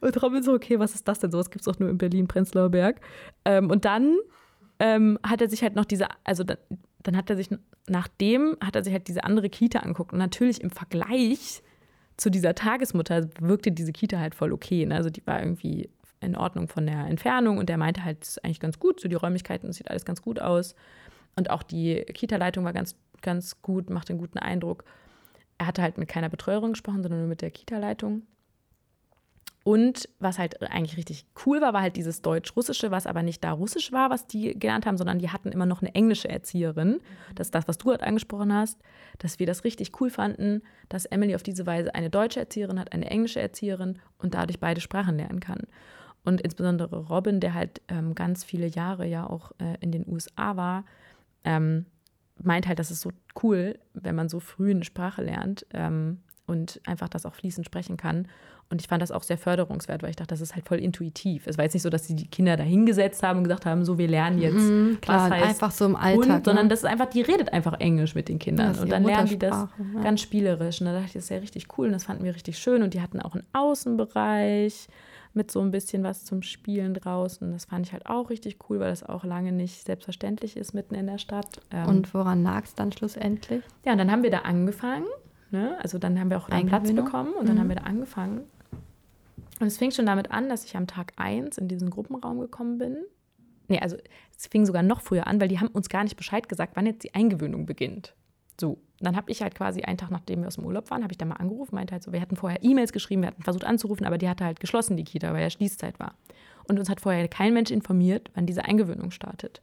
Und 0.00 0.22
Robin 0.22 0.42
so, 0.42 0.52
okay, 0.52 0.78
was 0.78 0.94
ist 0.94 1.06
das 1.06 1.20
denn? 1.20 1.30
Sowas 1.30 1.50
gibt 1.50 1.66
es 1.66 1.68
auch 1.68 1.78
nur 1.78 1.88
in 1.88 1.98
Berlin, 1.98 2.26
Prenzlauer 2.26 2.70
Berg. 2.70 3.00
Ähm, 3.44 3.70
und 3.70 3.84
dann 3.84 4.16
ähm, 4.80 5.18
hat 5.22 5.40
er 5.40 5.48
sich 5.48 5.62
halt 5.62 5.76
noch 5.76 5.84
diese, 5.84 6.08
also 6.24 6.42
dann, 6.42 6.58
dann 7.02 7.16
hat 7.16 7.30
er 7.30 7.36
sich, 7.36 7.48
nachdem 7.88 8.56
hat 8.60 8.74
er 8.74 8.82
sich 8.82 8.92
halt 8.92 9.06
diese 9.06 9.24
andere 9.24 9.50
Kita 9.50 9.80
angeguckt. 9.80 10.12
Und 10.12 10.18
natürlich 10.18 10.60
im 10.62 10.70
Vergleich 10.70 11.62
zu 12.16 12.30
dieser 12.30 12.54
Tagesmutter 12.54 13.28
wirkte 13.40 13.72
diese 13.72 13.92
Kita 13.92 14.18
halt 14.18 14.34
voll 14.34 14.52
okay. 14.52 14.86
Ne? 14.86 14.94
Also 14.94 15.10
die 15.10 15.26
war 15.26 15.40
irgendwie 15.40 15.90
in 16.20 16.36
Ordnung 16.36 16.68
von 16.68 16.86
der 16.86 17.06
Entfernung 17.06 17.58
und 17.58 17.68
der 17.68 17.76
meinte 17.76 18.04
halt, 18.04 18.22
das 18.22 18.30
ist 18.30 18.44
eigentlich 18.44 18.60
ganz 18.60 18.78
gut, 18.78 19.00
so 19.00 19.08
die 19.08 19.14
Räumlichkeiten, 19.14 19.72
sieht 19.72 19.90
alles 19.90 20.04
ganz 20.04 20.22
gut 20.22 20.40
aus. 20.40 20.74
Und 21.36 21.50
auch 21.50 21.62
die 21.62 22.04
Kita-Leitung 22.04 22.64
war 22.64 22.72
ganz, 22.72 22.96
ganz 23.20 23.60
gut, 23.60 23.90
macht 23.90 24.10
einen 24.10 24.18
guten 24.18 24.38
Eindruck. 24.38 24.84
Er 25.58 25.66
hatte 25.66 25.82
halt 25.82 25.98
mit 25.98 26.08
keiner 26.08 26.28
Betreuerin 26.28 26.72
gesprochen, 26.72 27.02
sondern 27.02 27.20
nur 27.20 27.28
mit 27.28 27.42
der 27.42 27.50
Kita-Leitung. 27.50 28.22
Und 29.64 30.10
was 30.18 30.38
halt 30.38 30.60
eigentlich 30.62 30.98
richtig 30.98 31.24
cool 31.46 31.62
war, 31.62 31.72
war 31.72 31.80
halt 31.80 31.96
dieses 31.96 32.20
Deutsch-Russische, 32.20 32.90
was 32.90 33.06
aber 33.06 33.22
nicht 33.22 33.42
da 33.42 33.52
Russisch 33.52 33.92
war, 33.92 34.10
was 34.10 34.26
die 34.26 34.58
gelernt 34.58 34.84
haben, 34.84 34.98
sondern 34.98 35.18
die 35.18 35.30
hatten 35.30 35.50
immer 35.52 35.64
noch 35.64 35.80
eine 35.80 35.94
englische 35.94 36.28
Erzieherin. 36.28 37.00
Das 37.34 37.46
ist 37.46 37.54
das, 37.54 37.66
was 37.66 37.78
du 37.78 37.86
gerade 37.88 38.06
angesprochen 38.06 38.52
hast, 38.52 38.78
dass 39.18 39.38
wir 39.38 39.46
das 39.46 39.64
richtig 39.64 39.98
cool 40.00 40.10
fanden, 40.10 40.60
dass 40.90 41.06
Emily 41.06 41.34
auf 41.34 41.42
diese 41.42 41.64
Weise 41.64 41.94
eine 41.94 42.10
deutsche 42.10 42.40
Erzieherin 42.40 42.78
hat, 42.78 42.92
eine 42.92 43.10
englische 43.10 43.40
Erzieherin 43.40 43.98
und 44.18 44.34
dadurch 44.34 44.60
beide 44.60 44.82
Sprachen 44.82 45.16
lernen 45.16 45.40
kann. 45.40 45.62
Und 46.24 46.42
insbesondere 46.42 46.98
Robin, 46.98 47.40
der 47.40 47.54
halt 47.54 47.80
ähm, 47.88 48.14
ganz 48.14 48.44
viele 48.44 48.66
Jahre 48.66 49.06
ja 49.06 49.26
auch 49.26 49.52
äh, 49.58 49.78
in 49.80 49.92
den 49.92 50.06
USA 50.06 50.56
war, 50.56 50.84
ähm, 51.44 51.86
meint 52.42 52.66
halt, 52.66 52.78
das 52.78 52.90
ist 52.90 53.00
so 53.00 53.12
cool, 53.42 53.78
wenn 53.94 54.14
man 54.14 54.28
so 54.28 54.40
früh 54.40 54.72
eine 54.72 54.84
Sprache 54.84 55.22
lernt 55.22 55.66
ähm, 55.72 56.20
und 56.46 56.82
einfach 56.86 57.08
das 57.08 57.24
auch 57.24 57.34
fließend 57.34 57.64
sprechen 57.64 57.96
kann. 57.96 58.28
Und 58.70 58.80
ich 58.80 58.88
fand 58.88 59.02
das 59.02 59.12
auch 59.12 59.22
sehr 59.22 59.38
förderungswert, 59.38 60.02
weil 60.02 60.10
ich 60.10 60.16
dachte, 60.16 60.28
das 60.28 60.40
ist 60.40 60.54
halt 60.54 60.66
voll 60.66 60.78
intuitiv. 60.78 61.46
Es 61.46 61.58
war 61.58 61.64
jetzt 61.64 61.74
nicht 61.74 61.82
so, 61.82 61.90
dass 61.90 62.06
sie 62.06 62.16
die 62.16 62.26
Kinder 62.26 62.56
da 62.56 62.64
hingesetzt 62.64 63.22
haben 63.22 63.38
und 63.38 63.44
gesagt 63.44 63.66
haben, 63.66 63.84
so, 63.84 63.98
wir 63.98 64.08
lernen 64.08 64.38
jetzt, 64.38 64.54
mhm, 64.54 64.98
klar, 65.00 65.30
was 65.30 65.38
heißt 65.38 65.48
einfach 65.48 65.70
so 65.70 65.84
im 65.84 65.96
Alltag. 65.96 66.44
Sondern 66.44 66.66
ne? 66.66 66.70
das 66.70 66.80
ist 66.80 66.86
einfach, 66.86 67.06
die 67.06 67.22
redet 67.22 67.52
einfach 67.52 67.74
Englisch 67.80 68.14
mit 68.14 68.28
den 68.28 68.38
Kindern. 68.38 68.76
Und 68.78 68.90
dann 68.90 69.04
lernen 69.04 69.28
die 69.28 69.38
das 69.38 69.68
ja. 69.94 70.02
ganz 70.02 70.20
spielerisch. 70.22 70.80
Und 70.80 70.86
da 70.86 70.92
dachte 70.92 71.06
ich, 71.06 71.12
das 71.12 71.24
ist 71.24 71.30
ja 71.30 71.38
richtig 71.38 71.78
cool 71.78 71.86
und 71.86 71.92
das 71.92 72.04
fanden 72.04 72.24
wir 72.24 72.34
richtig 72.34 72.58
schön. 72.58 72.82
Und 72.82 72.94
die 72.94 73.00
hatten 73.00 73.20
auch 73.20 73.34
einen 73.34 73.44
Außenbereich 73.52 74.88
mit 75.34 75.50
so 75.50 75.60
ein 75.60 75.70
bisschen 75.70 76.02
was 76.04 76.24
zum 76.24 76.42
Spielen 76.42 76.94
draußen. 76.94 77.52
Das 77.52 77.66
fand 77.66 77.86
ich 77.86 77.92
halt 77.92 78.06
auch 78.06 78.30
richtig 78.30 78.58
cool, 78.68 78.80
weil 78.80 78.90
das 78.90 79.02
auch 79.02 79.24
lange 79.24 79.52
nicht 79.52 79.84
selbstverständlich 79.84 80.56
ist 80.56 80.74
mitten 80.74 80.94
in 80.94 81.06
der 81.06 81.18
Stadt. 81.18 81.60
Ähm, 81.70 81.88
und 81.88 82.14
woran 82.14 82.42
lag 82.42 82.64
es 82.64 82.74
dann 82.74 82.92
schlussendlich? 82.92 83.62
Ja, 83.84 83.92
und 83.92 83.98
dann 83.98 84.10
haben 84.10 84.22
wir 84.22 84.30
da 84.30 84.38
angefangen. 84.38 85.06
Ne? 85.50 85.76
Also 85.82 85.98
dann 85.98 86.18
haben 86.18 86.30
wir 86.30 86.38
auch 86.38 86.48
einen 86.48 86.68
Platz 86.68 86.92
bekommen 86.92 87.32
und 87.34 87.48
dann 87.48 87.56
mhm. 87.56 87.60
haben 87.60 87.68
wir 87.68 87.76
da 87.76 87.82
angefangen. 87.82 88.42
Und 89.60 89.66
es 89.66 89.78
fing 89.78 89.90
schon 89.90 90.06
damit 90.06 90.30
an, 90.30 90.48
dass 90.48 90.64
ich 90.64 90.76
am 90.76 90.86
Tag 90.86 91.12
1 91.16 91.58
in 91.58 91.68
diesen 91.68 91.90
Gruppenraum 91.90 92.40
gekommen 92.40 92.78
bin. 92.78 92.96
Nee, 93.68 93.78
also 93.78 93.96
es 94.36 94.46
fing 94.48 94.66
sogar 94.66 94.82
noch 94.82 95.00
früher 95.00 95.26
an, 95.26 95.40
weil 95.40 95.48
die 95.48 95.60
haben 95.60 95.68
uns 95.68 95.88
gar 95.88 96.04
nicht 96.04 96.16
Bescheid 96.16 96.48
gesagt, 96.48 96.76
wann 96.76 96.86
jetzt 96.86 97.04
die 97.04 97.14
Eingewöhnung 97.14 97.66
beginnt. 97.66 98.14
So, 98.60 98.78
dann 99.00 99.16
habe 99.16 99.30
ich 99.30 99.42
halt 99.42 99.54
quasi 99.54 99.82
einen 99.82 99.98
Tag, 99.98 100.10
nachdem 100.10 100.40
wir 100.40 100.48
aus 100.48 100.56
dem 100.56 100.64
Urlaub 100.64 100.90
waren, 100.90 101.02
habe 101.02 101.12
ich 101.12 101.18
da 101.18 101.24
mal 101.24 101.36
angerufen, 101.36 101.74
meinte 101.74 101.92
halt 101.92 102.02
so, 102.02 102.12
wir 102.12 102.20
hatten 102.20 102.36
vorher 102.36 102.62
E-Mails 102.62 102.92
geschrieben, 102.92 103.22
wir 103.22 103.28
hatten 103.28 103.42
versucht 103.42 103.64
anzurufen, 103.64 104.06
aber 104.06 104.18
die 104.18 104.28
hatte 104.28 104.44
halt 104.44 104.60
geschlossen, 104.60 104.96
die 104.96 105.04
Kita, 105.04 105.32
weil 105.32 105.42
ja 105.42 105.50
Schließzeit 105.50 105.98
war. 105.98 106.14
Und 106.68 106.78
uns 106.78 106.88
hat 106.88 107.00
vorher 107.00 107.26
kein 107.28 107.52
Mensch 107.52 107.70
informiert, 107.70 108.30
wann 108.34 108.46
diese 108.46 108.64
Eingewöhnung 108.64 109.10
startet. 109.10 109.60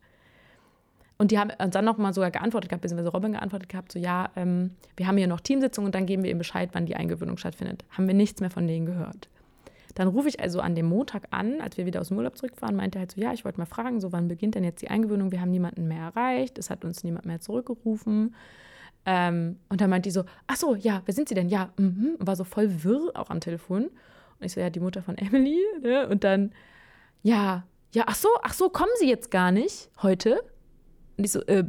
Und 1.18 1.32
die 1.32 1.40
haben 1.40 1.52
uns 1.64 1.74
dann 1.74 1.86
nochmal 1.86 2.14
sogar 2.14 2.32
geantwortet 2.32 2.70
gehabt, 2.70 2.82
beziehungsweise 2.82 3.12
Robin 3.12 3.34
geantwortet 3.34 3.70
gehabt, 3.70 3.92
so 3.92 4.00
ja, 4.00 4.32
ähm, 4.36 4.72
wir 4.98 5.08
haben 5.08 5.18
hier 5.18 5.28
noch 5.28 5.40
Teamsitzung 5.40 5.86
und 5.86 5.96
dann 5.96 6.08
geben 6.08 6.24
wir 6.24 6.32
ihm 6.32 6.40
Bescheid, 6.40 6.70
wann 6.74 6.88
die 6.88 6.96
Eingewöhnung 6.96 7.38
stattfindet. 7.38 7.86
Haben 7.92 8.08
wir 8.08 8.16
nichts 8.16 8.42
mehr 8.42 8.50
von 8.50 8.68
denen 8.68 8.88
gehört. 8.88 9.30
Dann 9.94 10.08
rufe 10.08 10.30
ich 10.30 10.40
also 10.40 10.60
an 10.60 10.76
dem 10.76 10.88
Montag 10.88 11.24
an, 11.32 11.62
als 11.62 11.78
wir 11.78 11.86
wieder 11.86 12.02
aus 12.02 12.10
dem 12.10 12.18
Urlaub 12.18 12.38
zurückfahren, 12.38 12.76
meinte 12.76 12.98
er 12.98 13.02
halt 13.02 13.12
so, 13.12 13.22
ja, 13.22 13.34
ich 13.34 13.46
wollte 13.46 13.60
mal 13.60 13.66
fragen, 13.66 14.00
so 14.00 14.12
wann 14.12 14.28
beginnt 14.28 14.56
denn 14.56 14.64
jetzt 14.64 14.82
die 14.82 14.90
Eingewöhnung? 14.90 15.32
Wir 15.32 15.42
haben 15.42 15.52
niemanden 15.52 15.88
mehr 15.88 16.04
erreicht, 16.04 16.58
es 16.58 16.70
hat 16.70 16.86
uns 16.86 17.04
niemand 17.04 17.26
mehr 17.26 17.40
zurückgerufen. 17.40 18.36
Ähm, 19.06 19.58
und 19.70 19.82
dann 19.82 19.90
meinte 19.90 20.08
die 20.08 20.14
so, 20.14 20.24
ach 20.48 20.56
so, 20.56 20.76
ja, 20.76 21.02
wer 21.06 21.14
sind 21.14 21.28
Sie 21.28 21.36
denn? 21.36 21.50
Ja, 21.50 21.72
mhm, 21.78 22.16
war 22.20 22.36
so 22.36 22.44
voll 22.44 22.84
wirr 22.84 23.12
auch 23.16 23.30
am 23.30 23.40
Telefon. 23.40 23.86
Und 23.86 24.46
ich 24.46 24.54
so, 24.54 24.60
ja, 24.60 24.70
die 24.70 24.80
Mutter 24.80 25.02
von 25.02 25.18
Emily. 25.18 25.60
Ne? 25.82 26.08
Und 26.08 26.24
dann, 26.24 26.52
ja, 27.24 27.66
ja, 27.94 28.04
ach 28.08 28.16
so, 28.16 28.30
ach 28.44 28.54
so, 28.54 28.70
kommen 28.70 28.92
Sie 29.00 29.10
jetzt 29.10 29.32
gar 29.32 29.52
nicht 29.52 29.90
heute? 30.02 30.42
Und 31.18 31.26
ich 31.26 31.32
so, 31.32 31.42
äh, 31.42 31.66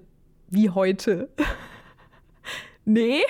wie 0.48 0.70
heute? 0.70 1.28
nee. 2.84 3.20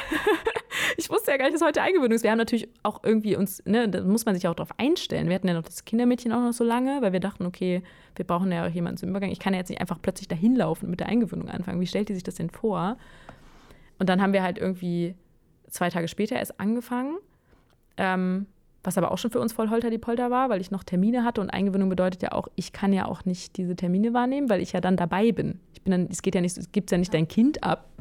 ich 0.97 1.11
wusste 1.11 1.31
ja 1.31 1.37
gar 1.37 1.45
nicht, 1.45 1.55
dass 1.55 1.67
heute 1.67 1.83
Eingewöhnung 1.83 2.13
ist. 2.13 2.23
Wir 2.23 2.31
haben 2.31 2.39
natürlich 2.39 2.69
auch 2.83 3.01
irgendwie 3.03 3.37
uns, 3.37 3.63
ne, 3.65 3.89
da 3.89 4.03
muss 4.03 4.25
man 4.25 4.35
sich 4.35 4.47
auch 4.49 4.55
darauf 4.55 4.79
einstellen. 4.79 5.29
Wir 5.29 5.35
hatten 5.35 5.49
ja 5.49 5.55
noch 5.55 5.63
das 5.63 5.85
Kindermädchen 5.85 6.33
auch 6.33 6.41
noch 6.41 6.53
so 6.53 6.65
lange, 6.65 7.03
weil 7.03 7.13
wir 7.13 7.21
dachten, 7.21 7.47
okay, 7.47 7.83
wir 8.17 8.27
brauchen 8.27 8.51
ja 8.53 8.67
auch 8.67 8.71
jemanden 8.71 8.99
zum 8.99 9.09
Übergang. 9.11 9.31
Ich 9.31 9.39
kann 9.39 9.53
ja 9.53 9.61
jetzt 9.61 9.69
nicht 9.69 9.81
einfach 9.81 10.01
plötzlich 10.01 10.29
dahin 10.29 10.57
laufen 10.57 10.87
und 10.87 10.91
mit 10.91 11.01
der 11.01 11.09
Eingewöhnung 11.09 11.49
anfangen. 11.49 11.81
Wie 11.81 11.87
stellt 11.87 12.09
die 12.09 12.15
sich 12.15 12.25
das 12.25 12.37
denn 12.37 12.51
vor? 12.51 12.97
Und 13.99 14.09
dann 14.09 14.21
haben 14.21 14.33
wir 14.33 14.43
halt 14.43 14.59
irgendwie 14.59 15.15
zwei 15.69 15.91
Tage 15.91 16.09
später 16.09 16.37
erst 16.37 16.59
angefangen. 16.61 17.19
Ähm, 17.97 18.47
was 18.85 18.99
aber 18.99 19.13
auch 19.13 19.19
schon 19.19 19.31
für 19.31 19.39
uns 19.39 19.53
voll 19.53 19.71
holter 19.71 19.91
die 19.91 19.99
Polter 19.99 20.31
war, 20.31 20.51
weil 20.51 20.61
ich 20.61 20.71
noch 20.71 20.83
Termine 20.83 21.25
hatte 21.25 21.41
und 21.41 21.51
Eingewöhnung 21.51 21.89
bedeutet 21.89 22.23
ja 22.23 22.33
auch, 22.33 22.49
ich 22.57 22.73
kann 22.73 22.93
ja 22.93 23.07
auch 23.07 23.25
nicht 23.25 23.57
diese 23.57 23.77
Termine 23.77 24.13
wahrnehmen, 24.13 24.51
weil 24.51 24.61
ich 24.61 24.73
ja 24.73 24.81
dann 24.81 24.97
dabei 24.97 25.31
bin. 25.31 25.61
Ich 25.73 25.83
bin 25.83 25.93
dann, 25.93 26.09
es 26.11 26.23
geht 26.23 26.35
ja 26.35 26.41
nicht, 26.41 26.57
es 26.59 26.73
gibt 26.73 26.91
ja 26.91 26.99
nicht 26.99 27.15
dein 27.15 27.29
Kind 27.29 27.63
ab 27.63 27.92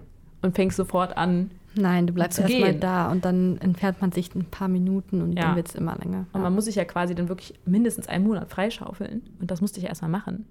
und 0.42 0.56
fängst 0.56 0.78
sofort 0.78 1.18
an. 1.18 1.52
Nein, 1.76 2.06
du 2.06 2.14
bleibst 2.14 2.40
erstmal 2.40 2.74
da 2.76 3.12
und 3.12 3.24
dann 3.24 3.58
entfernt 3.60 4.02
man 4.02 4.12
sich 4.12 4.36
ein 4.36 4.46
paar 4.46 4.68
Minuten 4.68 5.22
und 5.22 5.34
ja. 5.34 5.44
dann 5.44 5.56
wird 5.56 5.70
es 5.70 5.76
immer 5.76 5.96
länger. 5.96 6.26
Und 6.34 6.42
man 6.42 6.54
muss 6.54 6.66
sich 6.66 6.76
ja 6.76 6.84
quasi 6.84 7.16
dann 7.16 7.30
wirklich 7.30 7.58
mindestens 7.66 8.08
einen 8.08 8.26
Monat 8.26 8.50
freischaufeln. 8.50 9.22
Und 9.40 9.50
das 9.50 9.62
musste 9.62 9.80
ich 9.80 9.86
erstmal 9.86 10.12
machen. 10.12 10.46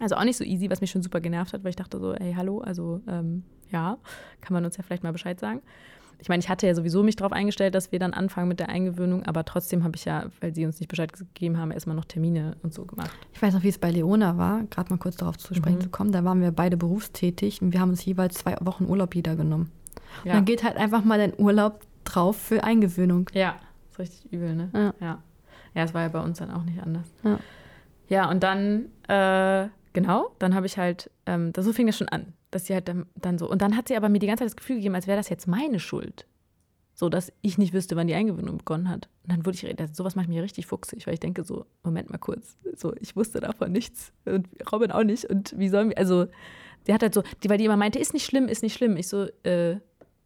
Also 0.00 0.16
auch 0.16 0.24
nicht 0.24 0.38
so 0.38 0.44
easy, 0.44 0.70
was 0.70 0.80
mich 0.80 0.90
schon 0.90 1.02
super 1.02 1.20
genervt 1.20 1.52
hat, 1.52 1.62
weil 1.62 1.70
ich 1.70 1.76
dachte 1.76 1.98
so, 1.98 2.14
hey, 2.14 2.34
hallo, 2.34 2.60
also 2.60 3.02
ähm, 3.06 3.44
ja, 3.70 3.98
kann 4.40 4.54
man 4.54 4.64
uns 4.64 4.78
ja 4.78 4.82
vielleicht 4.82 5.02
mal 5.02 5.12
Bescheid 5.12 5.38
sagen 5.38 5.60
ich 6.22 6.28
meine, 6.28 6.40
ich 6.40 6.48
hatte 6.48 6.68
ja 6.68 6.74
sowieso 6.76 7.02
mich 7.02 7.16
darauf 7.16 7.32
eingestellt, 7.32 7.74
dass 7.74 7.90
wir 7.90 7.98
dann 7.98 8.14
anfangen 8.14 8.46
mit 8.46 8.60
der 8.60 8.68
Eingewöhnung, 8.68 9.24
aber 9.24 9.44
trotzdem 9.44 9.82
habe 9.82 9.96
ich 9.96 10.04
ja, 10.04 10.26
weil 10.40 10.54
sie 10.54 10.64
uns 10.64 10.78
nicht 10.78 10.88
Bescheid 10.88 11.12
gegeben 11.12 11.58
haben, 11.58 11.72
erstmal 11.72 11.96
noch 11.96 12.04
Termine 12.04 12.56
und 12.62 12.72
so 12.72 12.84
gemacht. 12.84 13.10
Ich 13.32 13.42
weiß 13.42 13.54
noch, 13.54 13.64
wie 13.64 13.68
es 13.68 13.78
bei 13.78 13.90
Leona 13.90 14.38
war, 14.38 14.62
gerade 14.70 14.90
mal 14.90 14.98
kurz 14.98 15.16
darauf 15.16 15.36
zu 15.36 15.52
sprechen 15.52 15.78
mhm. 15.78 15.82
zu 15.82 15.88
kommen. 15.88 16.12
Da 16.12 16.22
waren 16.22 16.40
wir 16.40 16.52
beide 16.52 16.76
berufstätig 16.76 17.60
und 17.60 17.72
wir 17.72 17.80
haben 17.80 17.90
uns 17.90 18.04
jeweils 18.04 18.36
zwei 18.36 18.56
Wochen 18.60 18.84
Urlaub 18.84 19.16
jeder 19.16 19.34
genommen. 19.34 19.72
Ja. 20.22 20.30
Und 20.30 20.36
dann 20.36 20.44
geht 20.44 20.62
halt 20.62 20.76
einfach 20.76 21.02
mal 21.02 21.18
dein 21.18 21.32
Urlaub 21.36 21.80
drauf 22.04 22.36
für 22.36 22.62
Eingewöhnung. 22.62 23.28
Ja, 23.32 23.56
ist 23.90 23.98
richtig 23.98 24.32
übel, 24.32 24.54
ne? 24.54 24.70
Ja. 24.72 24.94
Ja, 25.00 25.18
ja 25.74 25.82
es 25.82 25.92
war 25.92 26.02
ja 26.02 26.08
bei 26.08 26.20
uns 26.20 26.38
dann 26.38 26.52
auch 26.52 26.62
nicht 26.62 26.80
anders. 26.80 27.06
Ja, 27.24 27.38
ja 28.08 28.30
und 28.30 28.44
dann, 28.44 28.84
äh, 29.08 29.68
genau, 29.92 30.30
dann 30.38 30.54
habe 30.54 30.66
ich 30.66 30.78
halt, 30.78 31.10
ähm, 31.26 31.50
so 31.56 31.72
fing 31.72 31.88
das 31.88 31.96
schon 31.98 32.08
an 32.10 32.32
dass 32.52 32.66
sie 32.66 32.74
halt 32.74 32.86
dann, 32.86 33.06
dann 33.16 33.38
so. 33.38 33.50
Und 33.50 33.62
dann 33.62 33.76
hat 33.76 33.88
sie 33.88 33.96
aber 33.96 34.08
mir 34.08 34.20
die 34.20 34.26
ganze 34.26 34.42
Zeit 34.42 34.50
das 34.50 34.56
Gefühl 34.56 34.76
gegeben, 34.76 34.94
als 34.94 35.06
wäre 35.06 35.16
das 35.16 35.28
jetzt 35.28 35.48
meine 35.48 35.80
Schuld. 35.80 36.26
So, 36.94 37.08
dass 37.08 37.32
ich 37.40 37.56
nicht 37.56 37.72
wüsste, 37.72 37.96
wann 37.96 38.06
die 38.06 38.14
Eingewöhnung 38.14 38.58
begonnen 38.58 38.88
hat. 38.88 39.08
Und 39.22 39.32
dann 39.32 39.46
wurde 39.46 39.56
ich, 39.56 39.76
das, 39.76 39.96
sowas 39.96 40.14
macht 40.14 40.28
mich 40.28 40.40
richtig 40.40 40.66
fuchsig, 40.66 41.06
weil 41.06 41.14
ich 41.14 41.20
denke 41.20 41.42
so, 41.42 41.64
Moment 41.82 42.10
mal 42.10 42.18
kurz, 42.18 42.58
so, 42.76 42.92
ich 43.00 43.16
wusste 43.16 43.40
davon 43.40 43.72
nichts 43.72 44.12
und 44.26 44.46
Robin 44.70 44.92
auch 44.92 45.02
nicht. 45.02 45.24
Und 45.24 45.58
wie 45.58 45.68
sollen 45.68 45.88
wir, 45.88 45.98
also, 45.98 46.26
sie 46.86 46.92
hat 46.92 47.02
halt 47.02 47.14
so, 47.14 47.22
die, 47.42 47.48
weil 47.48 47.58
die 47.58 47.64
immer 47.64 47.78
meinte, 47.78 47.98
ist 47.98 48.12
nicht 48.12 48.26
schlimm, 48.26 48.46
ist 48.46 48.62
nicht 48.62 48.74
schlimm. 48.74 48.96
Ich 48.98 49.08
so, 49.08 49.26
äh, 49.42 49.78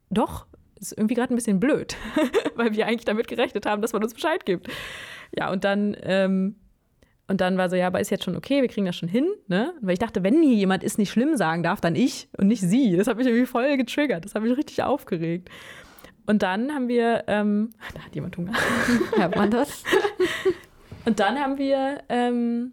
doch, 0.09 0.45
ist 0.79 0.91
irgendwie 0.91 1.15
gerade 1.15 1.33
ein 1.33 1.37
bisschen 1.37 1.59
blöd, 1.59 1.95
weil 2.55 2.73
wir 2.73 2.85
eigentlich 2.85 3.05
damit 3.05 3.27
gerechnet 3.29 3.65
haben, 3.65 3.81
dass 3.81 3.93
man 3.93 4.03
uns 4.03 4.13
Bescheid 4.13 4.45
gibt. 4.45 4.67
Ja, 5.35 5.51
und 5.51 5.63
dann 5.63 5.95
ähm, 6.01 6.57
und 7.27 7.41
dann 7.41 7.57
war 7.57 7.69
so, 7.69 7.75
ja, 7.75 7.87
aber 7.87 7.99
ist 7.99 8.09
jetzt 8.09 8.23
schon 8.23 8.37
okay, 8.37 8.61
wir 8.61 8.69
kriegen 8.69 8.85
das 8.85 8.95
schon 8.95 9.09
hin, 9.09 9.27
ne? 9.47 9.73
Weil 9.81 9.93
ich 9.93 9.99
dachte, 9.99 10.23
wenn 10.23 10.41
hier 10.41 10.55
jemand 10.55 10.83
ist 10.83 10.97
nicht 10.97 11.11
schlimm 11.11 11.35
sagen 11.35 11.61
darf, 11.61 11.81
dann 11.81 11.95
ich 11.95 12.29
und 12.37 12.47
nicht 12.47 12.61
sie. 12.61 12.95
Das 12.95 13.07
hat 13.07 13.17
mich 13.17 13.27
irgendwie 13.27 13.45
voll 13.45 13.75
getriggert. 13.75 14.23
Das 14.23 14.33
hat 14.33 14.43
mich 14.43 14.55
richtig 14.55 14.81
aufgeregt. 14.83 15.49
Und 16.25 16.41
dann 16.41 16.73
haben 16.73 16.87
wir, 16.87 17.25
ähm, 17.27 17.71
da 17.93 18.01
hat 18.01 18.15
jemand 18.15 18.37
Hunger. 18.37 18.53
Hört 19.15 19.35
man 19.35 19.51
das? 19.51 19.83
und 21.05 21.19
dann 21.19 21.37
haben 21.37 21.57
wir 21.57 22.01
ähm, 22.07 22.71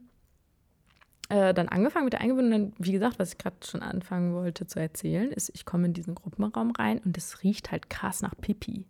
äh, 1.31 1.53
dann 1.53 1.69
angefangen 1.69 2.05
mit 2.05 2.13
der 2.13 2.21
Eingewöhnung. 2.21 2.75
Wie 2.79 2.93
gesagt, 2.93 3.19
was 3.19 3.33
ich 3.33 3.39
gerade 3.39 3.57
schon 3.65 3.83
anfangen 3.83 4.35
wollte 4.35 4.69
zu 4.69 4.79
erzählen, 4.79 5.33
ist, 5.33 5.51
ich 5.53 5.65
komme 5.65 5.87
in 5.87 5.95
diesen 5.95 6.15
Gruppenraum 6.15 6.71
rein 6.71 7.01
und 7.05 7.19
es 7.19 7.43
riecht 7.43 7.73
halt 7.73 7.91
krass 7.91 8.23
nach 8.23 8.35
Pipi. 8.41 8.87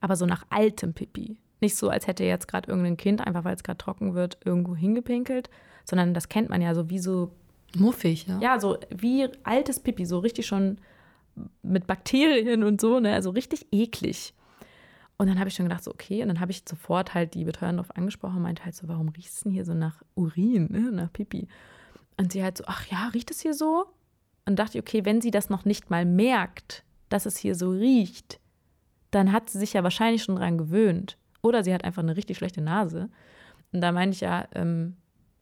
Aber 0.00 0.14
so 0.14 0.26
nach 0.26 0.44
altem 0.50 0.94
Pipi. 0.94 1.38
Nicht 1.64 1.76
so, 1.76 1.88
als 1.88 2.06
hätte 2.06 2.24
jetzt 2.24 2.46
gerade 2.46 2.68
irgendein 2.68 2.98
Kind, 2.98 3.26
einfach 3.26 3.44
weil 3.44 3.54
es 3.54 3.62
gerade 3.62 3.78
trocken 3.78 4.12
wird, 4.12 4.36
irgendwo 4.44 4.76
hingepinkelt, 4.76 5.48
sondern 5.86 6.12
das 6.12 6.28
kennt 6.28 6.50
man 6.50 6.60
ja 6.60 6.74
so 6.74 6.90
wie 6.90 6.98
so. 6.98 7.32
Muffig, 7.74 8.26
ja. 8.26 8.38
Ja, 8.38 8.60
so 8.60 8.76
wie 8.94 9.30
altes 9.44 9.80
Pipi, 9.80 10.04
so 10.04 10.18
richtig 10.18 10.46
schon 10.46 10.76
mit 11.62 11.86
Bakterien 11.86 12.64
und 12.64 12.82
so, 12.82 13.00
ne? 13.00 13.14
Also 13.14 13.30
richtig 13.30 13.66
eklig. 13.72 14.34
Und 15.16 15.26
dann 15.26 15.38
habe 15.38 15.48
ich 15.48 15.54
schon 15.54 15.64
gedacht, 15.64 15.82
so, 15.82 15.90
okay. 15.90 16.20
Und 16.20 16.28
dann 16.28 16.38
habe 16.38 16.52
ich 16.52 16.64
sofort 16.68 17.14
halt 17.14 17.32
die 17.32 17.44
Betreuerin 17.44 17.78
darauf 17.78 17.96
angesprochen 17.96 18.36
und 18.36 18.42
meinte 18.42 18.66
halt 18.66 18.74
so, 18.74 18.88
warum 18.88 19.08
riecht 19.08 19.30
es 19.30 19.40
denn 19.40 19.52
hier 19.52 19.64
so 19.64 19.72
nach 19.72 20.02
Urin, 20.14 20.68
ne? 20.70 20.92
nach 20.92 21.10
Pipi? 21.10 21.48
Und 22.18 22.32
sie 22.32 22.42
halt 22.42 22.58
so, 22.58 22.64
ach 22.66 22.86
ja, 22.88 23.08
riecht 23.08 23.30
es 23.30 23.40
hier 23.40 23.54
so? 23.54 23.86
Und 24.44 24.58
dachte 24.58 24.76
ich, 24.76 24.84
okay, 24.84 25.06
wenn 25.06 25.22
sie 25.22 25.30
das 25.30 25.48
noch 25.48 25.64
nicht 25.64 25.88
mal 25.88 26.04
merkt, 26.04 26.84
dass 27.08 27.24
es 27.24 27.38
hier 27.38 27.54
so 27.54 27.70
riecht, 27.70 28.38
dann 29.10 29.32
hat 29.32 29.48
sie 29.48 29.58
sich 29.58 29.72
ja 29.72 29.82
wahrscheinlich 29.82 30.22
schon 30.22 30.36
dran 30.36 30.58
gewöhnt. 30.58 31.16
Oder 31.44 31.62
sie 31.62 31.74
hat 31.74 31.84
einfach 31.84 32.02
eine 32.02 32.16
richtig 32.16 32.38
schlechte 32.38 32.62
Nase. 32.62 33.10
Und 33.72 33.82
da 33.82 33.92
meine 33.92 34.12
ich 34.12 34.20
ja, 34.20 34.48
ähm, 34.54 34.96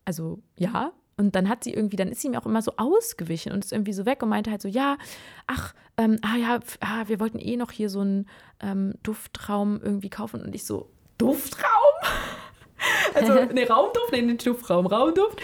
also 0.04 0.42
ja. 0.58 0.92
Und 1.16 1.36
dann 1.36 1.48
hat 1.48 1.62
sie 1.62 1.72
irgendwie, 1.72 1.94
dann 1.94 2.08
ist 2.08 2.22
sie 2.22 2.28
mir 2.28 2.40
auch 2.40 2.46
immer 2.46 2.60
so 2.60 2.72
ausgewichen 2.76 3.52
und 3.52 3.64
ist 3.64 3.72
irgendwie 3.72 3.92
so 3.92 4.04
weg 4.04 4.20
und 4.22 4.28
meinte 4.28 4.50
halt 4.50 4.62
so, 4.62 4.66
ja, 4.66 4.96
ach, 5.46 5.74
ähm, 5.96 6.18
ah 6.22 6.36
ja, 6.36 6.58
ah, 6.80 7.04
wir 7.06 7.20
wollten 7.20 7.38
eh 7.38 7.56
noch 7.56 7.70
hier 7.70 7.88
so 7.88 8.00
einen 8.00 8.26
ähm, 8.60 8.94
Duftraum 9.04 9.80
irgendwie 9.80 10.10
kaufen. 10.10 10.42
Und 10.42 10.56
ich 10.56 10.64
so, 10.64 10.90
Duftraum? 11.18 11.70
Also, 13.14 13.32
ne, 13.54 13.68
Raumduft, 13.68 14.12
ne, 14.12 14.22
nicht 14.22 14.46
Duftraum, 14.46 14.86
Raumduft. 14.86 15.40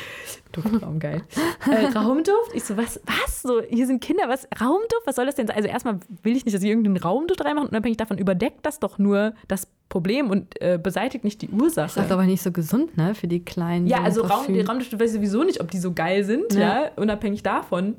Duftraum, 0.52 0.98
geil. 0.98 1.22
Äh, 1.70 1.86
Raumduft? 1.86 2.54
Ich 2.54 2.64
so, 2.64 2.76
was, 2.76 3.00
was? 3.04 3.42
So, 3.42 3.60
hier 3.62 3.86
sind 3.86 4.02
Kinder, 4.02 4.24
was? 4.28 4.48
Raumduft? 4.60 5.02
Was 5.04 5.16
soll 5.16 5.26
das 5.26 5.34
denn 5.34 5.46
sein? 5.46 5.56
Also, 5.56 5.68
erstmal 5.68 6.00
will 6.22 6.36
ich 6.36 6.44
nicht, 6.44 6.54
dass 6.54 6.62
sie 6.62 6.68
irgendeinen 6.68 6.96
Raumduft 6.96 7.44
reinmachen. 7.44 7.68
Unabhängig 7.68 7.96
davon 7.98 8.18
überdeckt 8.18 8.64
das 8.64 8.80
doch 8.80 8.98
nur 8.98 9.34
das 9.48 9.68
Problem 9.88 10.30
und 10.30 10.60
äh, 10.60 10.78
beseitigt 10.82 11.24
nicht 11.24 11.42
die 11.42 11.48
Ursache. 11.48 11.94
Das 11.96 12.06
ist 12.06 12.12
aber 12.12 12.24
nicht 12.24 12.42
so 12.42 12.52
gesund, 12.52 12.96
ne, 12.96 13.14
für 13.14 13.26
die 13.26 13.44
kleinen. 13.44 13.86
Ja, 13.86 14.02
also 14.02 14.22
Raum, 14.22 14.46
Raumdüfte 14.46 14.98
weiß 14.98 15.10
ich 15.10 15.16
sowieso 15.16 15.44
nicht, 15.44 15.60
ob 15.60 15.70
die 15.70 15.78
so 15.78 15.92
geil 15.92 16.24
sind, 16.24 16.52
ja, 16.54 16.60
ja 16.60 16.90
unabhängig 16.96 17.42
davon. 17.42 17.96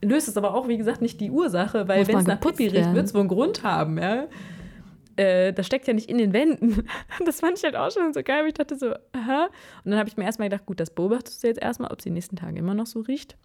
Löst 0.00 0.28
es 0.28 0.36
aber 0.36 0.54
auch, 0.54 0.68
wie 0.68 0.78
gesagt, 0.78 1.02
nicht 1.02 1.20
die 1.20 1.30
Ursache, 1.30 1.88
weil 1.88 2.06
wenn 2.06 2.18
es 2.18 2.26
nach 2.26 2.40
Pipi 2.40 2.68
riecht, 2.68 2.94
wird 2.94 3.06
es 3.06 3.14
wohl 3.14 3.20
einen 3.20 3.28
Grund 3.28 3.62
haben, 3.64 3.98
ja. 3.98 4.26
Äh, 5.18 5.52
das 5.52 5.66
steckt 5.66 5.88
ja 5.88 5.94
nicht 5.94 6.08
in 6.08 6.18
den 6.18 6.32
Wänden. 6.32 6.84
Das 7.26 7.40
fand 7.40 7.58
ich 7.58 7.64
halt 7.64 7.76
auch 7.76 7.90
schon 7.90 8.14
so 8.14 8.22
geil, 8.22 8.42
weil 8.42 8.48
ich 8.48 8.54
dachte 8.54 8.76
so, 8.76 8.94
aha. 9.12 9.48
Und 9.84 9.90
dann 9.90 9.98
habe 9.98 10.08
ich 10.08 10.16
mir 10.16 10.24
erstmal 10.24 10.48
gedacht, 10.48 10.66
gut, 10.66 10.78
das 10.80 10.90
beobachtest 10.90 11.42
du 11.42 11.48
jetzt 11.48 11.60
erstmal, 11.60 11.90
ob 11.90 12.00
sie 12.00 12.10
die 12.10 12.14
nächsten 12.14 12.36
Tage 12.36 12.58
immer 12.58 12.74
noch 12.74 12.86
so 12.86 13.00
riecht. 13.00 13.36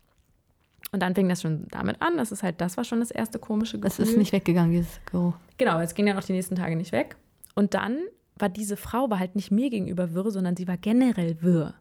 Und 0.92 1.02
dann 1.02 1.16
fing 1.16 1.28
das 1.28 1.42
schon 1.42 1.68
damit 1.72 2.02
an. 2.02 2.18
Das 2.18 2.32
ist 2.32 2.44
halt, 2.44 2.62
das 2.62 2.78
war 2.78 2.84
schon 2.84 3.00
das 3.00 3.10
erste 3.10 3.40
komische 3.40 3.80
Gefühl. 3.80 4.06
Es 4.06 4.12
ist 4.12 4.18
nicht 4.18 4.32
weggegangen, 4.32 4.72
dieses 4.72 5.02
Go. 5.12 5.34
Genau, 5.58 5.80
es 5.80 5.96
ging 5.96 6.06
ja 6.06 6.14
noch 6.14 6.24
die 6.24 6.34
nächsten 6.34 6.56
Tage 6.56 6.76
nicht 6.76 6.92
weg. 6.92 7.16
Und 7.56 7.74
dann 7.74 7.98
war 8.38 8.50
diese 8.50 8.78
Frau 8.78 9.10
war 9.10 9.18
halt 9.20 9.36
nicht 9.36 9.52
mir 9.52 9.70
gegenüber 9.70 10.14
wirr, 10.14 10.30
sondern 10.30 10.56
sie 10.56 10.68
war 10.68 10.78
generell 10.78 11.38
wirr. 11.42 11.74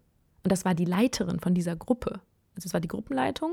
Und 0.42 0.50
das 0.50 0.64
war 0.64 0.74
die 0.74 0.86
Leiterin 0.86 1.40
von 1.40 1.54
dieser 1.54 1.76
Gruppe. 1.76 2.20
Also 2.56 2.66
es 2.66 2.72
war 2.72 2.80
die 2.80 2.88
Gruppenleitung. 2.88 3.52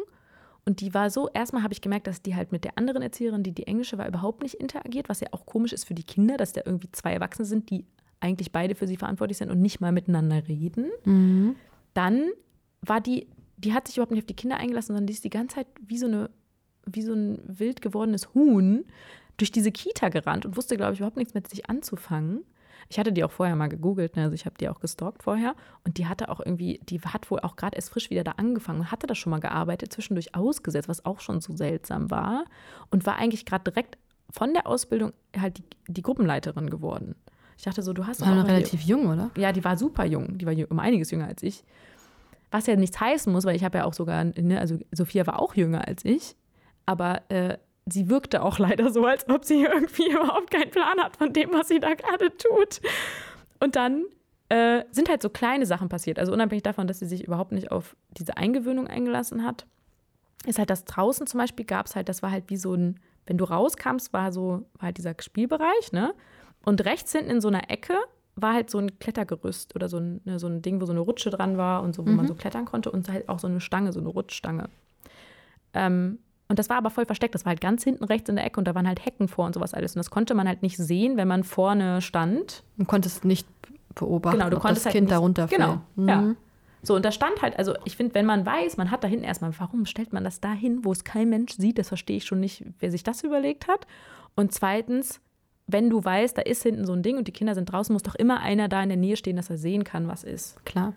Und 0.69 0.81
die 0.81 0.93
war 0.93 1.09
so, 1.09 1.29
erstmal 1.29 1.63
habe 1.63 1.73
ich 1.73 1.81
gemerkt, 1.81 2.05
dass 2.05 2.21
die 2.21 2.35
halt 2.35 2.51
mit 2.51 2.63
der 2.63 2.77
anderen 2.77 3.01
Erzieherin, 3.01 3.41
die 3.41 3.53
die 3.53 3.65
englische 3.65 3.97
war, 3.97 4.07
überhaupt 4.07 4.43
nicht 4.43 4.53
interagiert, 4.53 5.09
was 5.09 5.19
ja 5.19 5.29
auch 5.31 5.47
komisch 5.47 5.73
ist 5.73 5.85
für 5.85 5.95
die 5.95 6.03
Kinder, 6.03 6.37
dass 6.37 6.53
da 6.53 6.61
irgendwie 6.63 6.91
zwei 6.91 7.11
Erwachsene 7.11 7.47
sind, 7.47 7.71
die 7.71 7.85
eigentlich 8.19 8.51
beide 8.51 8.75
für 8.75 8.85
sie 8.85 8.95
verantwortlich 8.95 9.39
sind 9.39 9.49
und 9.49 9.61
nicht 9.63 9.81
mal 9.81 9.91
miteinander 9.91 10.47
reden. 10.47 10.91
Mhm. 11.05 11.55
Dann 11.95 12.29
war 12.81 13.01
die, 13.01 13.25
die 13.57 13.73
hat 13.73 13.87
sich 13.87 13.97
überhaupt 13.97 14.11
nicht 14.11 14.21
auf 14.21 14.27
die 14.27 14.35
Kinder 14.35 14.57
eingelassen, 14.57 14.89
sondern 14.89 15.07
die 15.07 15.13
ist 15.13 15.23
die 15.23 15.31
ganze 15.31 15.55
Zeit 15.55 15.67
wie 15.83 15.97
so 15.97 16.05
eine, 16.05 16.29
wie 16.85 17.01
so 17.01 17.13
ein 17.13 17.39
wild 17.47 17.81
gewordenes 17.81 18.35
Huhn 18.35 18.85
durch 19.37 19.51
diese 19.51 19.71
Kita 19.71 20.09
gerannt 20.09 20.45
und 20.45 20.55
wusste, 20.55 20.77
glaube 20.77 20.93
ich, 20.93 20.99
überhaupt 20.99 21.17
nichts 21.17 21.33
mit 21.33 21.49
sich 21.49 21.67
anzufangen. 21.67 22.41
Ich 22.89 22.97
hatte 22.97 23.13
die 23.13 23.23
auch 23.23 23.31
vorher 23.31 23.55
mal 23.55 23.67
gegoogelt, 23.67 24.15
ne? 24.15 24.23
also 24.23 24.33
ich 24.33 24.45
habe 24.45 24.55
die 24.59 24.67
auch 24.67 24.79
gestalkt 24.79 25.21
vorher 25.21 25.55
und 25.85 25.99
die 25.99 26.07
hatte 26.07 26.29
auch 26.29 26.39
irgendwie, 26.39 26.79
die 26.83 26.99
hat 26.99 27.29
wohl 27.29 27.39
auch 27.39 27.55
gerade 27.55 27.75
erst 27.75 27.91
frisch 27.91 28.09
wieder 28.09 28.23
da 28.23 28.31
angefangen 28.31 28.79
und 28.79 28.91
hatte 28.91 29.05
da 29.05 29.13
schon 29.13 29.29
mal 29.29 29.39
gearbeitet, 29.39 29.93
zwischendurch 29.93 30.33
ausgesetzt, 30.33 30.89
was 30.89 31.05
auch 31.05 31.19
schon 31.19 31.39
so 31.39 31.55
seltsam 31.55 32.09
war 32.09 32.45
und 32.89 33.05
war 33.05 33.17
eigentlich 33.17 33.45
gerade 33.45 33.63
direkt 33.63 33.99
von 34.31 34.53
der 34.53 34.65
Ausbildung 34.65 35.13
halt 35.39 35.59
die, 35.59 35.63
die 35.87 36.01
Gruppenleiterin 36.01 36.69
geworden. 36.71 37.15
Ich 37.57 37.65
dachte 37.65 37.83
so, 37.83 37.93
du 37.93 38.07
hast 38.07 38.21
war 38.21 38.33
noch 38.33 38.47
relativ 38.47 38.81
jung, 38.81 39.07
oder? 39.07 39.31
Ja, 39.37 39.51
die 39.51 39.63
war 39.63 39.77
super 39.77 40.05
jung, 40.05 40.37
die 40.37 40.45
war 40.45 40.53
um 40.69 40.79
einiges 40.79 41.11
jünger 41.11 41.27
als 41.27 41.43
ich. 41.43 41.63
Was 42.51 42.65
ja 42.65 42.75
nichts 42.75 42.99
heißen 42.99 43.31
muss, 43.31 43.45
weil 43.45 43.55
ich 43.55 43.63
habe 43.63 43.79
ja 43.79 43.85
auch 43.85 43.93
sogar, 43.93 44.23
ne, 44.23 44.59
also 44.59 44.79
Sophia 44.91 45.27
war 45.27 45.39
auch 45.39 45.55
jünger 45.55 45.87
als 45.87 46.05
ich, 46.05 46.35
aber 46.85 47.29
äh, 47.29 47.57
sie 47.91 48.09
wirkte 48.09 48.41
auch 48.41 48.59
leider 48.59 48.91
so, 48.91 49.05
als 49.05 49.27
ob 49.29 49.45
sie 49.45 49.63
irgendwie 49.63 50.11
überhaupt 50.11 50.51
keinen 50.51 50.71
Plan 50.71 50.99
hat 50.99 51.17
von 51.17 51.33
dem, 51.33 51.51
was 51.53 51.67
sie 51.67 51.79
da 51.79 51.93
gerade 51.93 52.35
tut. 52.37 52.81
Und 53.59 53.75
dann 53.75 54.05
äh, 54.49 54.83
sind 54.91 55.09
halt 55.09 55.21
so 55.21 55.29
kleine 55.29 55.65
Sachen 55.65 55.89
passiert. 55.89 56.19
Also 56.19 56.33
unabhängig 56.33 56.63
davon, 56.63 56.87
dass 56.87 56.99
sie 56.99 57.07
sich 57.07 57.23
überhaupt 57.25 57.51
nicht 57.51 57.71
auf 57.71 57.95
diese 58.11 58.37
Eingewöhnung 58.37 58.87
eingelassen 58.87 59.45
hat, 59.45 59.65
ist 60.45 60.57
halt 60.57 60.69
das 60.69 60.85
draußen 60.85 61.27
zum 61.27 61.39
Beispiel 61.39 61.65
gab 61.65 61.85
es 61.85 61.95
halt, 61.95 62.09
das 62.09 62.23
war 62.23 62.31
halt 62.31 62.45
wie 62.47 62.57
so 62.57 62.73
ein, 62.73 62.99
wenn 63.25 63.37
du 63.37 63.45
rauskamst, 63.45 64.13
war 64.13 64.31
so, 64.31 64.65
war 64.73 64.87
halt 64.87 64.97
dieser 64.97 65.13
Spielbereich, 65.19 65.91
ne? 65.91 66.13
Und 66.63 66.83
rechts 66.85 67.11
hinten 67.11 67.29
in 67.29 67.41
so 67.41 67.47
einer 67.47 67.69
Ecke 67.69 67.95
war 68.35 68.53
halt 68.53 68.69
so 68.69 68.77
ein 68.77 68.99
Klettergerüst 68.99 69.75
oder 69.75 69.89
so 69.89 69.97
ein, 69.97 70.21
ne, 70.23 70.39
so 70.39 70.47
ein 70.47 70.61
Ding, 70.61 70.81
wo 70.81 70.85
so 70.85 70.91
eine 70.91 71.01
Rutsche 71.01 71.29
dran 71.29 71.57
war 71.57 71.83
und 71.83 71.93
so, 71.93 72.05
wo 72.05 72.09
mhm. 72.09 72.17
man 72.17 72.27
so 72.27 72.35
klettern 72.35 72.65
konnte 72.65 72.91
und 72.91 73.09
halt 73.09 73.27
auch 73.29 73.39
so 73.39 73.47
eine 73.47 73.59
Stange, 73.59 73.91
so 73.91 73.99
eine 73.99 74.09
Rutschstange. 74.09 74.69
Ähm, 75.73 76.19
Und 76.49 76.57
das 76.59 76.67
war 76.69 76.77
aber 76.77 76.89
voll 76.89 77.05
versteckt. 77.05 77.35
Das 77.35 77.45
war 77.45 77.51
halt 77.51 77.61
ganz 77.61 77.83
hinten 77.83 78.03
rechts 78.03 78.27
in 78.27 78.35
der 78.35 78.45
Ecke 78.45 78.59
und 78.59 78.67
da 78.67 78.73
waren 78.75 78.87
halt 78.87 79.05
Hecken 79.05 79.27
vor 79.27 79.45
und 79.45 79.53
sowas 79.53 79.73
alles. 79.73 79.95
Und 79.95 79.99
das 79.99 80.09
konnte 80.09 80.33
man 80.33 80.47
halt 80.47 80.63
nicht 80.63 80.77
sehen, 80.77 81.15
wenn 81.15 81.27
man 81.27 81.43
vorne 81.43 82.01
stand. 82.01 82.63
Du 82.77 82.85
konntest 82.85 83.23
nicht 83.23 83.47
beobachten, 83.95 84.37
Genau, 84.39 84.49
du 84.49 84.57
ob 84.57 84.63
konntest 84.63 84.85
das 84.85 84.85
halt 84.87 84.93
Kind 84.95 85.05
nicht- 85.05 85.13
darunter 85.15 85.47
fällt. 85.47 85.61
Genau, 85.61 85.81
Mhm. 85.95 86.07
ja. 86.09 86.35
So, 86.81 86.95
und 86.95 87.03
da 87.05 87.11
stand 87.11 87.41
halt, 87.41 87.57
also 87.59 87.75
ich 87.85 87.95
finde, 87.97 88.15
wenn 88.15 88.25
man 88.25 88.45
weiß, 88.45 88.77
man 88.77 88.89
hat 88.89 89.03
da 89.03 89.07
hinten 89.07 89.25
erstmal, 89.25 89.51
warum 89.59 89.85
stellt 89.85 90.13
man 90.13 90.23
das 90.23 90.39
da 90.39 90.53
hin, 90.53 90.79
wo 90.85 90.91
es 90.93 91.03
kein 91.03 91.29
Mensch 91.29 91.53
sieht, 91.53 91.77
das 91.77 91.89
verstehe 91.89 92.17
ich 92.17 92.25
schon 92.25 92.39
nicht, 92.39 92.63
wer 92.79 92.89
sich 92.89 93.03
das 93.03 93.21
überlegt 93.23 93.67
hat. 93.67 93.85
Und 94.35 94.53
zweitens, 94.53 95.19
wenn 95.67 95.89
du 95.89 96.03
weißt, 96.03 96.37
da 96.37 96.41
ist 96.41 96.63
hinten 96.63 96.85
so 96.85 96.93
ein 96.93 97.03
Ding 97.03 97.17
und 97.17 97.27
die 97.27 97.33
Kinder 97.33 97.53
sind 97.53 97.65
draußen, 97.71 97.91
muss 97.93 98.01
doch 98.03 98.15
immer 98.15 98.39
einer 98.39 98.69
da 98.69 98.81
in 98.81 98.89
der 98.89 98.97
Nähe 98.97 99.17
stehen, 99.17 99.35
dass 99.35 99.49
er 99.49 99.57
sehen 99.57 99.83
kann, 99.83 100.07
was 100.07 100.23
ist. 100.23 100.63
Klar. 100.65 100.93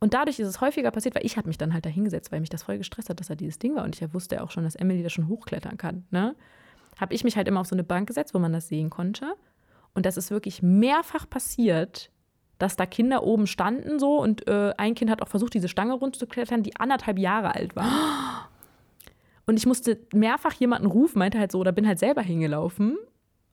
Und 0.00 0.14
dadurch 0.14 0.38
ist 0.38 0.48
es 0.48 0.60
häufiger 0.60 0.90
passiert, 0.90 1.14
weil 1.14 1.24
ich 1.24 1.36
habe 1.36 1.48
mich 1.48 1.58
dann 1.58 1.72
halt 1.72 1.86
da 1.86 1.90
hingesetzt, 1.90 2.30
weil 2.32 2.40
mich 2.40 2.50
das 2.50 2.62
voll 2.62 2.78
gestresst 2.78 3.10
hat, 3.10 3.20
dass 3.20 3.28
da 3.28 3.34
dieses 3.34 3.58
Ding 3.58 3.74
war. 3.74 3.84
Und 3.84 3.94
ich 3.94 4.00
ja 4.00 4.12
wusste 4.12 4.36
ja 4.36 4.42
auch 4.42 4.50
schon, 4.50 4.64
dass 4.64 4.74
Emily 4.74 5.02
da 5.02 5.08
schon 5.08 5.28
hochklettern 5.28 5.76
kann. 5.76 6.04
Ne? 6.10 6.34
Habe 6.98 7.14
ich 7.14 7.24
mich 7.24 7.36
halt 7.36 7.48
immer 7.48 7.60
auf 7.60 7.66
so 7.66 7.74
eine 7.74 7.84
Bank 7.84 8.06
gesetzt, 8.08 8.34
wo 8.34 8.38
man 8.38 8.52
das 8.52 8.68
sehen 8.68 8.90
konnte. 8.90 9.34
Und 9.94 10.06
das 10.06 10.16
ist 10.16 10.30
wirklich 10.30 10.62
mehrfach 10.62 11.28
passiert, 11.28 12.10
dass 12.58 12.76
da 12.76 12.86
Kinder 12.86 13.24
oben 13.24 13.46
standen 13.46 13.98
so 13.98 14.20
und 14.20 14.46
äh, 14.48 14.74
ein 14.76 14.94
Kind 14.94 15.10
hat 15.10 15.22
auch 15.22 15.28
versucht, 15.28 15.54
diese 15.54 15.68
Stange 15.68 15.94
runterzuklettern, 15.94 16.62
die 16.62 16.76
anderthalb 16.76 17.18
Jahre 17.18 17.54
alt 17.54 17.76
war. 17.76 17.86
Und 19.46 19.58
ich 19.58 19.66
musste 19.66 19.98
mehrfach 20.14 20.54
jemanden 20.54 20.86
rufen, 20.86 21.18
meinte 21.18 21.38
halt 21.38 21.52
so, 21.52 21.58
oder 21.58 21.70
bin 21.70 21.86
halt 21.86 21.98
selber 21.98 22.22
hingelaufen, 22.22 22.96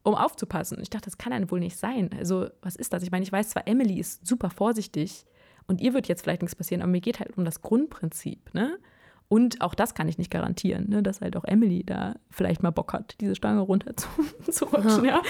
um 0.04 0.16
aufzupassen. 0.16 0.78
Und 0.78 0.84
ich 0.84 0.90
dachte, 0.90 1.10
das 1.10 1.18
kann 1.18 1.34
ja 1.34 1.52
wohl 1.52 1.60
nicht 1.60 1.76
sein. 1.76 2.10
Also, 2.18 2.48
was 2.62 2.78
ist 2.78 2.94
das? 2.94 3.04
Ich 3.04 3.12
meine, 3.12 3.24
ich 3.24 3.32
weiß 3.32 3.50
zwar, 3.50 3.68
Emily 3.68 4.00
ist 4.00 4.26
super 4.26 4.50
vorsichtig 4.50 5.26
und 5.72 5.80
ihr 5.82 5.94
wird 5.94 6.08
jetzt 6.10 6.24
vielleicht 6.24 6.42
nichts 6.42 6.56
passieren, 6.56 6.82
aber 6.82 6.92
mir 6.92 7.02
geht 7.02 7.20
halt 7.20 7.38
um 7.38 7.46
das 7.46 7.62
Grundprinzip, 7.62 8.54
ne? 8.54 8.78
Und 9.30 9.62
auch 9.62 9.74
das 9.74 9.96
kann 9.96 10.10
ich 10.10 10.18
nicht 10.18 10.30
garantieren, 10.30 10.90
ne? 10.90 11.02
dass 11.02 11.22
halt 11.22 11.38
auch 11.38 11.46
Emily 11.46 11.86
da 11.86 12.16
vielleicht 12.30 12.62
mal 12.62 12.72
Bock 12.72 12.92
hat, 12.92 13.16
diese 13.22 13.34
Stange 13.34 13.62
runter 13.62 13.96
zu, 13.96 14.10
zu 14.52 14.66
rutschen, 14.66 15.06
ja. 15.06 15.22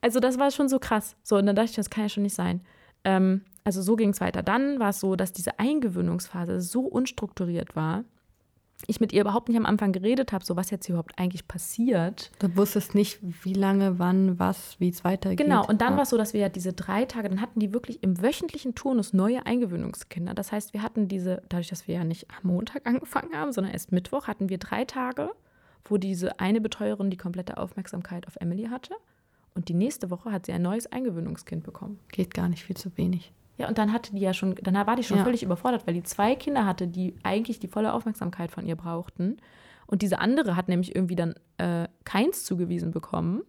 Also 0.00 0.18
das 0.18 0.36
war 0.40 0.50
schon 0.50 0.68
so 0.68 0.80
krass. 0.80 1.14
So, 1.22 1.36
und 1.36 1.46
dann 1.46 1.54
dachte 1.54 1.70
ich, 1.70 1.76
das 1.76 1.90
kann 1.90 2.02
ja 2.04 2.08
schon 2.08 2.24
nicht 2.24 2.34
sein. 2.34 2.62
Ähm, 3.04 3.42
also 3.62 3.82
so 3.82 3.94
ging 3.94 4.10
es 4.10 4.20
weiter. 4.20 4.42
Dann 4.42 4.80
war 4.80 4.88
es 4.88 4.98
so, 4.98 5.14
dass 5.14 5.32
diese 5.32 5.60
Eingewöhnungsphase 5.60 6.60
so 6.60 6.80
unstrukturiert 6.80 7.76
war, 7.76 8.02
ich 8.86 9.00
mit 9.00 9.12
ihr 9.12 9.20
überhaupt 9.22 9.48
nicht 9.48 9.58
am 9.58 9.66
Anfang 9.66 9.92
geredet 9.92 10.32
habe, 10.32 10.44
so 10.44 10.56
was 10.56 10.70
jetzt 10.70 10.86
hier 10.86 10.94
überhaupt 10.94 11.18
eigentlich 11.18 11.46
passiert. 11.48 12.30
Du 12.38 12.56
wusstest 12.56 12.94
nicht, 12.94 13.18
wie 13.44 13.52
lange, 13.54 13.98
wann, 13.98 14.38
was, 14.38 14.78
wie 14.80 14.88
es 14.88 15.04
weitergeht. 15.04 15.38
Genau, 15.38 15.66
und 15.66 15.80
dann 15.80 15.92
Ja. 15.92 15.96
war 15.96 16.02
es 16.04 16.10
so, 16.10 16.16
dass 16.16 16.32
wir 16.32 16.40
ja 16.40 16.48
diese 16.48 16.72
drei 16.72 17.04
Tage, 17.04 17.28
dann 17.28 17.40
hatten 17.40 17.60
die 17.60 17.72
wirklich 17.72 18.02
im 18.02 18.20
wöchentlichen 18.22 18.74
Turnus 18.74 19.12
neue 19.12 19.44
Eingewöhnungskinder. 19.46 20.34
Das 20.34 20.52
heißt, 20.52 20.72
wir 20.72 20.82
hatten 20.82 21.08
diese, 21.08 21.42
dadurch, 21.48 21.68
dass 21.68 21.86
wir 21.88 21.94
ja 21.96 22.04
nicht 22.04 22.26
am 22.30 22.50
Montag 22.50 22.82
angefangen 22.86 23.34
haben, 23.34 23.52
sondern 23.52 23.72
erst 23.72 23.92
Mittwoch, 23.92 24.26
hatten 24.26 24.48
wir 24.48 24.58
drei 24.58 24.84
Tage, 24.84 25.30
wo 25.84 25.96
diese 25.96 26.38
eine 26.40 26.60
Betreuerin 26.60 27.10
die 27.10 27.16
komplette 27.16 27.58
Aufmerksamkeit 27.58 28.26
auf 28.26 28.36
Emily 28.36 28.64
hatte. 28.64 28.94
Und 29.54 29.68
die 29.68 29.74
nächste 29.74 30.10
Woche 30.10 30.30
hat 30.30 30.46
sie 30.46 30.52
ein 30.52 30.62
neues 30.62 30.86
Eingewöhnungskind 30.92 31.64
bekommen. 31.64 31.98
Geht 32.12 32.34
gar 32.34 32.48
nicht 32.48 32.62
viel 32.64 32.76
zu 32.76 32.96
wenig. 32.96 33.32
Ja, 33.60 33.68
und 33.68 33.78
dann 33.78 33.92
hatte 33.92 34.12
die 34.14 34.20
ja 34.20 34.32
schon, 34.32 34.54
dann 34.56 34.74
war 34.74 34.96
die 34.96 35.02
schon 35.04 35.18
Ja. 35.18 35.24
völlig 35.24 35.42
überfordert, 35.42 35.86
weil 35.86 35.94
die 35.94 36.02
zwei 36.02 36.34
Kinder 36.34 36.64
hatte, 36.66 36.88
die 36.88 37.14
eigentlich 37.22 37.58
die 37.60 37.68
volle 37.68 37.92
Aufmerksamkeit 37.92 38.50
von 38.50 38.66
ihr 38.66 38.74
brauchten. 38.76 39.36
Und 39.86 40.02
diese 40.02 40.18
andere 40.18 40.56
hat 40.56 40.68
nämlich 40.68 40.94
irgendwie 40.94 41.16
dann 41.16 41.34
äh, 41.58 41.88
keins 42.04 42.44
zugewiesen 42.44 42.90
bekommen. 42.90 43.42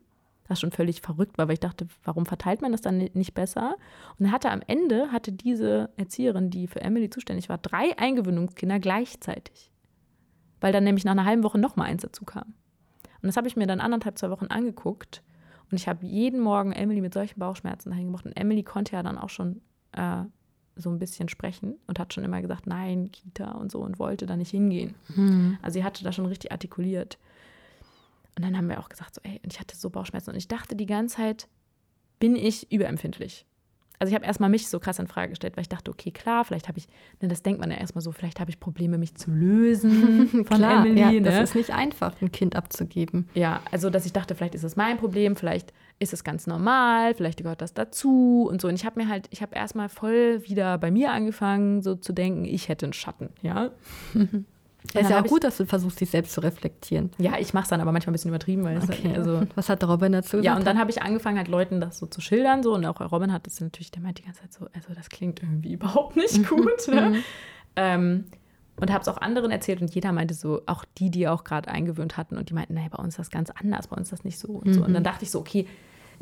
Was 0.47 0.59
schon 0.59 0.71
völlig 0.71 0.99
verrückt 0.99 1.37
war, 1.37 1.47
weil 1.47 1.53
ich 1.53 1.59
dachte, 1.61 1.87
warum 2.03 2.25
verteilt 2.25 2.61
man 2.61 2.73
das 2.73 2.81
dann 2.81 2.97
ni- 2.97 3.11
nicht 3.13 3.33
besser? 3.33 3.75
Und 4.17 4.25
dann 4.25 4.31
hatte 4.33 4.49
am 4.51 4.61
Ende, 4.67 5.09
hatte 5.13 5.31
diese 5.31 5.91
Erzieherin, 5.95 6.49
die 6.49 6.67
für 6.67 6.81
Emily 6.81 7.09
zuständig 7.09 7.47
war, 7.47 7.57
drei 7.57 7.97
Eingewöhnungskinder 7.97 8.79
gleichzeitig. 8.79 9.71
Weil 10.59 10.73
dann 10.73 10.83
nämlich 10.83 11.05
nach 11.05 11.13
einer 11.13 11.23
halben 11.25 11.43
Woche 11.43 11.57
noch 11.57 11.77
mal 11.77 11.85
eins 11.85 12.01
dazu 12.01 12.25
kam. 12.25 12.53
Und 13.21 13.27
das 13.27 13.37
habe 13.37 13.47
ich 13.47 13.55
mir 13.55 13.65
dann 13.65 13.79
anderthalb, 13.79 14.17
zwei 14.17 14.29
Wochen 14.29 14.47
angeguckt. 14.47 15.23
Und 15.71 15.77
ich 15.79 15.87
habe 15.87 16.05
jeden 16.05 16.41
Morgen 16.41 16.73
Emily 16.73 16.99
mit 16.99 17.13
solchen 17.13 17.39
Bauchschmerzen 17.39 17.91
dahin 17.91 18.07
gemacht. 18.07 18.25
Und 18.25 18.33
Emily 18.35 18.63
konnte 18.63 18.93
ja 18.93 19.03
dann 19.03 19.17
auch 19.17 19.29
schon 19.29 19.61
äh, 19.93 20.23
so 20.75 20.89
ein 20.89 20.99
bisschen 20.99 21.29
sprechen 21.29 21.75
und 21.87 21.99
hat 21.99 22.13
schon 22.13 22.23
immer 22.23 22.41
gesagt, 22.41 22.65
nein, 22.65 23.11
Kita 23.11 23.51
und 23.51 23.71
so 23.71 23.79
und 23.79 23.99
wollte 23.99 24.25
da 24.25 24.35
nicht 24.37 24.51
hingehen. 24.51 24.95
Also 25.61 25.79
sie 25.79 25.83
hatte 25.83 26.03
da 26.03 26.11
schon 26.11 26.25
richtig 26.25 26.51
artikuliert. 26.51 27.17
Und 28.37 28.45
dann 28.45 28.55
haben 28.57 28.69
wir 28.69 28.79
auch 28.79 28.89
gesagt, 28.89 29.15
so, 29.15 29.21
ey, 29.23 29.39
und 29.43 29.51
ich 29.51 29.59
hatte 29.59 29.75
so 29.75 29.89
Bauchschmerzen 29.89 30.29
und 30.31 30.37
ich 30.37 30.47
dachte 30.47 30.75
die 30.75 30.85
ganze 30.85 31.17
Zeit, 31.17 31.47
bin 32.19 32.35
ich 32.35 32.71
überempfindlich? 32.71 33.45
Also 33.99 34.09
ich 34.09 34.15
habe 34.15 34.25
erstmal 34.25 34.49
mich 34.49 34.67
so 34.67 34.79
krass 34.79 34.97
in 34.97 35.05
Frage 35.07 35.29
gestellt, 35.29 35.57
weil 35.57 35.61
ich 35.61 35.69
dachte, 35.69 35.91
okay, 35.91 36.09
klar, 36.09 36.43
vielleicht 36.43 36.67
habe 36.67 36.79
ich, 36.79 36.87
ne, 37.21 37.27
das 37.27 37.43
denkt 37.43 37.59
man 37.59 37.69
ja 37.69 37.77
erstmal 37.77 38.01
so, 38.01 38.11
vielleicht 38.11 38.39
habe 38.39 38.49
ich 38.49 38.59
Probleme, 38.59 38.97
mich 38.97 39.13
zu 39.13 39.29
lösen 39.29 40.27
von 40.45 40.57
Klar, 40.57 40.85
Emily. 40.85 40.99
ja, 40.99 41.11
ne? 41.11 41.21
das 41.21 41.49
ist 41.49 41.55
nicht 41.55 41.71
einfach, 41.71 42.19
ein 42.19 42.31
Kind 42.31 42.55
abzugeben. 42.55 43.29
Ja, 43.35 43.61
also 43.71 43.91
dass 43.91 44.07
ich 44.07 44.13
dachte, 44.13 44.33
vielleicht 44.33 44.55
ist 44.55 44.63
es 44.63 44.75
mein 44.75 44.97
Problem, 44.97 45.35
vielleicht 45.35 45.71
ist 46.01 46.13
es 46.13 46.23
ganz 46.23 46.47
normal, 46.47 47.13
vielleicht 47.15 47.41
gehört 47.43 47.61
das 47.61 47.73
dazu 47.73 48.47
und 48.49 48.59
so. 48.59 48.67
Und 48.67 48.73
ich 48.75 48.85
habe 48.85 48.99
mir 49.01 49.07
halt, 49.07 49.27
ich 49.29 49.41
habe 49.41 49.55
erstmal 49.55 49.87
voll 49.87 50.41
wieder 50.47 50.77
bei 50.77 50.89
mir 50.91 51.11
angefangen, 51.11 51.81
so 51.81 51.95
zu 51.95 52.11
denken, 52.11 52.43
ich 52.45 52.67
hätte 52.69 52.85
einen 52.87 52.93
Schatten, 52.93 53.29
ja. 53.41 53.69
Es 54.95 55.03
ist 55.03 55.09
ja 55.11 55.21
auch 55.21 55.27
gut, 55.27 55.43
dass 55.43 55.57
du 55.57 55.65
versuchst, 55.67 56.01
dich 56.01 56.09
selbst 56.09 56.33
zu 56.33 56.41
reflektieren. 56.41 57.11
Ja, 57.19 57.33
ich 57.39 57.53
mache 57.53 57.63
es 57.65 57.69
dann 57.69 57.81
aber 57.81 57.91
manchmal 57.91 58.11
ein 58.11 58.13
bisschen 58.13 58.29
übertrieben, 58.29 58.63
weil 58.63 58.77
es 58.77 58.89
Okay. 58.89 59.09
halt, 59.09 59.19
also 59.19 59.43
Was 59.53 59.69
hat 59.69 59.83
Robin 59.83 60.11
dazu 60.11 60.37
gesagt? 60.37 60.43
ja, 60.43 60.55
und 60.55 60.65
dann 60.65 60.79
habe 60.79 60.89
ich 60.89 61.03
angefangen, 61.03 61.37
halt 61.37 61.47
Leuten 61.49 61.79
das 61.79 61.99
so 61.99 62.07
zu 62.07 62.19
schildern, 62.19 62.63
so 62.63 62.73
und 62.73 62.83
auch 62.87 62.99
Robin 63.11 63.31
hat 63.31 63.45
das 63.45 63.61
natürlich, 63.61 63.91
der 63.91 64.01
meint 64.01 64.17
die 64.17 64.23
ganze 64.23 64.41
Zeit 64.41 64.51
so, 64.51 64.65
also 64.73 64.93
das 64.95 65.09
klingt 65.09 65.41
irgendwie 65.43 65.71
überhaupt 65.73 66.15
nicht 66.15 66.49
gut, 66.49 66.87
ne? 66.87 67.13
ähm, 67.75 68.25
und 68.77 68.91
habe 68.91 69.01
es 69.01 69.07
auch 69.07 69.17
anderen 69.17 69.51
erzählt 69.51 69.81
und 69.81 69.93
jeder 69.93 70.11
meinte 70.11 70.33
so, 70.33 70.63
auch 70.65 70.83
die, 70.97 71.11
die 71.11 71.27
auch 71.27 71.43
gerade 71.43 71.69
eingewöhnt 71.69 72.17
hatten 72.17 72.35
und 72.35 72.49
die 72.49 72.55
meinten, 72.55 72.73
naja, 72.73 72.87
bei 72.89 72.97
uns 73.01 73.13
ist 73.13 73.19
das 73.19 73.29
ganz 73.29 73.51
anders, 73.51 73.87
bei 73.87 73.95
uns 73.95 74.07
ist 74.07 74.13
das 74.13 74.23
nicht 74.25 74.39
so 74.39 74.47
und 74.47 74.73
so. 74.73 74.83
Und 74.83 74.93
dann 74.95 75.03
dachte 75.03 75.23
ich 75.23 75.29
so, 75.31 75.39
okay, 75.39 75.67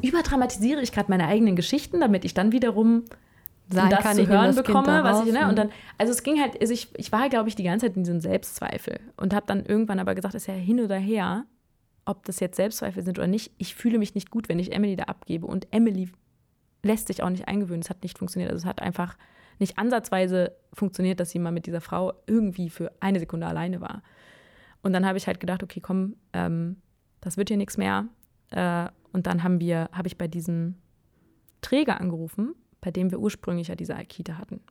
überdramatisiere 0.01 0.81
ich 0.81 0.91
gerade 0.91 1.09
meine 1.09 1.27
eigenen 1.27 1.55
Geschichten, 1.55 1.99
damit 1.99 2.25
ich 2.25 2.33
dann 2.33 2.51
wiederum 2.51 3.05
Sagen 3.71 3.89
das 3.91 3.99
kann, 3.99 4.15
zu 4.15 4.27
hören 4.27 4.55
bekomme, 4.55 5.03
was 5.03 5.25
ich, 5.25 5.31
ne? 5.31 5.43
mhm. 5.43 5.49
Und 5.49 5.57
dann, 5.57 5.69
also 5.97 6.11
es 6.11 6.23
ging 6.23 6.39
halt, 6.41 6.59
also 6.59 6.73
ich, 6.73 6.89
ich 6.97 7.11
war, 7.11 7.29
glaube 7.29 7.49
ich, 7.49 7.55
die 7.55 7.63
ganze 7.63 7.85
Zeit 7.85 7.95
in 7.95 8.03
diesem 8.03 8.19
Selbstzweifel 8.19 8.99
und 9.15 9.33
habe 9.33 9.45
dann 9.45 9.63
irgendwann 9.63 9.99
aber 9.99 10.15
gesagt, 10.15 10.33
ist 10.33 10.47
ja 10.47 10.55
hin 10.55 10.79
oder 10.79 10.97
her, 10.97 11.45
ob 12.05 12.25
das 12.25 12.39
jetzt 12.39 12.55
Selbstzweifel 12.55 13.03
sind 13.03 13.19
oder 13.19 13.27
nicht. 13.27 13.51
Ich 13.59 13.75
fühle 13.75 13.99
mich 13.99 14.15
nicht 14.15 14.31
gut, 14.31 14.49
wenn 14.49 14.57
ich 14.57 14.71
Emily 14.71 14.95
da 14.95 15.03
abgebe 15.03 15.45
und 15.45 15.67
Emily 15.71 16.09
lässt 16.81 17.07
sich 17.07 17.21
auch 17.21 17.29
nicht 17.29 17.47
eingewöhnen. 17.47 17.81
Es 17.81 17.91
hat 17.91 18.01
nicht 18.01 18.17
funktioniert. 18.17 18.51
Also 18.51 18.63
es 18.63 18.65
hat 18.65 18.81
einfach 18.81 19.17
nicht 19.59 19.77
ansatzweise 19.77 20.53
funktioniert, 20.73 21.19
dass 21.19 21.29
sie 21.29 21.39
mal 21.39 21.51
mit 21.51 21.67
dieser 21.67 21.81
Frau 21.81 22.13
irgendwie 22.25 22.69
für 22.69 22.91
eine 22.99 23.19
Sekunde 23.19 23.45
alleine 23.45 23.81
war. 23.81 24.01
Und 24.81 24.93
dann 24.93 25.05
habe 25.05 25.17
ich 25.17 25.27
halt 25.27 25.39
gedacht, 25.39 25.61
okay, 25.61 25.81
komm, 25.81 26.15
ähm, 26.33 26.77
das 27.21 27.37
wird 27.37 27.49
hier 27.49 27.57
nichts 27.57 27.77
mehr. 27.77 28.07
Äh, 28.51 28.87
und 29.13 29.27
dann 29.27 29.43
haben 29.43 29.59
wir, 29.59 29.89
habe 29.91 30.07
ich 30.07 30.17
bei 30.17 30.27
diesem 30.27 30.75
Träger 31.61 31.99
angerufen, 31.99 32.55
bei 32.81 32.91
dem 32.91 33.11
wir 33.11 33.19
ursprünglich 33.19 33.67
ja 33.67 33.75
diese 33.75 33.95
Kita 33.95 34.37
hatten. 34.37 34.61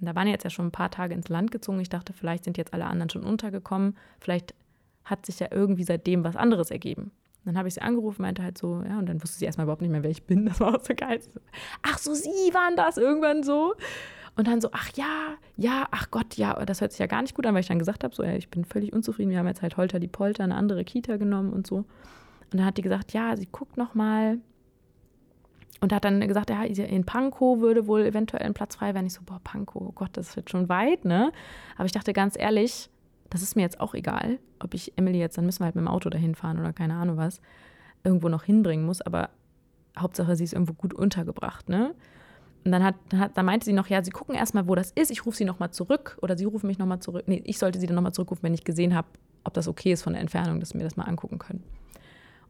Und 0.00 0.06
da 0.06 0.14
waren 0.14 0.28
jetzt 0.28 0.44
ja 0.44 0.50
schon 0.50 0.66
ein 0.66 0.72
paar 0.72 0.90
Tage 0.90 1.14
ins 1.14 1.28
Land 1.28 1.50
gezogen. 1.50 1.80
Ich 1.80 1.88
dachte, 1.88 2.12
vielleicht 2.12 2.44
sind 2.44 2.56
jetzt 2.56 2.72
alle 2.72 2.86
anderen 2.86 3.10
schon 3.10 3.24
untergekommen. 3.24 3.96
Vielleicht 4.20 4.54
hat 5.04 5.26
sich 5.26 5.40
ja 5.40 5.48
irgendwie 5.50 5.84
seitdem 5.84 6.24
was 6.24 6.36
anderes 6.36 6.70
ergeben. 6.70 7.10
Dann 7.44 7.56
habe 7.56 7.68
ich 7.68 7.74
sie 7.74 7.80
angerufen, 7.80 8.22
meinte 8.22 8.42
halt 8.42 8.58
so, 8.58 8.82
ja, 8.82 8.98
und 8.98 9.06
dann 9.06 9.22
wusste 9.22 9.38
sie 9.38 9.46
erstmal 9.46 9.64
überhaupt 9.64 9.82
nicht 9.82 9.90
mehr, 9.90 10.02
wer 10.02 10.10
ich 10.10 10.24
bin. 10.24 10.44
Das 10.48 10.60
war 10.60 10.74
auch 10.74 10.84
so 10.84 10.94
geil. 10.94 11.20
Ach 11.82 11.98
so, 11.98 12.14
Sie 12.14 12.28
waren 12.52 12.76
das 12.76 12.96
irgendwann 12.96 13.42
so. 13.42 13.74
Und 14.36 14.46
dann 14.46 14.60
so, 14.60 14.68
ach 14.72 14.90
ja, 14.94 15.34
ja, 15.56 15.88
ach 15.90 16.10
Gott, 16.12 16.36
ja, 16.36 16.64
das 16.64 16.80
hört 16.80 16.92
sich 16.92 17.00
ja 17.00 17.06
gar 17.06 17.22
nicht 17.22 17.34
gut 17.34 17.44
an, 17.44 17.54
weil 17.54 17.62
ich 17.62 17.68
dann 17.68 17.78
gesagt 17.78 18.04
habe, 18.04 18.14
so, 18.14 18.22
ja, 18.22 18.34
ich 18.34 18.50
bin 18.50 18.64
völlig 18.64 18.92
unzufrieden. 18.92 19.30
Wir 19.30 19.38
haben 19.38 19.48
jetzt 19.48 19.62
halt 19.62 19.76
Holter 19.76 19.98
die 19.98 20.08
Polter, 20.08 20.44
eine 20.44 20.54
andere 20.54 20.84
Kita 20.84 21.16
genommen 21.16 21.52
und 21.52 21.66
so. 21.66 21.86
Und 22.50 22.58
dann 22.58 22.66
hat 22.66 22.78
die 22.78 22.82
gesagt, 22.82 23.12
ja, 23.12 23.36
sie 23.36 23.46
guckt 23.46 23.76
noch 23.76 23.94
mal. 23.94 24.38
Und 25.80 25.92
hat 25.92 26.04
dann 26.04 26.20
gesagt, 26.26 26.50
ja, 26.50 26.62
in 26.64 27.04
Pankow 27.04 27.60
würde 27.60 27.86
wohl 27.86 28.04
eventuell 28.04 28.42
ein 28.42 28.54
Platz 28.54 28.76
frei 28.76 28.94
werden. 28.94 29.06
Ich 29.06 29.12
so, 29.12 29.20
boah, 29.24 29.40
Pankow, 29.44 29.82
oh 29.82 29.92
Gott, 29.92 30.10
das 30.14 30.34
wird 30.34 30.50
schon 30.50 30.68
weit, 30.68 31.04
ne? 31.04 31.30
Aber 31.76 31.84
ich 31.84 31.92
dachte 31.92 32.12
ganz 32.12 32.36
ehrlich, 32.36 32.90
das 33.30 33.42
ist 33.42 33.54
mir 33.54 33.62
jetzt 33.62 33.80
auch 33.80 33.94
egal, 33.94 34.38
ob 34.58 34.74
ich 34.74 34.96
Emily 34.96 35.18
jetzt, 35.18 35.38
dann 35.38 35.44
müssen 35.44 35.60
wir 35.60 35.66
halt 35.66 35.76
mit 35.76 35.84
dem 35.84 35.88
Auto 35.88 36.10
dahin 36.10 36.34
fahren 36.34 36.58
oder 36.58 36.72
keine 36.72 36.94
Ahnung 36.94 37.16
was, 37.16 37.40
irgendwo 38.02 38.28
noch 38.28 38.42
hinbringen 38.42 38.86
muss. 38.86 39.02
Aber 39.02 39.30
Hauptsache, 39.96 40.34
sie 40.34 40.44
ist 40.44 40.52
irgendwo 40.52 40.72
gut 40.72 40.94
untergebracht, 40.94 41.68
ne? 41.68 41.94
Und 42.64 42.72
dann, 42.72 42.82
hat, 42.82 42.96
dann, 43.10 43.20
hat, 43.20 43.36
dann 43.36 43.46
meinte 43.46 43.64
sie 43.64 43.72
noch, 43.72 43.86
ja, 43.86 44.02
sie 44.02 44.10
gucken 44.10 44.34
erstmal, 44.34 44.66
wo 44.66 44.74
das 44.74 44.90
ist. 44.90 45.10
Ich 45.10 45.24
rufe 45.24 45.36
sie 45.36 45.44
nochmal 45.44 45.70
zurück 45.70 46.18
oder 46.20 46.36
sie 46.36 46.44
rufen 46.44 46.66
mich 46.66 46.78
nochmal 46.78 47.00
zurück. 47.00 47.24
Nee, 47.26 47.40
ich 47.44 47.58
sollte 47.58 47.78
sie 47.78 47.86
dann 47.86 47.94
nochmal 47.94 48.12
zurückrufen, 48.12 48.42
wenn 48.42 48.54
ich 48.54 48.64
gesehen 48.64 48.94
habe, 48.94 49.08
ob 49.44 49.54
das 49.54 49.68
okay 49.68 49.92
ist 49.92 50.02
von 50.02 50.12
der 50.12 50.20
Entfernung, 50.20 50.60
dass 50.60 50.74
wir 50.74 50.82
das 50.82 50.96
mal 50.96 51.04
angucken 51.04 51.38
können. 51.38 51.62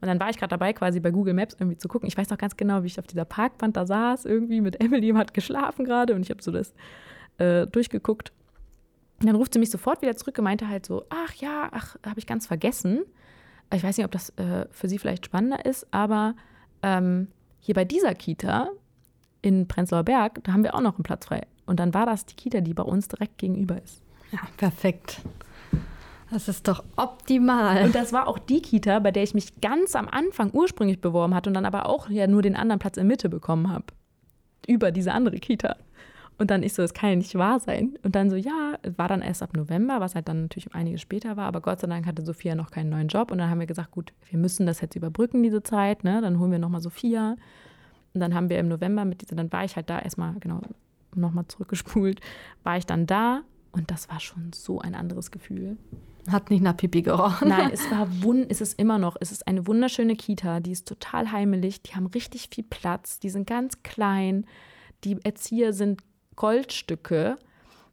Und 0.01 0.09
dann 0.09 0.21
war 0.21 0.31
ich 0.31 0.39
gerade 0.39 0.51
dabei, 0.51 0.73
quasi 0.73 1.01
bei 1.01 1.11
Google 1.11 1.35
Maps 1.35 1.57
irgendwie 1.59 1.77
zu 1.77 1.89
gucken. 1.89 2.07
Ich 2.07 2.17
weiß 2.17 2.31
noch 2.31 2.39
ganz 2.39 2.57
genau, 2.57 2.83
wie 2.83 2.87
ich 2.87 2.99
auf 2.99 3.07
dieser 3.07 3.25
Parkband 3.25 3.77
da 3.77 3.87
saß, 3.87 4.25
irgendwie 4.25 4.61
mit 4.61 4.81
Emily, 4.81 5.11
hat 5.11 5.35
geschlafen 5.35 5.85
gerade 5.85 6.15
und 6.15 6.23
ich 6.23 6.31
habe 6.31 6.43
so 6.43 6.53
das 6.53 6.73
äh, 7.39 7.67
durchgeguckt. 7.67 8.33
Und 9.21 9.27
dann 9.27 9.35
ruft 9.35 9.53
sie 9.53 9.59
mich 9.59 9.71
sofort 9.71 10.01
wieder 10.03 10.17
zurück 10.17 10.39
und 10.39 10.45
meinte 10.45 10.69
halt 10.69 10.87
so, 10.87 11.05
ach 11.09 11.35
ja, 11.35 11.69
ach, 11.73 11.97
habe 12.07 12.21
ich 12.21 12.27
ganz 12.27 12.47
vergessen. 12.47 13.03
Ich 13.75 13.83
weiß 13.83 13.97
nicht, 13.97 14.07
ob 14.07 14.13
das 14.13 14.31
äh, 14.31 14.67
für 14.71 14.89
sie 14.89 14.99
vielleicht 14.99 15.27
spannender 15.27 15.67
ist, 15.67 15.87
aber 15.91 16.37
ähm, 16.83 17.29
hier 17.61 17.75
bei 17.75 17.85
dieser 17.85 18.15
Kita 18.15 18.69
in 19.43 19.67
Prenzlauer 19.67 20.05
Berg, 20.05 20.43
da 20.45 20.53
haben 20.53 20.63
wir 20.63 20.75
auch 20.75 20.81
noch 20.81 20.95
einen 20.95 21.03
Platz 21.03 21.27
frei. 21.27 21.43
Und 21.67 21.81
dann 21.81 21.93
war 21.93 22.07
das 22.07 22.25
die 22.25 22.35
Kita, 22.35 22.61
die 22.61 22.75
bei 22.75 22.83
uns 22.83 23.09
direkt 23.09 23.39
gegenüber 23.39 23.83
ist. 23.83 24.03
Ja, 24.33 24.41
perfekt. 24.57 25.21
Das 26.31 26.49
ist 26.49 26.69
doch 26.69 26.85
optimal. 26.97 27.85
Und 27.85 27.95
das 27.95 28.13
war 28.13 28.29
auch 28.29 28.39
die 28.39 28.61
Kita, 28.61 28.99
bei 28.99 29.11
der 29.11 29.23
ich 29.23 29.35
mich 29.35 29.61
ganz 29.61 29.97
am 29.97 30.09
Anfang 30.09 30.51
ursprünglich 30.53 31.01
beworben 31.01 31.35
hatte 31.35 31.49
und 31.49 31.55
dann 31.55 31.65
aber 31.65 31.87
auch 31.87 32.11
ja 32.11 32.27
nur 32.27 32.43
den 32.43 32.57
anderen 32.57 32.79
Platz 32.79 32.97
in 32.99 33.07
Mitte 33.07 33.29
bekommen 33.29 33.71
habe. 33.71 33.87
Über 34.67 34.91
diese 34.91 35.13
andere 35.13 35.39
Kita. 35.39 35.77
Und 36.37 36.51
dann 36.51 36.63
ich 36.63 36.75
so, 36.75 36.83
das 36.83 36.95
kann 36.95 37.11
ja 37.11 37.17
nicht 37.17 37.35
wahr 37.35 37.59
sein. 37.59 37.99
Und 38.03 38.15
dann 38.15 38.31
so, 38.31 38.37
ja, 38.37 38.79
war 38.97 39.09
dann 39.09 39.23
erst 39.23 39.43
ab 39.43 39.57
November, 39.57 40.01
was 40.01 40.15
halt 40.15 40.29
dann 40.29 40.43
natürlich 40.43 40.73
einiges 40.75 41.01
später 41.01 41.37
war. 41.37 41.47
Aber 41.47 41.61
Gott 41.61 41.81
sei 41.81 41.89
Dank 41.89 42.07
hatte 42.07 42.25
Sophia 42.25 42.55
noch 42.55 42.71
keinen 42.71 42.91
neuen 42.91 43.09
Job. 43.09 43.33
Und 43.33 43.39
dann 43.39 43.51
haben 43.51 43.59
wir 43.59 43.67
gesagt, 43.67 43.91
gut, 43.91 44.13
wir 44.31 44.39
müssen 44.39 44.67
das 44.67 44.81
jetzt 44.81 44.95
überbrücken, 44.95 45.43
diese 45.43 45.63
Zeit. 45.63 46.05
Ne? 46.05 46.21
Dann 46.21 46.39
holen 46.39 46.53
wir 46.53 46.59
nochmal 46.61 46.81
Sophia. 46.81 47.37
Und 48.15 48.21
dann 48.21 48.35
haben 48.35 48.51
wir 48.51 48.59
im 48.59 48.69
November 48.69 49.05
mit 49.05 49.23
dieser, 49.23 49.35
dann 49.35 49.51
war 49.51 49.65
ich 49.65 49.77
halt 49.77 49.91
da 49.91 49.99
erstmal, 49.99 50.35
genau, 50.39 50.61
nochmal 51.15 51.47
zurückgespult, 51.49 52.21
war 52.63 52.77
ich 52.77 52.87
dann 52.87 53.07
da. 53.07 53.43
Und 53.79 53.93
das 53.93 54.09
war 54.09 54.19
schon 54.19 54.53
so 54.53 54.81
ein 54.81 54.97
anderes 54.97 55.31
Gefühl. 55.31 55.77
Hat 56.29 56.51
nicht 56.51 56.63
nach 56.63 56.77
Pipi 56.77 57.03
gerochen. 57.03 57.49
Nein, 57.49 57.71
es 57.73 57.89
war 57.91 58.23
wund, 58.23 58.47
es 58.51 58.61
ist 58.61 58.79
immer 58.79 58.99
noch. 58.99 59.17
Es 59.21 59.31
ist 59.31 59.47
eine 59.47 59.67
wunderschöne 59.69 60.17
Kita, 60.17 60.59
die 60.59 60.73
ist 60.73 60.87
total 60.87 61.31
heimelig, 61.31 61.83
die 61.83 61.95
haben 61.95 62.07
richtig 62.07 62.49
viel 62.53 62.65
Platz, 62.65 63.21
die 63.21 63.31
sind 63.31 63.47
ganz 63.47 63.83
klein. 63.85 64.47
Die 65.05 65.17
Erzieher 65.23 65.73
sind 65.73 66.03
Goldstücke. 66.35 67.39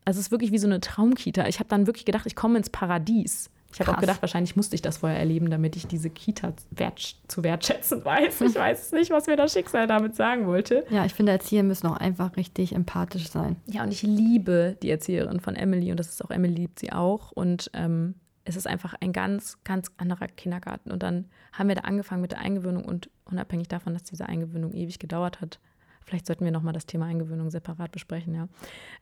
Also 0.05 0.19
es 0.19 0.27
ist 0.27 0.31
wirklich 0.31 0.51
wie 0.51 0.57
so 0.57 0.67
eine 0.67 0.81
Traumkita. 0.81 1.47
Ich 1.47 1.59
habe 1.59 1.69
dann 1.69 1.85
wirklich 1.85 2.05
gedacht, 2.05 2.25
ich 2.25 2.35
komme 2.35 2.57
ins 2.57 2.71
Paradies. 2.71 3.51
Ich 3.75 3.81
habe 3.81 3.97
auch 3.97 3.99
gedacht, 3.99 4.21
wahrscheinlich 4.21 4.55
musste 4.55 4.73
ich 4.75 4.81
das 4.81 4.99
vorher 4.99 5.19
erleben, 5.19 5.49
damit 5.49 5.75
ich 5.75 5.85
diese 5.85 6.09
Kita 6.09 6.53
wert, 6.71 7.17
zu 7.27 7.43
wertschätzen 7.43 8.05
weiß. 8.05 8.39
Ich 8.41 8.55
weiß 8.55 8.93
nicht, 8.93 9.11
was 9.11 9.27
mir 9.27 9.35
das 9.35 9.51
Schicksal 9.51 9.85
damit 9.85 10.15
sagen 10.15 10.47
wollte. 10.47 10.85
Ja, 10.89 11.03
ich 11.03 11.13
finde, 11.13 11.33
Erzieher 11.33 11.63
müssen 11.63 11.87
auch 11.87 11.97
einfach 11.97 12.37
richtig 12.37 12.73
empathisch 12.73 13.29
sein. 13.29 13.57
Ja, 13.65 13.83
und 13.83 13.91
ich 13.91 14.01
liebe 14.01 14.77
die 14.81 14.89
Erzieherin 14.89 15.41
von 15.41 15.57
Emily 15.57 15.91
und 15.91 15.99
das 15.99 16.07
ist 16.07 16.23
auch, 16.23 16.31
Emily 16.31 16.53
liebt 16.53 16.79
sie 16.79 16.93
auch. 16.93 17.33
Und 17.33 17.69
ähm, 17.73 18.15
es 18.45 18.55
ist 18.55 18.65
einfach 18.65 18.93
ein 19.01 19.11
ganz, 19.11 19.61
ganz 19.65 19.91
anderer 19.97 20.27
Kindergarten. 20.27 20.91
Und 20.91 21.03
dann 21.03 21.25
haben 21.51 21.67
wir 21.67 21.75
da 21.75 21.81
angefangen 21.81 22.21
mit 22.21 22.31
der 22.31 22.39
Eingewöhnung 22.39 22.85
und 22.85 23.09
unabhängig 23.25 23.67
davon, 23.67 23.93
dass 23.93 24.03
diese 24.03 24.29
Eingewöhnung 24.29 24.71
ewig 24.71 24.99
gedauert 24.99 25.41
hat, 25.41 25.59
vielleicht 26.05 26.27
sollten 26.27 26.45
wir 26.45 26.51
nochmal 26.51 26.73
das 26.73 26.85
Thema 26.85 27.07
Eingewöhnung 27.07 27.49
separat 27.49 27.91
besprechen, 27.91 28.35
ja, 28.35 28.47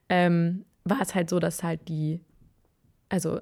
ähm, 0.10 0.66
war 0.86 1.02
es 1.02 1.14
halt 1.14 1.30
so, 1.30 1.40
dass 1.40 1.62
halt 1.62 1.88
die, 1.88 2.22
also 3.10 3.40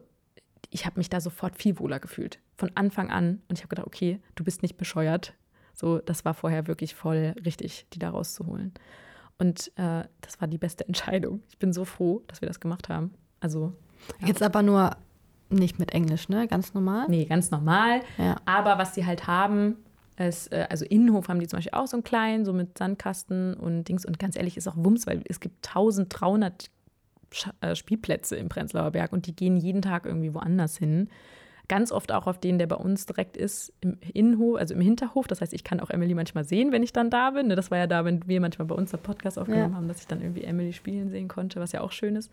ich 0.72 0.86
habe 0.86 1.00
mich 1.00 1.10
da 1.10 1.20
sofort 1.20 1.56
viel 1.56 1.78
wohler 1.78 2.00
gefühlt. 2.00 2.40
Von 2.58 2.72
Anfang 2.76 3.12
an. 3.12 3.42
Und 3.48 3.58
ich 3.58 3.60
habe 3.60 3.70
gedacht, 3.70 3.86
okay, 3.86 4.20
du 4.36 4.44
bist 4.44 4.64
nicht 4.64 4.78
bescheuert. 4.78 5.34
So, 5.74 6.00
das 6.00 6.26
war 6.26 6.34
vorher 6.34 6.68
wirklich 6.68 6.96
voll 6.96 7.36
richtig, 7.46 7.86
die 7.94 8.00
da 8.00 8.10
rauszuholen. 8.10 8.74
Und 9.38 9.72
äh, 9.76 10.04
das 10.22 10.40
war 10.40 10.48
die 10.48 10.58
beste 10.58 10.86
Entscheidung. 10.88 11.42
Ich 11.50 11.60
bin 11.60 11.74
so 11.74 11.86
froh, 11.86 12.24
dass 12.28 12.42
wir 12.42 12.48
das 12.48 12.60
gemacht 12.60 12.90
haben. 12.90 13.14
Also. 13.42 13.74
Ja. 14.22 14.28
Jetzt 14.28 14.42
aber 14.42 14.64
nur 14.64 14.96
nicht 15.50 15.78
mit 15.78 15.92
Englisch, 15.92 16.30
ne? 16.30 16.48
Ganz 16.48 16.74
normal? 16.74 17.06
Nee, 17.10 17.26
ganz 17.26 17.52
normal. 17.52 18.02
Ja. 18.18 18.38
Aber 18.46 18.78
was 18.78 18.96
sie 18.96 19.06
halt 19.06 19.28
haben, 19.28 19.76
es, 20.16 20.48
äh, 20.48 20.68
also 20.70 20.86
Innenhof 20.86 21.28
haben 21.28 21.40
die 21.40 21.48
zum 21.48 21.58
Beispiel 21.58 21.78
auch 21.78 21.88
so 21.88 21.98
einen 21.98 22.04
kleinen, 22.04 22.46
so 22.46 22.54
mit 22.54 22.78
Sandkasten 22.78 23.56
und 23.56 23.84
Dings. 23.86 24.06
Und 24.06 24.20
ganz 24.20 24.38
ehrlich, 24.38 24.56
ist 24.56 24.68
auch 24.68 24.78
Wumms, 24.78 25.06
weil 25.06 25.22
es 25.28 25.42
gibt 25.42 25.68
1300 25.68 26.66
äh, 26.66 26.70
Spielplätze 27.32 28.36
im 28.36 28.50
Prenzlauer 28.50 28.92
Berg 28.92 29.14
und 29.14 29.28
die 29.28 29.36
gehen 29.36 29.58
jeden 29.58 29.82
Tag 29.82 30.06
irgendwie 30.06 30.34
woanders 30.34 30.78
hin. 30.78 31.10
Ganz 31.68 31.92
oft 31.92 32.12
auch 32.12 32.28
auf 32.28 32.40
denen, 32.40 32.60
der 32.60 32.68
bei 32.68 32.76
uns 32.76 33.06
direkt 33.06 33.38
ist, 33.38 33.74
im 33.80 33.98
Innenhof, 34.14 34.58
also 34.58 34.74
im 34.74 34.82
Hinterhof. 34.82 35.28
Das 35.28 35.40
heißt, 35.40 35.54
ich 35.54 35.64
kann 35.64 35.80
auch 35.80 35.90
Emily 35.90 36.14
manchmal 36.14 36.44
sehen, 36.44 36.72
wenn 36.72 36.84
ich 36.84 36.92
dann 36.92 37.10
da 37.10 37.32
bin. 37.32 37.48
Ne, 37.48 37.56
das 37.56 37.72
war 37.72 37.78
ja 37.78 37.88
da, 37.88 38.04
wenn 38.04 38.28
wir 38.28 38.42
manchmal 38.42 38.68
bei 38.68 38.76
uns 38.76 38.92
der 38.92 38.98
Podcast 38.98 39.40
aufgenommen 39.40 39.72
ja. 39.72 39.78
haben, 39.78 39.88
dass 39.88 40.02
ich 40.02 40.08
dann 40.08 40.22
irgendwie 40.22 40.44
Emily 40.44 40.74
spielen 40.74 41.10
sehen 41.10 41.30
konnte, 41.30 41.62
was 41.62 41.72
ja 41.72 41.82
auch 41.82 41.94
schön 41.94 42.18
ist. 42.18 42.30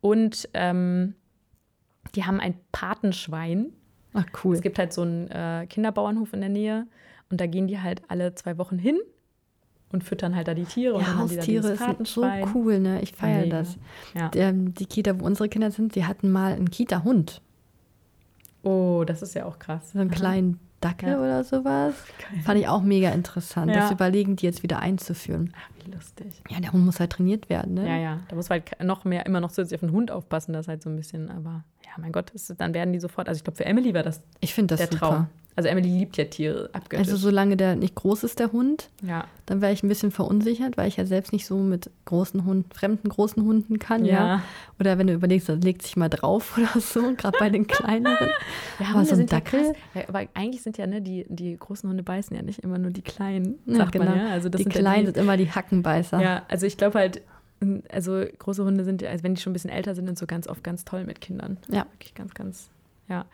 Und 0.00 0.48
ähm, 0.54 1.14
die 2.14 2.24
haben 2.24 2.40
ein 2.40 2.54
Patenschwein. 2.72 3.72
Ach, 4.14 4.24
cool. 4.42 4.54
Es 4.54 4.62
gibt 4.62 4.78
halt 4.78 4.94
so 4.94 5.02
einen 5.02 5.28
äh, 5.28 5.66
Kinderbauernhof 5.68 6.32
in 6.32 6.40
der 6.40 6.48
Nähe 6.48 6.86
und 7.30 7.40
da 7.40 7.46
gehen 7.46 7.66
die 7.66 7.80
halt 7.80 8.02
alle 8.08 8.34
zwei 8.34 8.56
Wochen 8.56 8.78
hin 8.78 8.98
und 9.92 10.04
füttern 10.04 10.36
halt 10.36 10.48
da 10.48 10.54
die 10.54 10.64
Tiere. 10.64 10.94
Ja, 10.94 10.98
und 10.98 11.06
dann 11.06 11.18
Haustiere 11.18 11.76
sind 11.76 12.06
so 12.06 12.24
cool, 12.54 12.78
ne? 12.78 13.00
Ich 13.02 13.12
feiere 13.12 13.44
ja, 13.44 13.50
das. 13.50 13.78
Ja. 14.14 14.28
Der, 14.28 14.52
die 14.52 14.86
Kita, 14.86 15.18
wo 15.20 15.24
unsere 15.24 15.48
Kinder 15.48 15.70
sind, 15.70 15.94
die 15.94 16.04
hatten 16.04 16.30
mal 16.30 16.52
einen 16.52 16.70
Kita-Hund. 16.70 17.40
Oh, 18.62 19.04
das 19.06 19.22
ist 19.22 19.34
ja 19.34 19.46
auch 19.46 19.58
krass. 19.58 19.92
So 19.92 19.98
einen 19.98 20.10
kleinen 20.10 20.58
Dackel 20.80 21.10
ja. 21.10 21.18
oder 21.18 21.44
sowas. 21.44 21.94
Geil. 22.18 22.42
Fand 22.42 22.60
ich 22.60 22.68
auch 22.68 22.82
mega 22.82 23.10
interessant. 23.10 23.74
Das 23.74 23.90
überlegen 23.90 24.36
die 24.36 24.46
jetzt 24.46 24.62
wieder 24.62 24.80
einzuführen. 24.80 25.52
Ach, 25.56 25.70
wie 25.84 25.90
lustig. 25.90 26.42
Ja, 26.48 26.60
der 26.60 26.72
Hund 26.72 26.84
muss 26.84 27.00
halt 27.00 27.12
trainiert 27.12 27.48
werden, 27.48 27.74
ne? 27.74 27.88
Ja, 27.88 27.96
ja. 27.96 28.20
Da 28.28 28.36
muss 28.36 28.50
halt 28.50 28.82
noch 28.82 29.04
mehr, 29.04 29.26
immer 29.26 29.40
noch 29.40 29.50
zusätzlich 29.50 29.76
auf 29.76 29.88
den 29.88 29.92
Hund 29.92 30.10
aufpassen, 30.10 30.52
das 30.52 30.68
halt 30.68 30.82
so 30.82 30.90
ein 30.90 30.96
bisschen, 30.96 31.30
aber 31.30 31.64
ja, 31.84 31.92
mein 31.98 32.12
Gott, 32.12 32.30
ist, 32.30 32.54
dann 32.58 32.74
werden 32.74 32.92
die 32.92 33.00
sofort. 33.00 33.28
Also 33.28 33.38
ich 33.38 33.44
glaube, 33.44 33.56
für 33.56 33.64
Emily 33.64 33.94
war 33.94 34.02
das, 34.02 34.22
ich 34.40 34.54
das 34.54 34.66
der 34.66 34.78
super. 34.78 34.98
Traum. 34.98 35.26
Also 35.58 35.70
Emily 35.70 35.88
liebt 35.88 36.16
ja 36.16 36.24
Tiere 36.24 36.70
abgöttisch. 36.72 37.08
Also 37.08 37.16
solange 37.16 37.56
der 37.56 37.74
nicht 37.74 37.96
groß 37.96 38.22
ist, 38.22 38.38
der 38.38 38.52
Hund, 38.52 38.90
ja. 39.02 39.24
dann 39.44 39.60
wäre 39.60 39.72
ich 39.72 39.82
ein 39.82 39.88
bisschen 39.88 40.12
verunsichert, 40.12 40.76
weil 40.76 40.86
ich 40.86 40.98
ja 40.98 41.04
selbst 41.04 41.32
nicht 41.32 41.46
so 41.46 41.58
mit 41.58 41.90
großen 42.04 42.44
Hunden, 42.44 42.70
fremden 42.70 43.08
großen 43.08 43.42
Hunden 43.42 43.80
kann, 43.80 44.04
ja. 44.04 44.12
ja. 44.12 44.42
Oder 44.78 44.98
wenn 44.98 45.08
du 45.08 45.14
überlegst, 45.14 45.48
dann 45.48 45.60
legt 45.60 45.82
sich 45.82 45.96
mal 45.96 46.08
drauf 46.08 46.56
oder 46.58 46.80
so, 46.80 47.12
gerade 47.16 47.36
bei 47.40 47.50
den 47.50 47.66
kleineren. 47.66 48.28
Ja, 48.78 48.86
aber 48.94 49.04
so 49.04 49.16
ein 49.16 49.26
Dackel. 49.26 49.72
Ja, 49.94 50.02
aber 50.06 50.28
eigentlich 50.34 50.62
sind 50.62 50.78
ja, 50.78 50.86
ne, 50.86 51.02
die, 51.02 51.26
die 51.28 51.56
großen 51.56 51.90
Hunde 51.90 52.04
beißen 52.04 52.36
ja 52.36 52.42
nicht 52.42 52.60
immer 52.60 52.78
nur 52.78 52.92
die 52.92 53.02
kleinen, 53.02 53.58
sagt 53.66 53.90
genau. 53.90 54.04
man 54.04 54.16
ja. 54.16 54.28
Also 54.28 54.48
das 54.48 54.60
die 54.60 54.62
sind 54.62 54.74
Kleinen 54.74 55.06
sind 55.06 55.16
immer 55.16 55.36
die 55.36 55.50
Hackenbeißer. 55.50 56.22
Ja, 56.22 56.44
also 56.46 56.66
ich 56.66 56.76
glaube 56.76 57.00
halt, 57.00 57.22
also 57.90 58.24
große 58.38 58.64
Hunde 58.64 58.84
sind, 58.84 59.02
also 59.02 59.24
wenn 59.24 59.34
die 59.34 59.40
schon 59.40 59.50
ein 59.50 59.54
bisschen 59.54 59.70
älter 59.70 59.96
sind, 59.96 60.06
sind 60.06 60.18
so 60.20 60.26
ganz 60.26 60.46
oft 60.46 60.62
ganz 60.62 60.84
toll 60.84 61.02
mit 61.02 61.20
Kindern. 61.20 61.56
Ja. 61.68 61.84
Wirklich 61.94 62.14
ganz, 62.14 62.32
ganz, 62.34 62.70
ja. 63.08 63.26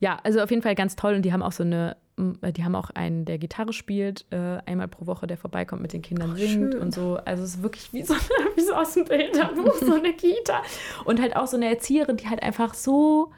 Ja, 0.00 0.18
also 0.22 0.40
auf 0.40 0.50
jeden 0.50 0.62
Fall 0.62 0.74
ganz 0.74 0.96
toll 0.96 1.14
und 1.14 1.22
die 1.22 1.32
haben 1.32 1.42
auch 1.42 1.52
so 1.52 1.62
eine 1.62 1.96
äh, 2.40 2.52
die 2.52 2.64
haben 2.64 2.74
auch 2.74 2.90
einen, 2.90 3.24
der 3.24 3.38
Gitarre 3.38 3.72
spielt, 3.72 4.24
äh, 4.30 4.58
einmal 4.66 4.88
pro 4.88 5.06
Woche, 5.06 5.26
der 5.26 5.36
vorbeikommt, 5.36 5.82
mit 5.82 5.92
den 5.92 6.02
Kindern 6.02 6.32
oh, 6.32 6.36
singt 6.36 6.72
schön. 6.72 6.82
und 6.82 6.94
so. 6.94 7.18
Also 7.24 7.42
es 7.42 7.56
ist 7.56 7.62
wirklich 7.62 7.92
wie 7.92 8.02
so, 8.02 8.14
wie 8.56 8.62
so 8.62 8.74
aus 8.74 8.94
dem 8.94 9.04
Bilderbuch, 9.04 9.74
so 9.74 9.94
eine 9.94 10.12
Kita. 10.12 10.62
Und 11.04 11.20
halt 11.20 11.36
auch 11.36 11.46
so 11.46 11.56
eine 11.56 11.68
Erzieherin, 11.68 12.16
die 12.16 12.28
halt 12.28 12.42
einfach 12.42 12.74
so, 12.74 13.32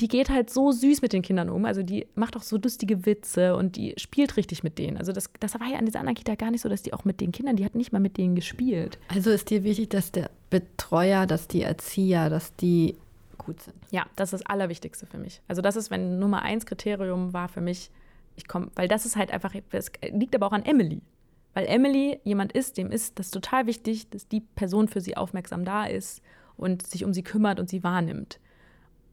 die 0.00 0.08
geht 0.08 0.28
halt 0.28 0.50
so 0.50 0.72
süß 0.72 1.02
mit 1.02 1.12
den 1.12 1.22
Kindern 1.22 1.48
um. 1.48 1.64
Also 1.64 1.82
die 1.82 2.06
macht 2.14 2.36
auch 2.36 2.42
so 2.42 2.56
lustige 2.56 3.06
Witze 3.06 3.54
und 3.54 3.76
die 3.76 3.94
spielt 3.96 4.36
richtig 4.36 4.64
mit 4.64 4.78
denen. 4.78 4.96
Also 4.96 5.12
das, 5.12 5.30
das 5.38 5.58
war 5.58 5.68
ja 5.68 5.78
an 5.78 5.86
dieser 5.86 6.00
anderen 6.00 6.16
Kita 6.16 6.34
gar 6.34 6.50
nicht 6.50 6.62
so, 6.62 6.68
dass 6.68 6.82
die 6.82 6.92
auch 6.92 7.04
mit 7.04 7.20
den 7.20 7.30
Kindern, 7.30 7.56
die 7.56 7.64
hat 7.64 7.76
nicht 7.76 7.92
mal 7.92 8.00
mit 8.00 8.16
denen 8.16 8.34
gespielt. 8.34 8.98
Also 9.08 9.30
ist 9.30 9.50
dir 9.50 9.62
wichtig, 9.62 9.90
dass 9.90 10.10
der 10.10 10.30
Betreuer, 10.50 11.26
dass 11.26 11.46
die 11.46 11.62
Erzieher, 11.62 12.28
dass 12.28 12.56
die 12.56 12.96
gut 13.44 13.62
sind. 13.62 13.76
Ja, 13.90 14.06
das 14.16 14.32
ist 14.32 14.40
das 14.40 14.46
Allerwichtigste 14.50 15.06
für 15.06 15.18
mich. 15.18 15.42
Also 15.48 15.62
das 15.62 15.76
ist, 15.76 15.90
wenn 15.90 16.18
Nummer 16.18 16.42
eins 16.42 16.66
Kriterium 16.66 17.32
war 17.32 17.48
für 17.48 17.60
mich, 17.60 17.90
ich 18.36 18.48
komme, 18.48 18.70
weil 18.74 18.88
das 18.88 19.06
ist 19.06 19.16
halt 19.16 19.30
einfach, 19.30 19.54
es 19.70 19.92
liegt 20.10 20.34
aber 20.34 20.46
auch 20.46 20.52
an 20.52 20.64
Emily. 20.64 21.02
Weil 21.54 21.66
Emily 21.66 22.20
jemand 22.24 22.52
ist, 22.52 22.76
dem 22.76 22.90
ist 22.90 23.18
das 23.18 23.30
total 23.30 23.66
wichtig, 23.66 24.10
dass 24.10 24.26
die 24.26 24.40
Person 24.40 24.88
für 24.88 25.00
sie 25.00 25.16
aufmerksam 25.16 25.64
da 25.64 25.84
ist 25.84 26.20
und 26.56 26.84
sich 26.84 27.04
um 27.04 27.14
sie 27.14 27.22
kümmert 27.22 27.60
und 27.60 27.68
sie 27.68 27.84
wahrnimmt. 27.84 28.40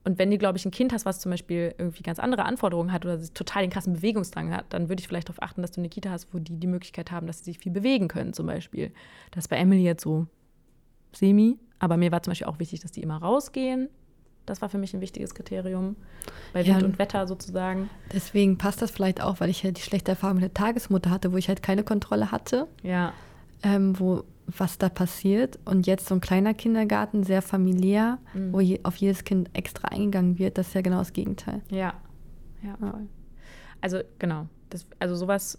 Und 0.04 0.18
wenn 0.18 0.32
du, 0.32 0.40
glaube 0.40 0.58
ich, 0.58 0.66
ein 0.66 0.72
Kind 0.72 0.94
hast, 0.94 1.06
was 1.06 1.20
zum 1.20 1.30
Beispiel 1.30 1.76
irgendwie 1.78 2.02
ganz 2.02 2.18
andere 2.18 2.46
Anforderungen 2.46 2.92
hat 2.92 3.06
oder 3.06 3.22
total 3.34 3.62
den 3.62 3.70
krassen 3.70 3.94
Bewegungsdrang 3.94 4.52
hat, 4.52 4.74
dann 4.74 4.90
würde 4.90 5.00
ich 5.00 5.08
vielleicht 5.08 5.30
darauf 5.30 5.44
achten, 5.44 5.62
dass 5.62 5.72
du 5.72 5.82
eine 5.82 5.90
Kita 5.90 6.10
hast, 6.10 6.34
wo 6.34 6.40
die 6.40 6.60
die 6.60 6.68
Möglichkeit 6.68 7.12
haben, 7.12 7.28
dass 7.28 7.40
sie 7.40 7.46
sich 7.46 7.60
viel 7.60 7.72
bewegen 7.72 8.08
können, 8.08 8.34
zum 8.34 8.48
Beispiel. 8.48 8.92
Das 9.30 9.44
ist 9.44 9.48
bei 9.50 9.58
Emily 9.58 9.84
jetzt 9.84 10.02
so 10.02 10.26
semi. 11.14 11.60
Aber 11.78 11.98
mir 11.98 12.12
war 12.12 12.24
zum 12.24 12.32
Beispiel 12.32 12.48
auch 12.48 12.58
wichtig, 12.58 12.80
dass 12.80 12.92
die 12.92 13.02
immer 13.02 13.18
rausgehen, 13.18 13.90
das 14.46 14.62
war 14.62 14.70
für 14.70 14.78
mich 14.78 14.94
ein 14.94 15.02
wichtiges 15.02 15.34
Kriterium 15.36 15.96
bei 16.54 16.66
Wind 16.66 16.82
ja, 16.82 16.86
und 16.86 17.00
Wetter 17.00 17.28
sozusagen. 17.28 17.90
Deswegen 18.14 18.58
passt 18.58 18.82
das 18.82 18.92
vielleicht 18.92 19.22
auch, 19.22 19.40
weil 19.40 19.50
ich 19.50 19.64
ja 19.64 19.72
die 19.72 19.82
schlechte 19.82 20.12
Erfahrung 20.12 20.36
mit 20.36 20.44
der 20.44 20.54
Tagesmutter 20.54 21.10
hatte, 21.10 21.32
wo 21.32 21.38
ich 21.38 21.48
halt 21.48 21.62
keine 21.64 21.84
Kontrolle 21.84 22.32
hatte. 22.32 22.68
Ja. 22.84 23.14
Ähm, 23.64 24.00
wo 24.00 24.24
was 24.58 24.78
da 24.78 24.90
passiert. 24.90 25.60
Und 25.66 25.88
jetzt 25.88 26.08
so 26.08 26.16
ein 26.16 26.22
kleiner 26.22 26.54
Kindergarten, 26.54 27.24
sehr 27.24 27.42
familiär, 27.42 28.18
mhm. 28.34 28.54
wo 28.54 28.60
je, 28.60 28.80
auf 28.84 28.96
jedes 28.98 29.24
Kind 29.24 29.50
extra 29.54 29.90
eingegangen 29.90 30.40
wird, 30.40 30.58
das 30.58 30.70
ist 30.70 30.74
ja 30.74 30.82
genau 30.82 31.00
das 31.00 31.14
Gegenteil. 31.14 31.62
Ja, 31.70 31.94
ja, 32.64 32.76
voll. 32.78 33.08
Also 33.82 34.00
genau, 34.20 34.48
das, 34.70 34.86
also 35.00 35.16
sowas 35.16 35.58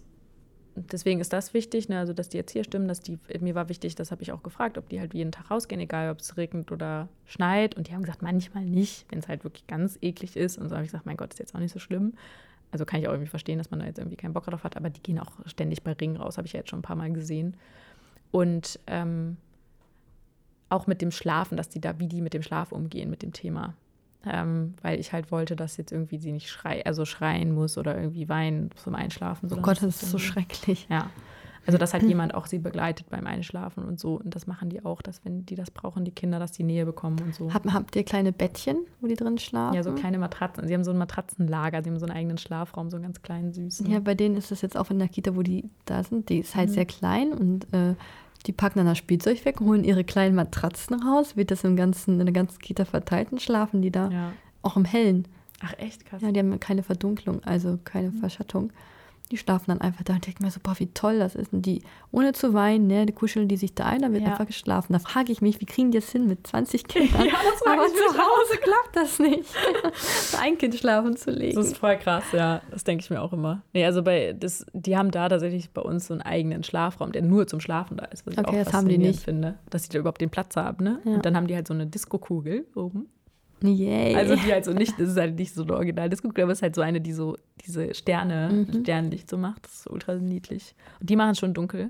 deswegen 0.75 1.19
ist 1.19 1.33
das 1.33 1.53
wichtig, 1.53 1.89
ne? 1.89 1.99
also 1.99 2.13
dass 2.13 2.29
die 2.29 2.37
Erzieher 2.37 2.63
stimmen, 2.63 2.87
dass 2.87 3.01
die, 3.01 3.19
mir 3.39 3.55
war 3.55 3.69
wichtig, 3.69 3.95
das 3.95 4.11
habe 4.11 4.21
ich 4.23 4.31
auch 4.31 4.43
gefragt, 4.43 4.77
ob 4.77 4.89
die 4.89 4.99
halt 4.99 5.13
jeden 5.13 5.31
Tag 5.31 5.51
rausgehen, 5.51 5.81
egal 5.81 6.11
ob 6.11 6.19
es 6.19 6.37
regnet 6.37 6.71
oder 6.71 7.09
schneit. 7.25 7.75
Und 7.75 7.87
die 7.87 7.93
haben 7.93 8.01
gesagt, 8.01 8.21
manchmal 8.21 8.65
nicht, 8.65 9.05
wenn 9.09 9.19
es 9.19 9.27
halt 9.27 9.43
wirklich 9.43 9.67
ganz 9.67 9.97
eklig 10.01 10.35
ist. 10.35 10.57
Und 10.57 10.69
so 10.69 10.75
habe 10.75 10.85
ich 10.85 10.91
gesagt, 10.91 11.05
mein 11.05 11.17
Gott, 11.17 11.33
ist 11.33 11.39
jetzt 11.39 11.55
auch 11.55 11.59
nicht 11.59 11.73
so 11.73 11.79
schlimm. 11.79 12.13
Also 12.71 12.85
kann 12.85 12.99
ich 12.99 13.07
auch 13.07 13.11
irgendwie 13.11 13.29
verstehen, 13.29 13.59
dass 13.59 13.69
man 13.69 13.79
da 13.79 13.85
jetzt 13.85 13.99
irgendwie 13.99 14.17
keinen 14.17 14.33
Bock 14.33 14.45
drauf 14.45 14.63
hat, 14.63 14.75
aber 14.77 14.89
die 14.89 15.01
gehen 15.01 15.19
auch 15.19 15.31
ständig 15.45 15.83
bei 15.83 15.93
Ringen 15.93 16.17
raus, 16.17 16.37
habe 16.37 16.47
ich 16.47 16.53
ja 16.53 16.59
jetzt 16.59 16.71
schon 16.71 16.79
ein 16.79 16.83
paar 16.83 16.95
Mal 16.95 17.11
gesehen. 17.11 17.55
Und 18.31 18.79
ähm, 18.87 19.37
auch 20.69 20.87
mit 20.87 21.03
dem 21.03 21.11
Schlafen, 21.11 21.55
dass 21.55 21.69
die 21.69 21.79
da, 21.79 21.99
wie 21.99 22.07
die 22.07 22.21
mit 22.21 22.33
dem 22.33 22.41
Schlaf 22.41 22.71
umgehen, 22.71 23.11
mit 23.11 23.21
dem 23.21 23.31
Thema 23.31 23.75
ähm, 24.25 24.73
weil 24.81 24.99
ich 24.99 25.13
halt 25.13 25.31
wollte, 25.31 25.55
dass 25.55 25.77
jetzt 25.77 25.91
irgendwie 25.91 26.17
sie 26.17 26.31
nicht 26.31 26.49
schrei 26.49 26.85
also 26.85 27.05
schreien 27.05 27.51
muss 27.53 27.77
oder 27.77 27.97
irgendwie 27.97 28.29
weinen 28.29 28.69
zum 28.75 28.95
Einschlafen. 28.95 29.49
Oh 29.51 29.57
Gott, 29.61 29.77
das 29.81 30.01
ist 30.03 30.11
so 30.11 30.17
schrecklich. 30.17 30.87
Ja. 30.89 31.09
Also, 31.65 31.77
dass 31.77 31.93
halt 31.93 32.03
jemand 32.03 32.35
auch 32.35 32.45
sie 32.45 32.59
begleitet 32.59 33.09
beim 33.09 33.25
Einschlafen 33.25 33.85
und 33.85 33.97
so. 33.97 34.15
Und 34.15 34.35
das 34.35 34.47
machen 34.47 34.69
die 34.69 34.83
auch, 34.83 35.01
dass 35.01 35.23
wenn 35.23 35.45
die 35.45 35.55
das 35.55 35.71
brauchen, 35.71 36.03
die 36.03 36.11
Kinder, 36.11 36.37
dass 36.37 36.51
die 36.51 36.63
Nähe 36.63 36.85
bekommen 36.85 37.17
und 37.21 37.33
so. 37.33 37.53
Habt, 37.53 37.71
habt 37.71 37.95
ihr 37.95 38.03
kleine 38.03 38.33
Bettchen, 38.33 38.79
wo 38.99 39.07
die 39.07 39.15
drin 39.15 39.37
schlafen? 39.37 39.73
Ja, 39.75 39.81
so 39.81 39.93
kleine 39.93 40.17
Matratzen. 40.17 40.67
Sie 40.67 40.73
haben 40.73 40.83
so 40.83 40.91
ein 40.91 40.97
Matratzenlager, 40.97 41.81
sie 41.81 41.89
haben 41.89 41.99
so 41.99 42.05
einen 42.05 42.17
eigenen 42.17 42.37
Schlafraum, 42.37 42.89
so 42.89 42.97
einen 42.97 43.03
ganz 43.05 43.21
kleinen, 43.21 43.53
süßen. 43.53 43.89
Ja, 43.89 44.01
bei 44.01 44.13
denen 44.13 44.35
ist 44.35 44.51
es 44.51 44.61
jetzt 44.61 44.75
auch 44.75 44.91
in 44.91 44.99
der 44.99 45.07
Kita, 45.07 45.37
wo 45.37 45.41
die 45.41 45.69
da 45.85 46.03
sind. 46.03 46.27
Die 46.27 46.39
ist 46.39 46.53
halt 46.53 46.67
Mhm. 46.67 46.73
sehr 46.73 46.85
klein 46.85 47.31
und 47.31 47.73
äh, 47.73 47.95
die 48.45 48.51
packen 48.51 48.79
dann 48.79 48.87
das 48.87 48.97
Spielzeug 48.97 49.45
weg, 49.45 49.59
holen 49.59 49.83
ihre 49.83 50.03
kleinen 50.03 50.35
Matratzen 50.35 51.01
raus, 51.01 51.35
wird 51.37 51.51
das 51.51 51.63
im 51.63 51.75
ganzen, 51.75 52.19
in 52.19 52.25
der 52.25 52.33
ganzen 52.33 52.59
Kita 52.59 52.85
verteilt 52.85 53.31
und 53.31 53.41
schlafen 53.41 53.81
die 53.81 53.91
da. 53.91 54.09
Ja. 54.09 54.33
Auch 54.61 54.75
im 54.77 54.85
Hellen. 54.85 55.27
Ach, 55.61 55.73
echt 55.77 56.05
krass. 56.05 56.21
Ja, 56.21 56.31
die 56.31 56.39
haben 56.39 56.59
keine 56.59 56.83
Verdunklung, 56.83 57.41
also 57.43 57.79
keine 57.83 58.09
Mhm. 58.09 58.19
Verschattung. 58.19 58.73
Die 59.33 59.37
schlafen 59.39 59.65
dann 59.69 59.81
einfach 59.81 60.03
da 60.03 60.13
und 60.13 60.27
denken 60.27 60.43
mir 60.45 60.51
so, 60.51 60.59
boah, 60.61 60.75
wie 60.77 60.85
toll 60.93 61.17
das 61.17 61.33
ist. 61.33 61.51
Und 61.53 61.65
die, 61.65 61.81
ohne 62.11 62.33
zu 62.33 62.53
weinen, 62.53 62.85
ne, 62.85 63.07
die 63.07 63.13
kuscheln 63.13 63.47
die 63.47 63.57
sich 63.57 63.73
da 63.73 63.85
ein, 63.85 64.03
dann 64.03 64.13
wird 64.13 64.21
Ja. 64.21 64.29
einfach 64.33 64.45
geschlafen. 64.45 64.93
Da 64.93 64.99
frage 64.99 65.31
ich 65.31 65.41
mich, 65.41 65.59
wie 65.59 65.65
kriegen 65.65 65.89
die 65.89 65.97
das 65.97 66.11
hin 66.11 66.27
mit 66.27 66.45
20 66.45 66.83
Kindern? 66.87 67.25
Ja, 67.25 67.31
das 67.43 67.65
Aber 67.65 67.83
ich 67.87 67.93
zu 67.93 68.03
Hause 68.13 68.57
klappt 68.61 68.95
das 68.95 69.17
nicht, 69.17 69.49
ein 70.39 70.57
Kind 70.59 70.75
schlafen 70.75 71.17
zu 71.17 71.31
legen. 71.31 71.55
Das 71.55 71.65
ist 71.65 71.77
voll 71.77 71.97
krass, 71.97 72.25
ja. 72.31 72.61
Das 72.69 72.83
denke 72.83 73.03
ich 73.03 73.09
mir 73.09 73.21
auch 73.23 73.33
immer. 73.33 73.63
Nee, 73.73 73.85
also 73.85 74.03
bei 74.03 74.33
das, 74.33 74.67
die 74.73 74.95
haben 74.95 75.09
da 75.09 75.27
tatsächlich 75.29 75.71
bei 75.71 75.81
uns 75.81 76.05
so 76.05 76.13
einen 76.13 76.21
eigenen 76.21 76.63
Schlafraum, 76.63 77.11
der 77.11 77.23
nur 77.23 77.47
zum 77.47 77.59
Schlafen 77.59 77.97
da 77.97 78.05
ist, 78.05 78.27
was 78.27 78.33
ich 78.35 78.39
Okay, 78.39 78.59
auch 78.61 78.63
das 78.65 78.73
haben 78.73 78.87
die 78.87 78.99
nicht. 78.99 79.21
finde, 79.23 79.55
dass 79.71 79.81
sie 79.85 79.89
da 79.89 79.97
überhaupt 79.97 80.21
den 80.21 80.29
Platz 80.29 80.55
haben, 80.57 80.83
ne? 80.83 80.99
Ja. 81.05 81.13
Und 81.15 81.25
dann 81.25 81.35
haben 81.35 81.47
die 81.47 81.55
halt 81.55 81.67
so 81.67 81.73
eine 81.73 81.87
Disco-Kugel 81.87 82.67
oben. 82.75 83.07
Yay. 83.65 84.15
Also 84.15 84.35
die 84.35 84.51
halt 84.51 84.65
so 84.65 84.73
nicht, 84.73 84.99
das 84.99 85.09
ist 85.09 85.17
halt 85.17 85.35
nicht 85.39 85.53
so 85.53 85.63
eine 85.63 85.73
original 85.75 86.09
Disco-Kugel, 86.09 86.43
aber 86.43 86.51
es 86.51 86.59
ist 86.59 86.63
halt 86.63 86.75
so 86.75 86.81
eine, 86.81 86.99
die 87.01 87.13
so 87.13 87.37
diese 87.65 87.93
Sterne, 87.93 88.67
Mhm. 88.71 88.81
Sternlicht 88.81 89.29
so 89.29 89.37
macht. 89.37 89.65
Das 89.65 89.73
ist 89.73 89.89
ultra 89.89 90.15
niedlich. 90.15 90.75
Und 90.99 91.09
die 91.09 91.15
machen 91.15 91.31
es 91.31 91.39
schon 91.39 91.53
dunkel. 91.53 91.89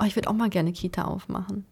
oh, 0.00 0.04
ich 0.04 0.14
würde 0.16 0.28
auch 0.28 0.34
mal 0.34 0.50
gerne 0.50 0.72
Kita 0.72 1.04
aufmachen. 1.04 1.64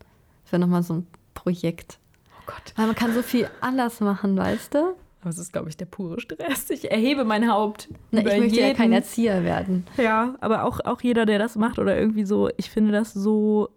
Das 0.44 0.52
wäre 0.52 0.60
nochmal 0.60 0.82
so 0.82 0.94
ein 0.94 1.06
Projekt. 1.34 1.98
Oh 2.38 2.42
Gott. 2.46 2.72
Weil 2.76 2.86
man 2.86 2.94
kann 2.94 3.14
so 3.14 3.22
viel 3.22 3.48
anders 3.60 4.00
machen, 4.00 4.36
weißt 4.36 4.74
du? 4.74 4.94
Aber 5.22 5.28
es 5.30 5.36
ist, 5.38 5.52
glaube 5.52 5.68
ich, 5.68 5.76
der 5.76 5.84
pure 5.84 6.18
Stress. 6.20 6.70
Ich 6.70 6.90
erhebe 6.90 7.24
mein 7.24 7.46
Haupt. 7.50 7.88
Na, 8.10 8.20
ich 8.20 8.24
möchte 8.26 8.58
ja 8.60 8.66
jeden- 8.68 8.76
kein 8.78 8.92
Erzieher 8.92 9.44
werden. 9.44 9.86
Ja, 9.98 10.34
aber 10.40 10.64
auch, 10.64 10.80
auch 10.84 11.02
jeder, 11.02 11.26
der 11.26 11.38
das 11.38 11.56
macht 11.56 11.78
oder 11.78 11.98
irgendwie 11.98 12.24
so, 12.24 12.48
ich 12.56 12.70
finde 12.70 12.92
das 12.92 13.12
so 13.12 13.68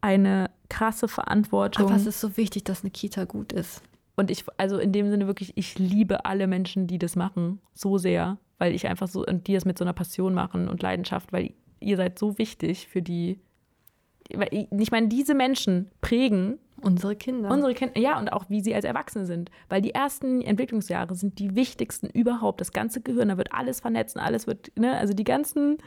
eine 0.00 0.50
krasse 0.68 1.08
Verantwortung. 1.08 1.86
Aber 1.86 1.96
es 1.96 2.06
ist 2.06 2.20
so 2.20 2.36
wichtig, 2.36 2.64
dass 2.64 2.82
eine 2.82 2.90
Kita 2.90 3.24
gut 3.24 3.52
ist. 3.52 3.82
Und 4.16 4.30
ich, 4.30 4.44
also 4.56 4.78
in 4.78 4.92
dem 4.92 5.10
Sinne 5.10 5.26
wirklich, 5.26 5.52
ich 5.56 5.78
liebe 5.78 6.24
alle 6.24 6.46
Menschen, 6.46 6.86
die 6.86 6.98
das 6.98 7.16
machen, 7.16 7.60
so 7.72 7.98
sehr, 7.98 8.38
weil 8.58 8.74
ich 8.74 8.86
einfach 8.86 9.08
so, 9.08 9.24
und 9.24 9.46
die 9.46 9.54
das 9.54 9.64
mit 9.64 9.76
so 9.76 9.84
einer 9.84 9.92
Passion 9.92 10.34
machen 10.34 10.68
und 10.68 10.82
Leidenschaft, 10.82 11.32
weil 11.32 11.52
ihr 11.80 11.96
seid 11.96 12.18
so 12.18 12.38
wichtig 12.38 12.88
für 12.88 13.02
die, 13.02 13.40
weil 14.32 14.48
ich, 14.52 14.90
meine, 14.90 15.08
diese 15.08 15.34
Menschen 15.34 15.90
prägen 16.00 16.58
Unsere 16.80 17.16
Kinder. 17.16 17.50
unsere 17.50 17.72
Kinder, 17.72 17.98
ja, 17.98 18.18
und 18.18 18.28
auch 18.28 18.50
wie 18.50 18.60
sie 18.60 18.74
als 18.74 18.84
Erwachsene 18.84 19.24
sind, 19.24 19.50
weil 19.68 19.80
die 19.80 19.94
ersten 19.94 20.42
Entwicklungsjahre 20.42 21.14
sind 21.14 21.38
die 21.38 21.54
wichtigsten 21.54 22.08
überhaupt, 22.08 22.60
das 22.60 22.72
ganze 22.72 23.00
Gehirn, 23.00 23.28
da 23.28 23.38
wird 23.38 23.52
alles 23.52 23.80
vernetzt, 23.80 24.18
alles 24.18 24.46
wird, 24.46 24.70
ne, 24.76 24.96
also 24.96 25.14
die 25.14 25.24
ganzen 25.24 25.78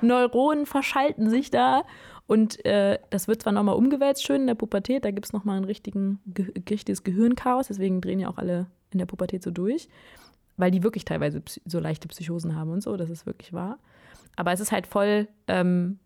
Neuronen 0.00 0.66
verschalten 0.66 1.30
sich 1.30 1.50
da 1.50 1.84
und 2.30 2.64
äh, 2.64 3.00
das 3.10 3.26
wird 3.26 3.42
zwar 3.42 3.52
nochmal 3.52 3.74
umgewälzt 3.74 4.22
schön 4.22 4.42
in 4.42 4.46
der 4.46 4.54
Pubertät, 4.54 5.04
da 5.04 5.10
gibt 5.10 5.26
es 5.26 5.32
nochmal 5.32 5.56
ein 5.56 5.64
richtigen, 5.64 6.20
ge 6.26 6.52
richtiges 6.70 7.02
Gehirnchaos, 7.02 7.66
deswegen 7.66 8.00
drehen 8.00 8.20
ja 8.20 8.28
auch 8.28 8.38
alle 8.38 8.68
in 8.92 9.00
der 9.00 9.06
Pubertät 9.06 9.42
so 9.42 9.50
durch, 9.50 9.88
weil 10.56 10.70
die 10.70 10.84
wirklich 10.84 11.04
teilweise 11.04 11.42
so 11.64 11.80
leichte 11.80 12.06
Psychosen 12.06 12.54
haben 12.54 12.70
und 12.70 12.84
so, 12.84 12.96
das 12.96 13.10
ist 13.10 13.26
wirklich 13.26 13.52
wahr. 13.52 13.80
Aber 14.36 14.52
es 14.52 14.60
ist 14.60 14.70
halt 14.70 14.86
voll, 14.86 15.26
ähm, 15.48 15.98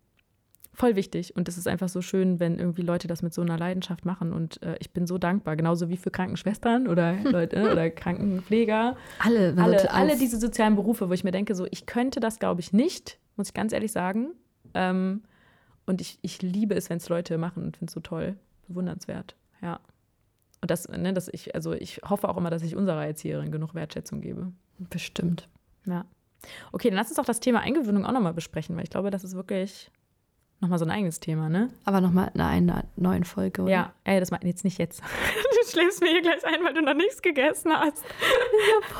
voll 0.73 0.95
wichtig 0.95 1.35
und 1.35 1.47
es 1.47 1.59
ist 1.59 1.67
einfach 1.67 1.89
so 1.89 2.01
schön, 2.01 2.39
wenn 2.39 2.57
irgendwie 2.57 2.81
Leute 2.81 3.07
das 3.07 3.21
mit 3.21 3.31
so 3.31 3.43
einer 3.43 3.59
Leidenschaft 3.59 4.03
machen 4.03 4.33
und 4.33 4.63
äh, 4.63 4.77
ich 4.79 4.93
bin 4.93 5.05
so 5.05 5.19
dankbar, 5.19 5.55
genauso 5.55 5.89
wie 5.89 5.97
für 5.97 6.09
Krankenschwestern 6.09 6.87
oder 6.87 7.13
Leute 7.23 7.71
oder 7.71 7.91
Krankenpfleger, 7.91 8.97
alle, 9.19 9.53
alle, 9.57 9.91
alle 9.91 10.17
diese 10.17 10.39
sozialen 10.39 10.75
Berufe, 10.75 11.07
wo 11.07 11.13
ich 11.13 11.23
mir 11.23 11.29
denke, 11.29 11.53
so 11.53 11.67
ich 11.69 11.85
könnte 11.85 12.19
das 12.19 12.39
glaube 12.39 12.61
ich 12.61 12.73
nicht, 12.73 13.19
muss 13.35 13.49
ich 13.49 13.53
ganz 13.53 13.73
ehrlich 13.73 13.91
sagen. 13.91 14.29
Ähm, 14.73 15.21
und 15.85 16.01
ich, 16.01 16.19
ich 16.21 16.41
liebe 16.41 16.75
es, 16.75 16.89
wenn 16.89 16.97
es 16.97 17.09
Leute 17.09 17.37
machen 17.37 17.63
und 17.63 17.77
finde 17.77 17.89
es 17.89 17.93
so 17.93 17.99
toll, 17.99 18.35
bewundernswert, 18.67 19.35
ja. 19.61 19.79
Und 20.61 20.71
das, 20.71 20.87
ne, 20.89 21.13
dass 21.13 21.27
ich, 21.27 21.53
also 21.53 21.73
ich 21.73 22.01
hoffe 22.09 22.27
auch 22.27 22.37
immer, 22.37 22.49
dass 22.49 22.63
ich 22.63 22.75
unserer 22.75 23.05
Erzieherin 23.05 23.51
genug 23.51 23.75
Wertschätzung 23.75 24.21
gebe. 24.21 24.51
Bestimmt. 24.79 25.47
Ja. 25.85 26.05
Okay, 26.71 26.89
dann 26.89 26.97
lass 26.97 27.09
uns 27.09 27.17
doch 27.17 27.25
das 27.25 27.39
Thema 27.39 27.59
Eingewöhnung 27.59 28.05
auch 28.05 28.11
nochmal 28.11 28.33
besprechen, 28.33 28.75
weil 28.75 28.83
ich 28.83 28.89
glaube, 28.89 29.11
das 29.11 29.23
ist 29.23 29.35
wirklich 29.35 29.91
nochmal 30.61 30.79
so 30.79 30.85
ein 30.85 30.91
eigenes 30.91 31.19
Thema, 31.19 31.49
ne? 31.49 31.69
Aber 31.83 32.01
nochmal 32.01 32.31
in 32.33 32.41
einer 32.41 32.83
neuen 32.95 33.23
Folge, 33.23 33.61
oder? 33.63 33.71
Ja, 33.71 33.93
ey, 34.03 34.19
das 34.19 34.31
meint 34.31 34.43
jetzt 34.43 34.63
nicht 34.63 34.77
jetzt. 34.79 35.01
Du 35.65 35.71
schläfst 35.71 35.99
mir 35.99 36.09
hier 36.09 36.21
gleich 36.21 36.45
ein, 36.45 36.63
weil 36.63 36.73
du 36.75 36.81
noch 36.83 36.93
nichts 36.93 37.21
gegessen 37.23 37.71
hast. 37.73 38.03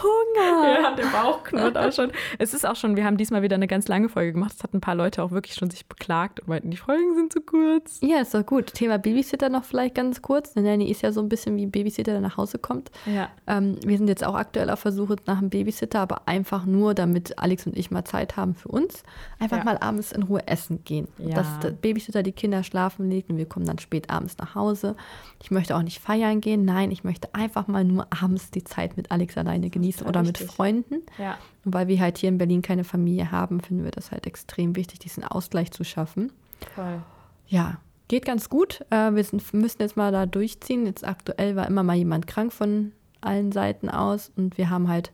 Hunger. 0.02 0.76
Ja, 0.82 0.96
der 0.96 1.06
Bauch 1.06 1.44
knurrt 1.44 1.78
auch 1.78 1.92
schon. 1.92 2.12
Es 2.40 2.54
ist 2.54 2.66
auch 2.66 2.76
schon, 2.76 2.96
wir 2.96 3.06
haben 3.06 3.18
diesmal 3.18 3.42
wieder 3.44 3.56
eine 3.56 3.68
ganz 3.68 3.88
lange 3.88 4.10
Folge 4.10 4.34
gemacht. 4.34 4.54
Es 4.58 4.64
hat 4.64 4.74
ein 4.74 4.82
paar 4.82 4.96
Leute 4.96 5.22
auch 5.24 5.32
wirklich 5.32 5.56
schon 5.56 5.70
sich 5.70 5.86
beklagt 5.88 6.40
und 6.42 6.48
meinten, 6.50 6.72
die 6.72 6.78
Folgen 6.78 7.16
sind 7.16 7.32
zu 7.32 7.42
kurz. 7.42 8.00
Ja, 8.02 8.20
ist 8.20 8.34
doch 8.34 8.46
gut. 8.46 8.74
Thema 8.74 8.98
Babysitter 8.98 9.50
noch 9.50 9.64
vielleicht 9.64 9.96
ganz 9.96 10.22
kurz. 10.22 10.56
Nanny 10.56 10.90
ist 10.90 11.02
ja 11.02 11.12
so 11.12 11.22
ein 11.22 11.30
bisschen 11.30 11.56
wie 11.58 11.66
ein 11.66 11.72
Babysitter, 11.72 12.12
der 12.12 12.22
nach 12.22 12.38
Hause 12.38 12.58
kommt. 12.60 12.92
Ja. 13.06 13.30
Ähm, 13.48 13.78
wir 13.86 13.98
sind 13.98 14.08
jetzt 14.08 14.26
auch 14.26 14.36
aktuell 14.36 14.70
auf 14.70 14.80
Versuche 14.80 15.16
nach 15.28 15.38
einem 15.38 15.50
Babysitter, 15.50 16.00
aber 16.00 16.28
einfach 16.28 16.66
nur, 16.66 16.94
damit 16.94 17.38
Alex 17.40 17.66
und 17.68 17.78
ich 17.78 17.92
mal 17.92 18.06
Zeit 18.06 18.36
haben 18.38 18.56
für 18.56 18.70
uns. 18.70 19.04
Einfach 19.40 19.58
Ja. 19.60 19.64
mal 19.64 19.78
abends 19.78 20.12
in 20.12 20.24
Ruhe 20.24 20.46
essen 20.48 20.84
gehen. 20.84 21.08
Ja. 21.20 21.36
Dass 21.46 21.60
der 21.60 21.72
Babysitter 21.72 22.24
die 22.24 22.32
Kinder 22.32 22.64
schlafen 22.64 23.10
legt 23.10 23.30
und 23.30 23.38
wir 23.38 23.46
kommen 23.46 23.66
dann 23.66 23.80
spät 23.80 24.10
abends 24.10 24.38
nach 24.38 24.56
Hause. 24.56 24.96
Ich 25.42 25.52
möchte 25.52 25.76
auch 25.76 25.82
nicht 25.82 26.00
feiern 26.00 26.42
gehen. 26.42 26.66
Nein, 26.66 26.92
ich 26.92 27.04
möchte 27.04 27.34
einfach 27.34 27.68
mal 27.68 27.84
nur 27.84 28.08
abends 28.12 28.52
die 28.52 28.64
Zeit 28.64 28.98
mit 28.98 29.12
Alex 29.12 29.38
alleine 29.38 29.70
genießen 29.70 30.06
oder 30.06 30.22
mit 30.22 30.40
wichtig. 30.40 30.56
Freunden. 30.56 31.04
Ja. 31.18 31.38
Und 31.64 31.74
weil 31.74 31.88
wir 31.88 32.00
halt 32.00 32.18
hier 32.18 32.30
in 32.30 32.38
Berlin 32.38 32.62
keine 32.62 32.84
Familie 32.84 33.32
haben, 33.32 33.60
finden 33.62 33.84
wir 33.84 33.92
das 33.92 34.12
halt 34.12 34.28
extrem 34.28 34.76
wichtig, 34.76 35.00
diesen 35.00 35.24
Ausgleich 35.24 35.72
zu 35.72 35.84
schaffen. 35.84 36.32
Voll. 36.76 37.02
Ja, 37.48 37.80
geht 38.08 38.26
ganz 38.26 38.50
gut. 38.50 38.86
Äh, 38.90 39.14
wir 39.14 39.24
sind, 39.24 39.54
müssen 39.54 39.82
jetzt 39.82 39.98
mal 39.98 40.12
da 40.12 40.26
durchziehen. 40.26 40.86
Jetzt 40.86 41.06
aktuell 41.08 41.56
war 41.56 41.68
immer 41.68 41.84
mal 41.84 41.96
jemand 41.96 42.28
krank 42.28 42.54
von 42.54 42.92
allen 43.22 43.52
Seiten 43.52 43.90
aus 43.90 44.32
und 44.36 44.58
wir 44.58 44.70
haben 44.70 44.88
halt 44.88 45.12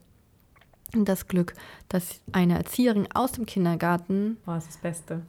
das 0.94 1.26
Glück, 1.28 1.54
dass 1.88 2.20
eine 2.32 2.56
Erzieherin 2.58 3.08
aus 3.14 3.32
dem 3.32 3.46
Kindergarten 3.46 4.36
Oh, 4.46 4.58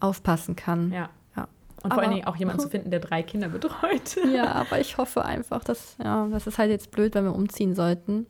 aufpassen 0.01 0.55
kann. 0.55 0.91
Ja. 0.91 1.09
Ja. 1.35 1.47
Und 1.81 1.81
vor 1.81 1.91
Aber- 1.93 2.01
allen 2.03 2.11
Dingen 2.15 2.27
auch 2.27 2.35
jemanden 2.35 2.61
zu 2.61 2.69
finden, 2.71 2.91
der 2.91 2.99
drei 2.99 3.23
Kinder 3.23 3.49
betreut. 3.49 4.17
Ja, 4.33 4.51
aber 4.53 4.79
ich 4.79 4.97
hoffe 4.97 5.23
einfach, 5.25 5.63
dass, 5.63 5.95
ja, 6.03 6.27
das 6.27 6.47
ist 6.47 6.57
halt 6.57 6.69
jetzt 6.69 6.91
blöd, 6.91 7.15
wenn 7.15 7.23
wir 7.25 7.33
umziehen 7.35 7.75
sollten. 7.75 8.25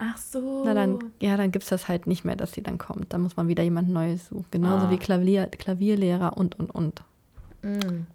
Ach 0.00 0.16
so. 0.16 0.62
Na 0.64 0.74
dann, 0.74 0.98
ja, 1.20 1.36
dann 1.36 1.50
gibt 1.50 1.64
es 1.64 1.70
das 1.70 1.88
halt 1.88 2.06
nicht 2.06 2.24
mehr, 2.24 2.36
dass 2.36 2.52
sie 2.52 2.62
dann 2.62 2.78
kommt. 2.78 3.12
Da 3.12 3.18
muss 3.18 3.36
man 3.36 3.48
wieder 3.48 3.64
jemand 3.64 3.88
Neues 3.88 4.28
suchen. 4.28 4.46
Genauso 4.52 4.86
Ah. 4.86 4.90
wie 4.90 4.96
Klavier, 4.98 5.46
Klavierlehrer 5.46 6.36
und, 6.36 6.56
und, 6.58 6.70
und. 6.72 7.02
Mm. 7.62 8.06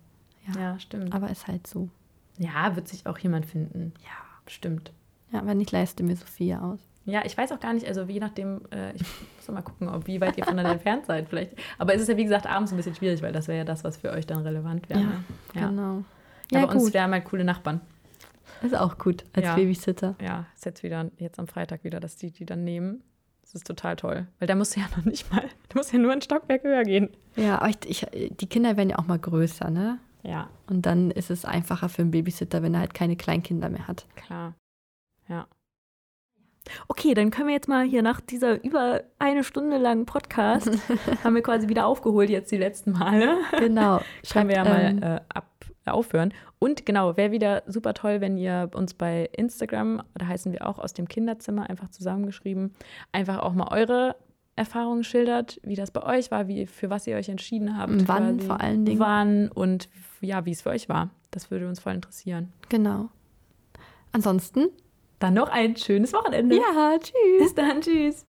Ja. 0.53 0.59
Ja, 0.61 0.79
stimmt. 0.79 1.13
Aber 1.13 1.29
ist 1.29 1.47
halt 1.47 1.67
so. 1.67 1.89
Ja, 2.37 2.75
wird 2.77 2.87
sich 2.87 3.05
auch 3.05 3.17
jemand 3.17 3.45
finden. 3.45 3.93
Ja, 4.03 4.11
bestimmt. 4.45 4.91
Ja, 5.31 5.45
wenn 5.45 5.57
nicht, 5.57 5.71
leiste 5.71 6.03
mir 6.03 6.15
Sophia 6.15 6.61
aus. 6.61 6.79
Ja, 7.05 7.21
ich 7.25 7.37
weiß 7.37 7.51
auch 7.51 7.59
gar 7.59 7.73
nicht, 7.73 7.85
also 7.87 8.03
je 8.03 8.19
nachdem, 8.19 8.61
äh, 8.71 8.93
ich 8.95 9.01
muss 9.37 9.47
mal 9.49 9.61
gucken, 9.61 9.89
ob, 9.89 10.07
wie 10.07 10.21
weit 10.21 10.37
ihr 10.37 10.45
voneinander 10.45 10.71
entfernt 10.73 11.05
seid 11.05 11.27
vielleicht. 11.27 11.51
Aber 11.77 11.93
es 11.93 12.01
ist 12.01 12.07
ja, 12.07 12.15
wie 12.17 12.23
gesagt, 12.23 12.47
abends 12.47 12.71
ein 12.71 12.77
bisschen 12.77 12.95
schwierig, 12.95 13.21
weil 13.21 13.33
das 13.33 13.47
wäre 13.47 13.57
ja 13.59 13.65
das, 13.65 13.83
was 13.83 13.97
für 13.97 14.11
euch 14.11 14.25
dann 14.25 14.39
relevant 14.39 14.89
wäre. 14.89 14.99
Ja, 15.01 15.05
ne? 15.07 15.23
ja. 15.55 15.67
Genau. 15.69 16.03
Ja, 16.51 16.59
Ja, 16.61 16.65
bei 16.67 16.73
uns 16.73 16.83
gut. 16.85 16.93
wären 16.93 17.11
halt 17.11 17.25
coole 17.25 17.43
Nachbarn. 17.43 17.81
Ist 18.61 18.75
auch 18.75 18.97
gut 18.97 19.25
als 19.33 19.45
Ja. 19.45 19.55
Babysitter. 19.55 20.15
Ja, 20.21 20.45
ist 20.55 20.63
jetzt 20.65 20.83
wieder, 20.83 21.09
jetzt 21.17 21.39
am 21.39 21.47
Freitag 21.47 21.83
wieder, 21.83 21.99
dass 21.99 22.15
die 22.15 22.31
die 22.31 22.45
dann 22.45 22.63
nehmen. 22.63 23.03
Das 23.41 23.55
ist 23.55 23.67
total 23.67 23.97
toll. 23.97 24.27
Weil 24.39 24.47
da 24.47 24.55
musst 24.55 24.75
du 24.75 24.79
ja 24.79 24.85
noch 24.95 25.03
nicht 25.03 25.29
mal, 25.33 25.41
du 25.69 25.77
musst 25.77 25.91
ja 25.91 25.99
nur 25.99 26.13
ein 26.13 26.21
Stockwerk 26.21 26.63
höher 26.63 26.83
gehen. 26.83 27.09
Ja, 27.35 27.57
aber 27.59 27.69
ich, 27.69 27.77
ich, 27.85 28.07
die 28.39 28.47
Kinder 28.47 28.77
werden 28.77 28.89
ja 28.91 28.99
auch 28.99 29.07
mal 29.07 29.19
größer, 29.19 29.69
ne? 29.69 29.99
Ja, 30.25 30.49
Und 30.69 30.85
dann 30.85 31.11
ist 31.11 31.29
es 31.29 31.43
einfacher 31.43 31.89
für 31.89 32.01
einen 32.03 32.11
Babysitter, 32.11 32.63
wenn 32.63 32.73
er 32.75 32.79
halt 32.79 32.93
keine 32.93 33.17
Kleinkinder 33.17 33.67
mehr 33.67 33.89
hat. 33.89 34.05
klar. 34.15 34.53
Ja. 35.27 35.47
Okay, 36.87 37.13
dann 37.13 37.31
können 37.31 37.47
wir 37.47 37.55
jetzt 37.55 37.67
mal 37.67 37.83
hier 37.83 38.01
nach 38.01 38.21
dieser 38.21 38.63
über 38.63 39.03
eine 39.19 39.43
Stunde 39.43 39.77
langen 39.77 40.05
Podcast, 40.05 40.71
haben 41.23 41.35
wir 41.35 41.43
quasi 41.43 41.67
wieder 41.67 41.85
aufgeholt 41.85 42.29
jetzt 42.29 42.51
die 42.51 42.57
letzten 42.57 42.91
Male. 42.91 43.37
Genau. 43.59 44.01
Können 44.31 44.49
wir 44.49 44.55
ja 44.55 44.65
ähm, 44.65 44.99
mal 44.99 45.15
äh, 45.15 45.21
ab, 45.33 45.49
aufhören. 45.85 46.33
Und 46.59 46.85
genau, 46.85 47.17
wäre 47.17 47.31
wieder 47.31 47.63
super 47.67 47.93
toll, 47.93 48.21
wenn 48.21 48.37
ihr 48.37 48.69
uns 48.73 48.93
bei 48.93 49.29
Instagram, 49.33 50.01
da 50.13 50.27
heißen 50.27 50.51
wir 50.53 50.65
auch 50.65 50.79
aus 50.79 50.93
dem 50.93 51.07
Kinderzimmer, 51.07 51.69
einfach 51.69 51.89
zusammengeschrieben, 51.89 52.73
einfach 53.11 53.39
auch 53.39 53.53
mal 53.53 53.67
eure 53.69 54.15
Erfahrungen 54.55 55.03
schildert, 55.03 55.59
wie 55.63 55.75
das 55.75 55.91
bei 55.91 56.03
euch 56.03 56.31
war, 56.31 56.47
wie, 56.47 56.67
für 56.67 56.89
was 56.89 57.07
ihr 57.07 57.17
euch 57.17 57.27
entschieden 57.27 57.77
habt. 57.77 58.07
Wann 58.07 58.39
vor 58.39 58.61
allen 58.61 58.85
Dingen. 58.85 58.99
Wann 58.99 59.49
und 59.49 59.89
ja, 60.21 60.45
wie 60.45 60.51
es 60.51 60.61
für 60.61 60.69
euch 60.69 60.89
war. 60.89 61.09
Das 61.31 61.49
würde 61.49 61.67
uns 61.67 61.79
voll 61.79 61.93
interessieren. 61.93 62.53
Genau. 62.69 63.09
Ansonsten, 64.11 64.67
Dann 65.19 65.35
noch 65.35 65.49
ein 65.49 65.75
schönes 65.75 66.13
Wochenende. 66.13 66.55
ja, 66.55 66.97
tschüss. 66.99 67.39
Bis 67.39 67.55
dann, 67.55 67.81
tschüss. 67.81 68.25